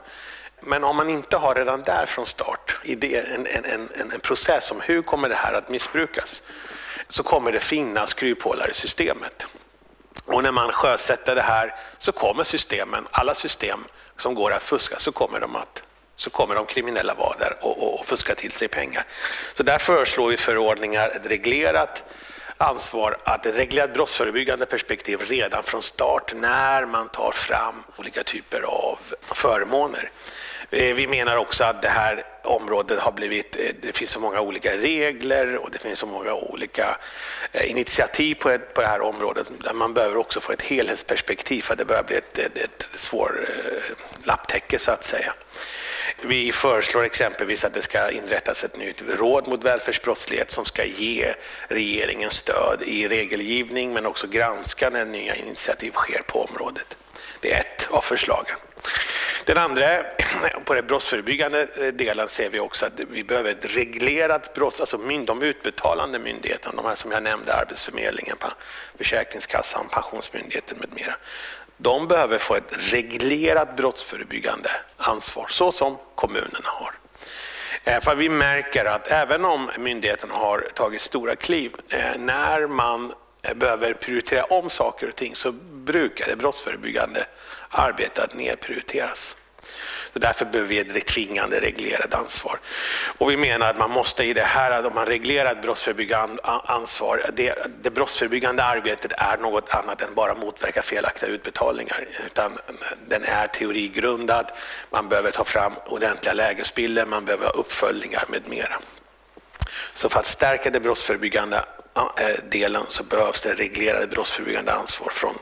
Men 0.59 0.83
om 0.83 0.95
man 0.95 1.09
inte 1.09 1.37
har 1.37 1.55
redan 1.55 1.83
där 1.83 2.05
från 2.05 2.25
start 2.25 2.77
en, 2.83 3.47
en, 3.47 3.65
en, 3.65 4.11
en 4.11 4.19
process 4.19 4.71
om 4.71 4.81
hur 4.81 5.01
kommer 5.01 5.29
det 5.29 5.35
här 5.35 5.53
att 5.53 5.69
missbrukas 5.69 6.41
så 7.09 7.23
kommer 7.23 7.51
det 7.51 7.59
finnas 7.59 8.13
kryphålar 8.13 8.69
i 8.69 8.73
systemet. 8.73 9.47
Och 10.25 10.43
när 10.43 10.51
man 10.51 10.71
sjösätter 10.71 11.35
det 11.35 11.41
här 11.41 11.75
så 11.97 12.11
kommer 12.11 12.43
systemen, 12.43 13.07
alla 13.11 13.33
system 13.33 13.79
som 14.17 14.35
går 14.35 14.53
att 14.53 14.63
fuska, 14.63 14.99
så 14.99 15.11
kommer 15.11 15.39
de 15.39 15.55
att 15.55 15.83
så 16.15 16.29
kommer 16.29 16.55
de 16.55 16.65
kriminella 16.65 17.13
vara 17.13 17.37
där 17.37 17.57
och, 17.61 17.99
och 17.99 18.05
fuska 18.05 18.35
till 18.35 18.51
sig 18.51 18.67
pengar. 18.67 19.05
Så 19.53 19.63
där 19.63 19.77
föreslår 19.77 20.27
vi 20.27 20.37
förordningar, 20.37 21.19
reglerat 21.23 22.03
ansvar 22.57 23.17
att 23.23 23.45
ett 23.45 23.93
brottsförebyggande 23.93 24.65
perspektiv 24.65 25.21
redan 25.27 25.63
från 25.63 25.81
start 25.81 26.33
när 26.35 26.85
man 26.85 27.09
tar 27.09 27.31
fram 27.31 27.83
olika 27.97 28.23
typer 28.23 28.61
av 28.61 28.99
förmåner. 29.21 30.09
Eh, 30.69 30.95
vi 30.95 31.07
menar 31.07 31.37
också 31.37 31.63
att 31.63 31.81
det 31.81 31.89
här 31.89 32.25
området 32.43 32.99
har 32.99 33.11
blivit, 33.11 33.55
eh, 33.59 33.75
det 33.81 33.95
finns 33.95 34.11
så 34.11 34.19
många 34.19 34.41
olika 34.41 34.77
regler 34.77 35.57
och 35.57 35.71
det 35.71 35.79
finns 35.79 35.99
så 35.99 36.05
många 36.05 36.33
olika 36.33 36.97
eh, 37.51 37.71
initiativ 37.71 38.35
på, 38.35 38.49
ett, 38.49 38.73
på 38.73 38.81
det 38.81 38.87
här 38.87 39.01
området 39.01 39.51
där 39.63 39.73
man 39.73 39.93
behöver 39.93 40.17
också 40.17 40.39
få 40.39 40.51
ett 40.51 40.61
helhetsperspektiv 40.61 41.61
för 41.61 41.73
att 41.73 41.79
det 41.79 41.85
börjar 41.85 42.03
bli 42.03 42.15
ett, 42.15 42.37
ett, 42.37 42.57
ett 42.57 42.87
svårt 42.95 43.31
lapptäcke 44.23 44.79
så 44.79 44.91
att 44.91 45.03
säga. 45.03 45.33
Vi 46.21 46.51
föreslår 46.51 47.03
exempelvis 47.03 47.65
att 47.65 47.73
det 47.73 47.81
ska 47.81 48.11
inrättas 48.11 48.63
ett 48.63 48.77
nytt 48.77 49.03
råd 49.07 49.47
mot 49.47 49.63
välfärdsbrottslighet 49.63 50.51
som 50.51 50.65
ska 50.65 50.85
ge 50.85 51.33
regeringen 51.67 52.29
stöd 52.29 52.83
i 52.85 53.07
regelgivning 53.07 53.93
men 53.93 54.05
också 54.05 54.27
granska 54.27 54.89
när 54.89 55.05
nya 55.05 55.35
initiativ 55.35 55.91
sker 55.91 56.21
på 56.27 56.45
området. 56.45 56.97
Det 57.41 57.53
är 57.53 57.59
ett 57.59 57.87
av 57.91 58.01
förslagen. 58.01 58.55
Den 59.45 59.57
andra, 59.57 60.03
på 60.65 60.73
den 60.73 60.87
brottsförebyggande 60.87 61.67
eh, 61.77 61.87
delen 61.87 62.27
ser 62.27 62.49
vi 62.49 62.59
också 62.59 62.85
att 62.85 62.99
vi 63.09 63.23
behöver 63.23 63.51
ett 63.51 63.75
reglerat 63.75 64.53
brott, 64.53 64.79
alltså 64.79 64.97
de 65.25 65.43
utbetalande 65.43 66.19
myndigheterna, 66.19 66.75
de 66.75 66.85
här 66.85 66.95
som 66.95 67.11
jag 67.11 67.23
nämnde, 67.23 67.53
Arbetsförmedlingen, 67.53 68.35
Försäkringskassan, 68.97 69.87
Pensionsmyndigheten 69.91 70.77
med 70.77 70.93
mera 70.93 71.15
de 71.77 72.07
behöver 72.07 72.37
få 72.37 72.55
ett 72.55 72.73
reglerat 72.77 73.75
brottsförebyggande 73.75 74.69
ansvar, 74.97 75.47
så 75.49 75.71
som 75.71 75.97
kommunerna 76.15 76.69
har. 76.69 76.93
Eh, 77.83 78.01
för 78.01 78.15
vi 78.15 78.29
märker 78.29 78.85
att 78.85 79.07
även 79.07 79.45
om 79.45 79.69
myndigheten 79.77 80.29
har 80.31 80.67
tagit 80.73 81.01
stora 81.01 81.35
kliv, 81.35 81.71
eh, 81.89 82.17
när 82.17 82.67
man 82.67 83.13
eh, 83.41 83.53
behöver 83.53 83.93
prioritera 83.93 84.43
om 84.43 84.69
saker 84.69 85.09
och 85.09 85.15
ting 85.15 85.35
så 85.35 85.51
brukar 85.71 86.27
det 86.27 86.35
brottsförebyggande 86.35 87.25
arbetet 87.69 88.35
nedprioriteras. 88.35 89.35
Så 90.13 90.19
därför 90.19 90.45
behöver 90.45 90.69
vi 90.69 90.79
ett 90.79 91.05
tvingande 91.05 91.61
reglerat 91.61 92.13
ansvar. 92.13 92.59
Och 93.17 93.31
vi 93.31 93.37
menar 93.37 93.69
att 93.69 93.77
man 93.77 93.91
måste 93.91 94.23
i 94.23 94.33
det 94.33 94.41
här, 94.41 94.85
om 94.85 94.95
man 94.95 95.05
reglerar 95.05 95.51
ett 95.51 95.61
brottsförebyggande 95.61 96.41
ansvar, 96.43 97.29
det, 97.33 97.55
det 97.81 97.89
brottsförebyggande 97.89 98.63
arbetet 98.63 99.11
är 99.17 99.37
något 99.37 99.69
annat 99.69 100.01
än 100.01 100.13
bara 100.15 100.35
motverka 100.35 100.81
felaktiga 100.81 101.29
utbetalningar. 101.29 102.07
Utan 102.25 102.57
den 103.07 103.23
är 103.23 103.47
teorigrundad, 103.47 104.51
man 104.89 105.09
behöver 105.09 105.31
ta 105.31 105.43
fram 105.43 105.73
ordentliga 105.85 106.33
lägesbilder, 106.33 107.05
man 107.05 107.25
behöver 107.25 107.45
ha 107.45 107.51
uppföljningar 107.51 108.25
med 108.29 108.47
mera. 108.47 108.79
Så 109.93 110.09
för 110.09 110.19
att 110.19 110.25
stärka 110.25 110.69
det 110.69 110.79
brottsförebyggande 110.79 111.63
eh, 111.95 112.43
delen 112.49 112.83
så 112.89 113.03
behövs 113.03 113.41
det 113.41 113.53
reglerade 113.53 114.07
brottsförebyggande 114.07 114.73
ansvar 114.73 115.09
från 115.09 115.35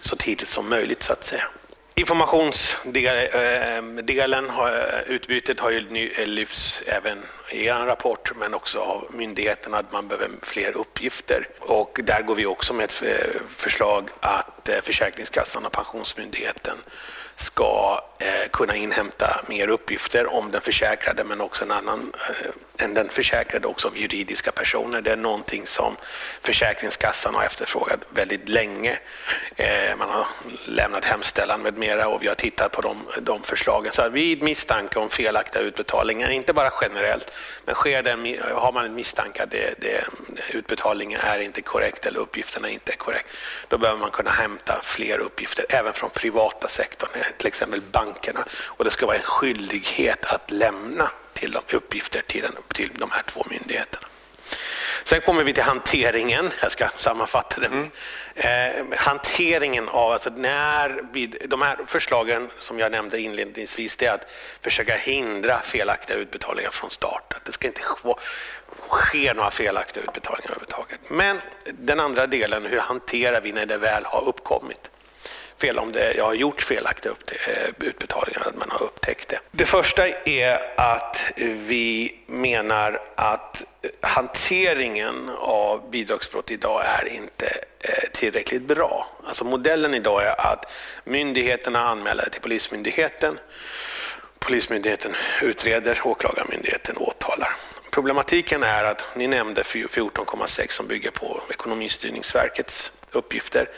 så 0.00 0.16
tidigt 0.16 0.48
som 0.48 0.68
möjligt 0.68 1.02
så 1.02 1.12
att 1.12 1.24
säga. 1.24 1.44
Informationsdelen, 1.94 4.50
eh, 4.50 5.00
utbytet 5.06 5.60
har 5.60 5.70
ju 5.70 6.10
eh, 6.16 6.26
lyfts 6.26 6.82
även 6.86 7.18
i 7.50 7.66
er 7.66 7.74
rapport 7.74 8.32
men 8.36 8.54
också 8.54 8.78
av 8.78 9.06
myndigheterna 9.10 9.78
att 9.78 9.92
man 9.92 10.08
behöver 10.08 10.30
fler 10.42 10.76
uppgifter. 10.76 11.48
Och 11.58 12.00
där 12.04 12.22
går 12.22 12.34
vi 12.34 12.46
också 12.46 12.74
med 12.74 12.84
ett 12.84 13.02
eh, 13.02 13.40
förslag 13.56 14.08
att 14.20 14.68
Försäkringskassan 14.82 15.66
och 15.66 15.72
Pensionsmyndigheten 15.72 16.76
ska 17.36 18.00
kunna 18.52 18.76
inhämta 18.76 19.40
mer 19.48 19.68
uppgifter 19.68 20.32
om 20.32 20.50
den 20.50 20.60
försäkrade 20.60 21.24
men 21.24 21.40
också 21.40 21.64
en 21.64 21.70
annan 21.70 22.12
än 22.82 22.94
den 22.94 23.08
försäkrade 23.08 23.66
också 23.66 23.88
av 23.88 23.98
juridiska 23.98 24.52
personer. 24.52 25.00
Det 25.00 25.12
är 25.12 25.16
någonting 25.16 25.66
som 25.66 25.96
Försäkringskassan 26.42 27.34
har 27.34 27.44
efterfrågat 27.44 28.00
väldigt 28.10 28.48
länge. 28.48 28.98
Eh, 29.56 29.96
man 29.98 30.08
har 30.08 30.26
lämnat 30.64 31.04
hemställan 31.04 31.62
med 31.62 31.78
mera 31.78 32.08
och 32.08 32.22
vi 32.22 32.28
har 32.28 32.34
tittat 32.34 32.72
på 32.72 32.80
de, 32.80 32.96
de 33.20 33.42
förslagen. 33.42 33.92
Så 33.92 34.08
vid 34.08 34.42
misstanke 34.42 34.98
om 34.98 35.10
felaktiga 35.10 35.62
utbetalningar, 35.62 36.30
inte 36.30 36.52
bara 36.52 36.70
generellt, 36.80 37.32
men 37.64 37.74
sker 37.74 38.02
det, 38.02 38.40
har 38.54 38.72
man 38.72 38.84
en 38.84 38.94
misstanke 38.94 39.42
att 39.42 39.50
det, 39.50 39.74
det, 39.80 40.04
utbetalningen 40.50 41.20
är 41.20 41.38
inte 41.38 41.62
korrekt 41.62 42.06
eller 42.06 42.20
uppgifterna 42.20 42.68
inte 42.68 42.92
är 42.92 42.96
korrekt, 42.96 43.26
då 43.68 43.78
behöver 43.78 44.00
man 44.00 44.10
kunna 44.10 44.30
hämta 44.30 44.80
fler 44.82 45.18
uppgifter 45.18 45.64
även 45.68 45.92
från 45.92 46.10
privata 46.10 46.68
sektorn, 46.68 47.10
till 47.36 47.46
exempel 47.46 47.80
bankerna. 47.92 48.44
Och 48.50 48.84
det 48.84 48.90
ska 48.90 49.06
vara 49.06 49.16
en 49.16 49.22
skyldighet 49.22 50.24
att 50.24 50.50
lämna 50.50 51.10
till 51.40 51.50
de 51.50 51.76
uppgifter 51.76 52.22
till, 52.26 52.42
den, 52.42 52.52
till 52.74 52.90
de 52.94 53.10
här 53.10 53.22
två 53.22 53.46
myndigheterna. 53.50 54.06
Sen 55.04 55.20
kommer 55.20 55.44
vi 55.44 55.52
till 55.52 55.62
hanteringen, 55.62 56.50
jag 56.62 56.72
ska 56.72 56.88
sammanfatta 56.96 57.60
det. 57.60 57.66
Mm. 57.66 57.90
Eh, 58.34 58.98
hanteringen 58.98 59.88
av, 59.88 60.12
alltså 60.12 60.30
när 60.30 61.02
vi, 61.12 61.26
de 61.26 61.62
här 61.62 61.78
förslagen 61.86 62.48
som 62.58 62.78
jag 62.78 62.92
nämnde 62.92 63.20
inledningsvis, 63.20 63.96
det 63.96 64.06
är 64.06 64.12
att 64.12 64.30
försöka 64.60 64.96
hindra 64.96 65.60
felaktiga 65.60 66.16
utbetalningar 66.16 66.70
från 66.70 66.90
start. 66.90 67.32
Att 67.36 67.44
det 67.44 67.52
ska 67.52 67.66
inte 67.66 67.82
ske 68.88 69.34
några 69.34 69.50
felaktiga 69.50 70.04
utbetalningar 70.04 70.50
överhuvudtaget. 70.50 71.00
Men 71.10 71.40
den 71.64 72.00
andra 72.00 72.26
delen, 72.26 72.66
hur 72.66 72.78
hanterar 72.78 73.40
vi 73.40 73.52
när 73.52 73.66
det 73.66 73.78
väl 73.78 74.04
har 74.04 74.28
uppkommit? 74.28 74.90
Fel 75.60 75.78
om 75.78 75.92
det 75.92 76.14
jag 76.14 76.24
har 76.24 76.34
gjort 76.34 76.62
felaktiga 76.62 77.12
eh, 77.46 77.68
utbetalningar, 77.78 78.48
att 78.48 78.56
man 78.56 78.70
har 78.70 78.82
upptäckt 78.82 79.28
det. 79.28 79.38
Det 79.50 79.64
första 79.64 80.08
är 80.24 80.80
att 80.80 81.32
vi 81.36 82.18
menar 82.26 83.00
att 83.14 83.64
hanteringen 84.00 85.30
av 85.38 85.90
bidragsbrott 85.90 86.50
idag 86.50 86.82
är 86.84 87.08
inte 87.08 87.46
eh, 87.78 88.10
tillräckligt 88.12 88.62
bra. 88.62 89.06
Alltså 89.26 89.44
modellen 89.44 89.94
idag 89.94 90.22
är 90.22 90.40
att 90.52 90.72
myndigheterna 91.04 91.80
anmäler 91.88 92.28
till 92.32 92.40
Polismyndigheten, 92.40 93.38
Polismyndigheten 94.38 95.14
utreder, 95.42 96.00
Åklagarmyndigheten 96.04 96.96
åtalar. 96.96 97.52
Problematiken 97.90 98.62
är 98.62 98.84
att 98.84 99.06
ni 99.16 99.26
nämnde 99.26 99.62
14,6 99.62 100.70
som 100.72 100.86
bygger 100.86 101.10
på 101.10 101.40
Ekonomistyrningsverkets 101.50 102.92
uppgifter. 103.12 103.68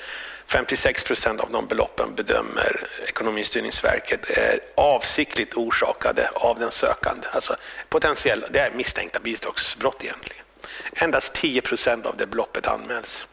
56 0.52 1.04
procent 1.04 1.40
av 1.40 1.50
de 1.50 1.66
beloppen 1.66 2.14
bedömer 2.14 2.88
Ekonomistyrningsverket 3.06 4.30
är 4.30 4.60
avsiktligt 4.74 5.54
orsakade 5.54 6.30
av 6.34 6.58
den 6.58 6.70
sökande. 6.70 7.26
Alltså 7.32 7.56
potentiella, 7.88 8.46
det 8.50 8.58
är 8.58 8.70
misstänkta 8.70 9.20
bidragsbrott 9.20 10.04
egentligen. 10.04 10.44
Endast 10.92 11.32
10 11.32 11.60
procent 11.60 12.06
av 12.06 12.16
det 12.16 12.26
beloppet 12.26 12.66
anmäls. 12.66 13.26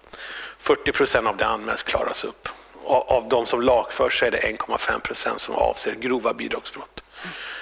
40 0.58 0.91
procent 0.91 1.28
av 1.28 1.38
det 1.38 1.46
anmäls 1.46 1.84
klaras 1.84 2.24
upp. 2.24 2.50
Av 2.86 3.30
de 3.30 3.46
som 3.46 3.62
lagförs 3.62 4.24
är 4.24 4.32
det 4.32 4.38
1,5 4.38 5.00
procent 5.00 5.41
som 5.41 5.56
avser 5.56 5.94
grova 5.94 6.34
bidragsbrott. 6.34 7.04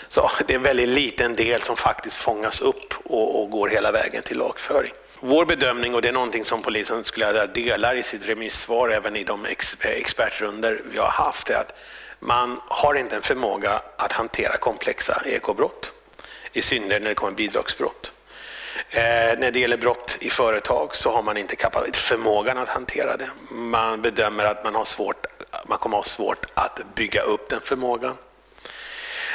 Så 0.10 0.30
det 0.48 0.54
är 0.54 0.58
en 0.58 0.64
väldigt 0.64 0.90
liten 0.90 1.36
del 1.36 1.62
som 1.62 1.76
faktiskt 1.76 2.18
fångas 2.18 2.62
upp 2.62 2.94
och, 3.04 3.42
och 3.42 3.50
går 3.50 3.70
hela 3.70 3.92
vägen 3.92 4.24
till 4.24 4.38
lagföring. 4.38 4.94
Vår 5.20 5.46
bedömning, 5.46 5.96
och 5.96 6.02
det 6.02 6.08
är 6.08 6.14
någonting 6.14 6.46
som 6.46 6.62
polisen 6.62 7.04
skulle 7.04 7.26
delar 7.48 7.96
i 7.96 8.04
sitt 8.04 8.26
remissvar 8.26 8.90
även 8.90 9.16
i 9.16 9.24
de 9.24 9.46
ex, 9.46 9.78
expertrunder 9.82 10.82
vi 10.92 10.98
har 10.98 11.08
haft, 11.08 11.50
är 11.50 11.56
att 11.56 11.78
man 12.20 12.62
har 12.68 12.96
inte 12.96 13.16
en 13.16 13.22
förmåga 13.22 13.82
att 13.98 14.12
hantera 14.12 14.58
komplexa 14.58 15.22
ekobrott, 15.26 15.94
i 16.54 16.62
synnerhet 16.62 17.02
när 17.02 17.10
det 17.10 17.16
kommer 17.16 17.34
bidragsbrott. 17.34 18.12
Eh, 18.90 19.40
när 19.40 19.52
det 19.52 19.60
gäller 19.60 19.78
brott 19.78 20.18
i 20.20 20.30
företag 20.30 20.96
så 20.96 21.12
har 21.12 21.24
man 21.24 21.38
inte 21.38 21.56
förmågan 21.94 22.58
att 22.58 22.70
hantera 22.70 23.18
det. 23.18 23.30
Man 23.52 24.02
bedömer 24.02 24.44
att 24.44 24.64
man, 24.64 24.76
har 24.76 24.86
svårt, 24.86 25.26
man 25.68 25.78
kommer 25.78 25.98
ha 25.98 26.04
svårt 26.04 26.46
att 26.54 26.96
bygga 26.96 27.22
upp 27.22 27.50
den 27.50 27.62
förmågan. 27.62 28.18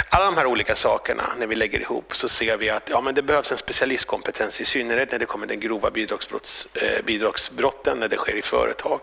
Alla 0.09 0.25
de 0.25 0.37
här 0.37 0.47
olika 0.47 0.75
sakerna, 0.75 1.33
när 1.39 1.47
vi 1.47 1.55
lägger 1.55 1.81
ihop, 1.81 2.17
så 2.17 2.29
ser 2.29 2.57
vi 2.57 2.71
att 2.71 2.89
ja, 2.89 3.01
men 3.01 3.15
det 3.15 3.23
behövs 3.23 3.53
en 3.53 3.59
specialistkompetens, 3.59 4.61
i 4.61 4.65
synnerhet 4.65 5.13
när 5.13 5.19
det 5.19 5.27
kommer 5.27 5.47
den 5.47 5.61
grova 5.61 5.91
bidragsbrotts, 5.91 6.69
eh, 6.75 7.05
bidragsbrotten, 7.05 7.99
när 7.99 8.09
det 8.09 8.17
sker 8.17 8.37
i 8.37 8.43
företag. 8.43 9.01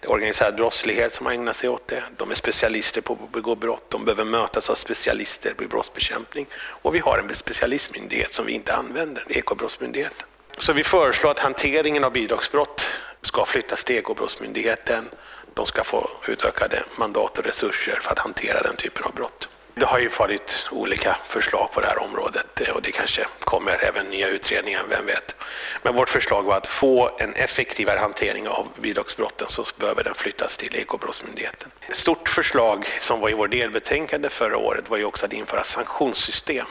Det 0.00 0.06
är 0.06 0.10
organiserad 0.10 0.56
brottslighet 0.56 1.12
som 1.12 1.26
ägnar 1.26 1.52
sig 1.52 1.68
åt 1.68 1.88
det. 1.88 2.02
De 2.16 2.30
är 2.30 2.34
specialister 2.34 3.00
på 3.00 3.12
att 3.12 3.32
begå 3.32 3.54
brott. 3.54 3.84
De 3.88 4.04
behöver 4.04 4.24
mötas 4.24 4.70
av 4.70 4.74
specialister 4.74 5.54
på 5.54 5.64
brottsbekämpning. 5.64 6.46
Och 6.54 6.94
vi 6.94 6.98
har 6.98 7.18
en 7.18 7.34
specialistmyndighet 7.34 8.34
som 8.34 8.46
vi 8.46 8.52
inte 8.52 8.74
använder, 8.74 9.24
Ekobrottsmyndigheten. 9.28 10.26
Så 10.58 10.72
vi 10.72 10.84
föreslår 10.84 11.30
att 11.30 11.38
hanteringen 11.38 12.04
av 12.04 12.12
bidragsbrott 12.12 12.86
ska 13.22 13.44
flyttas 13.44 13.84
till 13.84 13.96
Ekobrottsmyndigheten. 13.96 15.10
De 15.54 15.66
ska 15.66 15.84
få 15.84 16.10
utökade 16.28 16.82
mandat 16.96 17.38
och 17.38 17.44
resurser 17.44 17.98
för 18.02 18.12
att 18.12 18.18
hantera 18.18 18.62
den 18.62 18.76
typen 18.76 19.04
av 19.04 19.14
brott. 19.14 19.48
Det 19.74 19.86
har 19.86 19.98
ju 19.98 20.08
varit 20.08 20.68
olika 20.70 21.16
förslag 21.24 21.72
på 21.72 21.80
det 21.80 21.86
här 21.86 22.02
området 22.02 22.60
eh, 22.60 22.74
och 22.74 22.82
det 22.82 22.92
kanske 22.92 23.26
kommer 23.40 23.84
även 23.84 24.06
nya 24.06 24.28
utredningar, 24.28 24.84
vem 24.88 25.06
vet. 25.06 25.34
Men 25.82 25.94
vårt 25.94 26.08
förslag 26.08 26.42
var 26.42 26.56
att 26.56 26.66
få 26.66 27.10
en 27.18 27.34
effektivare 27.34 27.98
hantering 27.98 28.48
av 28.48 28.68
bidragsbrotten 28.80 29.46
så 29.48 29.64
behöver 29.78 30.04
den 30.04 30.14
flyttas 30.14 30.56
till 30.56 30.76
Ekobrottsmyndigheten. 30.76 31.70
Ett 31.88 31.96
stort 31.96 32.28
förslag 32.28 32.86
som 33.00 33.20
var 33.20 33.30
i 33.30 33.34
vår 33.34 33.48
delbetänkande 33.48 34.28
förra 34.28 34.56
året 34.56 34.90
var 34.90 34.96
ju 34.96 35.04
också 35.04 35.26
att 35.26 35.32
införa 35.32 35.64
sanktionssystem. 35.64 36.66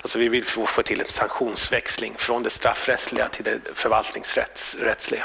Alltså 0.00 0.18
vi 0.18 0.28
vill 0.28 0.44
få 0.44 0.82
till 0.82 1.00
en 1.00 1.06
sanktionsväxling 1.06 2.14
från 2.18 2.42
det 2.42 2.50
straffrättsliga 2.50 3.28
till 3.28 3.44
det 3.44 3.60
förvaltningsrättsliga. 3.74 5.24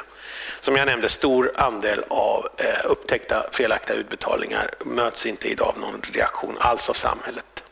Som 0.60 0.76
jag 0.76 0.86
nämnde, 0.86 1.10
stor 1.10 1.52
andel 1.56 2.04
av 2.08 2.48
eh, 2.58 2.86
upptäckta 2.86 3.46
felaktiga 3.52 3.98
utbetalningar 3.98 4.72
möts 4.86 5.26
inte 5.26 5.48
idag 5.48 5.68
av 5.68 5.80
någon 5.80 6.02
reaktion 6.14 6.58
alls 6.60 6.90
av 6.90 6.94
samhället. 6.94 7.64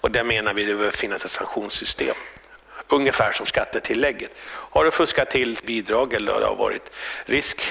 Och 0.00 0.10
där 0.10 0.24
menar 0.24 0.54
vi 0.54 0.62
att 0.62 0.68
det 0.68 0.74
behöver 0.74 0.96
finnas 0.96 1.24
ett 1.24 1.30
sanktionssystem. 1.30 2.16
Ungefär 2.90 3.32
som 3.32 3.46
skattetillägget. 3.46 4.30
Har 4.46 4.84
du 4.84 4.90
fuskat 4.90 5.30
till 5.30 5.58
bidrag 5.64 6.12
eller 6.12 6.40
det 6.40 6.46
har 6.46 6.56
varit 6.56 6.92
risk 7.24 7.62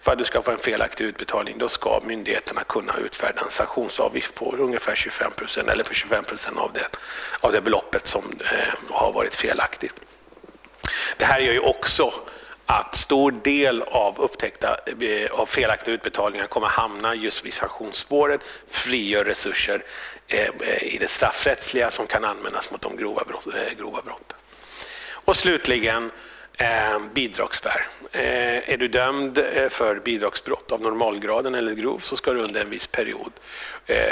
för 0.00 0.12
att 0.12 0.18
du 0.18 0.24
ska 0.24 0.42
få 0.42 0.50
en 0.50 0.58
felaktig 0.58 1.04
utbetalning, 1.04 1.58
då 1.58 1.68
ska 1.68 2.00
myndigheterna 2.04 2.64
kunna 2.64 2.96
utfärda 2.96 3.40
en 3.40 3.50
sanktionsavgift 3.50 4.34
på 4.34 4.54
ungefär 4.58 4.94
25 4.94 5.32
procent 5.32 5.68
eller 5.68 5.84
på 5.84 5.94
25 5.94 6.24
procent 6.24 6.58
av 6.58 6.70
det, 6.72 6.88
av 7.40 7.52
det 7.52 7.60
beloppet 7.60 8.06
som 8.06 8.24
eh, 8.52 8.74
har 8.90 9.12
varit 9.12 9.34
felaktigt. 9.34 9.94
Det 11.16 11.24
här 11.24 11.40
gör 11.40 11.52
ju 11.52 11.60
också 11.60 12.12
att 12.66 12.96
stor 12.96 13.30
del 13.30 13.82
av 13.82 14.18
upptäckta 14.18 14.76
eh, 15.00 15.30
av 15.30 15.46
felaktiga 15.46 15.94
utbetalningar 15.94 16.46
kommer 16.46 16.66
hamna 16.66 17.14
just 17.14 17.44
vid 17.44 17.52
sanktionsspåret, 17.52 18.40
frigör 18.68 19.24
resurser 19.24 19.84
eh, 20.28 20.48
eh, 20.60 20.94
i 20.94 20.98
det 21.00 21.08
straffrättsliga 21.08 21.90
som 21.90 22.06
kan 22.06 22.24
användas 22.24 22.70
mot 22.70 22.80
de 22.80 22.96
grova, 22.96 23.24
brott, 23.24 23.46
grova 23.78 24.02
brotten. 24.02 24.36
Och 25.08 25.36
slutligen 25.36 26.10
bidragsspärr. 27.14 27.86
Är 28.12 28.76
du 28.76 28.88
dömd 28.88 29.44
för 29.68 30.00
bidragsbrott 30.04 30.72
av 30.72 30.80
normalgraden 30.80 31.54
eller 31.54 31.74
grov 31.74 31.98
så 31.98 32.16
ska 32.16 32.32
du 32.32 32.40
under 32.40 32.60
en 32.60 32.70
viss 32.70 32.86
period 32.86 33.32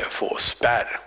få 0.09 0.37
spärr 0.37 1.01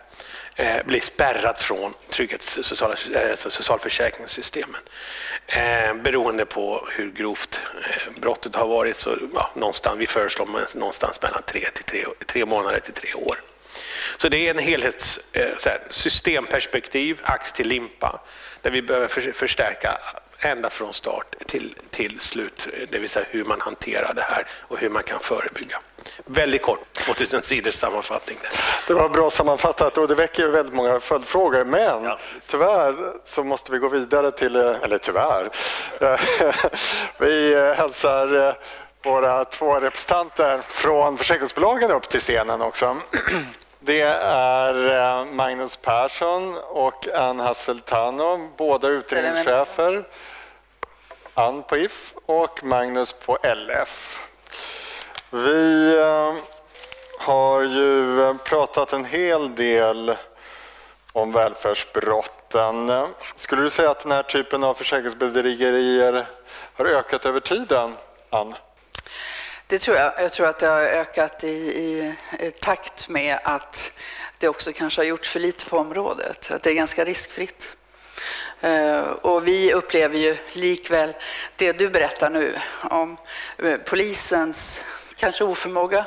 eh, 0.58 0.86
blir 0.86 1.00
spärrat 1.00 1.64
från 1.64 1.94
trygghets, 2.10 2.58
eh, 2.58 3.36
socialförsäkringssystemen. 3.36 4.82
Eh, 5.48 5.94
beroende 5.94 6.46
på 6.46 6.88
hur 6.92 7.12
grovt 7.12 7.62
eh, 7.90 8.20
brottet 8.22 8.56
har 8.56 8.68
varit 8.68 8.96
så 8.96 9.18
ja, 9.34 9.52
någonstans, 9.56 10.00
vi 10.00 10.08
föreslår 10.08 10.50
någonstans 10.76 11.22
mellan 11.22 11.42
tre, 11.44 11.68
till 11.74 11.84
tre, 11.84 12.06
tre 12.26 12.46
månader 12.46 12.80
till 12.80 12.94
tre 12.94 13.14
år. 13.14 13.42
Så 14.18 14.30
det 14.30 14.38
är 14.38 14.52
en 14.52 14.60
helhets 14.60 15.20
eh, 15.32 15.48
här, 15.66 15.82
systemperspektiv, 15.90 17.20
ax 17.24 17.54
till 17.54 17.68
limpa, 17.68 18.22
där 18.62 18.72
vi 18.72 18.82
behöver 18.82 19.08
för, 19.08 19.32
förstärka 19.32 19.98
ända 20.40 20.70
från 20.70 20.94
start 20.94 21.36
till, 21.48 21.76
till 21.90 22.20
slut, 22.20 22.68
eh, 22.74 22.88
det 22.90 23.00
vill 23.00 23.10
säga 23.10 23.26
hur 23.30 23.46
man 23.46 23.62
hanterar 23.62 24.14
det 24.14 24.22
här 24.22 24.48
och 24.52 24.80
hur 24.80 24.90
man 24.90 25.04
kan 25.04 25.20
förebygga. 25.20 25.80
Väldigt 26.26 26.62
kort, 26.62 26.94
2000 26.94 27.42
sidors 27.42 27.74
sammanfattning. 27.74 28.38
Det 28.88 28.94
var 28.94 29.10
bra 29.10 29.30
sammanfattat 29.30 29.98
och 29.98 30.08
det 30.08 30.16
väcker 30.16 30.48
väldigt 30.48 30.76
många 30.76 31.00
följdfrågor. 31.00 31.64
Men 31.64 32.04
ja. 32.04 32.20
tyvärr 32.48 32.96
så 33.26 33.44
måste 33.44 33.72
vi 33.72 33.78
gå 33.78 33.88
vidare 33.88 34.32
till, 34.32 34.56
eller 34.56 34.98
tyvärr, 34.98 35.50
vi 37.18 37.56
hälsar 37.78 38.56
våra 39.04 39.46
två 39.46 39.80
representanter 39.80 40.62
från 40.68 41.18
försäkringsbolagen 41.18 41.92
upp 41.92 42.10
till 42.10 42.20
scenen 42.20 42.62
också. 42.62 42.98
Det 43.80 44.02
är 44.02 45.26
Magnus 45.26 45.78
Persson 45.78 46.58
och 46.58 47.08
Ann 47.08 47.40
Hasseltano, 47.40 48.50
båda 48.58 48.88
utredningschefer. 48.88 50.08
Ann 51.34 51.64
på 51.64 51.78
If 51.78 52.14
och 52.26 52.64
Magnus 52.64 53.14
på 53.14 53.38
LF. 53.44 54.20
Vi 55.30 55.98
eh, 55.98 56.34
har 57.20 57.62
ju 57.62 58.22
eh, 58.22 58.38
pratat 58.38 58.94
en 58.94 59.06
hel 59.06 59.56
del 59.56 60.16
om 61.14 61.32
välfärdsbrotten. 61.32 63.08
Skulle 63.36 63.62
du 63.62 63.70
säga 63.70 63.90
att 63.92 64.00
den 64.00 64.12
här 64.12 64.24
typen 64.24 64.64
av 64.64 64.74
försäkringsbedrägerier 64.74 66.28
har 66.74 66.86
ökat 66.86 67.26
över 67.26 67.40
tiden, 67.40 67.94
Ann? 68.30 68.56
Det 69.68 69.80
tror 69.80 69.98
jag. 69.98 70.14
Jag 70.18 70.32
tror 70.32 70.48
att 70.48 70.60
det 70.60 70.68
har 70.68 70.82
ökat 70.82 71.44
i, 71.44 71.48
i, 71.48 72.16
i 72.40 72.52
takt 72.52 73.10
med 73.10 73.40
att 73.44 73.92
det 74.38 74.48
också 74.48 74.72
kanske 74.74 75.02
har 75.02 75.06
gjorts 75.06 75.30
för 75.30 75.40
lite 75.40 75.66
på 75.66 75.78
området. 75.78 76.52
Att 76.52 76.64
det 76.64 76.70
är 76.70 76.76
ganska 76.76 77.06
riskfritt. 77.06 77.78
Eh, 78.62 79.02
och 79.02 79.48
vi 79.48 79.74
upplever 79.74 80.18
ju 80.18 80.38
likväl 80.54 81.16
det 81.56 81.72
du 81.72 81.90
berättar 81.90 82.30
nu 82.30 82.56
om 82.90 83.18
polisens 83.86 84.82
kanske 85.18 85.44
oförmåga 85.44 86.06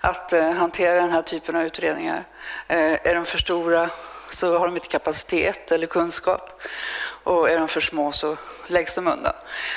att 0.00 0.32
eh, 0.32 0.50
hantera 0.50 1.00
den 1.00 1.10
här 1.10 1.22
typen 1.22 1.56
av 1.56 1.62
utredningar. 1.62 2.24
Eh, 2.68 3.06
är 3.06 3.14
de 3.14 3.24
för 3.24 3.38
stora 3.38 3.90
så 4.30 4.58
har 4.58 4.66
de 4.66 4.74
inte 4.74 4.88
kapacitet 4.88 5.72
eller 5.72 5.86
kunskap. 5.86 6.62
Och 7.24 7.50
är 7.50 7.58
de 7.58 7.68
för 7.68 7.80
små 7.80 8.12
så 8.12 8.36
läggs 8.66 8.94
de 8.94 9.08
undan. 9.08 9.32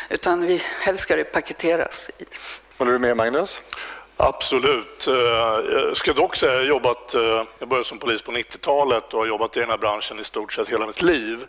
Utan 0.09 0.41
vi 0.41 0.61
helst 0.81 1.03
ska 1.03 1.15
det 1.15 1.23
paketeras. 1.23 2.09
Håller 2.77 2.91
du 2.91 2.99
med 2.99 3.17
Magnus? 3.17 3.61
Absolut. 4.17 5.07
Eh, 5.07 5.13
jag 5.13 5.97
ska 5.97 6.13
dock 6.13 6.35
säga 6.35 6.51
att 6.51 6.57
jag 6.57 6.67
jobbat, 6.67 7.13
jag 7.59 7.69
började 7.69 7.87
som 7.87 7.99
polis 7.99 8.21
på 8.21 8.31
90-talet 8.31 9.13
och 9.13 9.19
har 9.19 9.27
jobbat 9.27 9.57
i 9.57 9.59
den 9.59 9.69
här 9.69 9.77
branschen 9.77 10.19
i 10.19 10.23
stort 10.23 10.53
sett 10.53 10.69
hela 10.69 10.87
mitt 10.87 11.01
liv. 11.01 11.45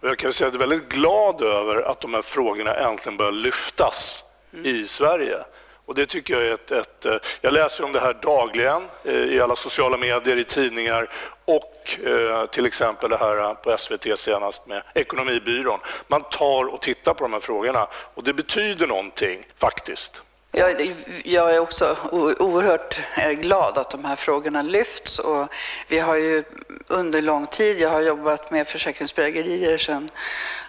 Och 0.00 0.08
jag 0.08 0.18
kan 0.18 0.32
säga 0.32 0.48
att 0.48 0.54
jag 0.54 0.62
är 0.62 0.68
väldigt 0.68 0.88
glad 0.88 1.42
över 1.42 1.82
att 1.82 2.00
de 2.00 2.14
här 2.14 2.22
frågorna 2.22 2.74
äntligen 2.74 3.16
börjar 3.16 3.32
lyftas 3.32 4.24
mm. 4.52 4.66
i 4.66 4.86
Sverige. 4.88 5.44
Och 5.88 5.94
det 5.94 6.06
tycker 6.06 6.34
jag 6.34 6.42
är 6.42 6.54
ett, 6.54 6.70
ett, 6.70 7.06
eh, 7.06 7.16
Jag 7.40 7.52
läser 7.52 7.84
om 7.84 7.92
det 7.92 8.00
här 8.00 8.14
dagligen 8.22 8.82
eh, 9.04 9.14
i 9.14 9.40
alla 9.40 9.56
sociala 9.56 9.96
medier, 9.96 10.36
i 10.36 10.44
tidningar 10.44 11.10
och 11.44 11.98
eh, 12.06 12.46
till 12.46 12.66
exempel 12.66 13.10
det 13.10 13.16
här 13.16 13.38
eh, 13.38 13.54
på 13.54 13.76
SVT 13.78 14.18
senast 14.18 14.66
med 14.66 14.82
Ekonomibyrån. 14.94 15.80
Man 16.08 16.22
tar 16.22 16.64
och 16.64 16.82
tittar 16.82 17.14
på 17.14 17.24
de 17.24 17.32
här 17.32 17.40
frågorna 17.40 17.86
och 18.14 18.24
det 18.24 18.34
betyder 18.34 18.86
någonting 18.86 19.46
faktiskt. 19.58 20.22
Jag, 20.52 20.94
jag, 21.24 21.54
är 21.54 21.58
också 21.58 21.96
oerhört 22.38 23.00
glad 23.40 23.78
att 23.78 23.90
de 23.90 24.04
här 24.04 24.16
frågorna 24.16 24.62
lyfts. 24.62 25.18
Och 25.18 25.48
vi 25.88 25.98
har 25.98 26.16
ju 26.16 26.44
under 26.86 27.22
lång 27.22 27.46
tid, 27.46 27.80
jag 27.80 27.90
har 27.90 28.00
jobbat 28.00 28.50
med 28.50 28.68
försäkringsbedrägerier 28.68 29.78
sedan 29.78 30.10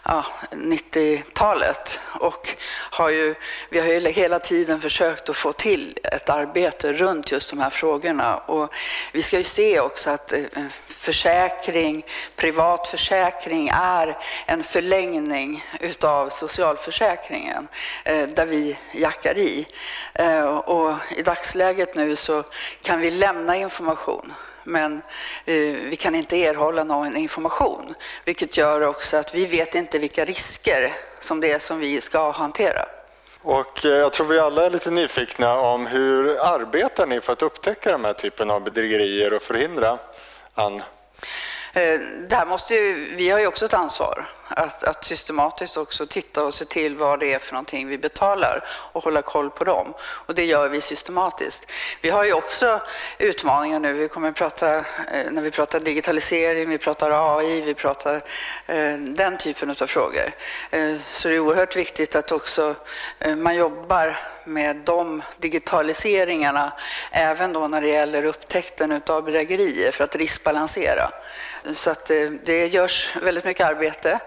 ja, 0.03 0.25
90-talet 0.51 1.99
och 2.19 2.49
har 2.91 3.09
ju, 3.09 3.35
vi 3.69 3.79
har 3.79 3.87
ju 3.87 4.09
hela 4.09 4.39
tiden 4.39 4.81
försökt 4.81 5.29
att 5.29 5.35
få 5.35 5.53
till 5.53 5.97
ett 6.03 6.29
arbete 6.29 6.93
runt 6.93 7.31
just 7.31 7.49
de 7.49 7.59
här 7.59 7.69
frågorna. 7.69 8.37
Och 8.37 8.73
vi 9.13 9.23
ska 9.23 9.37
ju 9.37 9.43
se 9.43 9.79
också 9.79 10.09
att 10.09 10.33
eh, 10.33 10.43
försäkring, 10.87 12.05
privat 12.35 12.87
försäkring 12.87 13.69
är 13.73 14.17
en 14.45 14.63
förlängning 14.63 15.63
utav 15.79 16.29
socialförsäkringen 16.29 17.67
eh, 18.05 18.27
där 18.27 18.45
vi 18.45 18.77
jackar 18.91 19.37
i. 19.37 19.67
Eh, 20.13 20.57
och 20.57 20.93
i 21.17 21.21
dagsläget 21.21 21.95
nu 21.95 22.15
så 22.15 22.43
kan 22.81 22.99
vi 22.99 23.11
lämna 23.11 23.55
information 23.55 24.33
men 24.63 25.01
eh, 25.45 25.55
vi 25.89 25.95
kan 25.99 26.15
inte 26.15 26.37
erhålla 26.37 26.83
någon 26.83 27.17
information. 27.17 27.95
Vilket 28.25 28.57
gör 28.57 28.81
också 28.81 29.17
att 29.17 29.35
vi 29.35 29.45
vet 29.45 29.75
inte 29.75 29.99
vilka 29.99 30.25
risker 30.25 30.93
som 31.19 31.41
det 31.41 31.51
är 31.51 31.59
som 31.59 31.79
vi 31.79 32.01
ska 32.01 32.31
hantera. 32.31 32.85
Och 33.41 33.85
eh, 33.85 33.91
jag 33.91 34.13
tror 34.13 34.27
vi 34.27 34.39
alla 34.39 34.65
är 34.65 34.69
lite 34.69 34.91
nyfikna 34.91 35.59
om 35.59 35.87
hur 35.87 36.39
arbetar 36.39 37.05
ni 37.05 37.21
för 37.21 37.33
att 37.33 37.41
upptäcka 37.41 37.91
den 37.91 38.05
här 38.05 38.13
typen 38.13 38.49
av 38.49 38.63
bedrägerier 38.63 39.33
och 39.33 39.41
förhindra? 39.41 39.97
Ann? 40.53 40.75
Eh, 41.73 41.99
där 42.29 42.45
måste 42.45 42.75
ju, 42.75 43.15
vi 43.15 43.29
har 43.29 43.39
ju 43.39 43.47
också 43.47 43.65
ett 43.65 43.73
ansvar 43.73 44.29
att, 44.49 44.83
att, 44.83 45.05
systematiskt 45.05 45.77
också 45.77 46.05
titta 46.05 46.43
och 46.43 46.53
se 46.53 46.65
till 46.65 46.95
vad 46.95 47.19
det 47.19 47.33
är 47.33 47.39
för 47.39 47.53
någonting 47.53 47.87
vi 47.87 47.97
betalar 47.97 48.63
och 48.67 49.03
hålla 49.03 49.21
koll 49.21 49.49
på 49.49 49.63
dem. 49.63 49.93
Och 49.99 50.35
det 50.35 50.45
gör 50.45 50.69
vi 50.69 50.81
systematiskt. 50.81 51.71
Vi 52.01 52.09
har 52.09 52.23
ju 52.23 52.33
också 52.33 52.81
utmaningar 53.17 53.79
nu. 53.79 53.93
Vi 53.93 54.07
kommer 54.07 54.29
att 54.29 54.35
prata, 54.35 54.77
eh, 54.77 54.83
när 55.31 55.41
vi 55.41 55.51
pratar 55.51 55.79
digitalisering, 55.79 56.69
vi 56.69 56.77
pratar 56.77 57.37
AI, 57.37 57.61
vi 57.61 57.73
pratar 57.73 58.15
eh, 58.67 58.93
den 58.97 59.37
typen 59.37 59.69
av 59.69 59.87
frågor. 59.87 60.33
Eh, 60.71 60.95
så 61.11 61.27
det 61.27 61.35
är 61.35 61.39
oerhört 61.39 61.75
viktigt 61.75 62.15
att 62.15 62.31
också 62.31 62.75
man 63.37 63.55
jobbar 63.55 64.19
med 64.45 64.75
de 64.75 65.21
digitaliseringarna 65.37 66.73
även 67.11 67.53
då 67.53 67.67
när 67.67 67.81
det 67.81 67.87
gäller 67.87 68.25
upptäckten 68.25 69.01
av 69.07 69.23
bedrägerier 69.23 69.91
för 69.91 70.03
att 70.03 70.15
riskbalansera. 70.15 71.11
Så 71.73 71.89
att 71.89 72.05
det, 72.05 72.29
det 72.45 72.67
görs 72.67 73.15
väldigt 73.21 73.45
mycket 73.45 73.67
arbete. 73.67 74.19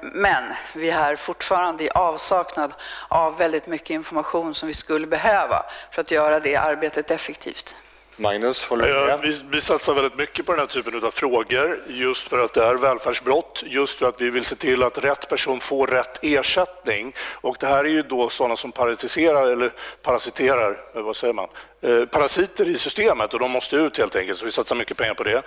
Men 0.00 0.44
vi 0.74 0.90
är 0.90 1.16
fortfarande 1.16 1.84
i 1.84 1.90
avsaknad 1.90 2.74
av 3.08 3.38
väldigt 3.38 3.66
mycket 3.66 3.90
information 3.90 4.54
som 4.54 4.68
vi 4.68 4.74
skulle 4.74 5.06
behöva 5.06 5.64
för 5.90 6.00
att 6.00 6.10
göra 6.10 6.40
det 6.40 6.56
arbetet 6.56 7.10
effektivt. 7.10 7.76
Magnus, 8.18 8.64
håller 8.64 8.88
du 8.88 9.06
med? 9.06 9.20
Vi, 9.20 9.40
vi 9.50 9.60
satsar 9.60 9.94
väldigt 9.94 10.18
mycket 10.18 10.46
på 10.46 10.52
den 10.52 10.58
här 10.58 10.66
typen 10.66 11.04
av 11.04 11.10
frågor 11.10 11.80
just 11.88 12.28
för 12.28 12.44
att 12.44 12.54
det 12.54 12.64
är 12.64 12.74
välfärdsbrott, 12.74 13.62
just 13.66 13.98
för 13.98 14.08
att 14.08 14.20
vi 14.20 14.30
vill 14.30 14.44
se 14.44 14.56
till 14.56 14.82
att 14.82 14.98
rätt 14.98 15.28
person 15.28 15.60
får 15.60 15.86
rätt 15.86 16.18
ersättning. 16.22 17.14
Och 17.32 17.56
det 17.60 17.66
här 17.66 17.84
är 17.84 17.88
ju 17.88 18.02
då 18.02 18.28
sådana 18.28 18.56
som 18.56 18.72
parasiterar, 18.72 19.52
eller 19.52 19.70
parasiterar, 20.02 20.80
vad 20.94 21.16
säger 21.16 21.34
man, 21.34 21.48
Eh, 21.80 22.04
parasiter 22.04 22.68
i 22.68 22.78
systemet 22.78 23.34
och 23.34 23.40
de 23.40 23.50
måste 23.50 23.76
ut 23.76 23.98
helt 23.98 24.16
enkelt, 24.16 24.38
så 24.38 24.44
vi 24.44 24.52
satsar 24.52 24.76
mycket 24.76 24.96
pengar 24.96 25.14
på 25.14 25.22
det. 25.22 25.42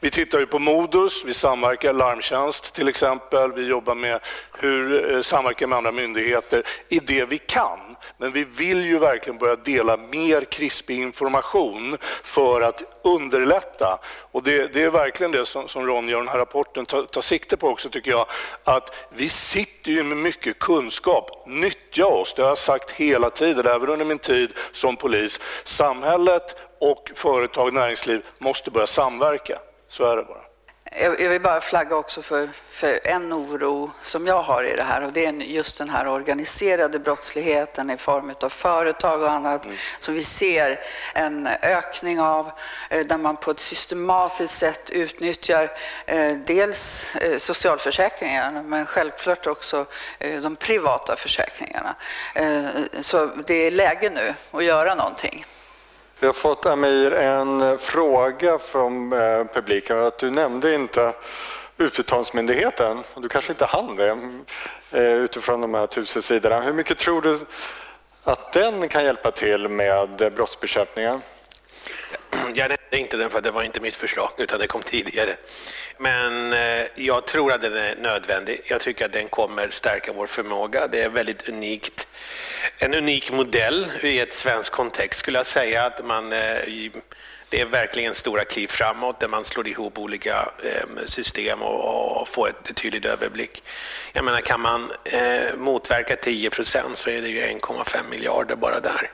Vi 0.00 0.10
tittar 0.10 0.38
ju 0.38 0.46
på 0.46 0.58
Modus, 0.58 1.24
vi 1.24 1.34
samverkar, 1.34 1.92
larmtjänst 1.92 2.74
till 2.74 2.88
exempel, 2.88 3.52
vi 3.52 3.66
jobbar 3.66 3.94
med 3.94 4.20
hur 4.58 5.14
eh, 5.14 5.22
samverka 5.22 5.66
med 5.66 5.78
andra 5.78 5.92
myndigheter 5.92 6.62
i 6.88 6.98
det 6.98 7.24
vi 7.24 7.38
kan. 7.38 7.78
Men 8.18 8.32
vi 8.32 8.44
vill 8.44 8.84
ju 8.84 8.98
verkligen 8.98 9.38
börja 9.38 9.56
dela 9.56 9.96
mer 9.96 10.44
krispig 10.44 10.98
information 10.98 11.96
för 12.24 12.60
att 12.60 12.82
underlätta. 13.02 13.98
Och 14.32 14.42
det, 14.42 14.72
det 14.72 14.82
är 14.82 14.90
verkligen 14.90 15.32
det 15.32 15.46
som, 15.46 15.68
som 15.68 15.86
Ronja 15.86 16.16
och 16.16 16.22
den 16.22 16.32
här 16.32 16.38
rapporten 16.38 16.86
tar, 16.86 17.02
tar 17.02 17.20
sikte 17.20 17.56
på 17.56 17.68
också 17.68 17.90
tycker 17.90 18.10
jag, 18.10 18.26
att 18.64 18.94
vi 19.08 19.28
sitter 19.28 19.92
ju 19.92 20.02
med 20.02 20.16
mycket 20.16 20.58
kunskap. 20.58 21.46
Nyttja 21.46 22.06
oss, 22.06 22.34
det 22.34 22.42
har 22.42 22.48
jag 22.48 22.58
sagt 22.58 22.90
hela 22.90 23.30
tiden, 23.30 23.66
även 23.66 23.88
under 23.88 24.04
min 24.04 24.18
tid 24.18 24.52
som 24.72 24.96
polis 24.96 25.40
samhället 25.64 26.56
och 26.80 27.10
företag, 27.14 27.72
näringsliv 27.72 28.22
måste 28.38 28.70
börja 28.70 28.86
samverka. 28.86 29.58
Så 29.88 30.04
är 30.04 30.16
det 30.16 30.22
bara. 30.22 30.53
Jag 30.96 31.28
vill 31.28 31.40
bara 31.40 31.60
flagga 31.60 31.96
också 31.96 32.22
för, 32.22 32.48
för, 32.70 33.00
en 33.04 33.32
oro 33.32 33.90
som 34.02 34.26
jag 34.26 34.42
har 34.42 34.64
i 34.64 34.76
det 34.76 34.82
här 34.82 35.04
och 35.04 35.12
det 35.12 35.26
är 35.26 35.32
just 35.32 35.78
den 35.78 35.90
här 35.90 36.08
organiserade 36.08 36.98
brottsligheten 36.98 37.90
i 37.90 37.96
form 37.96 38.34
av 38.40 38.48
företag 38.48 39.22
och 39.22 39.30
annat 39.30 39.64
mm. 39.64 39.76
som 39.98 40.14
vi 40.14 40.24
ser 40.24 40.80
en 41.14 41.48
ökning 41.62 42.20
av 42.20 42.50
eh, 42.90 43.06
där 43.06 43.18
man 43.18 43.36
på 43.36 43.50
ett 43.50 43.60
systematiskt 43.60 44.58
sätt 44.58 44.90
utnyttjar 44.90 45.72
eh, 46.06 46.36
dels 46.46 47.16
eh, 47.16 47.38
socialförsäkringarna 47.38 48.62
men 48.62 48.86
självklart 48.86 49.46
också 49.46 49.86
de 50.42 50.56
privata 50.56 51.16
försäkringarna. 51.16 51.94
Så 53.00 53.26
det 53.46 53.54
är 53.54 53.70
läge 53.70 54.10
nu 54.10 54.34
att 54.50 54.64
göra 54.64 54.94
någonting. 54.94 55.44
Vi 56.20 56.26
har 56.26 56.32
fått 56.32 56.66
Amir 56.66 57.12
en 57.12 57.78
fråga 57.78 58.58
från 58.58 59.12
eh, 59.12 59.44
publiken. 59.44 59.98
Att 59.98 60.18
du 60.18 60.30
nämnde 60.30 60.74
inte 60.74 61.12
Utbetalningsmyndigheten. 61.76 62.98
Du 63.16 63.28
kanske 63.28 63.52
inte 63.52 63.64
hann 63.64 63.96
det 63.96 64.10
mm, 64.10 64.44
eh, 64.90 65.02
utifrån 65.02 65.60
de 65.60 65.74
här 65.74 65.86
tusen 65.86 66.22
sidorna. 66.22 66.60
Hur 66.60 66.72
mycket 66.72 66.98
tror 66.98 67.22
du 67.22 67.38
att 68.24 68.52
den 68.52 68.88
kan 68.88 69.04
hjälpa 69.04 69.30
till 69.30 69.68
med 69.68 70.32
brottsbekämpningen? 70.36 71.20
Jag 72.56 72.68
nämnde 72.68 72.98
inte 72.98 73.16
den 73.16 73.30
för 73.30 73.40
det 73.40 73.50
var 73.50 73.62
inte 73.62 73.80
mitt 73.80 73.96
förslag 73.96 74.30
utan 74.38 74.58
det 74.58 74.66
kom 74.66 74.82
tidigare. 74.82 75.36
Men 75.98 76.52
eh, 76.52 76.86
jag 76.94 77.26
tror 77.26 77.52
att 77.52 77.62
den 77.62 77.76
är 77.76 77.94
nödvändig. 77.96 78.60
Jag 78.64 78.80
tycker 78.80 79.04
att 79.04 79.12
den 79.12 79.28
kommer 79.28 79.68
stärka 79.68 80.12
vår 80.12 80.26
förmåga. 80.26 80.86
Det 80.86 81.02
är 81.02 81.08
väldigt 81.08 81.48
unikt 81.48 82.08
en 82.78 82.94
unik 82.94 83.32
modell 83.32 83.86
i 84.02 84.20
ett 84.20 84.32
svensk 84.32 84.72
kontext 84.72 85.20
skulle 85.20 85.38
jag 85.38 85.46
säga. 85.46 85.84
att 85.84 86.04
man 86.04 86.32
eh, 86.32 86.58
det 87.48 87.60
är 87.60 87.66
verkligen 87.66 88.14
stora 88.14 88.44
kliv 88.44 88.68
framåt 88.68 89.20
där 89.20 89.28
man 89.28 89.44
slår 89.44 89.68
ihop 89.68 89.98
olika 89.98 90.48
eh, 90.64 91.04
system 91.04 91.62
och 91.62 92.28
får 92.28 92.48
ett 92.48 92.76
tydligt 92.76 93.04
överblick. 93.04 93.62
Jag 94.12 94.24
menar, 94.24 94.40
kan 94.40 94.60
man 94.60 94.92
motverka 95.56 96.16
10 96.16 96.50
procent 96.50 96.98
så 96.98 97.10
är 97.10 97.22
det 97.22 97.28
ju 97.28 97.42
1,5 97.42 98.10
miljarder 98.10 98.56
bara 98.56 98.80
där. 98.80 99.10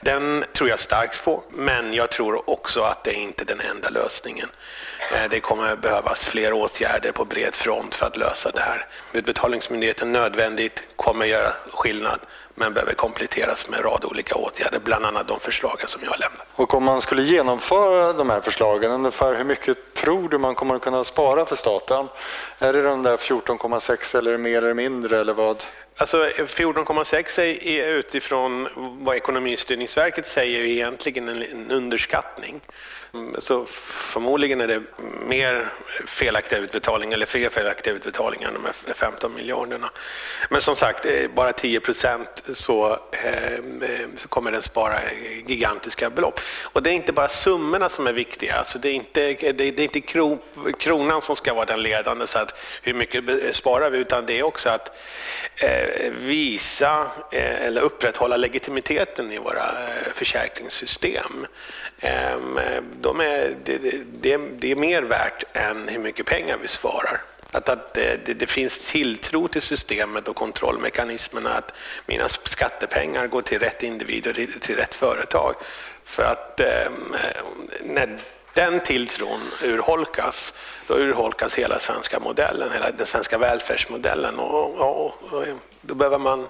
Den 0.00 0.44
tror 0.52 0.68
jag 0.68 0.80
starkt 0.80 1.24
på, 1.24 1.42
men 1.50 1.94
jag 1.94 2.10
tror 2.10 2.50
också 2.50 2.82
att 2.82 3.04
det 3.04 3.12
inte 3.12 3.42
är 3.42 3.46
den 3.46 3.60
enda 3.60 3.90
lösningen. 3.90 4.48
Eh, 5.12 5.30
det 5.30 5.40
kommer 5.40 5.76
behövas 5.76 6.26
fler 6.26 6.52
åtgärder 6.52 7.12
på 7.12 7.24
bred 7.24 7.54
front 7.54 7.94
för 7.94 8.06
att 8.06 8.16
lösa 8.16 8.50
det 8.50 8.60
här. 8.60 8.86
Utbetalningsmyndigheten 9.12 10.12
nödvändigt, 10.12 10.82
kommer 10.96 11.26
göra 11.26 11.52
skillnad, 11.72 12.20
men 12.54 12.74
behöver 12.74 12.94
kompletteras 12.94 13.70
med 13.70 13.78
en 13.78 13.84
rad 13.84 14.04
olika 14.04 14.34
åtgärder, 14.34 14.80
bland 14.84 15.04
annat 15.04 15.28
de 15.28 15.40
förslagen 15.40 15.88
som 15.88 16.00
jag 16.04 16.10
har 16.10 16.18
lämnat. 16.18 16.46
Och 16.54 16.74
om 16.74 16.84
man 16.84 17.00
skulle 17.00 17.22
genomföra 17.22 18.12
de 18.12 18.30
här 18.30 18.40
förslagen, 18.40 18.90
ungefär 18.90 19.34
hur 19.34 19.44
mycket 19.44 19.94
tror 19.94 20.28
du 20.28 20.38
man 20.38 20.54
kommer 20.54 20.74
att 20.74 20.82
kunna 20.82 21.04
spara 21.04 21.46
för 21.46 21.56
staten? 21.56 22.08
Är 22.58 22.72
det 22.72 22.82
de 22.82 23.02
där 23.02 23.16
14,6 23.16 24.18
eller 24.18 24.38
mer 24.38 24.58
eller 24.58 24.74
mindre 24.74 25.20
eller 25.20 25.34
vad? 25.34 25.64
Alltså 26.00 26.24
14,6 26.24 27.40
är 27.62 27.88
utifrån 27.88 28.68
vad 29.04 29.16
Ekonomistyrningsverket 29.16 30.26
säger 30.26 30.64
egentligen 30.64 31.28
en 31.28 31.70
underskattning. 31.70 32.60
Så 33.38 33.66
förmodligen 33.66 34.60
är 34.60 34.66
det 34.66 34.82
mer 35.26 35.68
felaktiga 36.06 36.58
utbetalningar 36.58 37.16
eller 37.16 37.26
fler 37.26 37.50
felaktiga 37.50 37.94
utbetalningar 37.94 38.48
än 38.48 38.54
de 38.54 38.64
här 38.64 38.94
15 38.94 39.34
miljarderna. 39.34 39.90
Men 40.48 40.60
som 40.60 40.76
sagt, 40.76 41.04
eh, 41.04 41.30
bara 41.34 41.52
10 41.52 41.80
procent 41.80 42.42
så, 42.54 42.98
eh, 43.12 43.54
eh, 43.54 44.08
så 44.16 44.28
kommer 44.28 44.52
den 44.52 44.62
spara 44.62 45.00
gigantiska 45.46 46.10
belopp. 46.10 46.40
Och 46.62 46.82
det 46.82 46.90
är 46.90 46.94
inte 46.94 47.12
bara 47.12 47.28
summorna 47.28 47.88
som 47.88 48.06
är 48.06 48.12
viktiga. 48.12 48.54
Alltså 48.54 48.78
det, 48.78 48.88
är 48.88 48.94
inte, 48.94 49.32
det, 49.52 49.64
är 49.64 49.80
inte 49.80 50.00
kronan 50.78 51.22
som 51.22 51.36
ska 51.36 51.54
vara 51.54 51.66
den 51.66 51.82
ledande, 51.82 52.26
så 52.26 52.38
att 52.38 52.58
hur 52.82 52.94
mycket 52.94 53.24
sparar 53.56 53.90
vi, 53.90 53.98
utan 53.98 54.26
det 54.26 54.38
är 54.38 54.42
också 54.42 54.68
att 54.68 54.96
eh, 55.56 56.10
visa 56.12 57.10
eh, 57.32 57.66
eller 57.66 57.80
upprätthålla 57.80 58.36
legitimiteten 58.36 59.32
i 59.32 59.38
våra 59.38 59.64
eh, 59.64 60.12
försäkringssystem. 60.14 61.46
Ehm, 62.00 62.60
de 63.00 63.20
är, 63.20 63.56
det, 63.64 63.78
det, 64.20 64.36
det, 64.36 64.70
är 64.70 64.76
mer 64.76 65.02
värt 65.02 65.44
än 65.52 65.88
hur 65.88 65.98
mycket 65.98 66.26
pengar 66.26 66.58
vi 66.62 66.68
svarar. 66.68 67.20
Att, 67.52 67.68
att 67.68 67.94
det, 67.94 68.34
det, 68.34 68.46
finns 68.46 68.90
tilltro 68.90 69.48
till 69.48 69.62
systemet 69.62 70.28
och 70.28 70.36
kontrollmekanismerna 70.36 71.50
att 71.50 71.76
mina 72.06 72.28
skattepengar 72.28 73.26
går 73.26 73.42
till 73.42 73.58
rätt 73.58 73.82
individ 73.82 74.26
och 74.26 74.34
till, 74.34 74.60
till 74.60 74.76
rätt 74.76 74.94
företag. 74.94 75.54
För 76.04 76.22
att 76.22 76.60
eh, 76.60 76.90
när 77.82 78.18
den 78.54 78.80
tilltron 78.80 79.40
urholkas, 79.62 80.54
då 80.88 80.94
urholkas 80.94 81.54
hela 81.54 81.78
svenska 81.78 82.20
modellen, 82.20 82.72
hela 82.72 82.90
den 82.90 83.06
svenska 83.06 83.38
välfärdsmodellen. 83.38 84.38
Och, 84.38 84.80
och, 84.80 85.06
och 85.30 85.44
då 85.80 85.94
behöver 85.94 86.18
man 86.18 86.46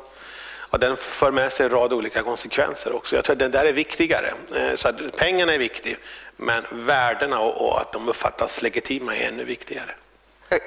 och 0.71 0.79
den 0.79 0.97
för 0.97 1.31
med 1.31 1.53
sig 1.53 1.67
en 1.67 1.73
rad 1.73 1.93
olika 1.93 2.23
konsekvenser 2.23 2.93
också. 2.93 3.17
Jag 3.17 3.25
tror 3.25 3.35
att 3.35 3.39
det 3.39 3.49
där 3.49 3.65
är 3.65 3.73
viktigare. 3.73 4.33
Eh, 4.55 4.75
så 4.75 4.89
att 4.89 5.17
pengarna 5.17 5.55
är 5.55 5.59
viktiga, 5.59 5.97
men 6.37 6.65
värdena 6.73 7.41
och, 7.41 7.81
att 7.81 7.93
de 7.93 8.09
uppfattas 8.09 8.63
legitima 8.63 9.17
är 9.17 9.29
ännu 9.29 9.45
viktigare. 9.45 9.91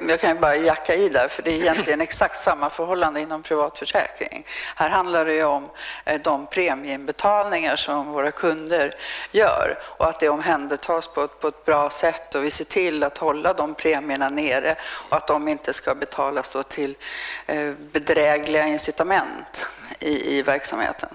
Jag 0.08 0.20
kan 0.20 0.30
ju 0.30 0.40
bara 0.40 0.56
jacka 0.56 0.96
i 0.96 1.10
där, 1.10 1.28
för 1.28 1.44
det 1.44 1.52
är 1.52 1.56
egentligen 1.56 2.02
exakt 2.10 2.40
samma 2.40 2.70
förhållande 2.70 3.22
inom 3.22 3.44
privatförsäkring. 3.44 4.46
Här 4.76 4.90
handlar 4.90 5.26
det 5.26 5.34
ju 5.34 5.44
om 5.44 5.70
eh, 6.06 6.22
de 6.22 6.48
premieinbetalningar 6.48 7.76
som 7.76 8.12
våra 8.12 8.32
kunder 8.32 8.96
gör 9.32 9.80
och 9.84 10.08
att 10.08 10.20
det 10.20 10.30
omhändertas 10.30 11.08
på 11.08 11.22
ett, 11.22 11.40
på 11.40 11.48
ett 11.48 11.66
bra 11.66 11.90
sätt 11.90 12.36
och 12.36 12.44
vi 12.44 12.52
ser 12.52 12.66
till 12.66 13.04
att 13.04 13.18
hålla 13.18 13.54
de 13.54 13.76
premierna 13.76 14.30
nere 14.30 14.76
och 14.84 15.18
att 15.18 15.28
de 15.28 15.48
inte 15.48 15.74
ska 15.74 15.96
betalas 15.96 16.58
till 16.70 16.98
eh, 17.46 17.72
bedrägliga 17.92 18.68
incitament 18.68 19.68
i, 20.00 20.38
i 20.38 20.42
verksamheten. 20.42 21.10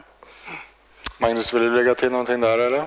Magnus, 1.18 1.54
vill 1.54 1.62
du 1.62 1.70
lägga 1.70 1.94
till 1.94 2.10
någonting 2.10 2.40
där 2.40 2.58
eller? 2.58 2.84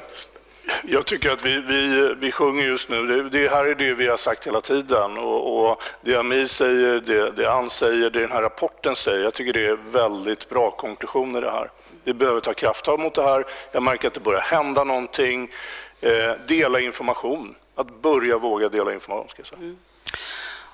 Jag 0.83 1.05
tycker 1.05 1.31
att 1.31 1.45
vi, 1.45 1.61
vi, 1.61 2.13
vi 2.19 2.31
sjunger 2.31 2.63
just 2.63 2.89
nu. 2.89 3.07
Det, 3.07 3.29
det 3.29 3.51
här 3.51 3.65
är 3.65 3.75
det 3.75 3.93
vi 3.93 4.07
har 4.07 4.17
sagt 4.17 4.47
hela 4.47 4.61
tiden. 4.61 5.17
Och, 5.17 5.69
och 5.69 5.83
det 6.01 6.15
Amir 6.15 6.47
säger, 6.47 6.99
det, 6.99 7.31
det 7.31 7.51
Ann 7.51 7.69
säger, 7.69 8.09
det 8.09 8.19
den 8.19 8.31
här 8.31 8.41
rapporten 8.41 8.95
säger. 8.95 9.23
Jag 9.23 9.33
tycker 9.33 9.53
det 9.53 9.65
är 9.65 9.77
väldigt 9.91 10.49
bra 10.49 10.71
konklusioner 10.71 11.41
det 11.41 11.51
här. 11.51 11.71
Vi 12.03 12.13
behöver 12.13 12.39
ta 12.39 12.53
krafttag 12.53 12.99
mot 12.99 13.13
det 13.13 13.23
här. 13.23 13.45
Jag 13.71 13.83
märker 13.83 14.07
att 14.07 14.13
det 14.13 14.19
börjar 14.19 14.41
hända 14.41 14.83
någonting. 14.83 15.49
Eh, 16.01 16.11
dela 16.47 16.79
information. 16.79 17.55
Att 17.75 18.01
börja 18.01 18.37
våga 18.37 18.69
dela 18.69 18.93
information. 18.93 19.29
Ska 19.29 19.39
jag 19.39 19.47
säga. 19.47 19.59
Mm. 19.59 19.77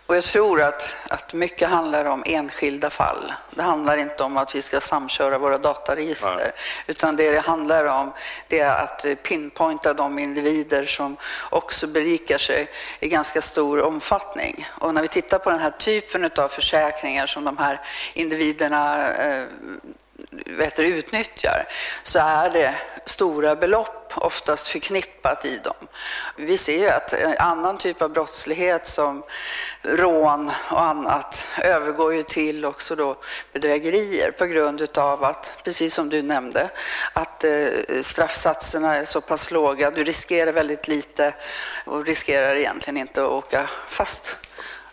Och 0.07 0.15
jag 0.15 0.23
tror 0.23 0.61
att, 0.61 0.95
att 1.09 1.33
mycket 1.33 1.69
handlar 1.69 2.05
om 2.05 2.23
enskilda 2.25 2.89
fall. 2.89 3.33
Det 3.51 3.61
handlar 3.61 3.97
inte 3.97 4.23
om 4.23 4.37
att 4.37 4.55
vi 4.55 4.61
ska 4.61 4.81
samköra 4.81 5.37
våra 5.37 5.57
dataregister. 5.57 6.35
Nej. 6.37 6.51
Utan 6.87 7.15
det 7.15 7.31
det 7.31 7.39
handlar 7.39 7.85
om 7.85 8.13
det 8.47 8.59
är 8.59 8.83
att 8.83 9.05
pinpointa 9.23 9.93
de 9.93 10.19
individer 10.19 10.85
som 10.85 11.17
också 11.49 11.87
berikar 11.87 12.37
sig 12.37 12.67
i 12.99 13.07
ganska 13.07 13.41
stor 13.41 13.81
omfattning. 13.81 14.67
Och 14.79 14.93
när 14.93 15.01
vi 15.01 15.07
tittar 15.07 15.39
på 15.39 15.49
den 15.49 15.59
här 15.59 15.71
typen 15.71 16.31
av 16.37 16.47
försäkringar 16.47 17.27
som 17.27 17.43
de 17.43 17.57
här 17.57 17.81
individerna 18.13 19.09
eh, 19.09 19.43
vet, 20.45 20.79
utnyttjar 20.79 21.67
så 22.03 22.19
är 22.19 22.49
det 22.49 22.75
stora 23.05 23.55
belopp 23.55 24.13
oftast 24.15 24.67
förknippat 24.67 25.45
i 25.45 25.57
dem. 25.57 25.87
Vi 26.35 26.57
ser 26.57 26.77
ju 26.77 26.89
att 26.89 27.13
en 27.13 27.37
annan 27.37 27.77
typ 27.77 28.01
av 28.01 28.09
brottslighet 28.09 28.87
som 28.87 29.23
rån 29.81 30.51
och 30.71 30.81
annat 30.81 31.47
övergår 31.61 32.13
ju 32.13 32.23
till 32.23 32.65
också 32.65 32.95
då 32.95 33.17
bedrägerier 33.53 34.31
på 34.31 34.45
grund 34.45 34.81
utav 34.81 35.23
att, 35.23 35.53
precis 35.63 35.93
som 35.93 36.09
du 36.09 36.21
nämnde, 36.21 36.69
att 37.13 37.43
eh, 37.43 37.67
straffsatserna 38.03 38.95
är 38.95 39.05
så 39.05 39.21
pass 39.21 39.51
låga. 39.51 39.91
Du 39.91 40.03
riskerar 40.03 40.51
väldigt 40.51 40.87
lite 40.87 41.33
och 41.85 42.05
riskerar 42.05 42.55
egentligen 42.55 42.97
inte 42.97 43.23
att 43.23 43.31
åka 43.31 43.69
fast 43.87 44.37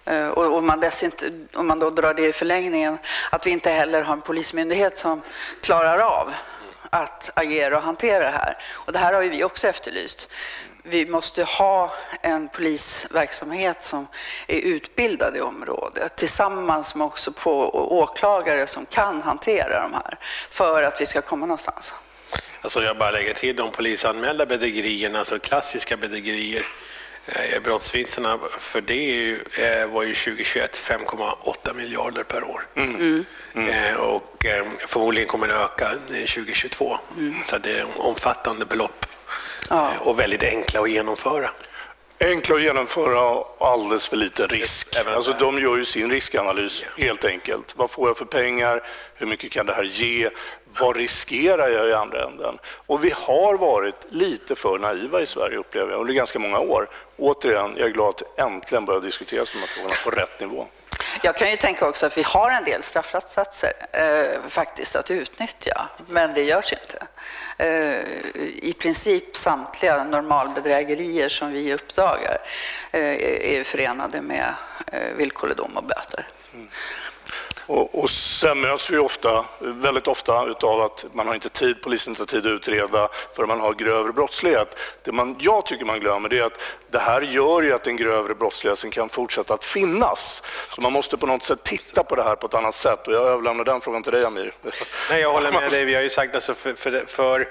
Eh, 0.05 0.28
och 0.28 0.56
om 0.59 0.66
man, 0.66 0.81
dessutom, 0.81 1.48
om 1.55 1.66
man 1.66 1.78
då 1.78 1.90
drar 1.90 2.14
det 2.14 2.26
i 2.26 2.32
förlängningen, 2.32 2.98
att 3.31 3.47
vi 3.47 3.51
inte 3.51 3.70
heller 3.70 4.02
har 4.02 4.12
en 4.12 4.20
polismyndighet 4.20 4.98
som 4.98 5.22
klarar 5.60 5.98
av 5.98 6.32
att 6.90 7.31
agera 7.35 7.76
och 7.76 7.82
hantera 7.82 8.24
det 8.24 8.31
här. 8.31 8.59
Och 8.72 8.93
det 8.93 8.98
här 8.98 9.12
har 9.12 9.22
ju 9.22 9.28
vi 9.28 9.44
också 9.44 9.68
efterlyst. 9.68 10.28
Vi 10.82 11.06
måste 11.06 11.44
ha 11.44 11.93
en 12.22 12.48
polisverksamhet 12.48 13.82
som 13.82 14.06
är 14.47 14.60
utbildad 14.60 15.36
i 15.36 15.40
området 15.40 16.16
tillsammans 16.16 16.94
med 16.94 17.06
också 17.06 17.32
på 17.32 17.68
åklagare 17.98 18.66
som 18.66 18.86
kan 18.86 19.22
hantera 19.22 19.82
de 19.82 19.93
här 19.93 20.18
för 20.51 20.82
att 20.82 21.01
vi 21.01 21.06
ska 21.06 21.22
komma 21.22 21.47
någonstans. 21.47 21.94
Alltså 22.60 22.82
jag 22.82 22.98
bara 22.98 23.10
lägger 23.10 23.35
till 23.35 23.56
de 23.56 23.70
polisanmälda 23.70 24.47
bedrägerierna, 24.47 25.18
alltså 25.18 25.39
klassiska 25.39 25.97
bedrägerier 25.97 26.66
brottsvinsterna 27.65 28.39
för 28.59 28.81
det 28.81 29.31
eh, 29.59 29.87
var 29.87 30.03
ju 30.03 30.15
2021 30.15 30.81
5,8 30.85 31.75
miljarder 31.75 32.23
per 32.23 32.45
år. 32.45 32.67
Mm. 32.75 32.95
Mm. 32.95 33.25
mm. 33.55 33.69
Eh, 33.69 33.95
och 33.95 34.47
förmodligen 34.87 35.29
kommer 35.29 35.49
det 35.49 35.55
öka 35.55 35.91
2022. 36.09 36.99
Mm. 37.17 37.35
Så 37.47 37.59
det 37.59 37.79
är 37.79 37.87
omfattande 38.01 38.67
belopp 38.67 39.07
ja. 39.71 39.93
och 40.01 40.21
väldigt 40.21 40.43
enkla 40.43 40.81
att 40.81 40.91
genomföra. 40.91 41.51
Enkla 42.21 42.57
att 42.57 42.63
genomföra 42.63 43.21
och 43.31 43.69
alldeles 43.69 44.07
för 44.07 44.17
liten 44.17 44.49
risk. 44.49 44.97
Alltså, 45.07 45.37
de 45.39 45.59
gör 45.59 45.77
ju 45.77 45.85
sin 45.85 46.11
riskanalys 46.11 46.85
helt 46.99 47.25
enkelt. 47.25 47.73
Vad 47.77 47.91
får 47.91 48.09
jag 48.09 48.17
för 48.17 48.25
pengar? 48.25 48.83
Hur 49.15 49.27
mycket 49.27 49.53
kan 49.53 49.67
det 49.67 49.73
här 49.73 49.83
ge? 49.83 50.31
Vad 50.81 50.97
riskerar 50.97 51.69
jag 51.69 51.89
i 51.89 51.93
andra 51.93 52.25
änden? 52.25 52.59
Och 52.87 53.05
vi 53.05 53.11
har 53.11 53.55
varit 53.55 54.07
lite 54.09 54.55
för 54.55 54.79
naiva 54.79 55.21
i 55.21 55.27
Sverige 55.27 55.59
upplever 55.59 55.91
jag 55.93 56.01
under 56.01 56.15
ganska 56.15 56.39
många 56.39 56.59
år. 56.59 56.89
Återigen, 57.17 57.75
jag 57.77 57.89
är 57.89 57.93
glad 57.93 58.09
att 58.09 58.39
äntligen 58.39 58.85
börja 58.85 59.01
diskutera 59.01 59.45
de 59.53 59.59
här 59.59 59.67
frågorna 59.67 59.95
på 60.05 60.11
rätt 60.11 60.41
nivå. 60.41 60.67
Jag 61.23 61.37
kan 61.37 61.51
ju 61.51 61.57
tänka 61.57 61.89
också 61.89 62.07
att 62.07 62.19
vi 62.19 62.23
har 62.23 62.51
en 62.51 62.65
del 62.65 62.83
straffsatser 62.83 63.73
eh, 63.93 64.41
faktiskt 64.49 64.97
att 64.97 65.11
utnyttja, 65.11 65.89
men 66.09 66.35
det 66.35 66.43
görs 66.43 66.73
inte. 66.73 67.07
Eh, 67.59 68.01
I 68.63 68.75
princip 68.79 69.37
samtliga 69.37 70.05
normalbedrägerier 70.05 71.29
som 71.29 71.53
vi 71.53 71.75
uppdagar 71.75 72.39
eh, 72.93 73.55
är 73.57 73.65
förenade 73.65 74.21
med 74.21 74.55
eh, 74.93 75.15
villkorlig 75.17 75.57
dom 75.57 75.77
och 75.77 75.85
böter. 75.85 76.29
Mm. 76.55 76.69
Och, 77.66 78.03
och 78.03 78.11
sen 78.11 78.61
möts 78.61 78.91
vi 78.91 78.99
ofta, 78.99 79.45
väldigt 79.59 80.07
ofta 80.07 80.32
av 80.62 80.81
att 80.81 81.05
man 81.12 81.27
har 81.27 81.35
inte 81.35 81.49
tid, 81.49 81.82
polisen 81.82 82.11
inte 82.11 82.23
har 82.23 82.27
tid 82.27 82.47
att 82.47 82.53
utreda 82.53 83.09
för 83.36 83.47
man 83.47 83.61
har 83.61 83.73
grövre 83.73 84.12
brottslighet. 84.12 84.78
Det 85.03 85.12
man, 85.12 85.36
jag 85.39 85.66
tycker 85.66 85.85
man 85.85 86.01
glömmer 86.01 86.28
det 86.28 86.39
är 86.39 86.45
att 86.45 86.61
det 86.91 86.99
här 86.99 87.20
gör 87.20 87.62
ju 87.62 87.73
att 87.73 87.85
den 87.85 87.97
grövre 87.97 88.35
brottsligheten 88.35 88.91
kan 88.91 89.09
fortsätta 89.09 89.55
att 89.55 89.65
finnas. 89.65 90.43
Så 90.70 90.81
man 90.81 90.93
måste 90.93 91.16
på 91.16 91.27
något 91.27 91.43
sätt 91.43 91.62
titta 91.62 92.05
på 92.05 92.16
det 92.16 92.23
här 92.23 92.36
på 92.36 92.47
ett 92.47 92.55
annat 92.55 92.74
sätt 92.74 93.07
och 93.07 93.15
jag 93.15 93.27
överlämnar 93.27 93.65
den 93.65 93.81
frågan 93.81 94.03
till 94.03 94.12
dig 94.12 94.24
Amir. 94.24 94.53
Nej, 95.11 95.20
jag 95.20 95.32
håller 95.32 95.53
med 95.53 95.70
dig. 95.70 95.85
Vi 95.85 95.95
har 95.95 96.03
ju 96.03 96.11
sagt 96.11 96.35
alltså 96.35 96.55
för, 96.55 96.74
för, 96.74 97.05
för 97.07 97.49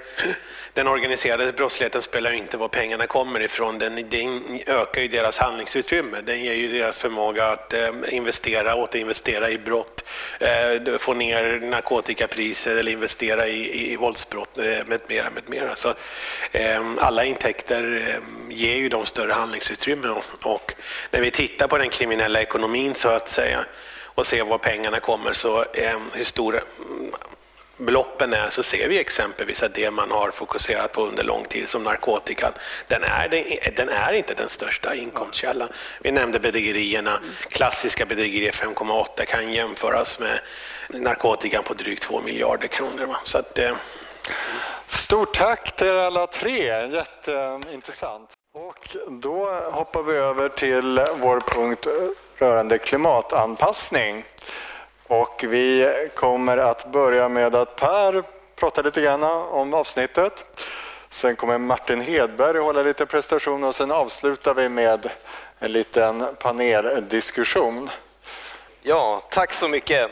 den 0.73 0.87
organiserade 0.87 1.51
brottsligheten 1.51 2.01
spelar 2.01 2.31
inte 2.31 2.57
var 2.57 2.67
pengarna 2.67 3.07
kommer 3.07 3.39
ifrån. 3.39 3.79
Den, 3.79 4.09
den 4.09 4.59
ökar 4.67 5.01
ju 5.01 5.07
deras 5.07 5.37
handlingsutrymme. 5.37 6.21
Den 6.21 6.43
ger 6.43 6.53
ju 6.53 6.79
deras 6.79 6.97
förmåga 6.97 7.47
att 7.47 7.73
eh, 7.73 7.89
investera, 8.07 8.75
återinvestera 8.75 9.49
i 9.49 9.57
brott, 9.57 10.02
eh, 10.39 10.97
få 10.97 11.13
ner 11.13 11.59
narkotikapriser 11.59 12.75
eller 12.75 12.91
investera 12.91 13.47
i, 13.47 13.91
i 13.93 13.95
våldsbrott 13.95 14.57
eh, 14.57 14.63
med 14.63 14.99
mera. 15.07 15.29
Med 15.29 15.49
mera. 15.49 15.75
Så, 15.75 15.93
eh, 16.51 16.81
alla 16.97 17.25
intäkter 17.25 18.03
eh, 18.07 18.55
ger 18.55 18.75
ju 18.75 18.89
dem 18.89 19.05
större 19.05 19.31
handlingsutrymme 19.31 20.07
och, 20.07 20.53
och 20.53 20.73
när 21.11 21.21
vi 21.21 21.31
tittar 21.31 21.67
på 21.67 21.77
den 21.77 21.89
kriminella 21.89 22.41
ekonomin 22.41 22.95
så 22.95 23.09
att 23.09 23.29
säga 23.29 23.65
och 24.15 24.27
ser 24.27 24.43
var 24.43 24.57
pengarna 24.57 24.99
kommer 24.99 25.33
så 25.33 25.65
eh, 25.73 25.99
hur 26.13 26.23
stor 26.23 26.63
beloppen 27.77 28.33
är 28.33 28.49
så 28.49 28.63
ser 28.63 28.89
vi 28.89 28.99
exempelvis 28.99 29.63
att 29.63 29.73
det 29.73 29.91
man 29.91 30.11
har 30.11 30.31
fokuserat 30.31 30.91
på 30.91 31.05
under 31.05 31.23
lång 31.23 31.45
tid 31.45 31.69
som 31.69 31.83
narkotikan, 31.83 32.51
den 32.87 33.03
är, 33.03 33.27
den 33.75 33.89
är 33.89 34.13
inte 34.13 34.33
den 34.33 34.49
största 34.49 34.95
inkomstkällan. 34.95 35.69
Vi 36.01 36.11
nämnde 36.11 36.39
bedrägerierna, 36.39 37.19
klassiska 37.49 38.05
bedrägerier 38.05 38.51
5,8 38.51 39.25
kan 39.25 39.53
jämföras 39.53 40.19
med 40.19 40.39
narkotikan 40.89 41.63
på 41.63 41.73
drygt 41.73 42.03
2 42.03 42.21
miljarder 42.21 42.67
kronor. 42.67 43.15
Så 43.23 43.37
att, 43.37 43.59
eh... 43.59 43.75
Stort 44.85 45.33
tack 45.35 45.75
till 45.75 45.89
alla 45.89 46.27
tre, 46.27 46.87
jätteintressant. 46.91 48.29
Och 48.53 48.97
då 49.09 49.45
hoppar 49.51 50.03
vi 50.03 50.13
över 50.13 50.49
till 50.49 51.05
vår 51.19 51.39
punkt 51.39 51.87
rörande 52.37 52.77
klimatanpassning. 52.77 54.25
Och 55.07 55.43
vi 55.47 55.87
kommer 56.15 56.57
att 56.57 56.91
börja 56.91 57.29
med 57.29 57.55
att 57.55 57.75
Per 57.75 58.23
pratar 58.55 58.83
lite 58.83 59.01
grann 59.01 59.23
om 59.23 59.73
avsnittet. 59.73 60.45
Sen 61.09 61.35
kommer 61.35 61.57
Martin 61.57 62.01
Hedberg 62.01 62.57
hålla 62.57 62.83
lite 62.83 63.05
presentation 63.05 63.63
och 63.63 63.75
sen 63.75 63.91
avslutar 63.91 64.53
vi 64.53 64.69
med 64.69 65.09
en 65.59 65.71
liten 65.71 66.35
paneldiskussion. 66.39 67.89
Ja, 68.81 69.21
tack 69.29 69.53
så 69.53 69.67
mycket. 69.67 70.11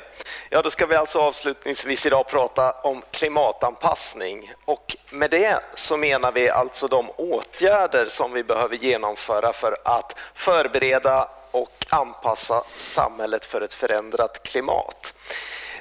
Ja, 0.50 0.62
då 0.62 0.70
ska 0.70 0.86
vi 0.86 0.96
alltså 0.96 1.20
avslutningsvis 1.20 2.06
idag 2.06 2.28
prata 2.28 2.72
om 2.72 3.02
klimatanpassning. 3.12 4.54
Och 4.66 4.98
med 5.10 5.32
det 5.32 5.60
så 5.76 5.98
menar 5.98 6.32
vi 6.32 6.50
alltså 6.50 6.88
de 6.88 7.10
åtgärder 7.10 8.06
som 8.06 8.34
vi 8.34 8.44
behöver 8.44 8.76
genomföra 8.76 9.54
för 9.54 9.78
att 9.86 10.16
förbereda 10.34 11.30
och 11.52 11.86
anpassa 11.90 12.64
samhället 12.78 13.46
för 13.46 13.62
ett 13.62 13.74
förändrat 13.74 14.44
klimat. 14.44 15.14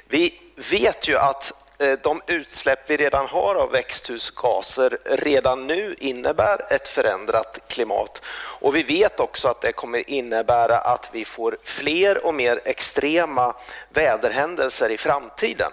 Vi 0.07 0.41
vet 0.71 1.07
ju 1.07 1.17
att 1.17 1.53
eh, 1.79 1.99
de 2.03 2.21
utsläpp 2.27 2.89
vi 2.89 2.97
redan 2.97 3.27
har 3.27 3.55
av 3.55 3.71
växthusgaser 3.71 4.97
redan 5.05 5.67
nu 5.67 5.95
innebär 5.99 6.73
ett 6.73 6.87
förändrat 6.87 7.59
klimat. 7.67 8.21
Och 8.59 8.75
vi 8.75 8.83
vet 8.83 9.19
också 9.19 9.47
att 9.47 9.61
det 9.61 9.71
kommer 9.71 10.09
innebära 10.09 10.77
att 10.77 11.09
vi 11.11 11.25
får 11.25 11.57
fler 11.63 12.25
och 12.25 12.33
mer 12.33 12.61
extrema 12.65 13.55
väderhändelser 13.89 14.89
i 14.89 14.97
framtiden. 14.97 15.71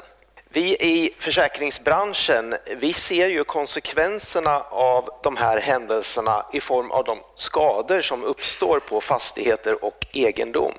Vi 0.58 0.76
i 0.80 1.14
försäkringsbranschen 1.18 2.54
vi 2.76 2.92
ser 2.92 3.28
ju 3.28 3.44
konsekvenserna 3.44 4.60
av 4.70 5.10
de 5.22 5.36
här 5.36 5.60
händelserna 5.60 6.46
i 6.52 6.60
form 6.60 6.90
av 6.90 7.04
de 7.04 7.18
skador 7.34 8.00
som 8.00 8.24
uppstår 8.24 8.78
på 8.78 9.00
fastigheter 9.00 9.84
och 9.84 10.06
egendom. 10.12 10.74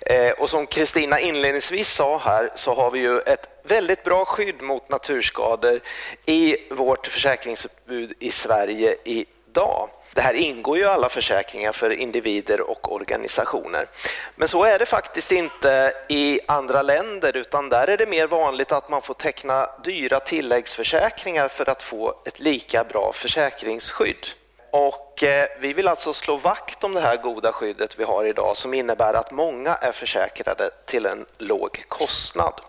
Eh, 0.00 0.30
och 0.30 0.50
som 0.50 0.66
Kristina 0.66 1.20
inledningsvis 1.20 1.92
sa 1.92 2.18
här 2.18 2.50
så 2.54 2.74
har 2.74 2.90
vi 2.90 2.98
ju 2.98 3.18
ett 3.18 3.48
väldigt 3.62 4.04
bra 4.04 4.24
skydd 4.24 4.62
mot 4.62 4.88
naturskador 4.88 5.80
i 6.26 6.56
vårt 6.70 7.06
försäkringsutbud 7.06 8.12
i 8.18 8.30
Sverige 8.30 8.96
idag. 9.04 9.88
Det 10.18 10.22
här 10.22 10.34
ingår 10.34 10.76
ju 10.76 10.82
i 10.82 10.86
alla 10.86 11.08
försäkringar 11.08 11.72
för 11.72 11.90
individer 11.90 12.60
och 12.60 12.92
organisationer. 12.92 13.88
Men 14.36 14.48
så 14.48 14.64
är 14.64 14.78
det 14.78 14.86
faktiskt 14.86 15.32
inte 15.32 15.92
i 16.08 16.40
andra 16.48 16.82
länder 16.82 17.36
utan 17.36 17.68
där 17.68 17.88
är 17.88 17.96
det 17.96 18.06
mer 18.06 18.26
vanligt 18.26 18.72
att 18.72 18.88
man 18.88 19.02
får 19.02 19.14
teckna 19.14 19.70
dyra 19.84 20.20
tilläggsförsäkringar 20.20 21.48
för 21.48 21.68
att 21.68 21.82
få 21.82 22.14
ett 22.26 22.40
lika 22.40 22.84
bra 22.84 23.12
försäkringsskydd. 23.14 24.26
Och 24.72 25.22
eh, 25.22 25.48
vi 25.60 25.72
vill 25.72 25.88
alltså 25.88 26.12
slå 26.12 26.36
vakt 26.36 26.84
om 26.84 26.94
det 26.94 27.00
här 27.00 27.16
goda 27.16 27.52
skyddet 27.52 27.98
vi 27.98 28.04
har 28.04 28.24
idag 28.24 28.56
som 28.56 28.74
innebär 28.74 29.14
att 29.14 29.30
många 29.30 29.74
är 29.74 29.92
försäkrade 29.92 30.70
till 30.86 31.06
en 31.06 31.26
låg 31.38 31.84
kostnad. 31.88 32.60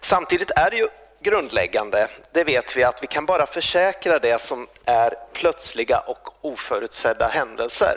Samtidigt 0.00 0.50
är 0.50 0.70
det 0.70 0.76
ju 0.76 0.88
grundläggande, 1.22 2.08
det 2.32 2.44
vet 2.44 2.76
vi 2.76 2.84
att 2.84 3.02
vi 3.02 3.06
kan 3.06 3.26
bara 3.26 3.46
försäkra 3.46 4.18
det 4.18 4.40
som 4.40 4.68
är 4.86 5.14
plötsliga 5.32 5.98
och 5.98 6.28
oförutsedda 6.40 7.28
händelser. 7.28 7.96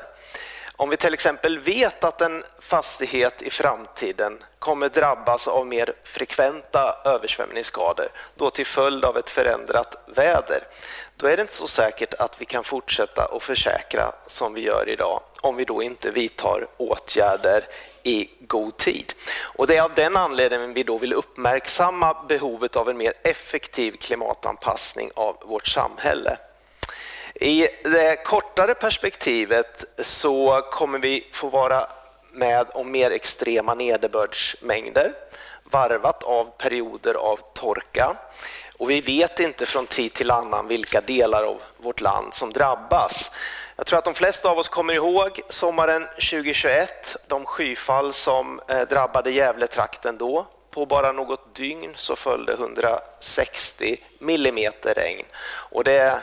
Om 0.77 0.89
vi 0.89 0.97
till 0.97 1.13
exempel 1.13 1.59
vet 1.59 2.03
att 2.03 2.21
en 2.21 2.43
fastighet 2.59 3.41
i 3.41 3.49
framtiden 3.49 4.43
kommer 4.59 4.89
drabbas 4.89 5.47
av 5.47 5.67
mer 5.67 5.93
frekventa 6.03 6.95
översvämningsskador, 7.05 8.07
då 8.35 8.49
till 8.49 8.65
följd 8.65 9.05
av 9.05 9.17
ett 9.17 9.29
förändrat 9.29 9.95
väder, 10.07 10.63
då 11.17 11.27
är 11.27 11.37
det 11.37 11.41
inte 11.41 11.53
så 11.53 11.67
säkert 11.67 12.13
att 12.13 12.41
vi 12.41 12.45
kan 12.45 12.63
fortsätta 12.63 13.25
att 13.25 13.43
försäkra 13.43 14.11
som 14.27 14.53
vi 14.53 14.61
gör 14.61 14.89
idag, 14.89 15.21
om 15.41 15.55
vi 15.55 15.65
då 15.65 15.83
inte 15.83 16.11
vidtar 16.11 16.67
åtgärder 16.77 17.67
i 18.05 18.29
god 18.39 18.77
tid. 18.77 19.13
Och 19.37 19.67
det 19.67 19.77
är 19.77 19.81
av 19.81 19.93
den 19.93 20.17
anledningen 20.17 20.73
vi 20.73 20.83
då 20.83 20.97
vill 20.97 21.13
uppmärksamma 21.13 22.17
behovet 22.27 22.75
av 22.75 22.89
en 22.89 22.97
mer 22.97 23.13
effektiv 23.23 23.91
klimatanpassning 23.91 25.11
av 25.13 25.37
vårt 25.45 25.67
samhälle. 25.67 26.37
I 27.35 27.67
det 27.83 28.23
kortare 28.25 28.73
perspektivet 28.73 29.85
så 29.97 30.61
kommer 30.71 30.99
vi 30.99 31.27
få 31.31 31.49
vara 31.49 31.87
med 32.31 32.67
om 32.73 32.91
mer 32.91 33.11
extrema 33.11 33.73
nederbördsmängder 33.73 35.13
varvat 35.63 36.23
av 36.23 36.45
perioder 36.57 37.13
av 37.13 37.39
torka. 37.53 38.17
Och 38.77 38.89
vi 38.89 39.01
vet 39.01 39.39
inte 39.39 39.65
från 39.65 39.87
tid 39.87 40.13
till 40.13 40.31
annan 40.31 40.67
vilka 40.67 41.01
delar 41.01 41.43
av 41.43 41.61
vårt 41.77 42.01
land 42.01 42.33
som 42.33 42.53
drabbas. 42.53 43.31
Jag 43.77 43.85
tror 43.85 43.99
att 43.99 44.05
de 44.05 44.13
flesta 44.13 44.49
av 44.49 44.57
oss 44.57 44.69
kommer 44.69 44.93
ihåg 44.93 45.41
sommaren 45.47 46.03
2021, 46.03 47.17
de 47.27 47.45
skyfall 47.45 48.13
som 48.13 48.61
eh, 48.67 48.81
drabbade 48.81 49.31
Gävletrakten 49.31 50.17
då. 50.17 50.47
På 50.71 50.85
bara 50.85 51.11
något 51.11 51.55
dygn 51.55 51.93
så 51.95 52.15
följde 52.15 52.53
160 52.53 53.97
millimeter 54.19 54.93
regn 54.93 55.25
och 55.71 55.83
det 55.83 56.19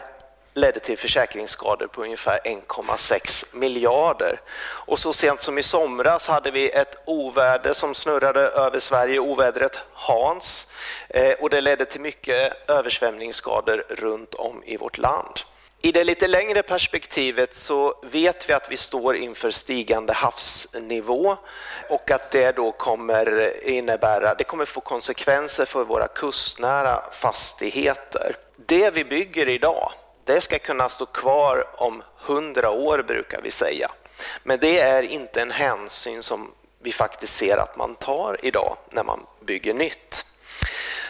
ledde 0.54 0.80
till 0.80 0.98
försäkringsskador 0.98 1.86
på 1.86 2.02
ungefär 2.02 2.38
1,6 2.44 3.44
miljarder. 3.52 4.40
Och 4.86 4.98
så 4.98 5.12
sent 5.12 5.40
som 5.40 5.58
i 5.58 5.62
somras 5.62 6.28
hade 6.28 6.50
vi 6.50 6.70
ett 6.70 6.96
oväder 7.04 7.72
som 7.72 7.94
snurrade 7.94 8.40
över 8.40 8.80
Sverige, 8.80 9.18
ovädret 9.18 9.78
Hans, 9.92 10.68
eh, 11.08 11.32
och 11.32 11.50
det 11.50 11.60
ledde 11.60 11.84
till 11.84 12.00
mycket 12.00 12.70
översvämningsskador 12.70 13.84
runt 13.88 14.34
om 14.34 14.62
i 14.64 14.76
vårt 14.76 14.98
land. 14.98 15.40
I 15.84 15.92
det 15.92 16.04
lite 16.04 16.26
längre 16.26 16.62
perspektivet 16.62 17.54
så 17.54 17.94
vet 18.02 18.48
vi 18.48 18.52
att 18.52 18.70
vi 18.70 18.76
står 18.76 19.16
inför 19.16 19.50
stigande 19.50 20.12
havsnivå 20.12 21.36
och 21.88 22.10
att 22.10 22.30
det 22.30 22.56
då 22.56 22.72
kommer 22.72 23.52
innebära, 23.68 24.34
det 24.34 24.44
kommer 24.44 24.64
få 24.64 24.80
konsekvenser 24.80 25.64
för 25.64 25.84
våra 25.84 26.08
kustnära 26.08 27.02
fastigheter. 27.12 28.36
Det 28.56 28.90
vi 28.90 29.04
bygger 29.04 29.48
idag, 29.48 29.92
det 30.24 30.40
ska 30.40 30.58
kunna 30.58 30.88
stå 30.88 31.06
kvar 31.06 31.66
om 31.76 32.02
hundra 32.16 32.70
år 32.70 33.02
brukar 33.02 33.40
vi 33.42 33.50
säga. 33.50 33.90
Men 34.42 34.58
det 34.58 34.80
är 34.80 35.02
inte 35.02 35.42
en 35.42 35.50
hänsyn 35.50 36.22
som 36.22 36.50
vi 36.82 36.92
faktiskt 36.92 37.36
ser 37.36 37.56
att 37.56 37.76
man 37.76 37.94
tar 37.94 38.36
idag 38.42 38.76
när 38.90 39.04
man 39.04 39.26
bygger 39.40 39.74
nytt. 39.74 40.26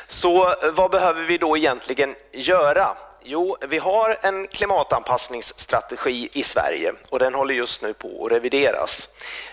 Så 0.07 0.55
vad 0.73 0.91
behöver 0.91 1.23
vi 1.23 1.39
då 1.39 1.57
egentligen 1.57 2.15
göra? 2.33 2.97
Jo, 3.25 3.57
vi 3.69 3.79
har 3.79 4.19
en 4.23 4.47
klimatanpassningsstrategi 4.47 6.29
i 6.33 6.43
Sverige 6.43 6.93
och 7.11 7.19
den 7.19 7.35
håller 7.35 7.55
just 7.55 7.83
nu 7.83 7.95
på 7.95 8.25
att 8.27 8.33
revideras. 8.33 9.09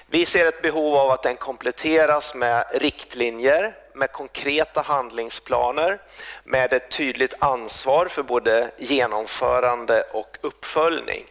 Vi 0.08 0.26
ser 0.26 0.46
ett 0.46 0.62
behov 0.62 0.96
av 0.96 1.12
att 1.12 1.24
den 1.24 1.36
kompletteras 1.36 2.36
med 2.36 2.66
riktlinjer, 2.74 3.76
med 3.94 4.12
konkreta 4.12 4.82
handlingsplaner, 4.82 6.02
med 6.44 6.74
ett 6.74 6.91
tydligt 6.91 7.34
ansvar 7.40 8.06
för 8.06 8.24
både 8.24 8.72
genomförande 8.78 10.02
och 10.02 10.38
uppföljning. 10.41 11.26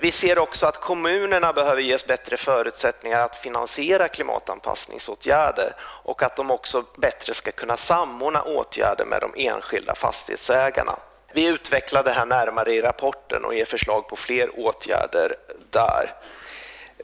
Vi 0.00 0.10
ser 0.10 0.38
också 0.38 0.66
att 0.66 0.80
kommunerna 0.80 1.52
behöver 1.52 1.82
ges 1.82 2.06
bättre 2.06 2.36
förutsättningar 2.36 3.20
att 3.20 3.36
finansiera 3.36 4.08
klimatanpassningsåtgärder 4.08 5.74
och 5.80 6.22
att 6.22 6.36
de 6.36 6.50
också 6.50 6.84
bättre 6.96 7.34
ska 7.34 7.52
kunna 7.52 7.76
samordna 7.76 8.42
åtgärder 8.42 9.04
med 9.04 9.20
de 9.20 9.32
enskilda 9.36 9.94
fastighetsägarna. 9.94 10.98
Vi 11.36 11.46
utvecklar 11.46 12.02
det 12.02 12.10
här 12.10 12.26
närmare 12.26 12.74
i 12.74 12.80
rapporten 12.80 13.44
och 13.44 13.54
ger 13.54 13.64
förslag 13.64 14.08
på 14.08 14.16
fler 14.16 14.50
åtgärder 14.58 15.36
där. 15.70 16.14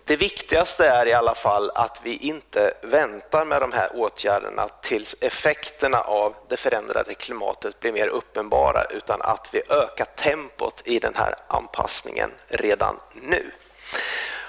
Det 0.04 0.16
viktigaste 0.16 0.88
är 0.88 1.06
i 1.06 1.12
alla 1.12 1.34
fall 1.34 1.70
att 1.74 2.00
vi 2.02 2.16
inte 2.16 2.74
väntar 2.82 3.44
med 3.44 3.60
de 3.60 3.72
här 3.72 3.90
åtgärderna 3.94 4.68
tills 4.82 5.16
effekterna 5.20 6.00
av 6.00 6.34
det 6.48 6.56
förändrade 6.56 7.14
klimatet 7.14 7.80
blir 7.80 7.92
mer 7.92 8.09
uppenbara 8.09 8.84
utan 8.84 9.22
att 9.22 9.48
vi 9.52 9.62
ökar 9.68 10.04
tempot 10.04 10.82
i 10.84 10.98
den 10.98 11.14
här 11.14 11.34
anpassningen 11.48 12.30
redan 12.48 13.00
nu. 13.14 13.50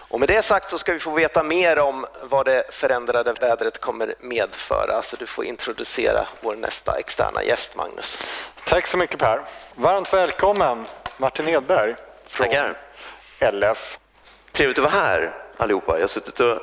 Och 0.08 0.20
med 0.20 0.30
det 0.30 0.42
sagt 0.42 0.70
så 0.70 0.78
ska 0.78 0.94
vi 0.94 1.00
få 1.00 1.12
veta 1.12 1.44
mer 1.44 1.80
om 1.80 2.06
vad 2.22 2.46
det 2.46 2.64
förändrade 2.70 3.34
vädret 3.34 3.82
kommer 3.82 4.16
medföra. 4.20 5.02
Så 5.02 5.16
du 5.16 5.26
får 5.26 5.46
introducera 5.46 6.28
vår 6.42 6.56
nästa 6.56 7.00
externa 7.00 7.44
gäst, 7.44 7.76
Magnus. 7.76 8.20
Tack 8.66 8.88
så 8.88 8.98
mycket 8.98 9.20
Per. 9.20 9.42
Varmt 9.76 10.14
välkommen 10.14 10.86
Martin 11.18 11.46
Hedberg 11.46 11.96
från 12.28 12.48
Tackar. 12.48 12.78
LF. 13.52 14.00
Trevligt 14.52 14.78
att 14.78 14.84
vara 14.84 14.94
här 14.94 15.34
allihopa. 15.58 15.94
Jag 15.94 16.04
har 16.04 16.08
suttit 16.08 16.40
och 16.40 16.60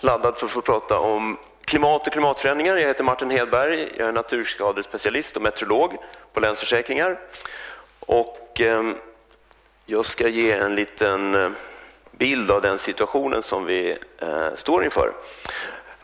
laddat 0.00 0.38
för 0.38 0.46
att 0.46 0.52
få 0.52 0.60
prata 0.60 0.98
om 0.98 1.38
klimat 1.64 2.06
och 2.06 2.12
klimatförändringar. 2.12 2.76
Jag 2.76 2.88
heter 2.88 3.04
Martin 3.04 3.30
Hedberg, 3.30 3.88
jag 3.96 4.08
är 4.08 4.12
naturskadespecialist 4.12 5.36
och 5.36 5.42
meteorolog 5.42 5.96
på 6.32 6.40
Länsförsäkringar. 6.40 7.20
Och 8.00 8.60
eh, 8.60 8.82
jag 9.86 10.04
ska 10.04 10.28
ge 10.28 10.52
en 10.52 10.74
liten 10.74 11.34
eh, 11.34 11.50
bild 12.18 12.50
av 12.50 12.60
den 12.60 12.78
situationen 12.78 13.42
som 13.42 13.64
vi 13.64 13.98
eh, 14.18 14.54
står 14.54 14.84
inför. 14.84 15.12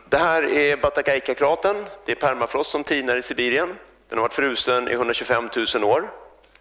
Det 0.08 0.18
här 0.18 0.42
är 0.42 0.76
Batakaika-kratern. 0.76 1.84
Det 2.04 2.12
är 2.12 2.16
permafrost 2.16 2.70
som 2.70 2.84
tinar 2.84 3.16
i 3.16 3.22
Sibirien. 3.22 3.78
Den 4.08 4.18
har 4.18 4.22
varit 4.22 4.34
frusen 4.34 4.88
i 4.88 4.92
125 4.92 5.50
000 5.74 5.84
år, 5.84 6.10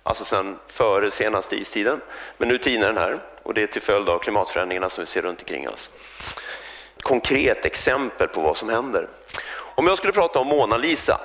alltså 0.03 0.25
sedan 0.25 0.59
före 0.67 1.11
senaste 1.11 1.55
istiden. 1.55 2.01
Men 2.37 2.47
nu 2.47 2.57
tinar 2.57 2.87
den 2.87 2.97
här 2.97 3.19
och 3.43 3.53
det 3.53 3.63
är 3.63 3.67
till 3.67 3.81
följd 3.81 4.09
av 4.09 4.19
klimatförändringarna 4.19 4.89
som 4.89 5.01
vi 5.01 5.05
ser 5.05 5.21
runt 5.21 5.41
omkring 5.41 5.69
oss. 5.69 5.89
Konkret 7.01 7.65
exempel 7.65 8.27
på 8.27 8.41
vad 8.41 8.57
som 8.57 8.69
händer. 8.69 9.07
Om 9.75 9.87
jag 9.87 9.97
skulle 9.97 10.13
prata 10.13 10.39
om 10.39 10.47
Mona 10.47 10.77
Lisa 10.77 11.21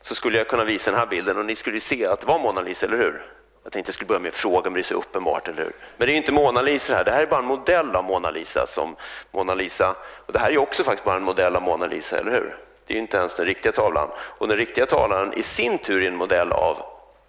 så 0.00 0.14
skulle 0.14 0.38
jag 0.38 0.48
kunna 0.48 0.64
visa 0.64 0.90
den 0.90 1.00
här 1.00 1.06
bilden 1.06 1.38
och 1.38 1.44
ni 1.44 1.56
skulle 1.56 1.80
se 1.80 2.06
att 2.06 2.20
det 2.20 2.26
var 2.26 2.38
Mona 2.38 2.60
Lisa, 2.60 2.86
eller 2.86 2.96
hur? 2.96 3.22
Jag 3.68 3.72
tänkte 3.72 3.88
jag 3.88 3.94
skulle 3.94 4.08
börja 4.08 4.18
med 4.18 4.28
en 4.28 4.32
fråga 4.32 4.70
men 4.70 4.74
det 4.74 4.80
är 4.80 4.82
så 4.82 4.94
uppenbart, 4.94 5.48
eller 5.48 5.62
hur? 5.62 5.72
Men 5.96 6.06
det 6.06 6.12
är 6.12 6.16
inte 6.16 6.32
Mona 6.32 6.62
Lisa 6.62 6.94
här, 6.94 7.04
det 7.04 7.10
här 7.10 7.22
är 7.22 7.26
bara 7.26 7.40
en 7.40 7.46
modell 7.46 7.96
av 7.96 8.04
Mona 8.04 8.30
Lisa. 8.30 8.66
Som 8.66 8.96
Mona 9.30 9.54
Lisa. 9.54 9.94
Och 10.26 10.32
det 10.32 10.38
här 10.38 10.50
är 10.50 10.58
också 10.58 10.84
faktiskt 10.84 11.04
bara 11.04 11.16
en 11.16 11.22
modell 11.22 11.56
av 11.56 11.62
Mona 11.62 11.86
Lisa, 11.86 12.18
eller 12.18 12.32
hur? 12.32 12.56
Det 12.86 12.94
är 12.94 12.98
inte 12.98 13.16
ens 13.16 13.36
den 13.36 13.46
riktiga 13.46 13.72
tavlan. 13.72 14.08
Och 14.18 14.48
den 14.48 14.56
riktiga 14.56 14.86
tavlan 14.86 15.32
i 15.32 15.42
sin 15.42 15.78
tur 15.78 16.02
är 16.02 16.08
en 16.08 16.16
modell 16.16 16.52
av 16.52 16.76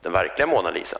den 0.02 0.12
verkliga 0.12 0.48
Mona 0.48 0.72
Lisa. 0.72 0.98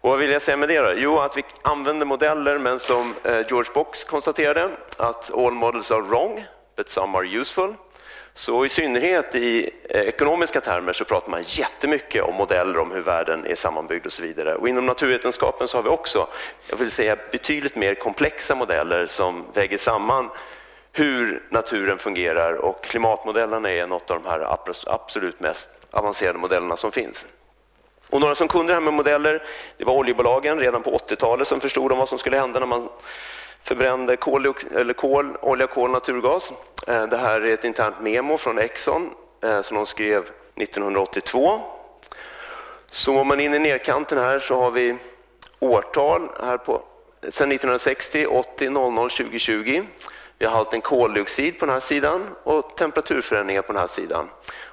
Och 0.00 0.10
vad 0.10 0.18
vill 0.18 0.30
jag 0.30 0.42
säga 0.42 0.56
med 0.56 0.68
det 0.68 0.80
då? 0.80 0.92
Jo, 0.96 1.18
att 1.18 1.36
vi 1.36 1.44
använder 1.62 2.06
modeller, 2.06 2.58
men 2.58 2.78
som 2.78 3.14
eh, 3.24 3.46
George 3.48 3.72
Box 3.74 4.04
konstaterade, 4.04 4.70
att 4.96 5.34
all 5.34 5.52
models 5.52 5.90
are 5.90 6.02
wrong, 6.02 6.44
but 6.76 6.88
some 6.88 7.18
are 7.18 7.26
useful. 7.26 7.74
Så 8.40 8.64
i 8.64 8.68
synnerhet 8.68 9.34
i 9.34 9.70
eh, 9.88 10.00
ekonomiska 10.00 10.60
termer 10.60 10.92
så 10.92 11.04
pratar 11.04 11.30
man 11.30 11.42
jättemycket 11.46 12.22
om 12.22 12.34
modeller 12.34 12.78
om 12.78 12.90
hur 12.90 13.00
världen 13.00 13.46
är 13.46 13.54
sammanbyggd 13.54 14.06
och 14.06 14.12
så 14.12 14.22
vidare. 14.22 14.54
Och 14.54 14.68
inom 14.68 14.86
naturvetenskapen 14.86 15.68
så 15.68 15.78
har 15.78 15.82
vi 15.82 15.88
också, 15.88 16.28
jag 16.70 16.76
vill 16.76 16.90
säga 16.90 17.16
betydligt 17.32 17.76
mer 17.76 17.94
komplexa 17.94 18.54
modeller 18.54 19.06
som 19.06 19.44
väger 19.52 19.78
samman 19.78 20.30
hur 20.92 21.42
naturen 21.50 21.98
fungerar 21.98 22.52
och 22.52 22.84
klimatmodellerna 22.84 23.70
är 23.70 23.86
något 23.86 24.10
av 24.10 24.22
de 24.22 24.28
här 24.28 24.56
absolut 24.86 25.40
mest 25.40 25.68
avancerade 25.90 26.38
modellerna 26.38 26.76
som 26.76 26.92
finns. 26.92 27.26
Och 28.10 28.20
några 28.20 28.34
som 28.34 28.48
kunde 28.48 28.72
det 28.72 28.74
här 28.74 28.80
med 28.80 28.94
modeller, 28.94 29.42
det 29.76 29.84
var 29.84 29.94
oljebolagen 29.94 30.58
redan 30.58 30.82
på 30.82 30.96
80-talet 30.96 31.48
som 31.48 31.60
förstod 31.60 31.92
om 31.92 31.98
vad 31.98 32.08
som 32.08 32.18
skulle 32.18 32.38
hända 32.38 32.60
när 32.60 32.66
man 32.66 32.88
förbrände 33.62 34.16
kol, 34.16 34.54
eller 34.76 34.92
kol, 34.92 35.36
olja, 35.40 35.66
kol, 35.66 35.90
naturgas. 35.90 36.52
Eh, 36.86 37.06
det 37.06 37.16
här 37.16 37.40
är 37.40 37.54
ett 37.54 37.64
internt 37.64 38.00
memo 38.00 38.36
från 38.36 38.58
Exxon 38.58 39.10
eh, 39.42 39.60
som 39.60 39.76
de 39.76 39.86
skrev 39.86 40.30
1982. 40.56 41.60
Zoomar 42.90 43.24
man 43.24 43.40
in 43.40 43.54
i 43.54 43.58
nerkanten 43.58 44.18
här 44.18 44.38
så 44.38 44.54
har 44.54 44.70
vi 44.70 44.96
årtal 45.58 46.28
här 46.42 46.56
på 46.56 46.82
sedan 47.22 47.52
1960, 47.52 48.26
80, 48.26 48.70
00, 48.70 49.10
2020. 49.10 49.82
Vi 50.38 50.46
har 50.46 50.52
halten 50.52 50.80
koldioxid 50.80 51.58
på 51.58 51.66
den 51.66 51.72
här 51.72 51.80
sidan 51.80 52.26
och 52.42 52.76
temperaturförändringar 52.76 53.62
på 53.62 53.72
den 53.72 53.80
här 53.80 53.88
sidan. 53.88 54.28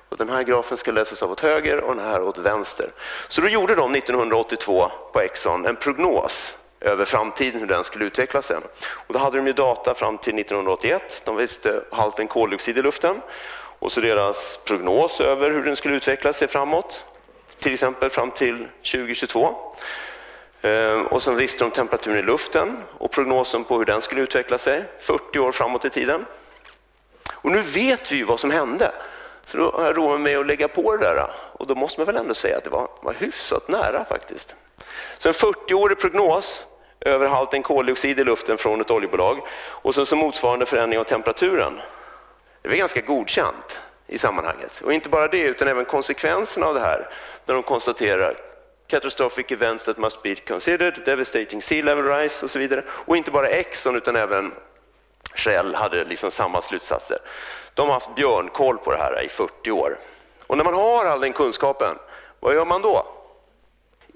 Och 0.09 0.17
den 0.17 0.29
här 0.29 0.43
grafen 0.43 0.77
ska 0.77 0.91
läsas 0.91 1.23
av 1.23 1.31
åt 1.31 1.39
höger 1.39 1.81
och 1.81 1.95
den 1.95 2.05
här 2.05 2.21
åt 2.21 2.37
vänster. 2.37 2.89
Så 3.27 3.41
då 3.41 3.47
gjorde 3.47 3.75
de 3.75 3.95
1982 3.95 4.91
på 5.13 5.19
Exxon 5.19 5.65
en 5.65 5.75
prognos 5.75 6.55
över 6.81 7.05
framtiden, 7.05 7.59
hur 7.59 7.67
den 7.67 7.83
skulle 7.83 8.05
utveckla 8.05 8.41
sig. 8.41 8.57
Och 8.87 9.13
då 9.13 9.19
hade 9.19 9.37
de 9.37 9.47
ju 9.47 9.53
data 9.53 9.95
fram 9.95 10.17
till 10.17 10.39
1981. 10.39 11.21
De 11.25 11.35
visste 11.35 11.83
halten 11.91 12.27
koldioxid 12.27 12.77
i 12.77 12.81
luften 12.81 13.21
och 13.79 13.91
så 13.91 14.01
deras 14.01 14.59
prognos 14.65 15.21
över 15.21 15.51
hur 15.51 15.63
den 15.63 15.75
skulle 15.75 15.95
utveckla 15.95 16.33
sig 16.33 16.47
framåt, 16.47 17.03
till 17.59 17.73
exempel 17.73 18.09
fram 18.09 18.31
till 18.31 18.67
2022. 18.91 19.55
Eh, 20.61 21.01
och 21.01 21.23
sen 21.23 21.35
visste 21.35 21.63
de 21.63 21.71
temperaturen 21.71 22.17
i 22.17 22.21
luften 22.21 22.77
och 22.97 23.11
prognosen 23.11 23.63
på 23.63 23.77
hur 23.77 23.85
den 23.85 24.01
skulle 24.01 24.21
utveckla 24.21 24.57
sig 24.57 24.83
40 24.99 25.39
år 25.39 25.51
framåt 25.51 25.85
i 25.85 25.89
tiden. 25.89 26.25
Och 27.31 27.51
nu 27.51 27.61
vet 27.61 28.11
vi 28.11 28.17
ju 28.17 28.23
vad 28.23 28.39
som 28.39 28.51
hände. 28.51 28.91
Så 29.45 29.57
då 29.57 29.71
har 29.71 29.85
jag 29.85 29.97
roat 29.97 30.21
mig 30.21 30.35
att 30.35 30.47
lägga 30.47 30.67
på 30.67 30.97
det 30.97 31.03
där. 31.03 31.31
Och 31.53 31.67
då 31.67 31.75
måste 31.75 31.99
man 31.99 32.05
väl 32.05 32.17
ändå 32.17 32.33
säga 32.33 32.57
att 32.57 32.63
det 32.63 32.69
var, 32.69 32.87
var 33.01 33.13
hyfsat 33.13 33.67
nära 33.67 34.05
faktiskt. 34.05 34.55
Så 35.17 35.29
en 35.29 35.33
40-årig 35.33 35.99
prognos 35.99 36.65
över 36.99 37.27
halten 37.27 37.63
koldioxid 37.63 38.19
i 38.19 38.23
luften 38.23 38.57
från 38.57 38.81
ett 38.81 38.91
oljebolag 38.91 39.41
och 39.69 39.95
så, 39.95 40.05
så 40.05 40.15
motsvarande 40.15 40.65
förändring 40.65 40.99
av 40.99 41.03
temperaturen. 41.03 41.81
Det 42.61 42.69
är 42.69 42.75
ganska 42.75 43.01
godkänt 43.01 43.79
i 44.07 44.17
sammanhanget. 44.17 44.81
Och 44.81 44.93
inte 44.93 45.09
bara 45.09 45.27
det, 45.27 45.41
utan 45.41 45.67
även 45.67 45.85
konsekvenserna 45.85 46.67
av 46.67 46.73
det 46.73 46.79
här. 46.79 47.09
När 47.45 47.53
de 47.53 47.63
konstaterar 47.63 48.37
catastrophic 48.87 49.51
events 49.51 49.85
that 49.85 49.97
must 49.97 50.21
be 50.21 50.35
considered, 50.35 51.01
devastating 51.05 51.61
sea 51.61 51.83
level 51.83 52.05
rise 52.05 52.45
och 52.45 52.51
så 52.51 52.59
vidare. 52.59 52.83
Och 52.89 53.17
inte 53.17 53.31
bara 53.31 53.47
Exxon 53.47 53.95
utan 53.95 54.15
även 54.15 54.51
Shell 55.33 55.75
hade 55.75 56.05
liksom 56.05 56.31
samma 56.31 56.61
slutsatser. 56.61 57.17
De 57.73 57.87
har 57.87 57.93
haft 57.93 58.15
björnkoll 58.15 58.77
på 58.77 58.91
det 58.91 58.97
här 58.97 59.23
i 59.23 59.29
40 59.29 59.71
år. 59.71 59.97
Och 60.47 60.57
när 60.57 60.63
man 60.63 60.73
har 60.73 61.05
all 61.05 61.21
den 61.21 61.33
kunskapen, 61.33 61.95
vad 62.39 62.53
gör 62.53 62.65
man 62.65 62.81
då? 62.81 63.16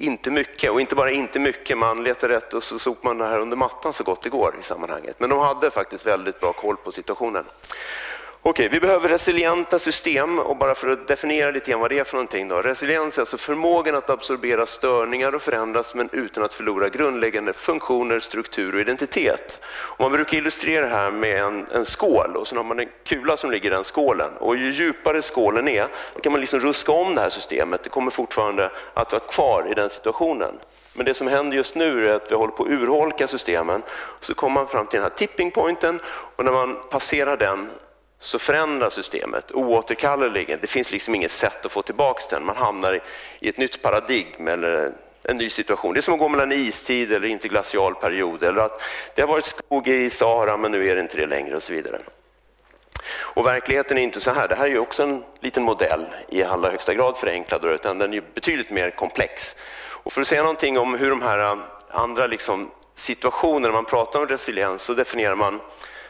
Inte 0.02 0.32
mycket, 0.32 0.72
och 0.72 0.82
inte 0.82 0.96
bara 0.96 1.12
inte 1.12 1.40
mycket, 1.40 1.78
man 1.78 2.04
letar 2.04 2.30
rätt 2.30 2.54
och 2.54 2.64
så 2.64 2.80
sopar 2.80 3.10
man 3.10 3.18
det 3.18 3.26
här 3.26 3.40
under 3.40 3.58
mattan 3.58 3.94
så 3.94 4.04
gott 4.04 4.22
det 4.22 4.30
går 4.30 4.56
i 4.60 4.64
sammanhanget. 4.64 5.20
Men 5.20 5.30
de 5.30 5.40
hade 5.40 5.72
faktiskt 5.72 6.06
väldigt 6.06 6.40
bra 6.40 6.54
koll 6.54 6.78
på 6.78 6.92
situationen. 6.92 7.44
Okej, 8.44 8.70
vi 8.70 8.80
behöver 8.80 9.10
resilienta 9.10 9.80
system 9.80 10.40
och 10.40 10.58
bara 10.58 10.76
för 10.76 10.88
att 10.88 11.08
definiera 11.08 11.52
lite 11.52 11.72
grann 11.72 11.80
vad 11.80 11.90
det 11.90 12.00
är 12.00 12.04
för 12.04 12.14
någonting. 12.14 12.48
Då. 12.48 12.62
Resiliens 12.62 13.18
är 13.18 13.22
alltså 13.22 13.38
förmågan 13.38 13.96
att 13.96 14.10
absorbera 14.10 14.66
störningar 14.66 15.36
och 15.36 15.42
förändras 15.42 15.96
men 15.96 16.10
utan 16.12 16.44
att 16.44 16.54
förlora 16.54 16.90
grundläggande 16.90 17.54
funktioner, 17.54 18.20
struktur 18.20 18.76
och 18.76 18.82
identitet. 18.82 19.60
Och 19.66 20.00
man 20.00 20.12
brukar 20.12 20.38
illustrera 20.38 20.86
det 20.86 20.96
här 20.96 21.12
med 21.12 21.42
en, 21.42 21.68
en 21.72 21.86
skål 21.86 22.36
och 22.36 22.48
så 22.48 22.56
har 22.56 22.64
man 22.64 22.80
en 22.80 22.90
kula 23.04 23.38
som 23.38 23.52
ligger 23.52 23.70
i 23.70 23.74
den 23.74 23.84
skålen. 23.84 24.32
Och 24.40 24.56
ju 24.58 24.72
djupare 24.72 25.22
skålen 25.22 25.68
är, 25.68 25.88
då 26.14 26.20
kan 26.20 26.32
man 26.32 26.42
liksom 26.42 26.60
ruska 26.60 26.92
om 26.92 27.16
det 27.16 27.22
här 27.22 27.30
systemet. 27.30 27.84
Det 27.84 27.90
kommer 27.90 28.12
fortfarande 28.12 28.72
att 28.94 29.12
vara 29.12 29.24
kvar 29.24 29.68
i 29.72 29.74
den 29.74 29.90
situationen. 29.90 30.60
Men 30.94 31.06
det 31.06 31.14
som 31.14 31.28
händer 31.28 31.58
just 31.58 31.76
nu 31.76 32.10
är 32.10 32.14
att 32.14 32.32
vi 32.32 32.36
håller 32.36 32.54
på 32.54 32.64
att 32.64 32.70
urholka 32.70 33.28
systemen. 33.28 33.82
Så 34.20 34.34
kommer 34.34 34.54
man 34.54 34.68
fram 34.68 34.88
till 34.88 35.00
den 35.00 35.10
här 35.10 35.18
tipping 35.18 35.52
pointen 35.52 36.00
och 36.36 36.46
när 36.46 36.52
man 36.52 36.78
passerar 36.90 37.38
den 37.38 37.70
så 38.22 38.40
förändras 38.40 38.94
systemet 38.94 39.52
oåterkalleligen. 39.52 40.60
Det 40.62 40.68
finns 40.68 40.92
liksom 40.92 41.16
inget 41.16 41.32
sätt 41.32 41.66
att 41.66 41.72
få 41.72 41.82
tillbaka 41.82 42.22
den. 42.30 42.46
Man 42.46 42.56
hamnar 42.56 43.02
i 43.40 43.50
ett 43.50 43.58
nytt 43.58 43.82
paradigm 43.82 44.48
eller 44.48 44.92
en 45.24 45.36
ny 45.36 45.50
situation. 45.50 45.94
Det 45.94 46.00
är 46.00 46.02
som 46.02 46.14
att 46.14 46.20
gå 46.20 46.30
mellan 46.30 46.52
istid 46.52 47.12
eller 47.12 47.28
interglacial 47.28 47.96
period. 47.96 48.44
Eller 48.44 48.62
att 48.62 48.82
det 49.16 49.22
har 49.22 49.28
varit 49.30 49.46
skog 49.46 49.88
i 49.88 50.10
Sahara 50.10 50.58
men 50.58 50.72
nu 50.72 50.90
är 50.90 50.96
det 50.96 51.02
inte 51.02 51.18
det 51.18 51.26
längre 51.26 51.56
och 51.56 51.64
så 51.64 51.74
vidare. 51.74 51.98
Och 53.12 53.46
verkligheten 53.46 53.98
är 53.98 54.02
inte 54.02 54.20
så 54.20 54.32
här. 54.32 54.48
Det 54.48 54.56
här 54.56 54.66
är 54.66 54.70
ju 54.70 54.80
också 54.80 55.04
en 55.04 55.24
liten 55.40 55.64
modell 55.64 56.06
i 56.30 56.44
allra 56.44 56.70
högsta 56.70 56.94
grad 56.94 57.18
förenklad, 57.18 57.66
utan 57.66 57.98
den 57.98 58.14
är 58.14 58.24
betydligt 58.34 58.70
mer 58.70 58.92
komplex. 58.92 59.56
Och 60.04 60.14
för 60.14 60.22
att 60.22 60.28
säga 60.28 60.42
någonting 60.42 60.80
om 60.80 60.94
hur 60.94 61.10
de 61.10 61.22
här 61.22 61.40
äh, 61.40 61.58
andra 61.90 62.28
liksom 62.28 62.72
situationerna, 62.96 63.74
man 63.74 63.86
pratar 63.86 64.20
om 64.20 64.28
resiliens, 64.28 64.82
så 64.82 64.94
definierar 64.94 65.36
man, 65.36 65.60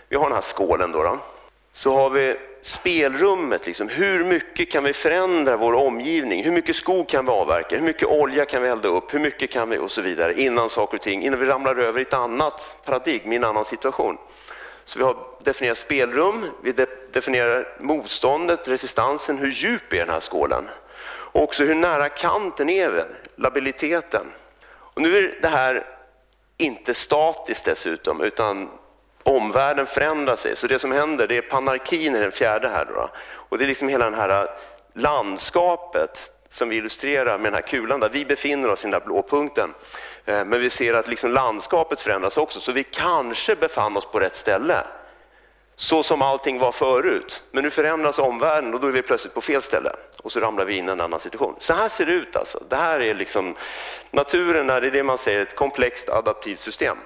vi 0.09 0.15
har 0.15 0.23
den 0.23 0.33
här 0.33 0.41
skålen 0.41 0.91
då, 0.91 1.03
då 1.03 1.19
så 1.73 1.95
har 1.95 2.09
vi 2.09 2.35
spelrummet. 2.61 3.65
Liksom. 3.65 3.89
Hur 3.89 4.23
mycket 4.23 4.71
kan 4.71 4.83
vi 4.83 4.93
förändra 4.93 5.57
vår 5.57 5.73
omgivning? 5.73 6.43
Hur 6.43 6.51
mycket 6.51 6.75
skog 6.75 7.09
kan 7.09 7.25
vi 7.25 7.31
avverka? 7.31 7.75
Hur 7.75 7.83
mycket 7.83 8.07
olja 8.07 8.45
kan 8.45 8.63
vi 8.63 8.69
elda 8.69 8.89
upp? 8.89 9.13
Hur 9.13 9.19
mycket 9.19 9.51
kan 9.51 9.69
vi 9.69 9.77
och 9.77 9.91
så 9.91 10.01
vidare 10.01 10.41
innan 10.41 10.69
saker 10.69 10.97
och 10.97 11.03
ting, 11.03 11.23
innan 11.23 11.39
vi 11.39 11.45
ramlar 11.45 11.75
över 11.75 11.99
i 11.99 12.01
ett 12.01 12.13
annat 12.13 12.77
paradigm, 12.85 13.33
i 13.33 13.35
en 13.35 13.43
annan 13.43 13.65
situation. 13.65 14.17
Så 14.85 14.99
vi 14.99 15.05
har 15.05 15.17
definierat 15.43 15.77
spelrum, 15.77 16.45
vi 16.63 16.85
definierar 17.11 17.77
motståndet, 17.79 18.67
resistansen, 18.67 19.37
hur 19.37 19.51
djup 19.51 19.93
är 19.93 19.97
den 19.97 20.09
här 20.09 20.19
skålen? 20.19 20.69
Och 21.03 21.43
också 21.43 21.63
hur 21.63 21.75
nära 21.75 22.09
kanten 22.09 22.69
är 22.69 22.89
vi, 22.89 23.01
labiliteten. 23.35 24.25
Och 24.63 25.01
nu 25.01 25.17
är 25.17 25.39
det 25.41 25.47
här 25.47 25.85
inte 26.57 26.93
statiskt 26.93 27.65
dessutom, 27.65 28.21
utan 28.21 28.69
omvärlden 29.23 29.85
förändrar 29.85 30.35
sig. 30.35 30.55
Så 30.55 30.67
det 30.67 30.79
som 30.79 30.91
händer 30.91 31.27
det 31.27 31.37
är 31.37 31.41
panarkin 31.41 32.15
i 32.15 32.19
den 32.19 32.31
fjärde 32.31 32.69
här. 32.69 32.85
Då. 32.85 33.09
Och 33.33 33.57
det 33.57 33.65
är 33.65 33.67
liksom 33.67 33.87
hela 33.87 34.09
det 34.09 34.15
här 34.15 34.43
äh, 34.43 34.49
landskapet 34.93 36.31
som 36.49 36.69
vi 36.69 36.75
illustrerar 36.75 37.37
med 37.37 37.51
den 37.51 37.53
här 37.53 37.61
kulan 37.61 37.99
där 37.99 38.09
vi 38.09 38.25
befinner 38.25 38.69
oss 38.69 38.83
i 38.83 38.87
den 38.87 38.99
där 38.99 39.05
blå 39.05 39.21
punkten. 39.29 39.73
Äh, 40.25 40.45
men 40.45 40.61
vi 40.61 40.69
ser 40.69 40.93
att 40.93 41.07
liksom 41.07 41.31
landskapet 41.31 42.01
förändras 42.01 42.37
också, 42.37 42.59
så 42.59 42.71
vi 42.71 42.83
kanske 42.83 43.55
befann 43.55 43.97
oss 43.97 44.05
på 44.05 44.19
rätt 44.19 44.35
ställe. 44.35 44.83
Så 45.75 46.03
som 46.03 46.21
allting 46.21 46.59
var 46.59 46.71
förut. 46.71 47.43
Men 47.51 47.63
nu 47.63 47.69
förändras 47.69 48.19
omvärlden 48.19 48.73
och 48.73 48.79
då 48.79 48.87
är 48.87 48.91
vi 48.91 49.01
plötsligt 49.01 49.33
på 49.33 49.41
fel 49.41 49.61
ställe. 49.61 49.91
Och 50.23 50.31
så 50.31 50.39
ramlar 50.39 50.65
vi 50.65 50.73
in 50.73 50.89
i 50.89 50.91
en 50.91 51.01
annan 51.01 51.19
situation. 51.19 51.55
Så 51.59 51.73
här 51.73 51.89
ser 51.89 52.05
det 52.05 52.11
ut 52.11 52.35
alltså. 52.35 52.63
Det 52.69 52.75
här 52.75 52.99
är 52.99 53.13
liksom, 53.13 53.55
naturen 54.11 54.69
är 54.69 54.81
det 54.81 55.03
man 55.03 55.17
säger 55.17 55.39
ett 55.39 55.55
komplext 55.55 56.09
adaptivt 56.09 56.59
system. 56.59 56.97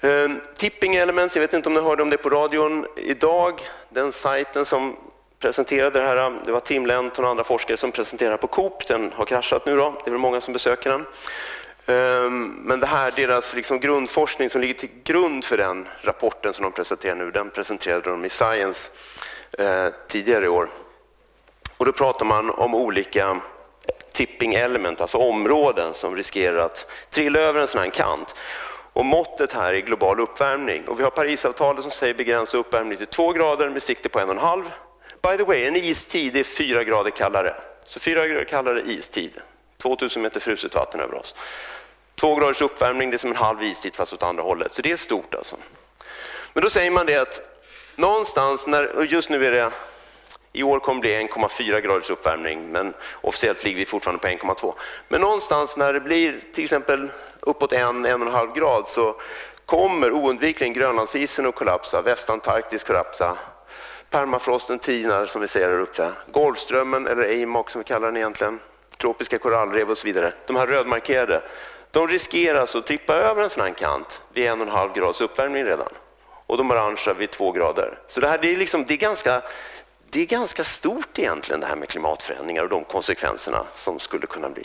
Ehm, 0.00 0.40
tipping 0.56 0.94
Elements, 0.94 1.36
jag 1.36 1.40
vet 1.40 1.52
inte 1.52 1.68
om 1.68 1.74
ni 1.74 1.80
hörde 1.80 2.02
om 2.02 2.10
det 2.10 2.16
på 2.16 2.30
radion 2.30 2.86
idag. 2.96 3.60
Den 3.88 4.12
sajten 4.12 4.64
som 4.64 4.96
presenterade 5.38 6.00
det 6.00 6.06
här, 6.06 6.40
det 6.44 6.52
var 6.52 6.60
Tim 6.60 6.86
Lenton 6.86 7.24
och 7.24 7.30
andra 7.30 7.44
forskare 7.44 7.76
som 7.76 7.92
presenterade 7.92 8.36
på 8.36 8.46
Coop. 8.46 8.86
Den 8.86 9.12
har 9.14 9.24
kraschat 9.24 9.66
nu 9.66 9.76
då, 9.76 9.94
det 10.04 10.10
är 10.10 10.10
väl 10.10 10.20
många 10.20 10.40
som 10.40 10.52
besöker 10.52 10.90
den. 10.90 11.06
Ehm, 11.86 12.46
men 12.64 12.80
det 12.80 12.86
här, 12.86 13.12
deras 13.16 13.54
liksom 13.54 13.80
grundforskning 13.80 14.50
som 14.50 14.60
ligger 14.60 14.74
till 14.74 14.90
grund 15.04 15.44
för 15.44 15.56
den 15.56 15.88
rapporten 16.00 16.52
som 16.52 16.62
de 16.62 16.72
presenterar 16.72 17.14
nu, 17.14 17.30
den 17.30 17.50
presenterade 17.50 18.10
de 18.10 18.24
i 18.24 18.28
Science 18.28 18.90
eh, 19.58 19.86
tidigare 20.08 20.44
i 20.44 20.48
år. 20.48 20.68
Och 21.76 21.86
då 21.86 21.92
pratar 21.92 22.26
man 22.26 22.50
om 22.50 22.74
olika 22.74 23.40
tipping 24.12 24.54
element, 24.54 25.00
alltså 25.00 25.18
områden 25.18 25.94
som 25.94 26.16
riskerar 26.16 26.58
att 26.58 26.90
trilla 27.10 27.40
över 27.40 27.60
en 27.60 27.68
sån 27.68 27.80
här 27.80 27.90
kant. 27.90 28.34
Och 28.98 29.06
måttet 29.06 29.52
här 29.52 29.74
är 29.74 29.80
global 29.80 30.20
uppvärmning. 30.20 30.88
Och 30.88 30.98
vi 30.98 31.04
har 31.04 31.10
Parisavtalet 31.10 31.82
som 31.82 31.90
säger 31.90 32.14
begränsa 32.14 32.56
uppvärmning 32.56 32.98
till 32.98 33.06
2 33.06 33.32
grader 33.32 33.68
med 33.70 33.82
sikte 33.82 34.08
på 34.08 34.20
en 34.20 34.28
och 34.28 34.34
en 34.34 34.40
halv. 34.40 34.70
By 35.22 35.36
the 35.36 35.44
way, 35.44 35.64
en 35.64 35.76
istid 35.76 36.36
är 36.36 36.44
4 36.44 36.84
grader 36.84 37.10
kallare. 37.10 37.54
Så 37.84 38.00
4 38.00 38.26
grader 38.26 38.44
kallare 38.44 38.82
istid. 38.86 39.30
2000 39.76 40.22
meter 40.22 40.40
fruset 40.40 40.74
vatten 40.74 41.00
över 41.00 41.14
oss. 41.14 41.34
2 42.14 42.34
graders 42.34 42.60
uppvärmning 42.60 43.10
det 43.10 43.16
är 43.16 43.18
som 43.18 43.30
en 43.30 43.36
halv 43.36 43.62
istid 43.62 43.94
fast 43.94 44.12
åt 44.12 44.22
andra 44.22 44.42
hållet. 44.42 44.72
Så 44.72 44.82
det 44.82 44.92
är 44.92 44.96
stort 44.96 45.34
alltså. 45.34 45.56
Men 46.52 46.62
då 46.62 46.70
säger 46.70 46.90
man 46.90 47.06
det 47.06 47.16
att 47.16 47.40
någonstans, 47.96 48.66
när, 48.66 48.96
och 48.96 49.06
just 49.06 49.28
nu 49.28 49.46
är 49.46 49.52
det 49.52 49.70
i 50.58 50.62
år 50.62 50.78
kommer 50.78 51.02
det 51.02 51.08
bli 51.08 51.28
1,4 51.28 51.80
graders 51.80 52.10
uppvärmning, 52.10 52.72
men 52.72 52.94
officiellt 53.20 53.64
ligger 53.64 53.78
vi 53.78 53.86
fortfarande 53.86 54.20
på 54.20 54.46
1,2. 54.46 54.74
Men 55.08 55.20
någonstans 55.20 55.76
när 55.76 55.92
det 55.92 56.00
blir 56.00 56.40
till 56.52 56.64
exempel 56.64 57.08
uppåt 57.40 57.72
en, 57.72 58.04
en 58.04 58.22
och 58.22 58.28
en 58.28 58.34
halv 58.34 58.54
grad 58.54 58.88
så 58.88 59.14
kommer 59.66 60.12
oundvikligen 60.12 60.74
Grönlandsisen 60.74 61.46
att 61.46 61.54
kollapsa, 61.54 62.02
Västantarktis 62.02 62.84
kollapsa, 62.84 63.36
permafrosten 64.10 64.78
tinar 64.78 65.24
som 65.24 65.40
vi 65.40 65.48
ser 65.48 65.68
här 65.68 65.80
uppe, 65.80 66.10
Golfströmmen 66.26 67.06
eller 67.06 67.42
AMOC 67.42 67.70
som 67.70 67.78
vi 67.78 67.84
kallar 67.84 68.06
den 68.06 68.16
egentligen, 68.16 68.60
tropiska 68.98 69.38
korallrev 69.38 69.90
och 69.90 69.98
så 69.98 70.06
vidare. 70.06 70.32
De 70.46 70.56
här 70.56 70.66
rödmarkerade, 70.66 71.42
de 71.90 72.08
riskerar 72.08 72.60
alltså 72.60 72.78
att 72.78 72.86
trippa 72.86 73.14
över 73.14 73.42
en 73.42 73.50
sån 73.50 73.62
här 73.62 73.70
kant 73.70 74.22
vid 74.32 74.46
en 74.46 74.60
och 74.60 74.66
en 74.66 74.72
halv 74.72 74.92
grads 74.92 75.20
uppvärmning 75.20 75.64
redan. 75.64 75.88
Och 76.46 76.56
de 76.56 76.70
orangea 76.70 77.14
vid 77.14 77.30
två 77.30 77.52
grader. 77.52 77.98
Så 78.08 78.20
det 78.20 78.28
här 78.28 78.38
det 78.38 78.52
är, 78.52 78.56
liksom, 78.56 78.84
det 78.84 78.94
är, 78.94 78.98
ganska, 78.98 79.42
det 80.10 80.20
är 80.20 80.26
ganska 80.26 80.64
stort 80.64 81.18
egentligen 81.18 81.60
det 81.60 81.66
här 81.66 81.76
med 81.76 81.88
klimatförändringar 81.88 82.62
och 82.62 82.68
de 82.68 82.84
konsekvenserna 82.84 83.66
som 83.72 83.98
skulle 84.00 84.26
kunna 84.26 84.48
bli. 84.48 84.62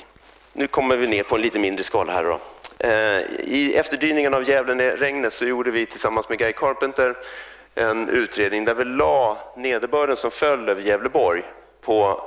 nu 0.53 0.67
kommer 0.67 0.97
vi 0.97 1.07
ner 1.07 1.23
på 1.23 1.35
en 1.35 1.41
lite 1.41 1.59
mindre 1.59 1.83
skala 1.83 2.13
här. 2.13 2.23
Då. 2.23 2.39
Eh, 2.79 3.21
I 3.39 3.73
efterdyningen 3.75 4.33
av 4.33 4.49
Gävle-regnet 4.49 5.33
så 5.33 5.45
gjorde 5.45 5.71
vi 5.71 5.85
tillsammans 5.85 6.29
med 6.29 6.37
Guy 6.37 6.53
Carpenter 6.53 7.15
en 7.75 8.09
utredning 8.09 8.65
där 8.65 8.73
vi 8.73 8.85
la 8.85 9.37
nederbörden 9.57 10.15
som 10.15 10.31
föll 10.31 10.69
över 10.69 10.81
Gävleborg 10.81 11.43
på 11.81 12.23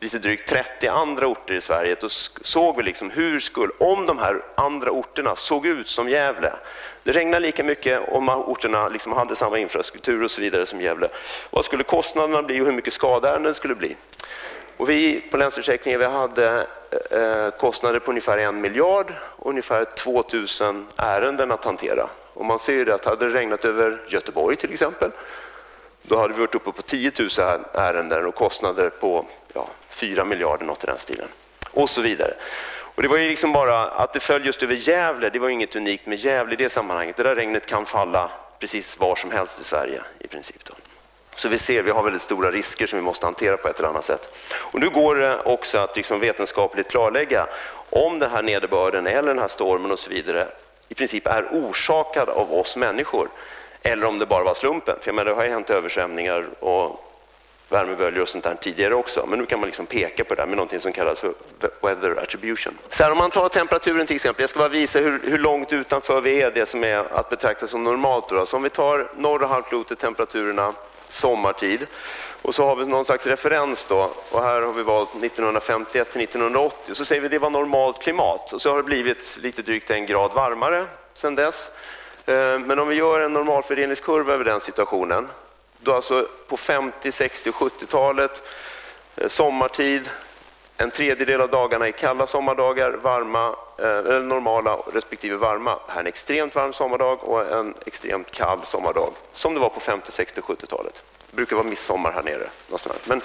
lite 0.00 0.18
drygt 0.18 0.48
30 0.48 0.86
andra 0.88 1.26
orter 1.26 1.54
i 1.54 1.60
Sverige. 1.60 1.96
Då 2.00 2.08
såg 2.08 2.76
vi 2.76 2.82
liksom 2.82 3.10
hur 3.10 3.40
skulle, 3.40 3.72
om 3.78 4.06
de 4.06 4.18
här 4.18 4.42
andra 4.54 4.90
orterna 4.90 5.36
såg 5.36 5.66
ut 5.66 5.88
som 5.88 6.08
Gävle. 6.08 6.52
Det 7.04 7.12
regnade 7.12 7.46
lika 7.46 7.64
mycket 7.64 8.08
om 8.08 8.28
orterna 8.28 8.88
liksom 8.88 9.12
hade 9.12 9.36
samma 9.36 9.58
infrastruktur 9.58 10.22
och 10.22 10.30
så 10.30 10.40
vidare 10.40 10.66
som 10.66 10.80
Gävle. 10.80 11.08
Vad 11.50 11.64
skulle 11.64 11.82
kostnaderna 11.82 12.42
bli 12.42 12.60
och 12.60 12.66
hur 12.66 12.72
mycket 12.72 12.92
skadeärenden 12.92 13.54
skulle 13.54 13.74
bli? 13.74 13.96
Och 14.76 14.88
vi 14.88 15.20
på 15.30 15.36
Länsförsäkringen 15.36 16.00
vi 16.00 16.06
hade 16.06 16.66
eh, 17.10 17.18
eh 17.18 17.50
kostnader 17.50 17.98
på 17.98 18.10
ungefär 18.10 18.38
en 18.38 18.60
miljard 18.60 19.12
och 19.20 19.50
ungefär 19.50 19.84
2000 19.84 20.86
ärenden 20.96 21.52
att 21.52 21.64
hantera. 21.64 22.08
Och 22.34 22.44
man 22.44 22.58
ser 22.58 22.72
ju 22.72 22.92
att 22.92 23.04
hade 23.04 23.28
det 23.28 23.34
regnat 23.34 23.64
över 23.64 24.00
Göteborg 24.08 24.56
till 24.56 24.72
exempel, 24.72 25.10
då 26.02 26.18
hade 26.18 26.34
vi 26.34 26.40
varit 26.40 26.54
uppe 26.54 26.72
på 26.72 26.82
10 26.82 27.12
000 27.18 27.28
ärenden 27.74 28.26
och 28.26 28.34
kostnader 28.34 28.90
på 28.90 29.26
ja, 29.52 29.68
4 29.88 30.24
miljarder, 30.24 30.66
något 30.66 30.84
i 30.84 30.86
den 30.86 30.98
stilen. 30.98 31.28
Och 31.70 31.90
så 31.90 32.00
vidare. 32.00 32.34
Och 32.94 33.02
det 33.02 33.08
var 33.08 33.16
ju 33.16 33.28
liksom 33.28 33.52
bara 33.52 33.84
att 33.84 34.12
det 34.12 34.20
föll 34.20 34.46
just 34.46 34.62
över 34.62 34.74
Gävle, 34.74 35.30
det 35.30 35.38
var 35.38 35.48
inget 35.48 35.76
unikt 35.76 36.06
med 36.06 36.18
Gävle 36.18 36.52
i 36.52 36.56
det 36.56 36.70
sammanhanget. 36.70 37.16
Det 37.16 37.22
där 37.22 37.36
regnet 37.36 37.66
kan 37.66 37.86
falla 37.86 38.30
precis 38.58 38.98
var 38.98 39.16
som 39.16 39.30
helst 39.30 39.60
i 39.60 39.64
Sverige 39.64 40.02
i 40.18 40.28
princip. 40.28 40.64
Då. 40.64 40.74
Så 41.36 41.48
vi 41.48 41.58
ser, 41.58 41.82
vi 41.82 41.90
har 41.90 42.02
väldigt 42.02 42.22
stora 42.22 42.50
risker 42.50 42.86
som 42.86 42.98
vi 42.98 43.04
måste 43.04 43.26
hantera 43.26 43.56
på 43.56 43.68
ett 43.68 43.78
eller 43.78 43.88
annat 43.88 44.04
sätt. 44.04 44.38
Och 44.54 44.80
nu 44.80 44.90
går 44.90 45.14
det 45.14 45.42
också 45.42 45.78
att 45.78 45.96
liksom 45.96 46.20
vetenskapligt 46.20 46.88
klarlägga 46.88 47.46
om 47.90 48.18
den 48.18 48.30
här 48.30 48.42
nederbörden 48.42 49.06
eller 49.06 49.28
den 49.28 49.38
här 49.38 49.48
stormen 49.48 49.90
och 49.90 49.98
så 49.98 50.10
vidare 50.10 50.48
i 50.88 50.94
princip 50.94 51.26
är 51.26 51.48
orsakad 51.52 52.28
av 52.28 52.54
oss 52.54 52.76
människor 52.76 53.28
eller 53.82 54.06
om 54.06 54.18
det 54.18 54.26
bara 54.26 54.44
var 54.44 54.54
slumpen. 54.54 54.96
För 55.00 55.08
jag 55.08 55.14
menar, 55.14 55.30
det 55.30 55.36
har 55.36 55.44
ju 55.44 55.50
hänt 55.50 55.70
översvämningar 55.70 56.46
och 56.60 57.03
värmeböljor 57.74 58.22
och 58.22 58.28
sånt 58.28 58.44
där 58.44 58.54
tidigare 58.54 58.94
också, 58.94 59.26
men 59.26 59.38
nu 59.38 59.46
kan 59.46 59.60
man 59.60 59.66
liksom 59.66 59.86
peka 59.86 60.24
på 60.24 60.34
det 60.34 60.46
med 60.46 60.56
någonting 60.56 60.80
som 60.80 60.92
kallas 60.92 61.20
för 61.20 61.34
weather 61.80 62.22
attribution. 62.22 62.78
Så 62.88 63.04
här, 63.04 63.10
om 63.10 63.18
man 63.18 63.30
tar 63.30 63.48
temperaturen 63.48 64.06
till 64.06 64.16
exempel, 64.16 64.42
jag 64.42 64.50
ska 64.50 64.58
bara 64.58 64.68
visa 64.68 64.98
hur, 64.98 65.20
hur 65.24 65.38
långt 65.38 65.72
utanför 65.72 66.20
vi 66.20 66.42
är 66.42 66.50
det 66.50 66.66
som 66.66 66.84
är 66.84 67.18
att 67.18 67.30
betrakta 67.30 67.66
som 67.66 67.84
normalt. 67.84 68.28
Då. 68.28 68.46
Så 68.46 68.56
om 68.56 68.62
vi 68.62 68.70
tar 68.70 69.08
norra 69.16 69.46
halvklotet, 69.46 69.98
temperaturerna 69.98 70.72
sommartid. 71.08 71.86
Och 72.42 72.54
så 72.54 72.64
har 72.64 72.76
vi 72.76 72.86
någon 72.86 73.04
slags 73.04 73.26
referens 73.26 73.84
då, 73.84 74.10
och 74.30 74.42
här 74.42 74.60
har 74.60 74.72
vi 74.72 74.82
valt 74.82 75.10
1951 75.10 76.10
till 76.12 76.20
1980. 76.20 76.94
Så 76.94 77.04
säger 77.04 77.20
vi 77.20 77.26
att 77.26 77.30
det 77.30 77.38
var 77.38 77.50
normalt 77.50 78.02
klimat 78.02 78.52
och 78.52 78.62
så 78.62 78.70
har 78.70 78.76
det 78.76 78.82
blivit 78.82 79.38
lite 79.42 79.62
drygt 79.62 79.90
en 79.90 80.06
grad 80.06 80.30
varmare 80.34 80.86
sedan 81.14 81.34
dess. 81.34 81.70
Eh, 82.26 82.58
men 82.58 82.78
om 82.78 82.88
vi 82.88 82.94
gör 82.94 83.20
en 83.20 83.32
normalfördelningskurva 83.32 84.32
över 84.32 84.44
den 84.44 84.60
situationen, 84.60 85.28
då 85.84 85.94
alltså 85.94 86.28
på 86.48 86.56
50, 86.56 87.12
60 87.12 87.50
och 87.50 87.54
70-talet, 87.54 88.42
sommartid, 89.26 90.10
en 90.76 90.90
tredjedel 90.90 91.40
av 91.40 91.50
dagarna 91.50 91.86
är 91.86 91.92
kalla 91.92 92.26
sommardagar, 92.26 92.90
varma, 92.90 93.56
eh, 93.78 93.86
eller 93.86 94.20
normala 94.20 94.78
respektive 94.92 95.36
varma. 95.36 95.78
Här 95.88 95.96
är 95.96 96.00
en 96.00 96.06
extremt 96.06 96.54
varm 96.54 96.72
sommardag 96.72 97.24
och 97.24 97.52
en 97.52 97.74
extremt 97.86 98.30
kall 98.30 98.58
sommardag, 98.64 99.12
som 99.32 99.54
det 99.54 99.60
var 99.60 99.68
på 99.68 99.80
50, 99.80 100.12
60 100.12 100.40
och 100.40 100.46
70-talet. 100.46 101.02
Det 101.30 101.36
brukar 101.36 101.56
vara 101.56 101.66
midsommar 101.66 102.12
här 102.12 102.22
nere. 102.22 102.48
Men 103.04 103.22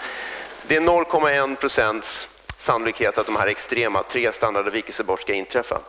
det 0.68 0.76
är 0.76 0.81
0,1 0.81 1.56
procents 1.56 2.27
sannolikhet 2.57 3.18
att 3.18 3.26
de 3.26 3.36
här 3.36 3.48
extrema 3.48 4.03
tre 4.03 4.31
standardavvikelser 4.31 5.18
ska 5.19 5.34
inträffa. 5.34 5.80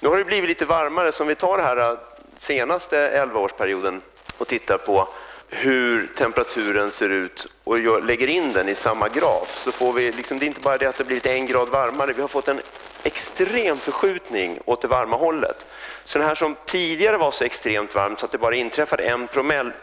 Nu 0.00 0.08
har 0.08 0.16
det 0.16 0.24
blivit 0.24 0.48
lite 0.48 0.64
varmare, 0.64 1.12
så 1.12 1.24
om 1.24 1.28
vi 1.28 1.34
tar 1.34 1.56
den 1.56 1.66
här 1.66 1.90
eh, 1.90 1.98
senaste 2.36 3.24
11-årsperioden 3.24 4.00
och 4.38 4.46
tittar 4.46 4.78
på 4.78 5.08
hur 5.48 6.06
temperaturen 6.06 6.90
ser 6.90 7.08
ut 7.08 7.46
och 7.64 8.02
lägger 8.02 8.26
in 8.26 8.52
den 8.52 8.68
i 8.68 8.74
samma 8.74 9.08
graf 9.08 9.58
så 9.58 9.72
får 9.72 9.92
vi, 9.92 10.12
liksom, 10.12 10.38
det 10.38 10.44
är 10.44 10.46
inte 10.46 10.60
bara 10.60 10.78
det 10.78 10.86
att 10.86 10.98
det 10.98 11.04
blivit 11.04 11.26
en 11.26 11.46
grad 11.46 11.68
varmare, 11.68 12.12
vi 12.12 12.20
har 12.20 12.28
fått 12.28 12.48
en 12.48 12.60
extrem 13.02 13.78
förskjutning 13.78 14.58
åt 14.64 14.82
det 14.82 14.88
varma 14.88 15.16
hållet. 15.16 15.66
Så 16.04 16.18
det 16.18 16.24
här 16.24 16.34
som 16.34 16.56
tidigare 16.66 17.16
var 17.16 17.30
så 17.30 17.44
extremt 17.44 17.94
varmt 17.94 18.20
så 18.20 18.26
att 18.26 18.32
det 18.32 18.38
bara 18.38 18.54
inträffade 18.54 19.02
en 19.02 19.28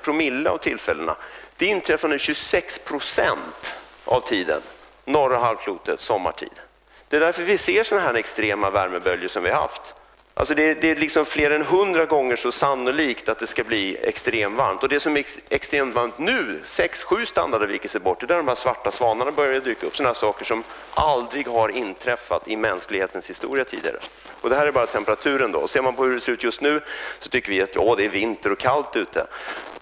promille 0.01 0.49
av 0.49 0.57
tillfällena, 0.57 1.15
det 1.57 1.65
inträffar 1.65 2.07
nu 2.07 2.19
26 2.19 2.79
procent 2.79 3.75
av 4.05 4.21
tiden, 4.21 4.61
norra 5.05 5.37
halvklotet 5.37 5.99
sommartid. 5.99 6.61
Det 7.09 7.15
är 7.15 7.19
därför 7.21 7.43
vi 7.43 7.57
ser 7.57 7.83
sådana 7.83 8.07
här 8.07 8.13
extrema 8.13 8.69
värmeböljor 8.69 9.27
som 9.27 9.43
vi 9.43 9.49
har 9.49 9.61
haft. 9.61 9.95
Alltså 10.35 10.55
det, 10.55 10.73
det, 10.73 10.91
är 10.91 10.95
liksom 10.95 11.25
fler 11.25 11.51
än 11.51 11.61
hundra 11.61 12.05
gånger 12.05 12.35
så 12.35 12.51
sannolikt 12.51 13.29
att 13.29 13.39
det 13.39 13.47
ska 13.47 13.63
bli 13.63 13.97
extremvarmt. 14.01 14.83
Och 14.83 14.89
det 14.89 14.99
som 14.99 15.15
är 15.15 15.19
ex, 15.19 15.39
extremt 15.49 15.95
varmt 15.95 16.17
nu, 16.17 16.59
6-7 16.65 17.25
standardavvikelser 17.25 17.99
bort, 17.99 18.19
det 18.19 18.25
är 18.25 18.27
där 18.27 18.37
de 18.37 18.47
här 18.47 18.55
svarta 18.55 18.91
svanarna 18.91 19.31
börjar 19.31 19.59
dyka 19.59 19.87
upp. 19.87 19.95
Sådana 19.95 20.13
saker 20.13 20.45
som 20.45 20.63
aldrig 20.93 21.47
har 21.47 21.69
inträffat 21.69 22.47
i 22.47 22.55
mänsklighetens 22.55 23.29
historia 23.29 23.65
tidigare. 23.65 23.97
Och 24.41 24.49
det 24.49 24.55
här 24.55 24.67
är 24.67 24.71
bara 24.71 24.85
temperaturen 24.85 25.51
då. 25.51 25.59
Och 25.59 25.69
ser 25.69 25.81
man 25.81 25.95
på 25.95 26.03
hur 26.03 26.15
det 26.15 26.21
ser 26.21 26.31
ut 26.31 26.43
just 26.43 26.61
nu 26.61 26.81
så 27.19 27.29
tycker 27.29 27.49
vi 27.49 27.61
att 27.61 27.75
ja, 27.75 27.95
det 27.97 28.05
är 28.05 28.09
vinter 28.09 28.51
och 28.51 28.59
kallt 28.59 28.95
ute. 28.95 29.27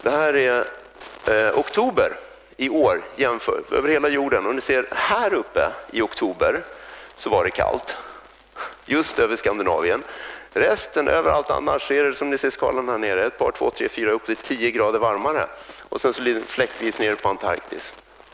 Det 0.01 0.11
här 0.11 0.35
är 0.35 0.65
eh, 1.27 1.59
oktober 1.59 2.17
i 2.57 2.69
år 2.69 3.01
jämför, 3.15 3.63
över 3.71 3.89
hela 3.89 4.09
jorden. 4.09 4.45
Och 4.45 4.55
ni 4.55 4.61
ser 4.61 4.87
här 4.91 5.33
uppe 5.33 5.71
i 5.91 6.01
oktober 6.01 6.61
så 7.15 7.29
var 7.29 7.43
det 7.43 7.51
kallt, 7.51 7.97
just 8.85 9.19
över 9.19 9.35
Skandinavien. 9.35 10.03
Resten, 10.53 11.07
överallt 11.07 11.49
annars, 11.49 11.91
är 11.91 12.03
det 12.03 12.15
som 12.15 12.29
ni 12.29 12.37
ser 12.37 12.49
skalan 12.49 12.89
här 12.89 12.97
nere, 12.97 13.25
ett 13.25 13.37
par, 13.37 13.51
två, 13.51 13.69
tre, 13.69 13.89
fyra, 13.89 14.11
upp 14.11 14.25
till 14.25 14.35
10 14.35 14.71
grader 14.71 14.99
varmare. 14.99 15.47
Och 15.89 16.01
sen 16.01 16.13
så 16.13 16.23
fläckvis 16.47 16.99
ner 16.99 17.15
på 17.15 17.29
Antarktis. 17.29 17.93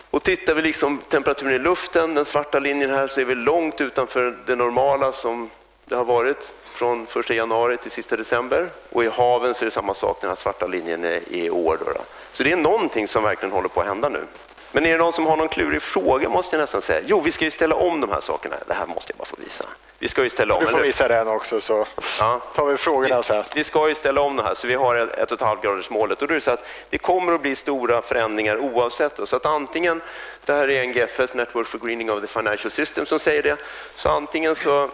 Och 0.09 0.23
tittar 0.23 0.55
vi 0.55 0.61
liksom 0.61 0.97
temperaturen 0.97 1.53
i 1.53 1.59
luften, 1.59 2.15
den 2.15 2.25
svarta 2.25 2.59
linjen 2.59 2.89
här, 2.89 3.07
så 3.07 3.21
är 3.21 3.25
vi 3.25 3.35
långt 3.35 3.81
utanför 3.81 4.37
det 4.45 4.55
normala 4.55 5.11
som 5.11 5.49
det 5.85 5.95
har 5.95 6.05
varit 6.05 6.53
från 6.63 7.07
1 7.19 7.29
januari 7.29 7.77
till 7.77 7.91
sista 7.91 8.15
december. 8.15 8.69
Och 8.89 9.03
i 9.03 9.07
haven 9.07 9.53
så 9.53 9.63
är 9.63 9.65
det 9.65 9.71
samma 9.71 9.93
sak, 9.93 10.21
den 10.21 10.29
här 10.29 10.35
svarta 10.35 10.67
linjen 10.67 11.05
i 11.29 11.49
år. 11.49 11.77
Då, 11.85 11.91
då. 11.91 12.01
Så 12.31 12.43
det 12.43 12.51
är 12.51 12.55
någonting 12.55 13.07
som 13.07 13.23
verkligen 13.23 13.51
håller 13.51 13.69
på 13.69 13.81
att 13.81 13.87
hända 13.87 14.09
nu. 14.09 14.25
Men 14.71 14.85
är 14.85 14.91
det 14.91 14.97
någon 14.97 15.13
som 15.13 15.25
har 15.25 15.37
någon 15.37 15.49
klurig 15.49 15.81
fråga 15.81 16.29
måste 16.29 16.55
jag 16.55 16.61
nästan 16.61 16.81
säga. 16.81 17.01
Jo, 17.05 17.21
vi 17.21 17.31
ska 17.31 17.45
ju 17.45 17.51
ställa 17.51 17.75
om 17.75 18.01
de 18.01 18.11
här 18.11 18.19
sakerna. 18.19 18.55
Det 18.67 18.73
här 18.73 18.85
måste 18.85 19.11
jag 19.11 19.17
bara 19.17 19.25
få 19.25 19.35
visa. 19.39 19.65
Vi 19.99 20.07
ska 20.07 20.23
ju 20.23 20.29
ställa 20.29 20.53
om. 20.53 20.65
Du 20.65 20.71
får 20.71 20.79
visa 20.79 21.07
den 21.07 21.27
också 21.27 21.61
så 21.61 21.85
ja. 22.19 22.41
tar 22.55 22.65
vi 22.65 22.77
frågorna 22.77 23.23
sen. 23.23 23.43
Vi 23.55 23.63
ska 23.63 23.89
ju 23.89 23.95
ställa 23.95 24.21
om 24.21 24.35
det 24.35 24.43
här 24.43 24.53
så 24.53 24.67
vi 24.67 24.73
har 24.73 24.95
ett 24.95 25.31
och 25.31 25.41
ett 25.41 25.47
halvt 25.47 25.63
graders 25.63 25.89
målet 25.89 26.21
och 26.21 26.27
då 26.27 26.33
är 26.33 26.35
det 26.35 26.41
så 26.41 26.51
att 26.51 26.65
det 26.89 26.97
kommer 26.97 27.33
att 27.33 27.41
bli 27.41 27.55
stora 27.55 28.01
förändringar 28.01 28.57
oavsett. 28.57 29.19
Så 29.29 29.35
att 29.35 29.45
antingen, 29.45 30.01
det 30.45 30.53
här 30.53 30.69
är 30.69 30.87
NGFS, 30.87 31.33
Network 31.33 31.67
for 31.67 31.77
Greening 31.77 32.11
of 32.11 32.21
the 32.21 32.27
Financial 32.27 32.71
System 32.71 33.05
som 33.05 33.19
säger 33.19 33.43
det, 33.43 33.57
så 33.95 34.09
antingen 34.09 34.55
så 34.55 34.89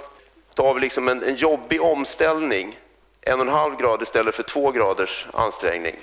tar 0.55 0.73
vi 0.73 0.81
liksom 0.81 1.07
en, 1.07 1.23
en 1.23 1.35
jobbig 1.35 1.81
omställning, 1.81 2.79
en 3.21 3.39
och 3.39 3.47
en 3.47 3.53
halv 3.53 3.77
grad 3.77 4.01
istället 4.01 4.35
för 4.35 4.43
två 4.43 4.71
graders 4.71 5.27
ansträngning. 5.33 5.95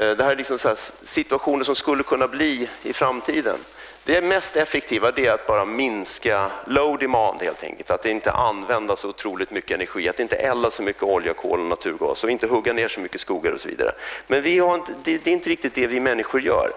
Eh, 0.00 0.16
det 0.16 0.24
här 0.24 0.30
är 0.30 0.36
liksom 0.36 0.58
så 0.58 0.68
här 0.68 0.78
situationer 1.02 1.64
som 1.64 1.74
skulle 1.74 2.02
kunna 2.02 2.28
bli 2.28 2.68
i 2.82 2.92
framtiden. 2.92 3.56
Det 4.04 4.22
mest 4.22 4.56
effektiva 4.56 5.12
är 5.16 5.30
att 5.30 5.46
bara 5.46 5.64
minska 5.64 6.50
low 6.66 6.98
demand 6.98 7.42
helt 7.42 7.64
enkelt, 7.64 7.90
att 7.90 8.06
inte 8.06 8.32
använda 8.32 8.96
så 8.96 9.08
otroligt 9.08 9.50
mycket 9.50 9.70
energi, 9.70 10.08
att 10.08 10.20
inte 10.20 10.36
elda 10.36 10.70
så 10.70 10.82
mycket 10.82 11.02
olja, 11.02 11.34
kol 11.34 11.60
och 11.60 11.66
naturgas 11.66 12.24
och 12.24 12.30
inte 12.30 12.46
hugga 12.46 12.72
ner 12.72 12.88
så 12.88 13.00
mycket 13.00 13.20
skogar 13.20 13.52
och 13.52 13.60
så 13.60 13.68
vidare. 13.68 13.92
Men 14.26 14.42
vi 14.42 14.58
har 14.58 14.74
inte, 14.74 14.94
det, 15.02 15.26
är 15.26 15.28
inte 15.28 15.50
riktigt 15.50 15.74
det 15.74 15.86
vi 15.86 16.00
människor 16.00 16.40
gör. 16.40 16.70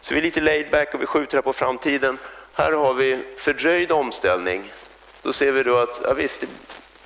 Så 0.00 0.14
vi 0.14 0.20
är 0.20 0.24
lite 0.24 0.40
laid 0.40 0.70
back 0.70 0.94
och 0.94 1.02
vi 1.02 1.06
skjuter 1.06 1.36
här 1.36 1.42
på 1.42 1.52
framtiden. 1.52 2.18
Här 2.54 2.72
har 2.72 2.94
vi 2.94 3.18
fördröjd 3.36 3.92
omställning. 3.92 4.72
Då 5.22 5.32
ser 5.32 5.52
vi 5.52 5.62
då 5.62 5.76
att 5.76 6.00
ja 6.04 6.14
visst, 6.14 6.44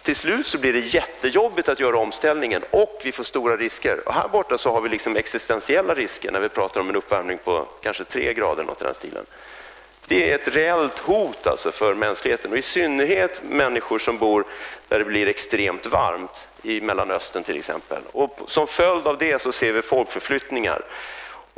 till 0.05 0.16
slut 0.16 0.47
så 0.47 0.59
blir 0.59 0.72
det 0.72 0.78
jättejobbigt 0.78 1.68
att 1.68 1.81
göra 1.81 1.98
omställningen 1.98 2.62
och 2.70 3.01
vi 3.05 3.12
får 3.12 3.24
stora 3.24 3.56
risker. 3.56 4.09
Och 4.09 4.14
här 4.14 4.28
borta 4.28 4.59
så 4.59 4.72
har 4.72 4.81
vi 4.81 4.89
liksom 4.89 5.16
existentiella 5.16 5.94
risker 5.94 6.32
när 6.32 6.40
vi 6.40 6.48
pratar 6.48 6.81
om 6.81 6.89
en 6.89 6.97
uppvärmning 6.97 7.39
på 7.44 7.66
kanske 7.82 8.05
tre 8.05 8.35
grader, 8.35 8.64
något 8.64 8.81
i 8.81 8.85
den 8.85 8.94
stilen. 8.94 9.26
Det 10.06 10.31
är 10.31 10.35
ett 10.35 10.48
reellt 10.48 10.98
hot 10.98 11.47
alltså 11.47 11.72
för 11.72 11.94
mänskligheten 11.94 12.52
och 12.52 12.59
i 12.59 12.62
synnerhet 12.62 13.40
människor 13.43 13.98
som 13.98 14.18
bor 14.18 14.44
där 14.89 14.98
det 14.98 15.05
blir 15.05 15.26
extremt 15.26 15.86
varmt, 15.86 16.48
i 16.62 16.81
Mellanöstern 16.81 17.43
till 17.43 17.56
exempel. 17.56 18.02
Och 18.12 18.39
som 18.47 18.66
följd 18.66 19.06
av 19.06 19.18
det 19.18 19.43
så 19.43 19.52
ser 19.52 19.72
vi 19.72 19.82
folkförflyttningar. 19.82 20.85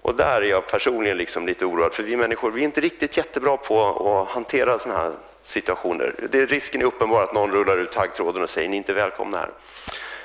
Och 0.07 0.15
där 0.15 0.43
är 0.43 0.47
jag 0.47 0.67
personligen 0.67 1.17
liksom 1.17 1.47
lite 1.47 1.67
oroad, 1.67 1.95
för 1.95 2.03
vi 2.03 2.17
människor 2.17 2.51
vi 2.51 2.61
är 2.61 2.65
inte 2.65 2.81
riktigt 2.81 3.17
jättebra 3.17 3.57
på 3.57 4.23
att 4.23 4.29
hantera 4.35 4.79
sådana 4.79 5.01
här 5.01 5.13
situationer. 5.43 6.15
Det, 6.31 6.47
risken 6.47 6.81
är 6.81 6.85
uppenbar 6.85 7.23
att 7.23 7.35
någon 7.35 7.53
rullar 7.53 7.79
ut 7.79 7.93
taggtråden 7.93 8.43
och 8.43 8.51
säger 8.51 8.69
ni 8.69 8.77
är 8.77 8.79
inte 8.79 8.93
välkomna 8.93 9.39
här. 9.39 9.51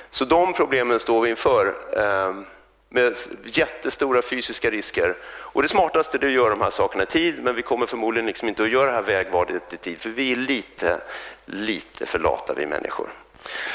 Så 0.10 0.26
de 0.26 0.54
problemen 0.54 1.00
står 1.00 1.22
vi 1.22 1.30
inför. 1.30 1.74
eh, 1.98 2.34
med 2.90 3.18
jättestora 3.46 4.22
fysiska 4.22 4.72
risker. 4.72 5.16
Och 5.24 5.62
det 5.62 5.68
smartaste 5.68 6.18
är 6.18 6.26
att 6.26 6.32
göra 6.32 6.50
de 6.50 6.62
här 6.62 6.70
sakerna 6.70 7.04
i 7.04 7.06
tid, 7.06 7.44
men 7.44 7.56
vi 7.56 7.62
kommer 7.62 7.86
förmodligen 7.86 8.28
liksom 8.28 8.48
inte 8.48 8.64
att 8.64 8.72
göra 8.72 8.86
det 8.86 8.92
här 8.92 9.02
vägvalet 9.02 9.74
i 9.74 9.78
tid, 9.78 9.98
för 9.98 10.10
vi 10.10 10.32
är 10.32 10.36
lite, 10.36 10.98
lite 11.46 12.06
för 12.06 12.20
lata 12.20 12.54
vi 12.54 12.66
människor. 12.66 13.08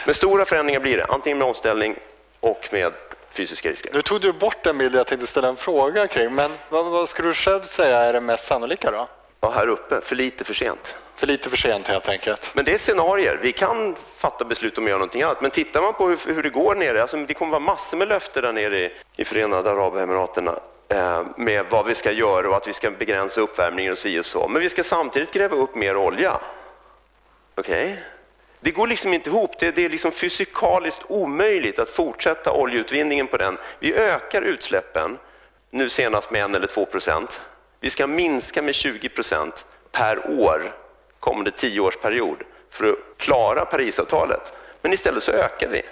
Men 0.06 0.14
stora 0.14 0.44
förändringar 0.44 0.80
blir 0.80 0.96
det, 0.96 1.04
antingen 1.04 1.38
med 1.38 1.46
omställning 1.46 1.96
och 2.40 2.68
med 2.72 2.92
fysiska 3.36 3.70
risker. 3.70 3.90
Nu 3.92 4.02
tog 4.02 4.20
du 4.20 4.32
bort 4.32 4.64
den 4.64 4.78
bild 4.78 4.94
jag 4.94 5.06
tänkte 5.06 5.26
ställa 5.26 5.48
en 5.48 5.56
fråga 5.56 6.06
kring, 6.06 6.34
men 6.34 6.50
vad, 6.68 6.84
vad 6.84 7.08
skulle 7.08 7.28
du 7.28 7.34
själv 7.34 7.62
säga 7.62 7.98
är 7.98 8.12
det 8.12 8.20
mest 8.20 8.44
sannolika 8.44 8.90
då? 8.90 9.08
Ja, 9.40 9.50
här 9.50 9.68
uppe, 9.68 10.00
för 10.00 10.16
lite 10.16 10.44
för 10.44 10.54
sent. 10.54 10.96
För 11.16 11.26
lite 11.26 11.50
för 11.50 11.56
sent 11.56 11.88
helt 11.88 12.08
enkelt. 12.08 12.50
Men 12.54 12.64
det 12.64 12.72
är 12.72 12.78
scenarier. 12.78 13.38
Vi 13.42 13.52
kan 13.52 13.96
fatta 14.16 14.44
beslut 14.44 14.78
om 14.78 14.84
att 14.84 14.90
göra 14.90 14.98
någonting 14.98 15.22
annat. 15.22 15.40
Men 15.40 15.50
tittar 15.50 15.82
man 15.82 15.94
på 15.94 16.08
hur, 16.08 16.34
hur 16.34 16.42
det 16.42 16.50
går 16.50 16.74
nere, 16.74 17.02
alltså 17.02 17.16
det 17.16 17.34
kommer 17.34 17.50
vara 17.52 17.60
massor 17.60 17.96
med 17.96 18.08
löften 18.08 18.42
där 18.42 18.52
nere 18.52 18.78
i, 18.78 18.92
i 19.16 19.24
Förenade 19.24 19.70
Arabemiraten 19.70 20.48
eh, 20.88 21.22
med 21.36 21.66
vad 21.70 21.86
vi 21.86 21.94
ska 21.94 22.12
göra 22.12 22.48
och 22.48 22.56
att 22.56 22.68
vi 22.68 22.72
ska 22.72 22.90
begränsa 22.90 23.40
uppvärmningen 23.40 23.92
och 23.92 23.98
si 23.98 24.20
och 24.20 24.26
så. 24.26 24.48
Men 24.48 24.62
vi 24.62 24.68
ska 24.68 24.84
samtidigt 24.84 25.32
gräva 25.32 25.56
upp 25.56 25.74
mer 25.74 25.96
olja. 25.96 26.40
Okej? 27.54 27.92
Okay? 27.92 27.96
Det 28.60 28.70
går 28.70 28.86
liksom 28.86 29.14
inte 29.14 29.30
ihop. 29.30 29.58
Det, 29.58 29.70
det 29.70 29.84
är 29.84 29.88
liksom 29.88 30.12
fysikaliskt 30.12 31.02
omöjligt 31.08 31.78
att 31.78 31.90
fortsätta 31.90 32.52
oljeutvinningen 32.52 33.26
på 33.26 33.36
den. 33.36 33.58
Vi 33.78 33.94
ökar 33.94 34.42
utsläppen, 34.42 35.18
nu 35.70 35.88
senast 35.88 36.30
med 36.30 36.42
en 36.42 36.54
eller 36.54 36.66
två 36.66 36.86
procent. 36.86 37.40
Vi 37.80 37.90
ska 37.90 38.06
minska 38.06 38.62
med 38.62 38.74
20 38.74 39.08
procent 39.08 39.66
per 39.92 40.40
år 40.40 40.72
kommande 41.20 41.50
tioårsperiod 41.50 42.36
för 42.70 42.90
att 42.90 42.98
klara 43.16 43.64
Parisavtalet. 43.64 44.52
Men 44.82 44.92
istället 44.92 45.22
så 45.22 45.32
ökar 45.32 45.68
vi. 45.68 45.82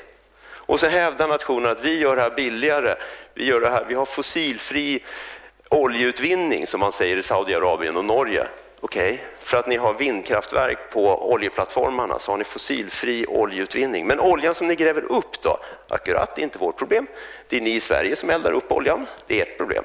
Och 0.66 0.80
så 0.80 0.86
hävdar 0.86 1.28
nationen 1.28 1.70
att 1.70 1.84
vi 1.84 1.98
gör 1.98 2.16
det 2.16 2.22
här 2.22 2.30
billigare. 2.30 2.94
Vi, 3.34 3.44
gör 3.44 3.60
det 3.60 3.70
här, 3.70 3.84
vi 3.88 3.94
har 3.94 4.06
fossilfri 4.06 5.02
oljeutvinning 5.68 6.66
som 6.66 6.80
man 6.80 6.92
säger 6.92 7.16
i 7.16 7.22
Saudiarabien 7.22 7.96
och 7.96 8.04
Norge. 8.04 8.46
Okej, 8.84 9.14
okay. 9.14 9.26
för 9.38 9.56
att 9.56 9.66
ni 9.66 9.76
har 9.76 9.94
vindkraftverk 9.94 10.78
på 10.90 11.32
oljeplattformarna 11.32 12.18
så 12.18 12.32
har 12.32 12.38
ni 12.38 12.44
fossilfri 12.44 13.26
oljeutvinning. 13.26 14.06
Men 14.06 14.20
oljan 14.20 14.54
som 14.54 14.66
ni 14.66 14.74
gräver 14.74 15.12
upp 15.12 15.42
då? 15.42 15.60
Akkurat, 15.88 16.36
det 16.36 16.42
är 16.42 16.44
inte 16.44 16.58
vårt 16.58 16.76
problem. 16.76 17.06
Det 17.48 17.56
är 17.56 17.60
ni 17.60 17.74
i 17.74 17.80
Sverige 17.80 18.16
som 18.16 18.30
eldar 18.30 18.52
upp 18.52 18.72
oljan. 18.72 19.06
Det 19.26 19.40
är 19.40 19.42
ert 19.42 19.58
problem. 19.58 19.84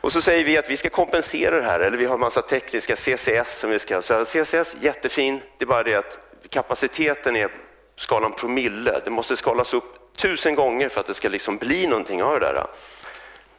Och 0.00 0.12
så 0.12 0.22
säger 0.22 0.44
vi 0.44 0.58
att 0.58 0.70
vi 0.70 0.76
ska 0.76 0.90
kompensera 0.90 1.56
det 1.56 1.62
här, 1.62 1.80
eller 1.80 1.96
vi 1.96 2.06
har 2.06 2.14
en 2.14 2.20
massa 2.20 2.42
tekniska 2.42 2.96
CCS 2.96 3.58
som 3.58 3.70
vi 3.70 3.78
ska... 3.78 4.02
Så 4.02 4.24
CCS, 4.24 4.76
jättefin, 4.80 5.40
det 5.58 5.64
är 5.64 5.66
bara 5.66 5.82
det 5.82 5.94
att 5.94 6.18
kapaciteten 6.48 7.36
är 7.36 7.48
skalan 7.96 8.32
promille. 8.32 9.00
Det 9.04 9.10
måste 9.10 9.36
skalas 9.36 9.74
upp 9.74 10.16
tusen 10.16 10.54
gånger 10.54 10.88
för 10.88 11.00
att 11.00 11.06
det 11.06 11.14
ska 11.14 11.28
liksom 11.28 11.56
bli 11.56 11.86
någonting 11.86 12.22
av 12.22 12.40
det 12.40 12.46
där. 12.46 12.66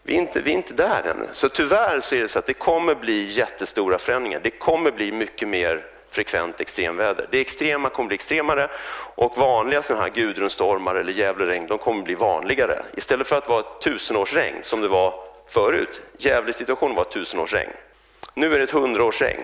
Vi 0.08 0.16
är, 0.16 0.20
inte, 0.20 0.42
vi 0.42 0.52
är 0.52 0.56
inte 0.56 0.74
där 0.74 1.04
ännu. 1.04 1.28
Så 1.32 1.50
tyvärr 1.50 2.00
så 2.00 2.16
är 2.16 2.22
det 2.22 2.28
så 2.28 2.40
att 2.40 2.46
det 2.46 2.54
kommer 2.54 2.96
bli 2.96 3.32
jättestora 3.32 3.98
förändringar. 3.98 4.40
Det 4.44 4.50
kommer 4.50 4.92
bli 4.92 5.12
mycket 5.12 5.48
mer 5.48 5.86
frekvent 6.12 6.62
extremväder. 6.62 7.28
Det 7.32 7.42
extrema 7.42 7.90
kommer 7.90 8.08
bli 8.08 8.16
extremare 8.16 8.70
och 9.16 9.38
vanliga 9.38 9.82
sådana 9.82 10.04
här 10.04 10.12
Gudrunstormar 10.12 10.96
eller 10.96 11.14
Gävleregn 11.14 11.68
de 11.68 11.78
kommer 11.78 12.04
bli 12.04 12.16
vanligare. 12.16 12.82
Istället 12.98 13.28
för 13.28 13.38
att 13.38 13.50
vara 13.50 13.60
ett 13.60 13.82
tusenårsregn 13.82 14.56
som 14.64 14.82
det 14.82 14.88
var 14.88 15.14
förut. 15.48 16.02
Gävle-situationen 16.18 16.96
var 16.96 17.04
ett 17.04 17.12
tusenårsregn. 17.12 17.72
Nu 18.34 18.54
är 18.54 18.58
det 18.58 18.64
ett 18.64 18.72
hundraårsregn. 18.72 19.42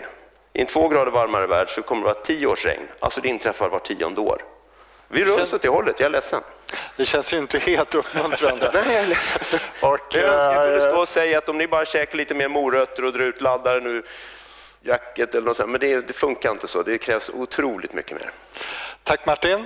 I 0.54 0.62
en 0.62 0.68
två 0.68 0.88
grader 0.88 1.12
varmare 1.12 1.48
värld 1.48 1.70
så 1.70 1.82
kommer 1.82 2.02
det 2.02 2.14
vara 2.14 2.24
tio 2.24 2.48
års 2.48 2.66
regn. 2.66 2.88
Alltså 3.00 3.22
det 3.22 3.30
inträffar 3.30 3.70
var 3.70 3.80
tionde 3.80 4.22
år. 4.22 4.42
Vi 5.08 5.26
rör 5.26 5.42
oss 5.42 5.54
åt 5.54 5.62
det 5.62 5.70
hållet, 5.70 6.00
jag 6.00 6.06
är 6.06 6.12
ledsen. 6.12 6.42
Det 6.96 7.06
känns 7.06 7.34
ju 7.34 7.38
inte 7.38 7.60
helt 7.60 7.96
uppmuntrande. 7.96 8.68
Och, 9.82 10.00
jag 10.12 10.24
önskar 10.24 10.54
jag 10.54 10.66
kunde 10.66 10.82
stå 10.82 11.02
och 11.02 11.08
säga 11.08 11.38
att 11.38 11.50
om 11.50 11.58
ni 11.58 11.68
bara 11.68 11.86
käkar 11.86 12.18
lite 12.18 12.34
mer 12.34 12.48
morötter 12.48 13.06
och 13.06 13.14
drar 13.14 13.22
ut 13.22 13.42
laddaren 13.42 13.86
ur 13.88 14.06
jacket 14.82 15.36
eller 15.36 15.48
något 15.48 15.58
sånt, 15.58 15.70
men 15.70 15.80
det, 15.80 16.08
det 16.08 16.14
funkar 16.14 16.52
inte 16.52 16.68
så. 16.68 16.84
Det 16.84 16.98
krävs 16.98 17.30
otroligt 17.30 17.94
mycket 17.94 18.12
mer. 18.12 18.32
Tack 19.04 19.26
Martin. 19.26 19.66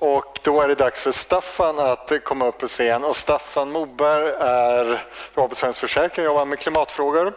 Och 0.00 0.38
då 0.42 0.60
är 0.60 0.68
det 0.68 0.74
dags 0.74 1.02
för 1.02 1.12
Staffan 1.12 1.78
att 1.78 2.12
komma 2.24 2.46
upp 2.46 2.58
på 2.58 2.68
scen. 2.68 3.04
Och 3.04 3.16
Staffan 3.16 3.70
Moberg 3.70 4.32
är 4.38 5.04
jobbar 5.34 5.48
på 5.48 5.54
Svensk 5.54 5.80
Försäkring 5.80 6.26
och 6.26 6.32
jobbar 6.32 6.44
med 6.44 6.58
klimatfrågor. 6.58 7.32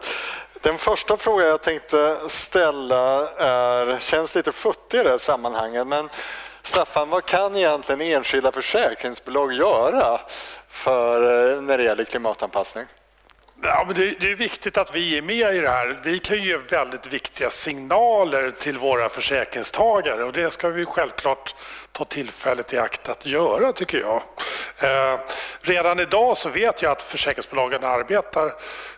Den 0.61 0.77
första 0.77 1.17
frågan 1.17 1.47
jag 1.47 1.61
tänkte 1.61 2.17
ställa 2.27 3.29
är, 3.37 3.99
känns 3.99 4.35
lite 4.35 4.51
futtig 4.51 4.99
i 4.99 5.03
det 5.03 5.09
här 5.09 5.17
sammanhanget, 5.17 5.87
men 5.87 6.09
Staffan, 6.63 7.09
vad 7.09 7.25
kan 7.25 7.55
egentligen 7.55 8.01
enskilda 8.01 8.51
försäkringsbolag 8.51 9.53
göra 9.53 10.19
för, 10.67 11.51
eh, 11.55 11.61
när 11.61 11.77
det 11.77 11.83
gäller 11.83 12.03
klimatanpassning? 12.03 12.85
Ja, 13.63 13.83
men 13.87 13.95
det, 13.95 14.19
det, 14.19 14.31
är 14.31 14.35
viktigt 14.35 14.77
att 14.77 14.95
vi 14.95 15.17
är 15.17 15.21
med 15.21 15.55
i 15.55 15.59
det 15.59 15.69
här. 15.69 15.99
Vi 16.03 16.19
kan 16.19 16.43
ge 16.43 16.57
väldigt 16.57 17.07
viktiga 17.07 17.49
signaler 17.49 18.51
till 18.51 18.77
våra 18.77 19.09
försäkringstagare 19.09 20.23
och 20.23 20.33
det 20.33 20.49
ska 20.49 20.69
vi 20.69 20.85
självklart 20.85 21.55
ta 21.91 22.05
tillfället 22.05 22.73
i 22.73 22.77
akt 22.77 23.09
att 23.09 23.25
göra, 23.25 23.73
tycker 23.73 23.99
jag. 23.99 24.21
Eh, 24.77 25.19
redan 25.61 25.99
idag 25.99 26.37
så 26.37 26.49
vet 26.49 26.81
jag 26.81 26.91
att 26.91 27.01
försäkringsbolagen 27.01 27.83
arbetar 27.83 28.53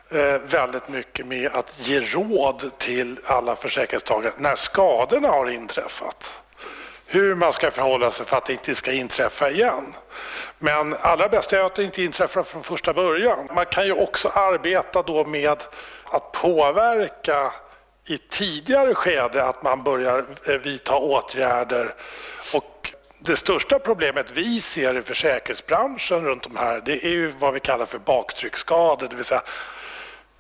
eh, 0.10 0.38
väldigt 0.46 0.90
mycket 0.90 1.26
med 1.26 1.52
att 1.54 1.74
ge 1.78 2.00
råd 2.00 2.72
till 2.78 3.20
alla 3.26 3.56
försäkringstagare 3.56 4.34
när 4.38 4.56
skadorna 4.56 5.28
har 5.28 5.50
inträffat 5.50 6.43
hur 7.14 7.36
man 7.36 7.54
ska 7.54 7.72
förhålla 7.72 8.12
sig 8.12 8.26
för 8.26 8.38
att 8.38 8.46
det 8.46 8.54
inte 8.54 8.76
ska 8.76 8.92
inträffa 8.92 9.50
igen. 9.52 9.94
Men 10.60 10.96
allra 11.02 11.30
bäst 11.30 11.54
är 11.54 11.64
att 11.64 11.76
det 11.76 11.84
inte 11.84 12.04
inträffar 12.04 12.44
från 12.44 12.64
första 12.64 12.94
början. 12.94 13.48
Man 13.56 13.66
kan 13.66 13.86
ju 13.86 13.94
också 13.94 14.28
arbeta 14.28 15.02
då 15.02 15.26
med 15.26 15.64
att 16.06 16.32
påverka 16.32 17.54
i 18.06 18.18
tidigare 18.18 18.96
skede 18.96 19.44
att 19.44 19.64
man 19.64 19.84
börjar 19.84 20.26
eh, 20.48 20.56
vidta 20.56 20.96
åtgärder. 20.96 21.94
Och 22.54 22.94
det 23.20 23.36
största 23.36 23.80
problemet 23.80 24.32
vi 24.34 24.62
ser 24.62 24.98
i 24.98 25.02
försäkringsbranschen 25.02 26.26
runt 26.26 26.44
de 26.44 26.56
här 26.58 26.82
det 26.86 27.06
är 27.06 27.10
ju 27.10 27.28
vad 27.28 27.54
vi 27.54 27.60
kallar 27.60 27.86
för 27.86 28.00
baktrycksskador, 28.00 29.08
det 29.10 29.16
vill 29.16 29.26
säga 29.26 29.44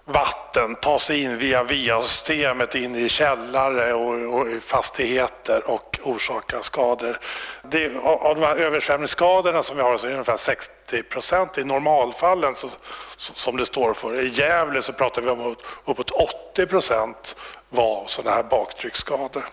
vatten 0.05 0.75
ta 0.75 0.99
sig 0.99 1.23
in 1.23 1.37
via 1.37 1.63
VA-systemet 1.63 2.75
in 2.75 2.95
i 2.95 3.09
källare 3.09 3.93
och, 3.93 4.39
och 4.39 4.47
fastigheter 4.61 5.69
och 5.69 5.99
orsakar 6.03 6.61
skador. 6.61 7.19
Det, 7.61 7.95
av 8.03 8.35
de 8.35 8.45
här 8.45 8.55
översvämningsskadorna 8.55 9.63
som 9.63 9.77
vi 9.77 9.83
har 9.83 9.97
så 9.97 10.05
är 10.05 10.09
det 10.09 10.15
ungefär 10.15 10.37
60 10.37 11.03
procent 11.03 11.57
i 11.57 11.63
normalfallen 11.63 12.55
så, 12.55 12.69
som 13.17 13.57
det 13.57 13.65
står 13.65 13.93
för. 13.93 14.19
I 14.21 14.27
Gävle 14.27 14.81
så 14.81 14.93
pratar 14.93 15.21
vi 15.21 15.29
om 15.29 15.55
uppåt 15.85 16.11
80 16.53 16.65
procent 16.65 17.35
var 17.69 18.03
sådana 18.07 18.35
här 18.35 18.43
baktrycksskador. 18.43 19.45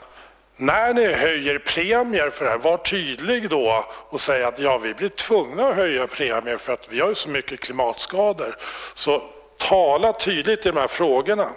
När 0.56 0.94
ni 0.94 1.12
höjer 1.12 1.58
premier 1.58 2.30
för 2.30 2.44
det 2.44 2.50
här, 2.50 2.58
var 2.58 2.76
tydlig 2.76 3.50
då 3.50 3.84
och 3.88 4.20
säg 4.20 4.44
att 4.44 4.58
ja, 4.58 4.78
vi 4.78 4.94
blir 4.94 5.08
tvungna 5.08 5.68
att 5.68 5.76
höja 5.76 6.06
premier 6.06 6.56
för 6.56 6.72
att 6.72 6.86
vi 6.88 7.00
har 7.00 7.14
så 7.14 7.28
mycket 7.28 7.60
klimatskador. 7.60 8.56
Så 8.94 9.22
tala 9.60 10.12
tydligt 10.12 10.66
i 10.66 10.68
de 10.68 10.76
här 10.76 10.88
frågorna. 10.88 11.50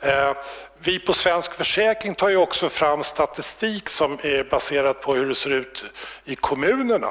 Eh, 0.00 0.32
vi 0.78 0.98
på 0.98 1.12
Svensk 1.12 1.54
Försäkring 1.54 2.14
tar 2.14 2.28
ju 2.28 2.36
också 2.36 2.68
fram 2.68 3.04
statistik 3.04 3.88
som 3.88 4.12
är 4.22 4.50
baserad 4.50 5.00
på 5.00 5.14
hur 5.14 5.28
det 5.28 5.34
ser 5.34 5.50
ut 5.50 5.84
i 6.24 6.34
kommunerna. 6.34 7.08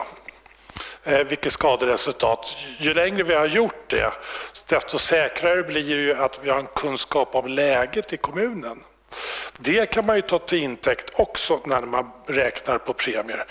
Eh, 1.03 1.23
vilket 1.23 1.53
skaderesultat. 1.53 2.57
Ju 2.77 2.93
längre 2.93 3.23
vi 3.23 3.33
har 3.33 3.45
gjort 3.45 3.89
det, 3.89 4.13
desto 4.67 4.97
säkrare 4.97 5.63
blir 5.63 5.95
det 5.95 6.01
ju 6.01 6.13
att 6.13 6.39
vi 6.41 6.49
har 6.49 6.59
en 6.59 6.67
kunskap 6.75 7.35
om 7.35 7.47
läget 7.47 8.13
i 8.13 8.17
kommunen. 8.17 8.83
Det 9.57 9.85
kan 9.85 10.05
man 10.05 10.15
ju 10.15 10.21
ta 10.21 10.39
till 10.39 10.63
intäkt 10.63 11.11
också 11.13 11.59
när 11.65 11.81
man 11.81 12.11
räknar 12.25 12.77
på 12.77 12.93
premier. 12.93 13.45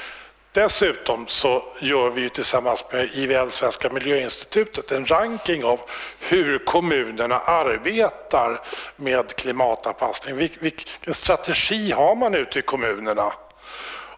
Dessutom 0.54 1.26
så 1.26 1.62
gör 1.80 2.10
vi 2.10 2.28
tillsammans 2.28 2.84
med 2.92 3.10
IVL, 3.14 3.50
Svenska 3.50 3.90
miljöinstitutet, 3.90 4.92
en 4.92 5.06
ranking 5.06 5.64
av 5.64 5.80
hur 6.20 6.58
kommunerna 6.58 7.38
arbetar 7.38 8.60
med 8.96 9.36
klimatanpassning. 9.36 10.36
Vilken 10.36 11.14
strategi 11.14 11.92
har 11.92 12.14
man 12.14 12.34
ute 12.34 12.58
i 12.58 12.62
kommunerna? 12.62 13.32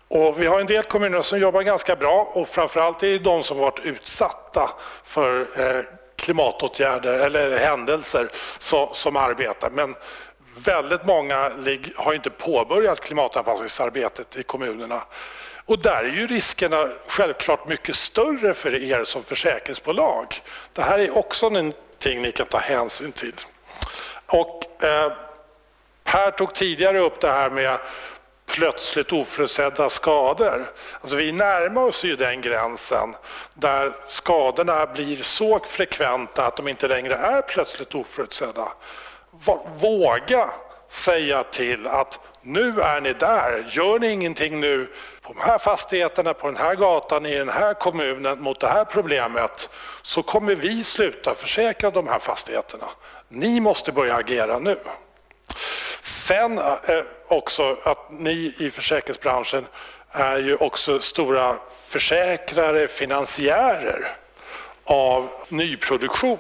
Och 0.09 0.40
vi 0.40 0.47
har 0.47 0.61
en 0.61 0.66
del 0.66 0.82
kommuner 0.82 1.23
som 1.23 1.39
jobbar 1.39 1.62
ganska 1.62 1.97
bra 1.97 2.31
och 2.32 2.48
framförallt 2.48 3.02
är 3.02 3.06
det 3.09 3.19
de 3.19 3.43
som 3.43 3.59
varit 3.59 3.81
utsatta 3.81 4.70
för 5.05 5.40
eh, 5.40 5.85
klimatåtgärder 6.16 7.19
eller 7.19 7.59
händelser 7.59 8.28
som 8.93 9.16
arbetar. 9.16 9.70
Men 9.70 9.94
väldigt 10.56 11.05
många 11.05 11.52
har 11.97 12.15
inte 12.15 12.31
påbörjat 12.31 13.01
klimatanpassningsarbetet 13.01 14.36
i 14.36 14.43
kommunerna. 14.43 15.02
Och 15.66 15.78
där 15.78 16.05
är 16.05 16.12
ju 16.12 16.27
riskerna 16.27 16.89
självklart 17.07 17.69
mycket 17.69 17.97
större 17.97 18.55
för 18.55 18.74
er 18.74 19.05
som 19.05 19.23
försäkringsbolag. 19.23 20.43
Det 20.73 20.82
här 20.82 20.99
är 20.99 21.19
också 21.19 21.49
någonting 21.49 22.23
ni 22.23 22.32
kan 22.32 22.47
ta 22.47 22.59
hänsyn 22.59 23.12
till. 23.12 23.35
Och, 24.27 24.85
eh, 24.85 25.12
Per 26.05 26.31
tog 26.31 26.55
tidigare 26.55 26.99
upp 26.99 27.20
det 27.20 27.31
här 27.31 27.51
med 27.51 27.78
plötsligt 28.47 29.12
oförutsedda 29.12 29.91
skador. 29.91 30.73
Alltså 31.01 31.16
vi 31.16 31.32
närmar 31.32 31.82
oss 31.82 32.05
ju 32.05 32.16
den 32.16 32.41
gränsen 32.41 33.15
där 33.55 33.93
skadorna 34.07 34.86
blir 34.86 35.23
så 35.23 35.61
frekventa 35.66 36.47
att 36.47 36.57
de 36.57 36.69
inte 36.69 36.89
längre 36.89 37.15
är 37.15 37.43
plötsligt 37.43 37.95
oförutsedda. 37.95 38.73
Våga 39.81 40.51
säga 40.89 41.45
till 41.45 41.86
att 41.86 42.20
nu 42.45 42.81
är 42.81 43.01
ni 43.01 43.12
där, 43.12 43.65
gör 43.69 43.99
ni 43.99 44.11
ingenting 44.11 44.61
nu 44.61 44.89
på 45.23 45.33
de 45.33 45.41
här 45.41 45.59
fastigheterna, 45.59 46.35
på 46.35 46.47
den 46.47 46.57
här 46.57 46.75
gatan, 46.75 47.27
i 47.27 47.39
den 47.39 47.49
här 47.49 47.75
kommunen 47.75 48.41
mot 48.41 48.61
det 48.61 48.69
här 48.69 48.85
problemet 48.85 49.69
så 50.03 50.23
kommer 50.23 50.55
vi 50.55 50.85
sluta 50.85 51.35
försäkra 51.35 51.91
de 51.91 52.09
här 52.09 52.19
fastigheterna. 52.19 52.87
Ni 53.29 53.61
måste 53.61 53.93
börja 53.93 54.15
agera 54.15 54.59
nu. 54.59 54.79
Sen 56.01 56.59
eh, 56.59 56.75
också 57.29 57.77
att 57.83 58.11
ni 58.11 58.55
i 58.59 58.71
försäkringsbranschen 58.71 59.66
är 60.11 60.39
ju 60.39 60.57
också 60.57 61.01
stora 61.01 61.57
försäkrare, 61.87 62.89
finansiärer 62.89 64.16
av 64.85 65.29
nyproduktion 65.49 66.39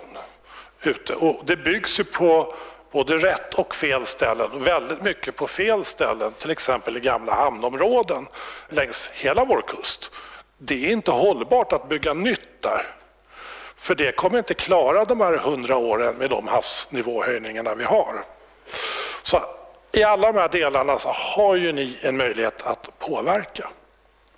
ute. 0.82 1.14
Och 1.14 1.42
det 1.44 1.56
byggs 1.56 2.00
ju 2.00 2.04
på 2.04 2.54
både 2.94 3.18
rätt 3.18 3.54
och 3.54 3.74
fel 3.74 4.06
ställen 4.06 4.50
och 4.52 4.66
väldigt 4.66 5.02
mycket 5.02 5.36
på 5.36 5.46
fel 5.46 5.84
ställen, 5.84 6.32
till 6.32 6.50
exempel 6.50 6.96
i 6.96 7.00
gamla 7.00 7.34
hamnområden 7.34 8.26
längs 8.68 9.10
hela 9.12 9.44
vår 9.44 9.62
kust. 9.66 10.10
Det 10.58 10.86
är 10.86 10.92
inte 10.92 11.10
hållbart 11.10 11.72
att 11.72 11.88
bygga 11.88 12.14
nytt 12.14 12.62
där. 12.62 12.86
För 13.76 13.94
det 13.94 14.16
kommer 14.16 14.38
inte 14.38 14.54
klara 14.54 15.04
de 15.04 15.20
här 15.20 15.36
hundra 15.36 15.76
åren 15.76 16.14
med 16.14 16.30
de 16.30 16.48
havsnivåhöjningarna 16.48 17.74
vi 17.74 17.84
har. 17.84 18.24
Så 19.22 19.40
i 19.92 20.02
alla 20.02 20.32
de 20.32 20.38
här 20.38 20.48
delarna 20.48 20.98
så 20.98 21.08
har 21.08 21.56
ju 21.56 21.72
ni 21.72 21.98
en 22.02 22.16
möjlighet 22.16 22.62
att 22.62 22.98
påverka. 22.98 23.68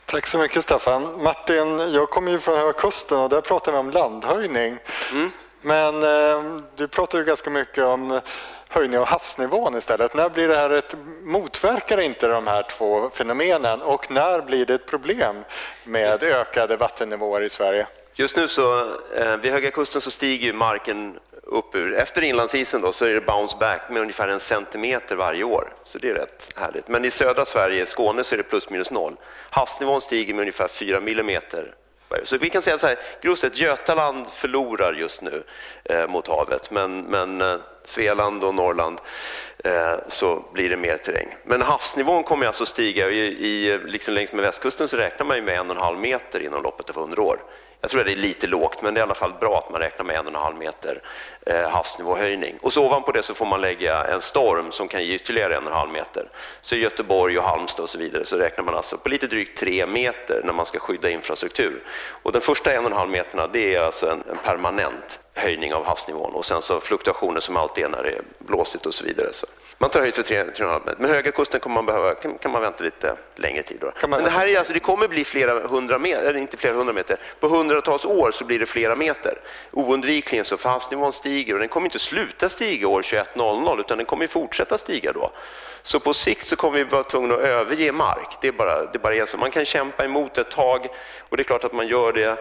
Tack 0.07 0.27
så 0.27 0.39
mycket 0.39 0.63
Staffan. 0.63 1.23
Martin, 1.23 1.93
jag 1.93 2.11
kommer 2.11 2.31
ju 2.33 2.39
från 2.39 2.59
Höga 2.59 2.73
Kusten 2.73 3.19
och 3.19 3.29
där 3.29 3.41
pratar 3.41 3.73
vi 3.73 3.79
om 3.79 3.91
landhöjning. 3.91 4.79
Mm. 5.13 5.31
Men 5.67 6.03
eh, 6.03 6.61
du 6.77 6.89
pratar 6.89 7.19
ju 7.19 7.25
ganska 7.25 7.51
mycket 7.51 7.85
om 7.85 8.21
höjning 8.69 8.99
av 8.99 9.07
havsnivån 9.07 9.77
istället. 9.77 10.15
När 10.15 10.29
blir 10.29 10.49
det 10.49 10.57
här 10.57 10.71
ett, 10.71 10.95
motverkar 11.23 12.01
inte 12.01 12.29
de 12.29 12.47
här 12.47 12.63
två 12.63 13.11
fenomenen 13.11 13.83
och 13.83 14.11
när 14.11 14.41
blir 14.41 14.67
det 14.67 14.75
ett 14.75 14.87
problem 14.87 15.45
med 15.85 16.23
ökade 16.23 16.77
vattennivåer 16.77 17.43
i 17.43 17.49
Sverige? 17.49 17.87
Just 18.15 18.37
nu 18.37 18.49
så, 18.49 18.81
eh, 19.17 19.37
vid 19.37 19.53
Höga 19.53 19.71
Kusten 19.71 20.01
så 20.01 20.11
stiger 20.11 20.53
marken 20.53 21.19
upp 21.43 21.75
ur, 21.75 21.95
efter 21.95 22.23
inlandsisen 22.23 22.81
då, 22.81 22.93
så 22.93 23.05
är 23.05 23.15
det 23.15 23.21
bounce 23.21 23.57
back 23.61 23.81
med 23.91 24.03
ungefär 24.03 24.29
en 24.29 24.41
centimeter 24.41 25.17
varje 25.17 25.45
år. 25.45 25.73
Så 25.85 25.99
det 25.99 26.11
är 26.11 26.15
rätt 26.15 26.53
härligt. 26.57 26.89
Men 26.89 27.05
i 27.05 27.11
södra 27.11 27.45
Sverige, 27.45 27.87
Skåne, 27.87 28.25
så 28.25 28.35
är 28.35 28.37
det 28.37 28.45
plus 28.45 28.71
minus 28.71 28.91
noll. 28.91 29.17
Havsnivån 29.51 30.01
stiger 30.01 30.35
med 30.35 30.41
ungefär 30.41 30.69
4 30.69 31.01
millimeter 31.01 31.75
så 32.25 32.39
vi 32.39 32.51
kan 32.51 32.63
säga 32.63 32.79
så 32.79 32.87
här, 32.87 32.99
grovt 33.23 33.39
sett, 33.39 33.59
Götaland 33.59 34.27
förlorar 34.33 34.93
just 34.93 35.23
nu 35.23 35.43
eh, 35.85 36.07
mot 36.07 36.29
havet, 36.29 36.71
men, 36.71 37.01
men 37.01 37.41
eh, 37.41 37.57
Svealand 37.85 38.45
och 38.45 38.55
Norrland 38.55 39.01
eh, 39.65 39.95
så 40.09 40.45
blir 40.53 40.71
det 40.71 40.77
mer 40.77 40.97
terräng. 40.97 41.37
Men 41.45 41.63
havsnivån 41.63 42.25
kommer 42.25 42.47
alltså 42.47 42.67
stiga. 42.67 43.11
I, 43.11 43.19
i, 43.21 43.79
liksom 43.85 44.15
längs 44.15 44.33
med 44.33 44.45
västkusten 44.45 44.89
så 44.89 44.97
räknar 44.97 45.27
man 45.27 45.45
med 45.45 45.59
en 45.59 45.71
och 45.71 45.77
en 45.77 45.83
halv 45.83 45.99
meter 45.99 46.41
inom 46.41 46.63
loppet 46.63 46.91
av 46.91 46.97
100 46.97 47.23
år. 47.23 47.39
Jag 47.81 47.91
tror 47.91 48.01
att 48.01 48.07
det 48.07 48.13
är 48.13 48.17
lite 48.17 48.47
lågt, 48.47 48.83
men 48.83 48.95
det 48.95 48.99
är 48.99 49.03
i 49.03 49.05
alla 49.05 49.15
fall 49.15 49.33
bra 49.41 49.59
att 49.59 49.71
man 49.71 49.81
räknar 49.81 50.05
med 50.05 50.17
en 50.17 50.27
och 50.27 50.35
en 50.35 50.41
halv 50.41 50.57
meter 50.57 51.03
eh, 51.47 51.69
havsnivåhöjning. 51.69 52.55
Och 52.63 52.73
så 52.73 52.87
ovanpå 52.87 53.13
det 53.13 53.23
så 53.23 53.35
får 53.35 53.47
man 53.47 53.61
lägga 53.61 54.05
en 54.05 54.21
storm 54.21 54.73
som 54.73 54.89
kan 54.89 55.05
ge 55.05 55.15
ytterligare 55.15 55.57
en 55.57 55.63
och 55.65 55.71
en 55.71 55.77
halv 55.77 55.91
meter. 55.91 56.29
Så 56.61 56.75
i 56.75 56.79
Göteborg 56.79 57.39
och 57.39 57.45
Halmstad 57.45 57.83
och 57.83 57.91
så 57.91 57.99
vidare 57.99 58.25
så 58.25 58.37
räknar 58.37 58.65
man 58.65 58.75
alltså 58.75 58.99
på 58.99 59.09
lite 59.09 59.27
drygt 59.27 59.59
tre 59.59 59.87
meter 59.87 60.41
när 60.45 60.53
man 60.53 60.67
ska 60.67 60.79
skydda 60.79 61.11
infrastruktur. 61.11 61.83
Och 62.23 62.33
den 62.33 62.43
första 62.43 62.73
en 62.73 62.85
och 62.85 62.91
en 62.91 62.97
halv 62.97 63.11
meterna 63.11 63.47
det 63.47 63.75
är 63.75 63.81
alltså 63.81 64.11
en, 64.11 64.23
en 64.31 64.39
permanent 64.45 65.21
höjning 65.35 65.75
av 65.75 65.85
havsnivån 65.85 66.35
och 66.35 66.45
sen 66.45 66.63
så 66.63 66.81
fluktuationer 66.81 67.41
som 67.41 67.57
alltid 67.57 67.85
är 67.85 67.89
när 67.89 68.03
det 68.03 68.11
är 68.11 68.23
blåsigt 68.39 68.87
och 68.87 68.95
så 68.95 69.05
vidare. 69.05 69.33
Så. 69.33 69.47
Man 69.79 69.91
tar 69.91 70.01
höjd 70.01 70.15
för 70.15 70.23
3,5 70.23 70.47
meter. 70.47 70.95
Men 70.99 71.11
Höga 71.11 71.33
kusten 71.33 71.61
kommer 71.61 71.75
man 71.75 71.87
behöva, 71.87 72.15
kan, 72.15 72.39
kan 72.39 72.51
man 72.51 72.63
vänta 72.63 72.85
lite 72.85 73.17
längre 73.35 73.63
tid. 73.63 73.79
Då. 73.81 74.09
Men 74.09 74.25
det 74.25 74.31
här 74.31 74.47
är 74.47 74.59
alltså, 74.59 74.73
det 74.73 74.81
kommer 74.81 75.09
bli 75.09 75.25
flera 75.25 75.67
hundra 75.69 75.99
meter, 75.99 76.23
eller 76.23 76.41
inte 76.41 76.57
flera 76.57 76.75
hundra 76.75 76.93
meter, 76.93 77.17
på 77.41 77.49
hundratals 77.49 78.05
år 78.05 78.31
så 78.31 78.45
blir 78.45 78.59
det 78.59 78.67
flera 78.67 78.97
meter. 78.97 79.39
Oundvikligen 79.73 80.45
så, 80.45 80.57
för 80.57 80.69
havsnivån 80.69 81.13
stiger 81.13 81.55
och 81.55 81.61
den 81.61 81.69
kommer 81.69 81.87
inte 81.87 81.99
sluta 81.99 82.49
stiga 82.49 82.89
år 82.89 83.03
21.00 83.03 83.81
utan 83.81 83.99
den 83.99 84.07
kommer 84.07 84.27
fortsätta 84.27 84.79
stiga 84.79 85.13
då. 85.13 85.31
Så 85.83 86.01
på 86.01 86.15
sikt 86.15 86.47
så 86.47 86.57
kommer 86.57 86.79
vi 86.79 86.85
vara 86.85 87.03
tvungna 87.03 87.35
att 87.35 87.41
överge 87.41 87.93
mark. 87.93 88.39
Det 88.41 88.49
är 88.49 88.53
bara, 88.53 88.85
det 88.85 88.97
är 88.97 88.99
bara 88.99 89.27
så. 89.27 89.37
Man 89.37 89.51
kan 89.51 89.65
kämpa 89.65 90.05
emot 90.05 90.39
ett 90.39 90.51
tag 90.51 90.87
och 91.29 91.37
det 91.37 91.43
är 91.43 91.45
klart 91.45 91.65
att 91.65 91.73
man 91.73 91.89
gör 91.89 92.13
det 92.13 92.39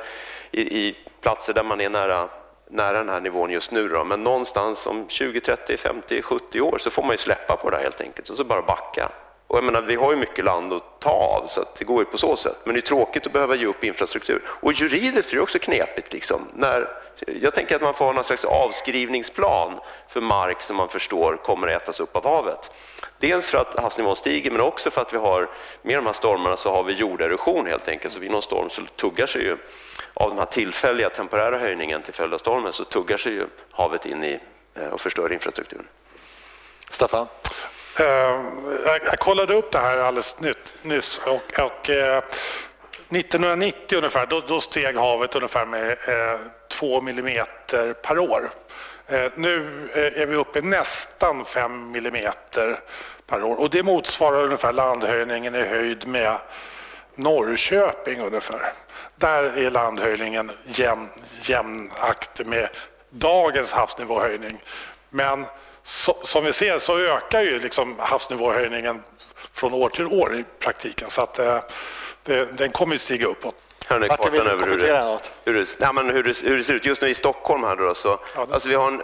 i, 0.51 0.61
i 0.61 0.97
platser 1.21 1.53
där 1.53 1.63
man 1.63 1.81
är 1.81 1.89
nära 1.89 2.29
nära 2.69 2.97
den 2.97 3.09
här 3.09 3.21
nivån 3.21 3.51
just 3.51 3.71
nu. 3.71 3.87
Då. 3.89 4.03
Men 4.03 4.23
någonstans 4.23 4.87
om 4.87 5.05
20, 5.07 5.39
30, 5.39 5.77
50, 5.77 6.21
70 6.21 6.61
år 6.61 6.77
så 6.77 6.89
får 6.89 7.01
man 7.01 7.11
ju 7.11 7.17
släppa 7.17 7.55
på 7.55 7.69
det 7.69 7.75
här 7.75 7.83
helt 7.83 8.01
enkelt 8.01 8.29
och 8.29 8.37
så 8.37 8.43
bara 8.43 8.61
backa. 8.61 9.11
Och 9.47 9.57
jag 9.57 9.63
menar, 9.63 9.81
vi 9.81 9.95
har 9.95 10.11
ju 10.11 10.17
mycket 10.17 10.45
land 10.45 10.73
att 10.73 10.99
ta 10.99 11.09
av, 11.09 11.47
så 11.47 11.65
det 11.77 11.85
går 11.85 11.99
ju 11.99 12.05
på 12.05 12.17
så 12.17 12.35
sätt. 12.35 12.57
Men 12.63 12.73
det 12.73 12.79
är 12.79 12.81
tråkigt 12.81 13.27
att 13.27 13.33
behöva 13.33 13.55
ge 13.55 13.65
upp 13.65 13.83
infrastruktur. 13.83 14.43
Och 14.47 14.73
juridiskt 14.73 15.31
är 15.31 15.35
det 15.35 15.41
också 15.41 15.59
knepigt. 15.59 16.13
Liksom. 16.13 16.47
När, 16.53 16.87
jag 17.25 17.53
tänker 17.53 17.75
att 17.75 17.81
man 17.81 17.93
får 17.93 18.05
ha 18.05 18.11
någon 18.11 18.23
slags 18.23 18.45
avskrivningsplan 18.45 19.79
för 20.07 20.21
mark 20.21 20.61
som 20.61 20.75
man 20.75 20.89
förstår 20.89 21.37
kommer 21.43 21.67
att 21.67 21.81
ätas 21.81 21.99
upp 21.99 22.15
av 22.15 22.23
havet. 22.23 22.71
Dels 23.19 23.49
för 23.49 23.57
att 23.57 23.79
havsnivån 23.79 24.15
stiger, 24.15 24.51
men 24.51 24.61
också 24.61 24.91
för 24.91 25.01
att 25.01 25.13
vi 25.13 25.17
har, 25.17 25.49
med 25.81 25.97
de 25.97 26.05
här 26.05 26.13
stormarna 26.13 26.57
så 26.57 26.71
har 26.71 26.83
vi 26.83 26.93
jorderosion 26.93 27.67
helt 27.67 27.87
enkelt. 27.87 28.13
Så 28.13 28.19
vid 28.19 28.31
någon 28.31 28.41
storm 28.41 28.69
så 28.69 28.81
tuggar 28.95 29.27
sig 29.27 29.43
ju, 29.43 29.57
av 30.17 30.29
den 30.29 30.39
här 30.39 30.45
tillfälliga 30.45 31.09
temporära 31.09 31.57
höjningen 31.57 32.01
till 32.01 32.13
följd 32.13 32.33
av 32.33 32.37
stormen, 32.37 32.73
så 32.73 32.83
tuggar 32.83 33.17
sig 33.17 33.33
ju 33.33 33.47
havet 33.71 34.05
in 34.05 34.23
i 34.23 34.39
eh, 34.75 34.87
och 34.87 35.01
förstör 35.01 35.33
infrastrukturen. 35.33 35.87
Staffan? 36.89 37.27
Eh, 37.99 38.05
jag, 38.85 39.19
kollade 39.19 39.53
upp 39.53 39.71
det 39.71 39.79
här 39.79 39.97
alldeles 39.97 40.35
nyss 40.81 41.21
och, 41.25 41.59
och 41.59 41.89
eh, 41.89 42.23
1990 43.09 43.97
ungefär, 43.97 44.25
då, 44.25 44.39
då, 44.47 44.61
steg 44.61 44.95
havet 44.95 45.35
ungefär 45.35 45.65
med 45.65 45.89
uh, 45.89 46.39
två 46.69 47.01
millimeter 47.01 47.93
per 47.93 48.19
år. 48.19 48.49
Nu 49.35 49.89
är 49.93 50.25
vi 50.25 50.35
uppe 50.35 50.59
i 50.59 50.61
nästan 50.61 51.45
fem 51.45 51.91
millimeter 51.91 52.79
per 53.27 53.43
år 53.43 53.55
och 53.55 53.69
det 53.69 53.83
motsvarar 53.83 54.43
ungefär 54.43 54.73
landhöjningen 54.73 55.55
i 55.55 55.61
höjd 55.61 56.07
med 56.07 56.37
Norrköping 57.15 58.21
ungefär. 58.21 58.71
Där 59.15 59.43
är 59.43 59.71
landhöjningen 59.71 60.51
jämn, 60.65 61.09
jämnaktig 61.41 62.45
med 62.45 62.69
dagens 63.09 63.71
havsnivåhöjning. 63.71 64.61
Men 65.09 65.45
så, 65.83 66.17
som 66.23 66.43
vi 66.43 66.53
ser 66.53 66.79
så 66.79 66.99
ökar 66.99 67.41
ju 67.41 67.59
liksom 67.59 67.95
havsnivåhöjningen 67.99 69.03
från 69.51 69.73
år 69.73 69.89
till 69.89 70.07
år 70.07 70.35
i 70.35 70.43
praktiken. 70.59 71.09
Så 71.09 71.21
att, 71.21 71.39
eh, 71.39 71.59
det, 72.23 72.45
den 72.57 72.71
kommer 72.71 72.95
att 72.95 73.01
stiga 73.01 73.27
uppåt. 73.27 73.55
Här 73.87 74.01
är 74.01 74.07
kartan 74.07 74.33
över 74.33 74.65
hur 74.67 74.77
det, 74.79 75.19
hur, 75.45 75.53
det, 75.53 75.77
ja, 75.79 75.93
men 75.93 76.09
hur, 76.09 76.23
det, 76.23 76.41
hur 76.43 76.57
det 76.57 76.63
ser 76.63 76.73
ut 76.73 76.85
just 76.85 77.01
nu 77.01 77.09
i 77.09 77.13
Stockholm. 77.13 77.63
Här 77.63 77.75
då, 77.75 77.95
så, 77.95 78.19
ja, 78.35 78.47
alltså 78.51 78.69
vi 78.69 78.75
har 78.75 78.87
en, 78.87 79.01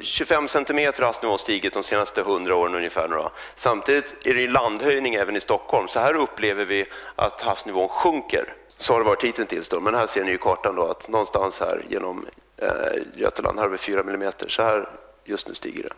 25 0.00 0.48
centimeter 0.48 1.02
havsnivån 1.02 1.38
stigit 1.38 1.72
de 1.72 1.82
senaste 1.82 2.20
100 2.20 2.56
åren 2.56 2.74
ungefär. 2.74 3.08
Då. 3.08 3.30
Samtidigt 3.54 4.14
är 4.24 4.34
det 4.34 4.48
landhöjning 4.48 5.14
även 5.14 5.36
i 5.36 5.40
Stockholm. 5.40 5.88
Så 5.88 6.00
här 6.00 6.14
upplever 6.14 6.64
vi 6.64 6.86
att 7.16 7.40
havsnivån 7.40 7.88
sjunker. 7.88 8.54
Så 8.80 8.92
har 8.92 9.00
det 9.00 9.06
varit 9.06 9.24
hittills. 9.24 9.68
Då. 9.68 9.80
Men 9.80 9.94
här 9.94 10.06
ser 10.06 10.24
ni 10.24 10.30
ju 10.30 10.38
kartan 10.38 10.74
då 10.74 10.86
att 10.86 11.08
någonstans 11.08 11.60
här 11.60 11.82
genom 11.88 12.26
eh, 12.56 12.70
Götaland 13.14 13.58
här 13.58 13.64
har 13.64 13.70
vi 13.70 13.78
4 13.78 14.00
mm, 14.00 14.32
Så 14.48 14.62
här 14.62 14.88
just 15.24 15.48
nu 15.48 15.54
stiger 15.54 15.82
det. 15.82 15.92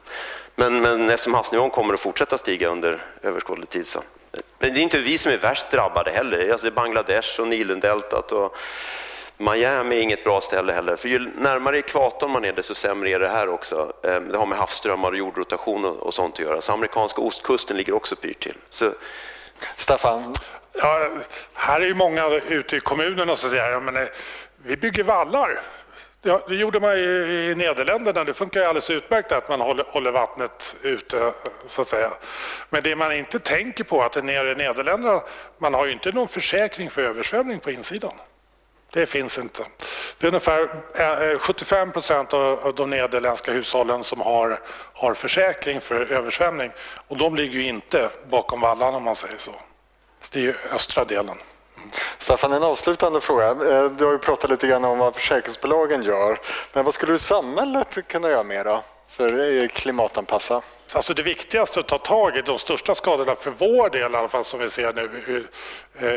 Men, 0.54 0.80
men 0.80 1.10
eftersom 1.10 1.34
havsnivån 1.34 1.70
kommer 1.70 1.94
att 1.94 2.00
fortsätta 2.00 2.38
stiga 2.38 2.68
under 2.68 2.98
överskådlig 3.22 3.68
tid 3.68 3.86
så. 3.86 4.00
Men 4.58 4.74
det 4.74 4.80
är 4.80 4.82
inte 4.82 4.98
vi 4.98 5.18
som 5.18 5.32
är 5.32 5.38
värst 5.38 5.70
drabbade 5.70 6.10
heller. 6.10 6.52
Alltså 6.52 6.70
Bangladesh 6.70 7.40
och 7.40 7.48
Nilendeltat 7.48 8.32
och 8.32 8.56
Miami 9.36 9.96
är 9.96 10.00
inget 10.00 10.24
bra 10.24 10.40
ställe 10.40 10.72
heller. 10.72 10.96
För 10.96 11.08
ju 11.08 11.18
närmare 11.18 11.78
ekvatorn 11.78 12.30
man 12.30 12.44
är 12.44 12.52
desto 12.52 12.74
sämre 12.74 13.10
är 13.10 13.20
det 13.20 13.28
här 13.28 13.48
också. 13.48 13.92
Ehm, 14.02 14.28
det 14.28 14.38
har 14.38 14.46
med 14.46 14.58
havsströmmar 14.58 15.10
och 15.10 15.18
jordrotation 15.18 15.84
och 15.84 16.14
sånt 16.14 16.34
att 16.34 16.40
göra. 16.40 16.60
Så 16.60 16.72
amerikanska 16.72 17.22
ostkusten 17.22 17.76
ligger 17.76 17.94
också 17.94 18.16
pyrt 18.16 18.42
till. 18.42 18.56
Så... 18.70 18.92
Staffan? 19.76 20.34
Ja, 20.72 21.08
här 21.54 21.80
är 21.80 21.86
ju 21.86 21.94
många 21.94 22.28
ute 22.48 22.76
i 22.76 22.80
kommunerna 22.80 23.36
som 23.36 23.50
säger 23.50 23.76
att 23.76 23.94
eh, 23.94 24.02
vi 24.56 24.76
bygger 24.76 25.04
vallar. 25.04 25.60
Ja, 26.24 26.44
det 26.48 26.54
gjorde 26.54 26.80
man 26.80 26.92
i, 26.92 27.54
Nederländerna. 27.56 28.24
Det 28.24 28.34
funkar 28.34 28.60
alldeles 28.60 28.90
utmärkt 28.90 29.32
att 29.32 29.48
man 29.48 29.60
håller, 29.60 29.84
håller, 29.84 30.10
vattnet 30.10 30.76
ute, 30.82 31.32
så 31.66 31.82
att 31.82 31.88
säga. 31.88 32.12
Men 32.70 32.82
det 32.82 32.96
man 32.96 33.12
inte 33.12 33.38
tänker 33.38 33.84
på 33.84 34.02
är 34.02 34.06
att 34.06 34.24
nere 34.24 34.50
i 34.50 34.54
Nederländerna, 34.54 35.22
man 35.58 35.74
har 35.74 35.86
ju 35.86 35.92
inte 35.92 36.12
någon 36.12 36.28
försäkring 36.28 36.90
för 36.90 37.02
översvämning 37.02 37.60
på 37.60 37.70
insidan. 37.70 38.12
Det 38.92 39.06
finns 39.06 39.38
inte. 39.38 39.64
Det 40.18 40.26
är 40.26 40.28
ungefär 40.28 40.68
eh, 41.32 41.38
75 41.38 41.92
procent 41.92 42.34
av 42.34 42.74
de 42.76 42.90
nederländska 42.90 43.52
hushållen 43.52 44.04
som 44.04 44.20
har, 44.20 44.60
har 44.92 45.14
försäkring 45.14 45.80
för 45.80 46.12
översvämning 46.12 46.70
och 47.08 47.16
de 47.16 47.36
ligger 47.36 47.60
ju 47.60 47.68
inte 47.68 48.10
bakom 48.30 48.60
vallarna 48.60 48.96
om 48.96 49.02
man 49.02 49.16
säger 49.16 49.38
så 49.38 49.54
det 50.32 50.38
är 50.38 50.42
ju 50.42 50.54
östra 50.70 51.04
delen. 51.04 51.36
Staffan, 52.18 52.52
en 52.52 52.62
avslutande 52.62 53.20
fråga. 53.20 53.46
Eh, 53.48 53.84
du 53.90 54.04
har 54.04 54.12
ju 54.12 54.18
pratat 54.18 54.50
lite 54.50 54.66
grann 54.66 54.84
om 54.84 54.98
vad 54.98 55.14
försäkringsbolagen 55.14 56.02
gör. 56.02 56.40
Men 56.72 56.84
vad 56.84 56.94
skulle 56.94 57.18
samhället 57.18 57.98
kunna 58.08 58.30
göra 58.30 58.42
mer 58.42 58.64
då? 58.64 58.82
För 59.12 59.66
klimatanpassa? 59.66 60.62
Alltså 60.92 61.14
det 61.14 61.22
viktigaste 61.22 61.80
att 61.80 61.88
ta 61.88 61.98
tag 61.98 62.36
i, 62.36 62.42
de 62.42 62.58
största 62.58 62.94
skadorna 62.94 63.34
för 63.34 63.50
vår 63.50 63.90
del 63.90 64.12
i 64.12 64.16
alla 64.16 64.28
fall 64.28 64.44
som 64.44 64.60
vi 64.60 64.70
ser 64.70 64.92
nu 64.92 65.10
ur 65.26 65.50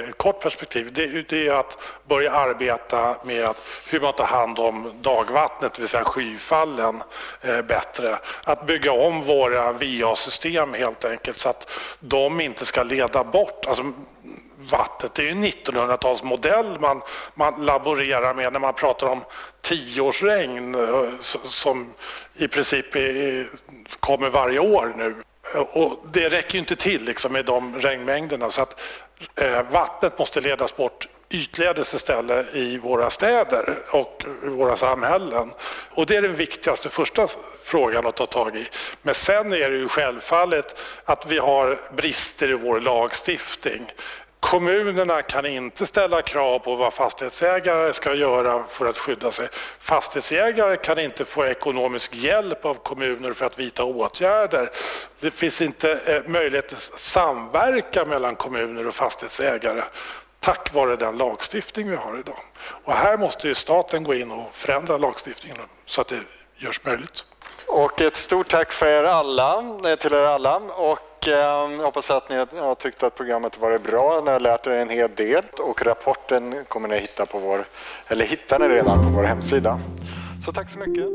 ett 0.09 0.17
kort 0.17 0.41
perspektiv, 0.41 0.93
det, 0.93 1.29
det 1.29 1.47
är 1.47 1.53
att 1.53 1.77
börja 2.07 2.31
arbeta 2.31 3.17
med 3.23 3.45
att 3.45 3.61
hur 3.89 3.99
man 3.99 4.13
tar 4.13 4.25
hand 4.25 4.59
om 4.59 4.93
dagvattnet, 5.01 5.73
det 5.73 5.81
vill 5.81 5.89
säga 5.89 6.03
skyfallen, 6.03 7.03
eh, 7.41 7.61
bättre. 7.61 8.17
Att 8.43 8.67
bygga 8.67 8.91
om 8.91 9.21
våra 9.21 9.71
VA-system 9.71 10.73
helt 10.73 11.05
enkelt 11.05 11.39
så 11.39 11.49
att 11.49 11.71
de 11.99 12.41
inte 12.41 12.65
ska 12.65 12.83
leda 12.83 13.23
bort. 13.23 13.65
Alltså, 13.65 13.93
vattnet. 14.69 15.13
Det 15.13 15.27
är 15.27 15.31
en 15.31 15.45
1900-talsmodell 15.45 16.79
man, 16.79 17.01
man 17.33 17.65
laborerar 17.65 18.33
med 18.33 18.53
när 18.53 18.59
man 18.59 18.73
pratar 18.73 19.07
om 19.07 19.21
tioårsregn 19.61 20.75
eh, 20.75 21.09
som 21.43 21.93
i 22.37 22.47
princip 22.47 22.95
är, 22.95 23.47
kommer 23.99 24.29
varje 24.29 24.59
år 24.59 24.93
nu. 24.97 25.15
Och 25.53 25.99
det 26.11 26.29
räcker 26.29 26.57
inte 26.57 26.75
till 26.75 27.03
liksom 27.03 27.33
med 27.33 27.45
de 27.45 27.75
regnmängderna 27.75 28.49
så 28.49 28.61
att 28.61 28.81
eh, 29.35 29.61
vattnet 29.71 30.19
måste 30.19 30.41
ledas 30.41 30.75
bort 30.77 31.07
ytledes 31.29 31.93
istället 31.93 32.55
i 32.55 32.77
våra 32.77 33.09
städer 33.09 33.75
och 33.89 34.23
våra 34.43 34.75
samhällen. 34.75 35.51
Och 35.89 36.05
det 36.05 36.15
är 36.15 36.21
den 36.21 36.35
viktigaste 36.35 36.89
första 36.89 37.27
frågan 37.63 38.07
att 38.07 38.15
ta 38.15 38.25
tag 38.25 38.55
i. 38.55 38.67
Men 39.01 39.15
sen 39.15 39.53
är 39.53 39.69
det 39.69 39.77
ju 39.77 39.87
självfallet 39.87 40.79
att 41.05 41.31
vi 41.31 41.37
har 41.37 41.79
brister 41.95 42.49
i 42.49 42.53
vår 42.53 42.79
lagstiftning. 42.79 43.91
Kommunerna 44.45 45.21
kan 45.21 45.45
inte 45.45 45.85
ställa 45.85 46.21
krav 46.21 46.59
på 46.59 46.75
vad 46.75 46.93
fastighetsägare 46.93 47.93
ska 47.93 48.13
göra 48.13 48.63
för 48.63 48.85
att 48.85 48.97
skydda 48.97 49.31
sig. 49.31 49.47
Fastighetsägare 49.79 50.77
kan 50.77 50.99
inte 50.99 51.25
få 51.25 51.45
ekonomisk 51.45 52.15
hjälp 52.15 52.65
av 52.65 52.75
kommuner 52.75 53.31
för 53.31 53.45
att 53.45 53.59
vidta 53.59 53.83
åtgärder. 53.83 54.69
Det 55.19 55.31
finns 55.31 55.61
inte 55.61 55.99
eh, 56.05 56.31
möjlighet 56.31 56.73
att 56.73 56.99
samverka 56.99 58.05
mellan 58.05 58.35
kommuner 58.35 58.87
och 58.87 58.93
fastighetsägare 58.93 59.83
tack 60.39 60.73
vare 60.73 60.95
den 60.95 61.17
lagstiftning 61.17 61.89
vi 61.89 61.95
har 61.95 62.19
idag. 62.19 62.39
Och 62.83 62.93
här 62.93 63.17
måste 63.17 63.47
ju 63.47 63.55
staten 63.55 64.03
gå 64.03 64.13
in 64.13 64.31
och 64.31 64.55
förändra 64.55 64.97
lagstiftningen 64.97 65.57
så 65.85 66.01
att 66.01 66.07
det 66.07 66.19
görs 66.57 66.81
möjligt. 66.83 67.23
Och 67.67 68.01
ett 68.01 68.15
stort 68.15 68.49
tack 68.49 68.71
för 68.71 68.85
er 68.85 69.03
alla, 69.03 69.63
eh, 69.85 69.95
till 69.95 70.13
er 70.13 70.17
alla. 70.17 70.55
Och 70.57 71.27
eh, 71.27 71.69
hoppas 71.83 72.11
att 72.11 72.29
ni 72.29 72.35
har 72.59 72.75
tyckt 72.75 73.03
att 73.03 73.15
programmet 73.15 73.59
varit 73.59 73.83
bra. 73.83 74.21
Ni 74.25 74.31
har 74.31 74.39
lärt 74.39 74.67
er 74.67 74.71
en 74.71 74.89
hel 74.89 75.09
del. 75.15 75.43
Och 75.59 75.85
rapporten 75.85 76.65
kommer 76.67 76.87
ni 76.87 76.99
hitta 76.99 77.25
på 77.25 77.39
vår, 77.39 77.65
eller 78.07 78.25
hittar 78.25 78.59
ni 78.59 78.67
redan 78.67 78.95
på 78.95 79.09
vår 79.09 79.23
hemsida. 79.23 79.79
Så 80.45 80.51
tack 80.51 80.69
så 80.69 80.79
mycket. 80.79 81.05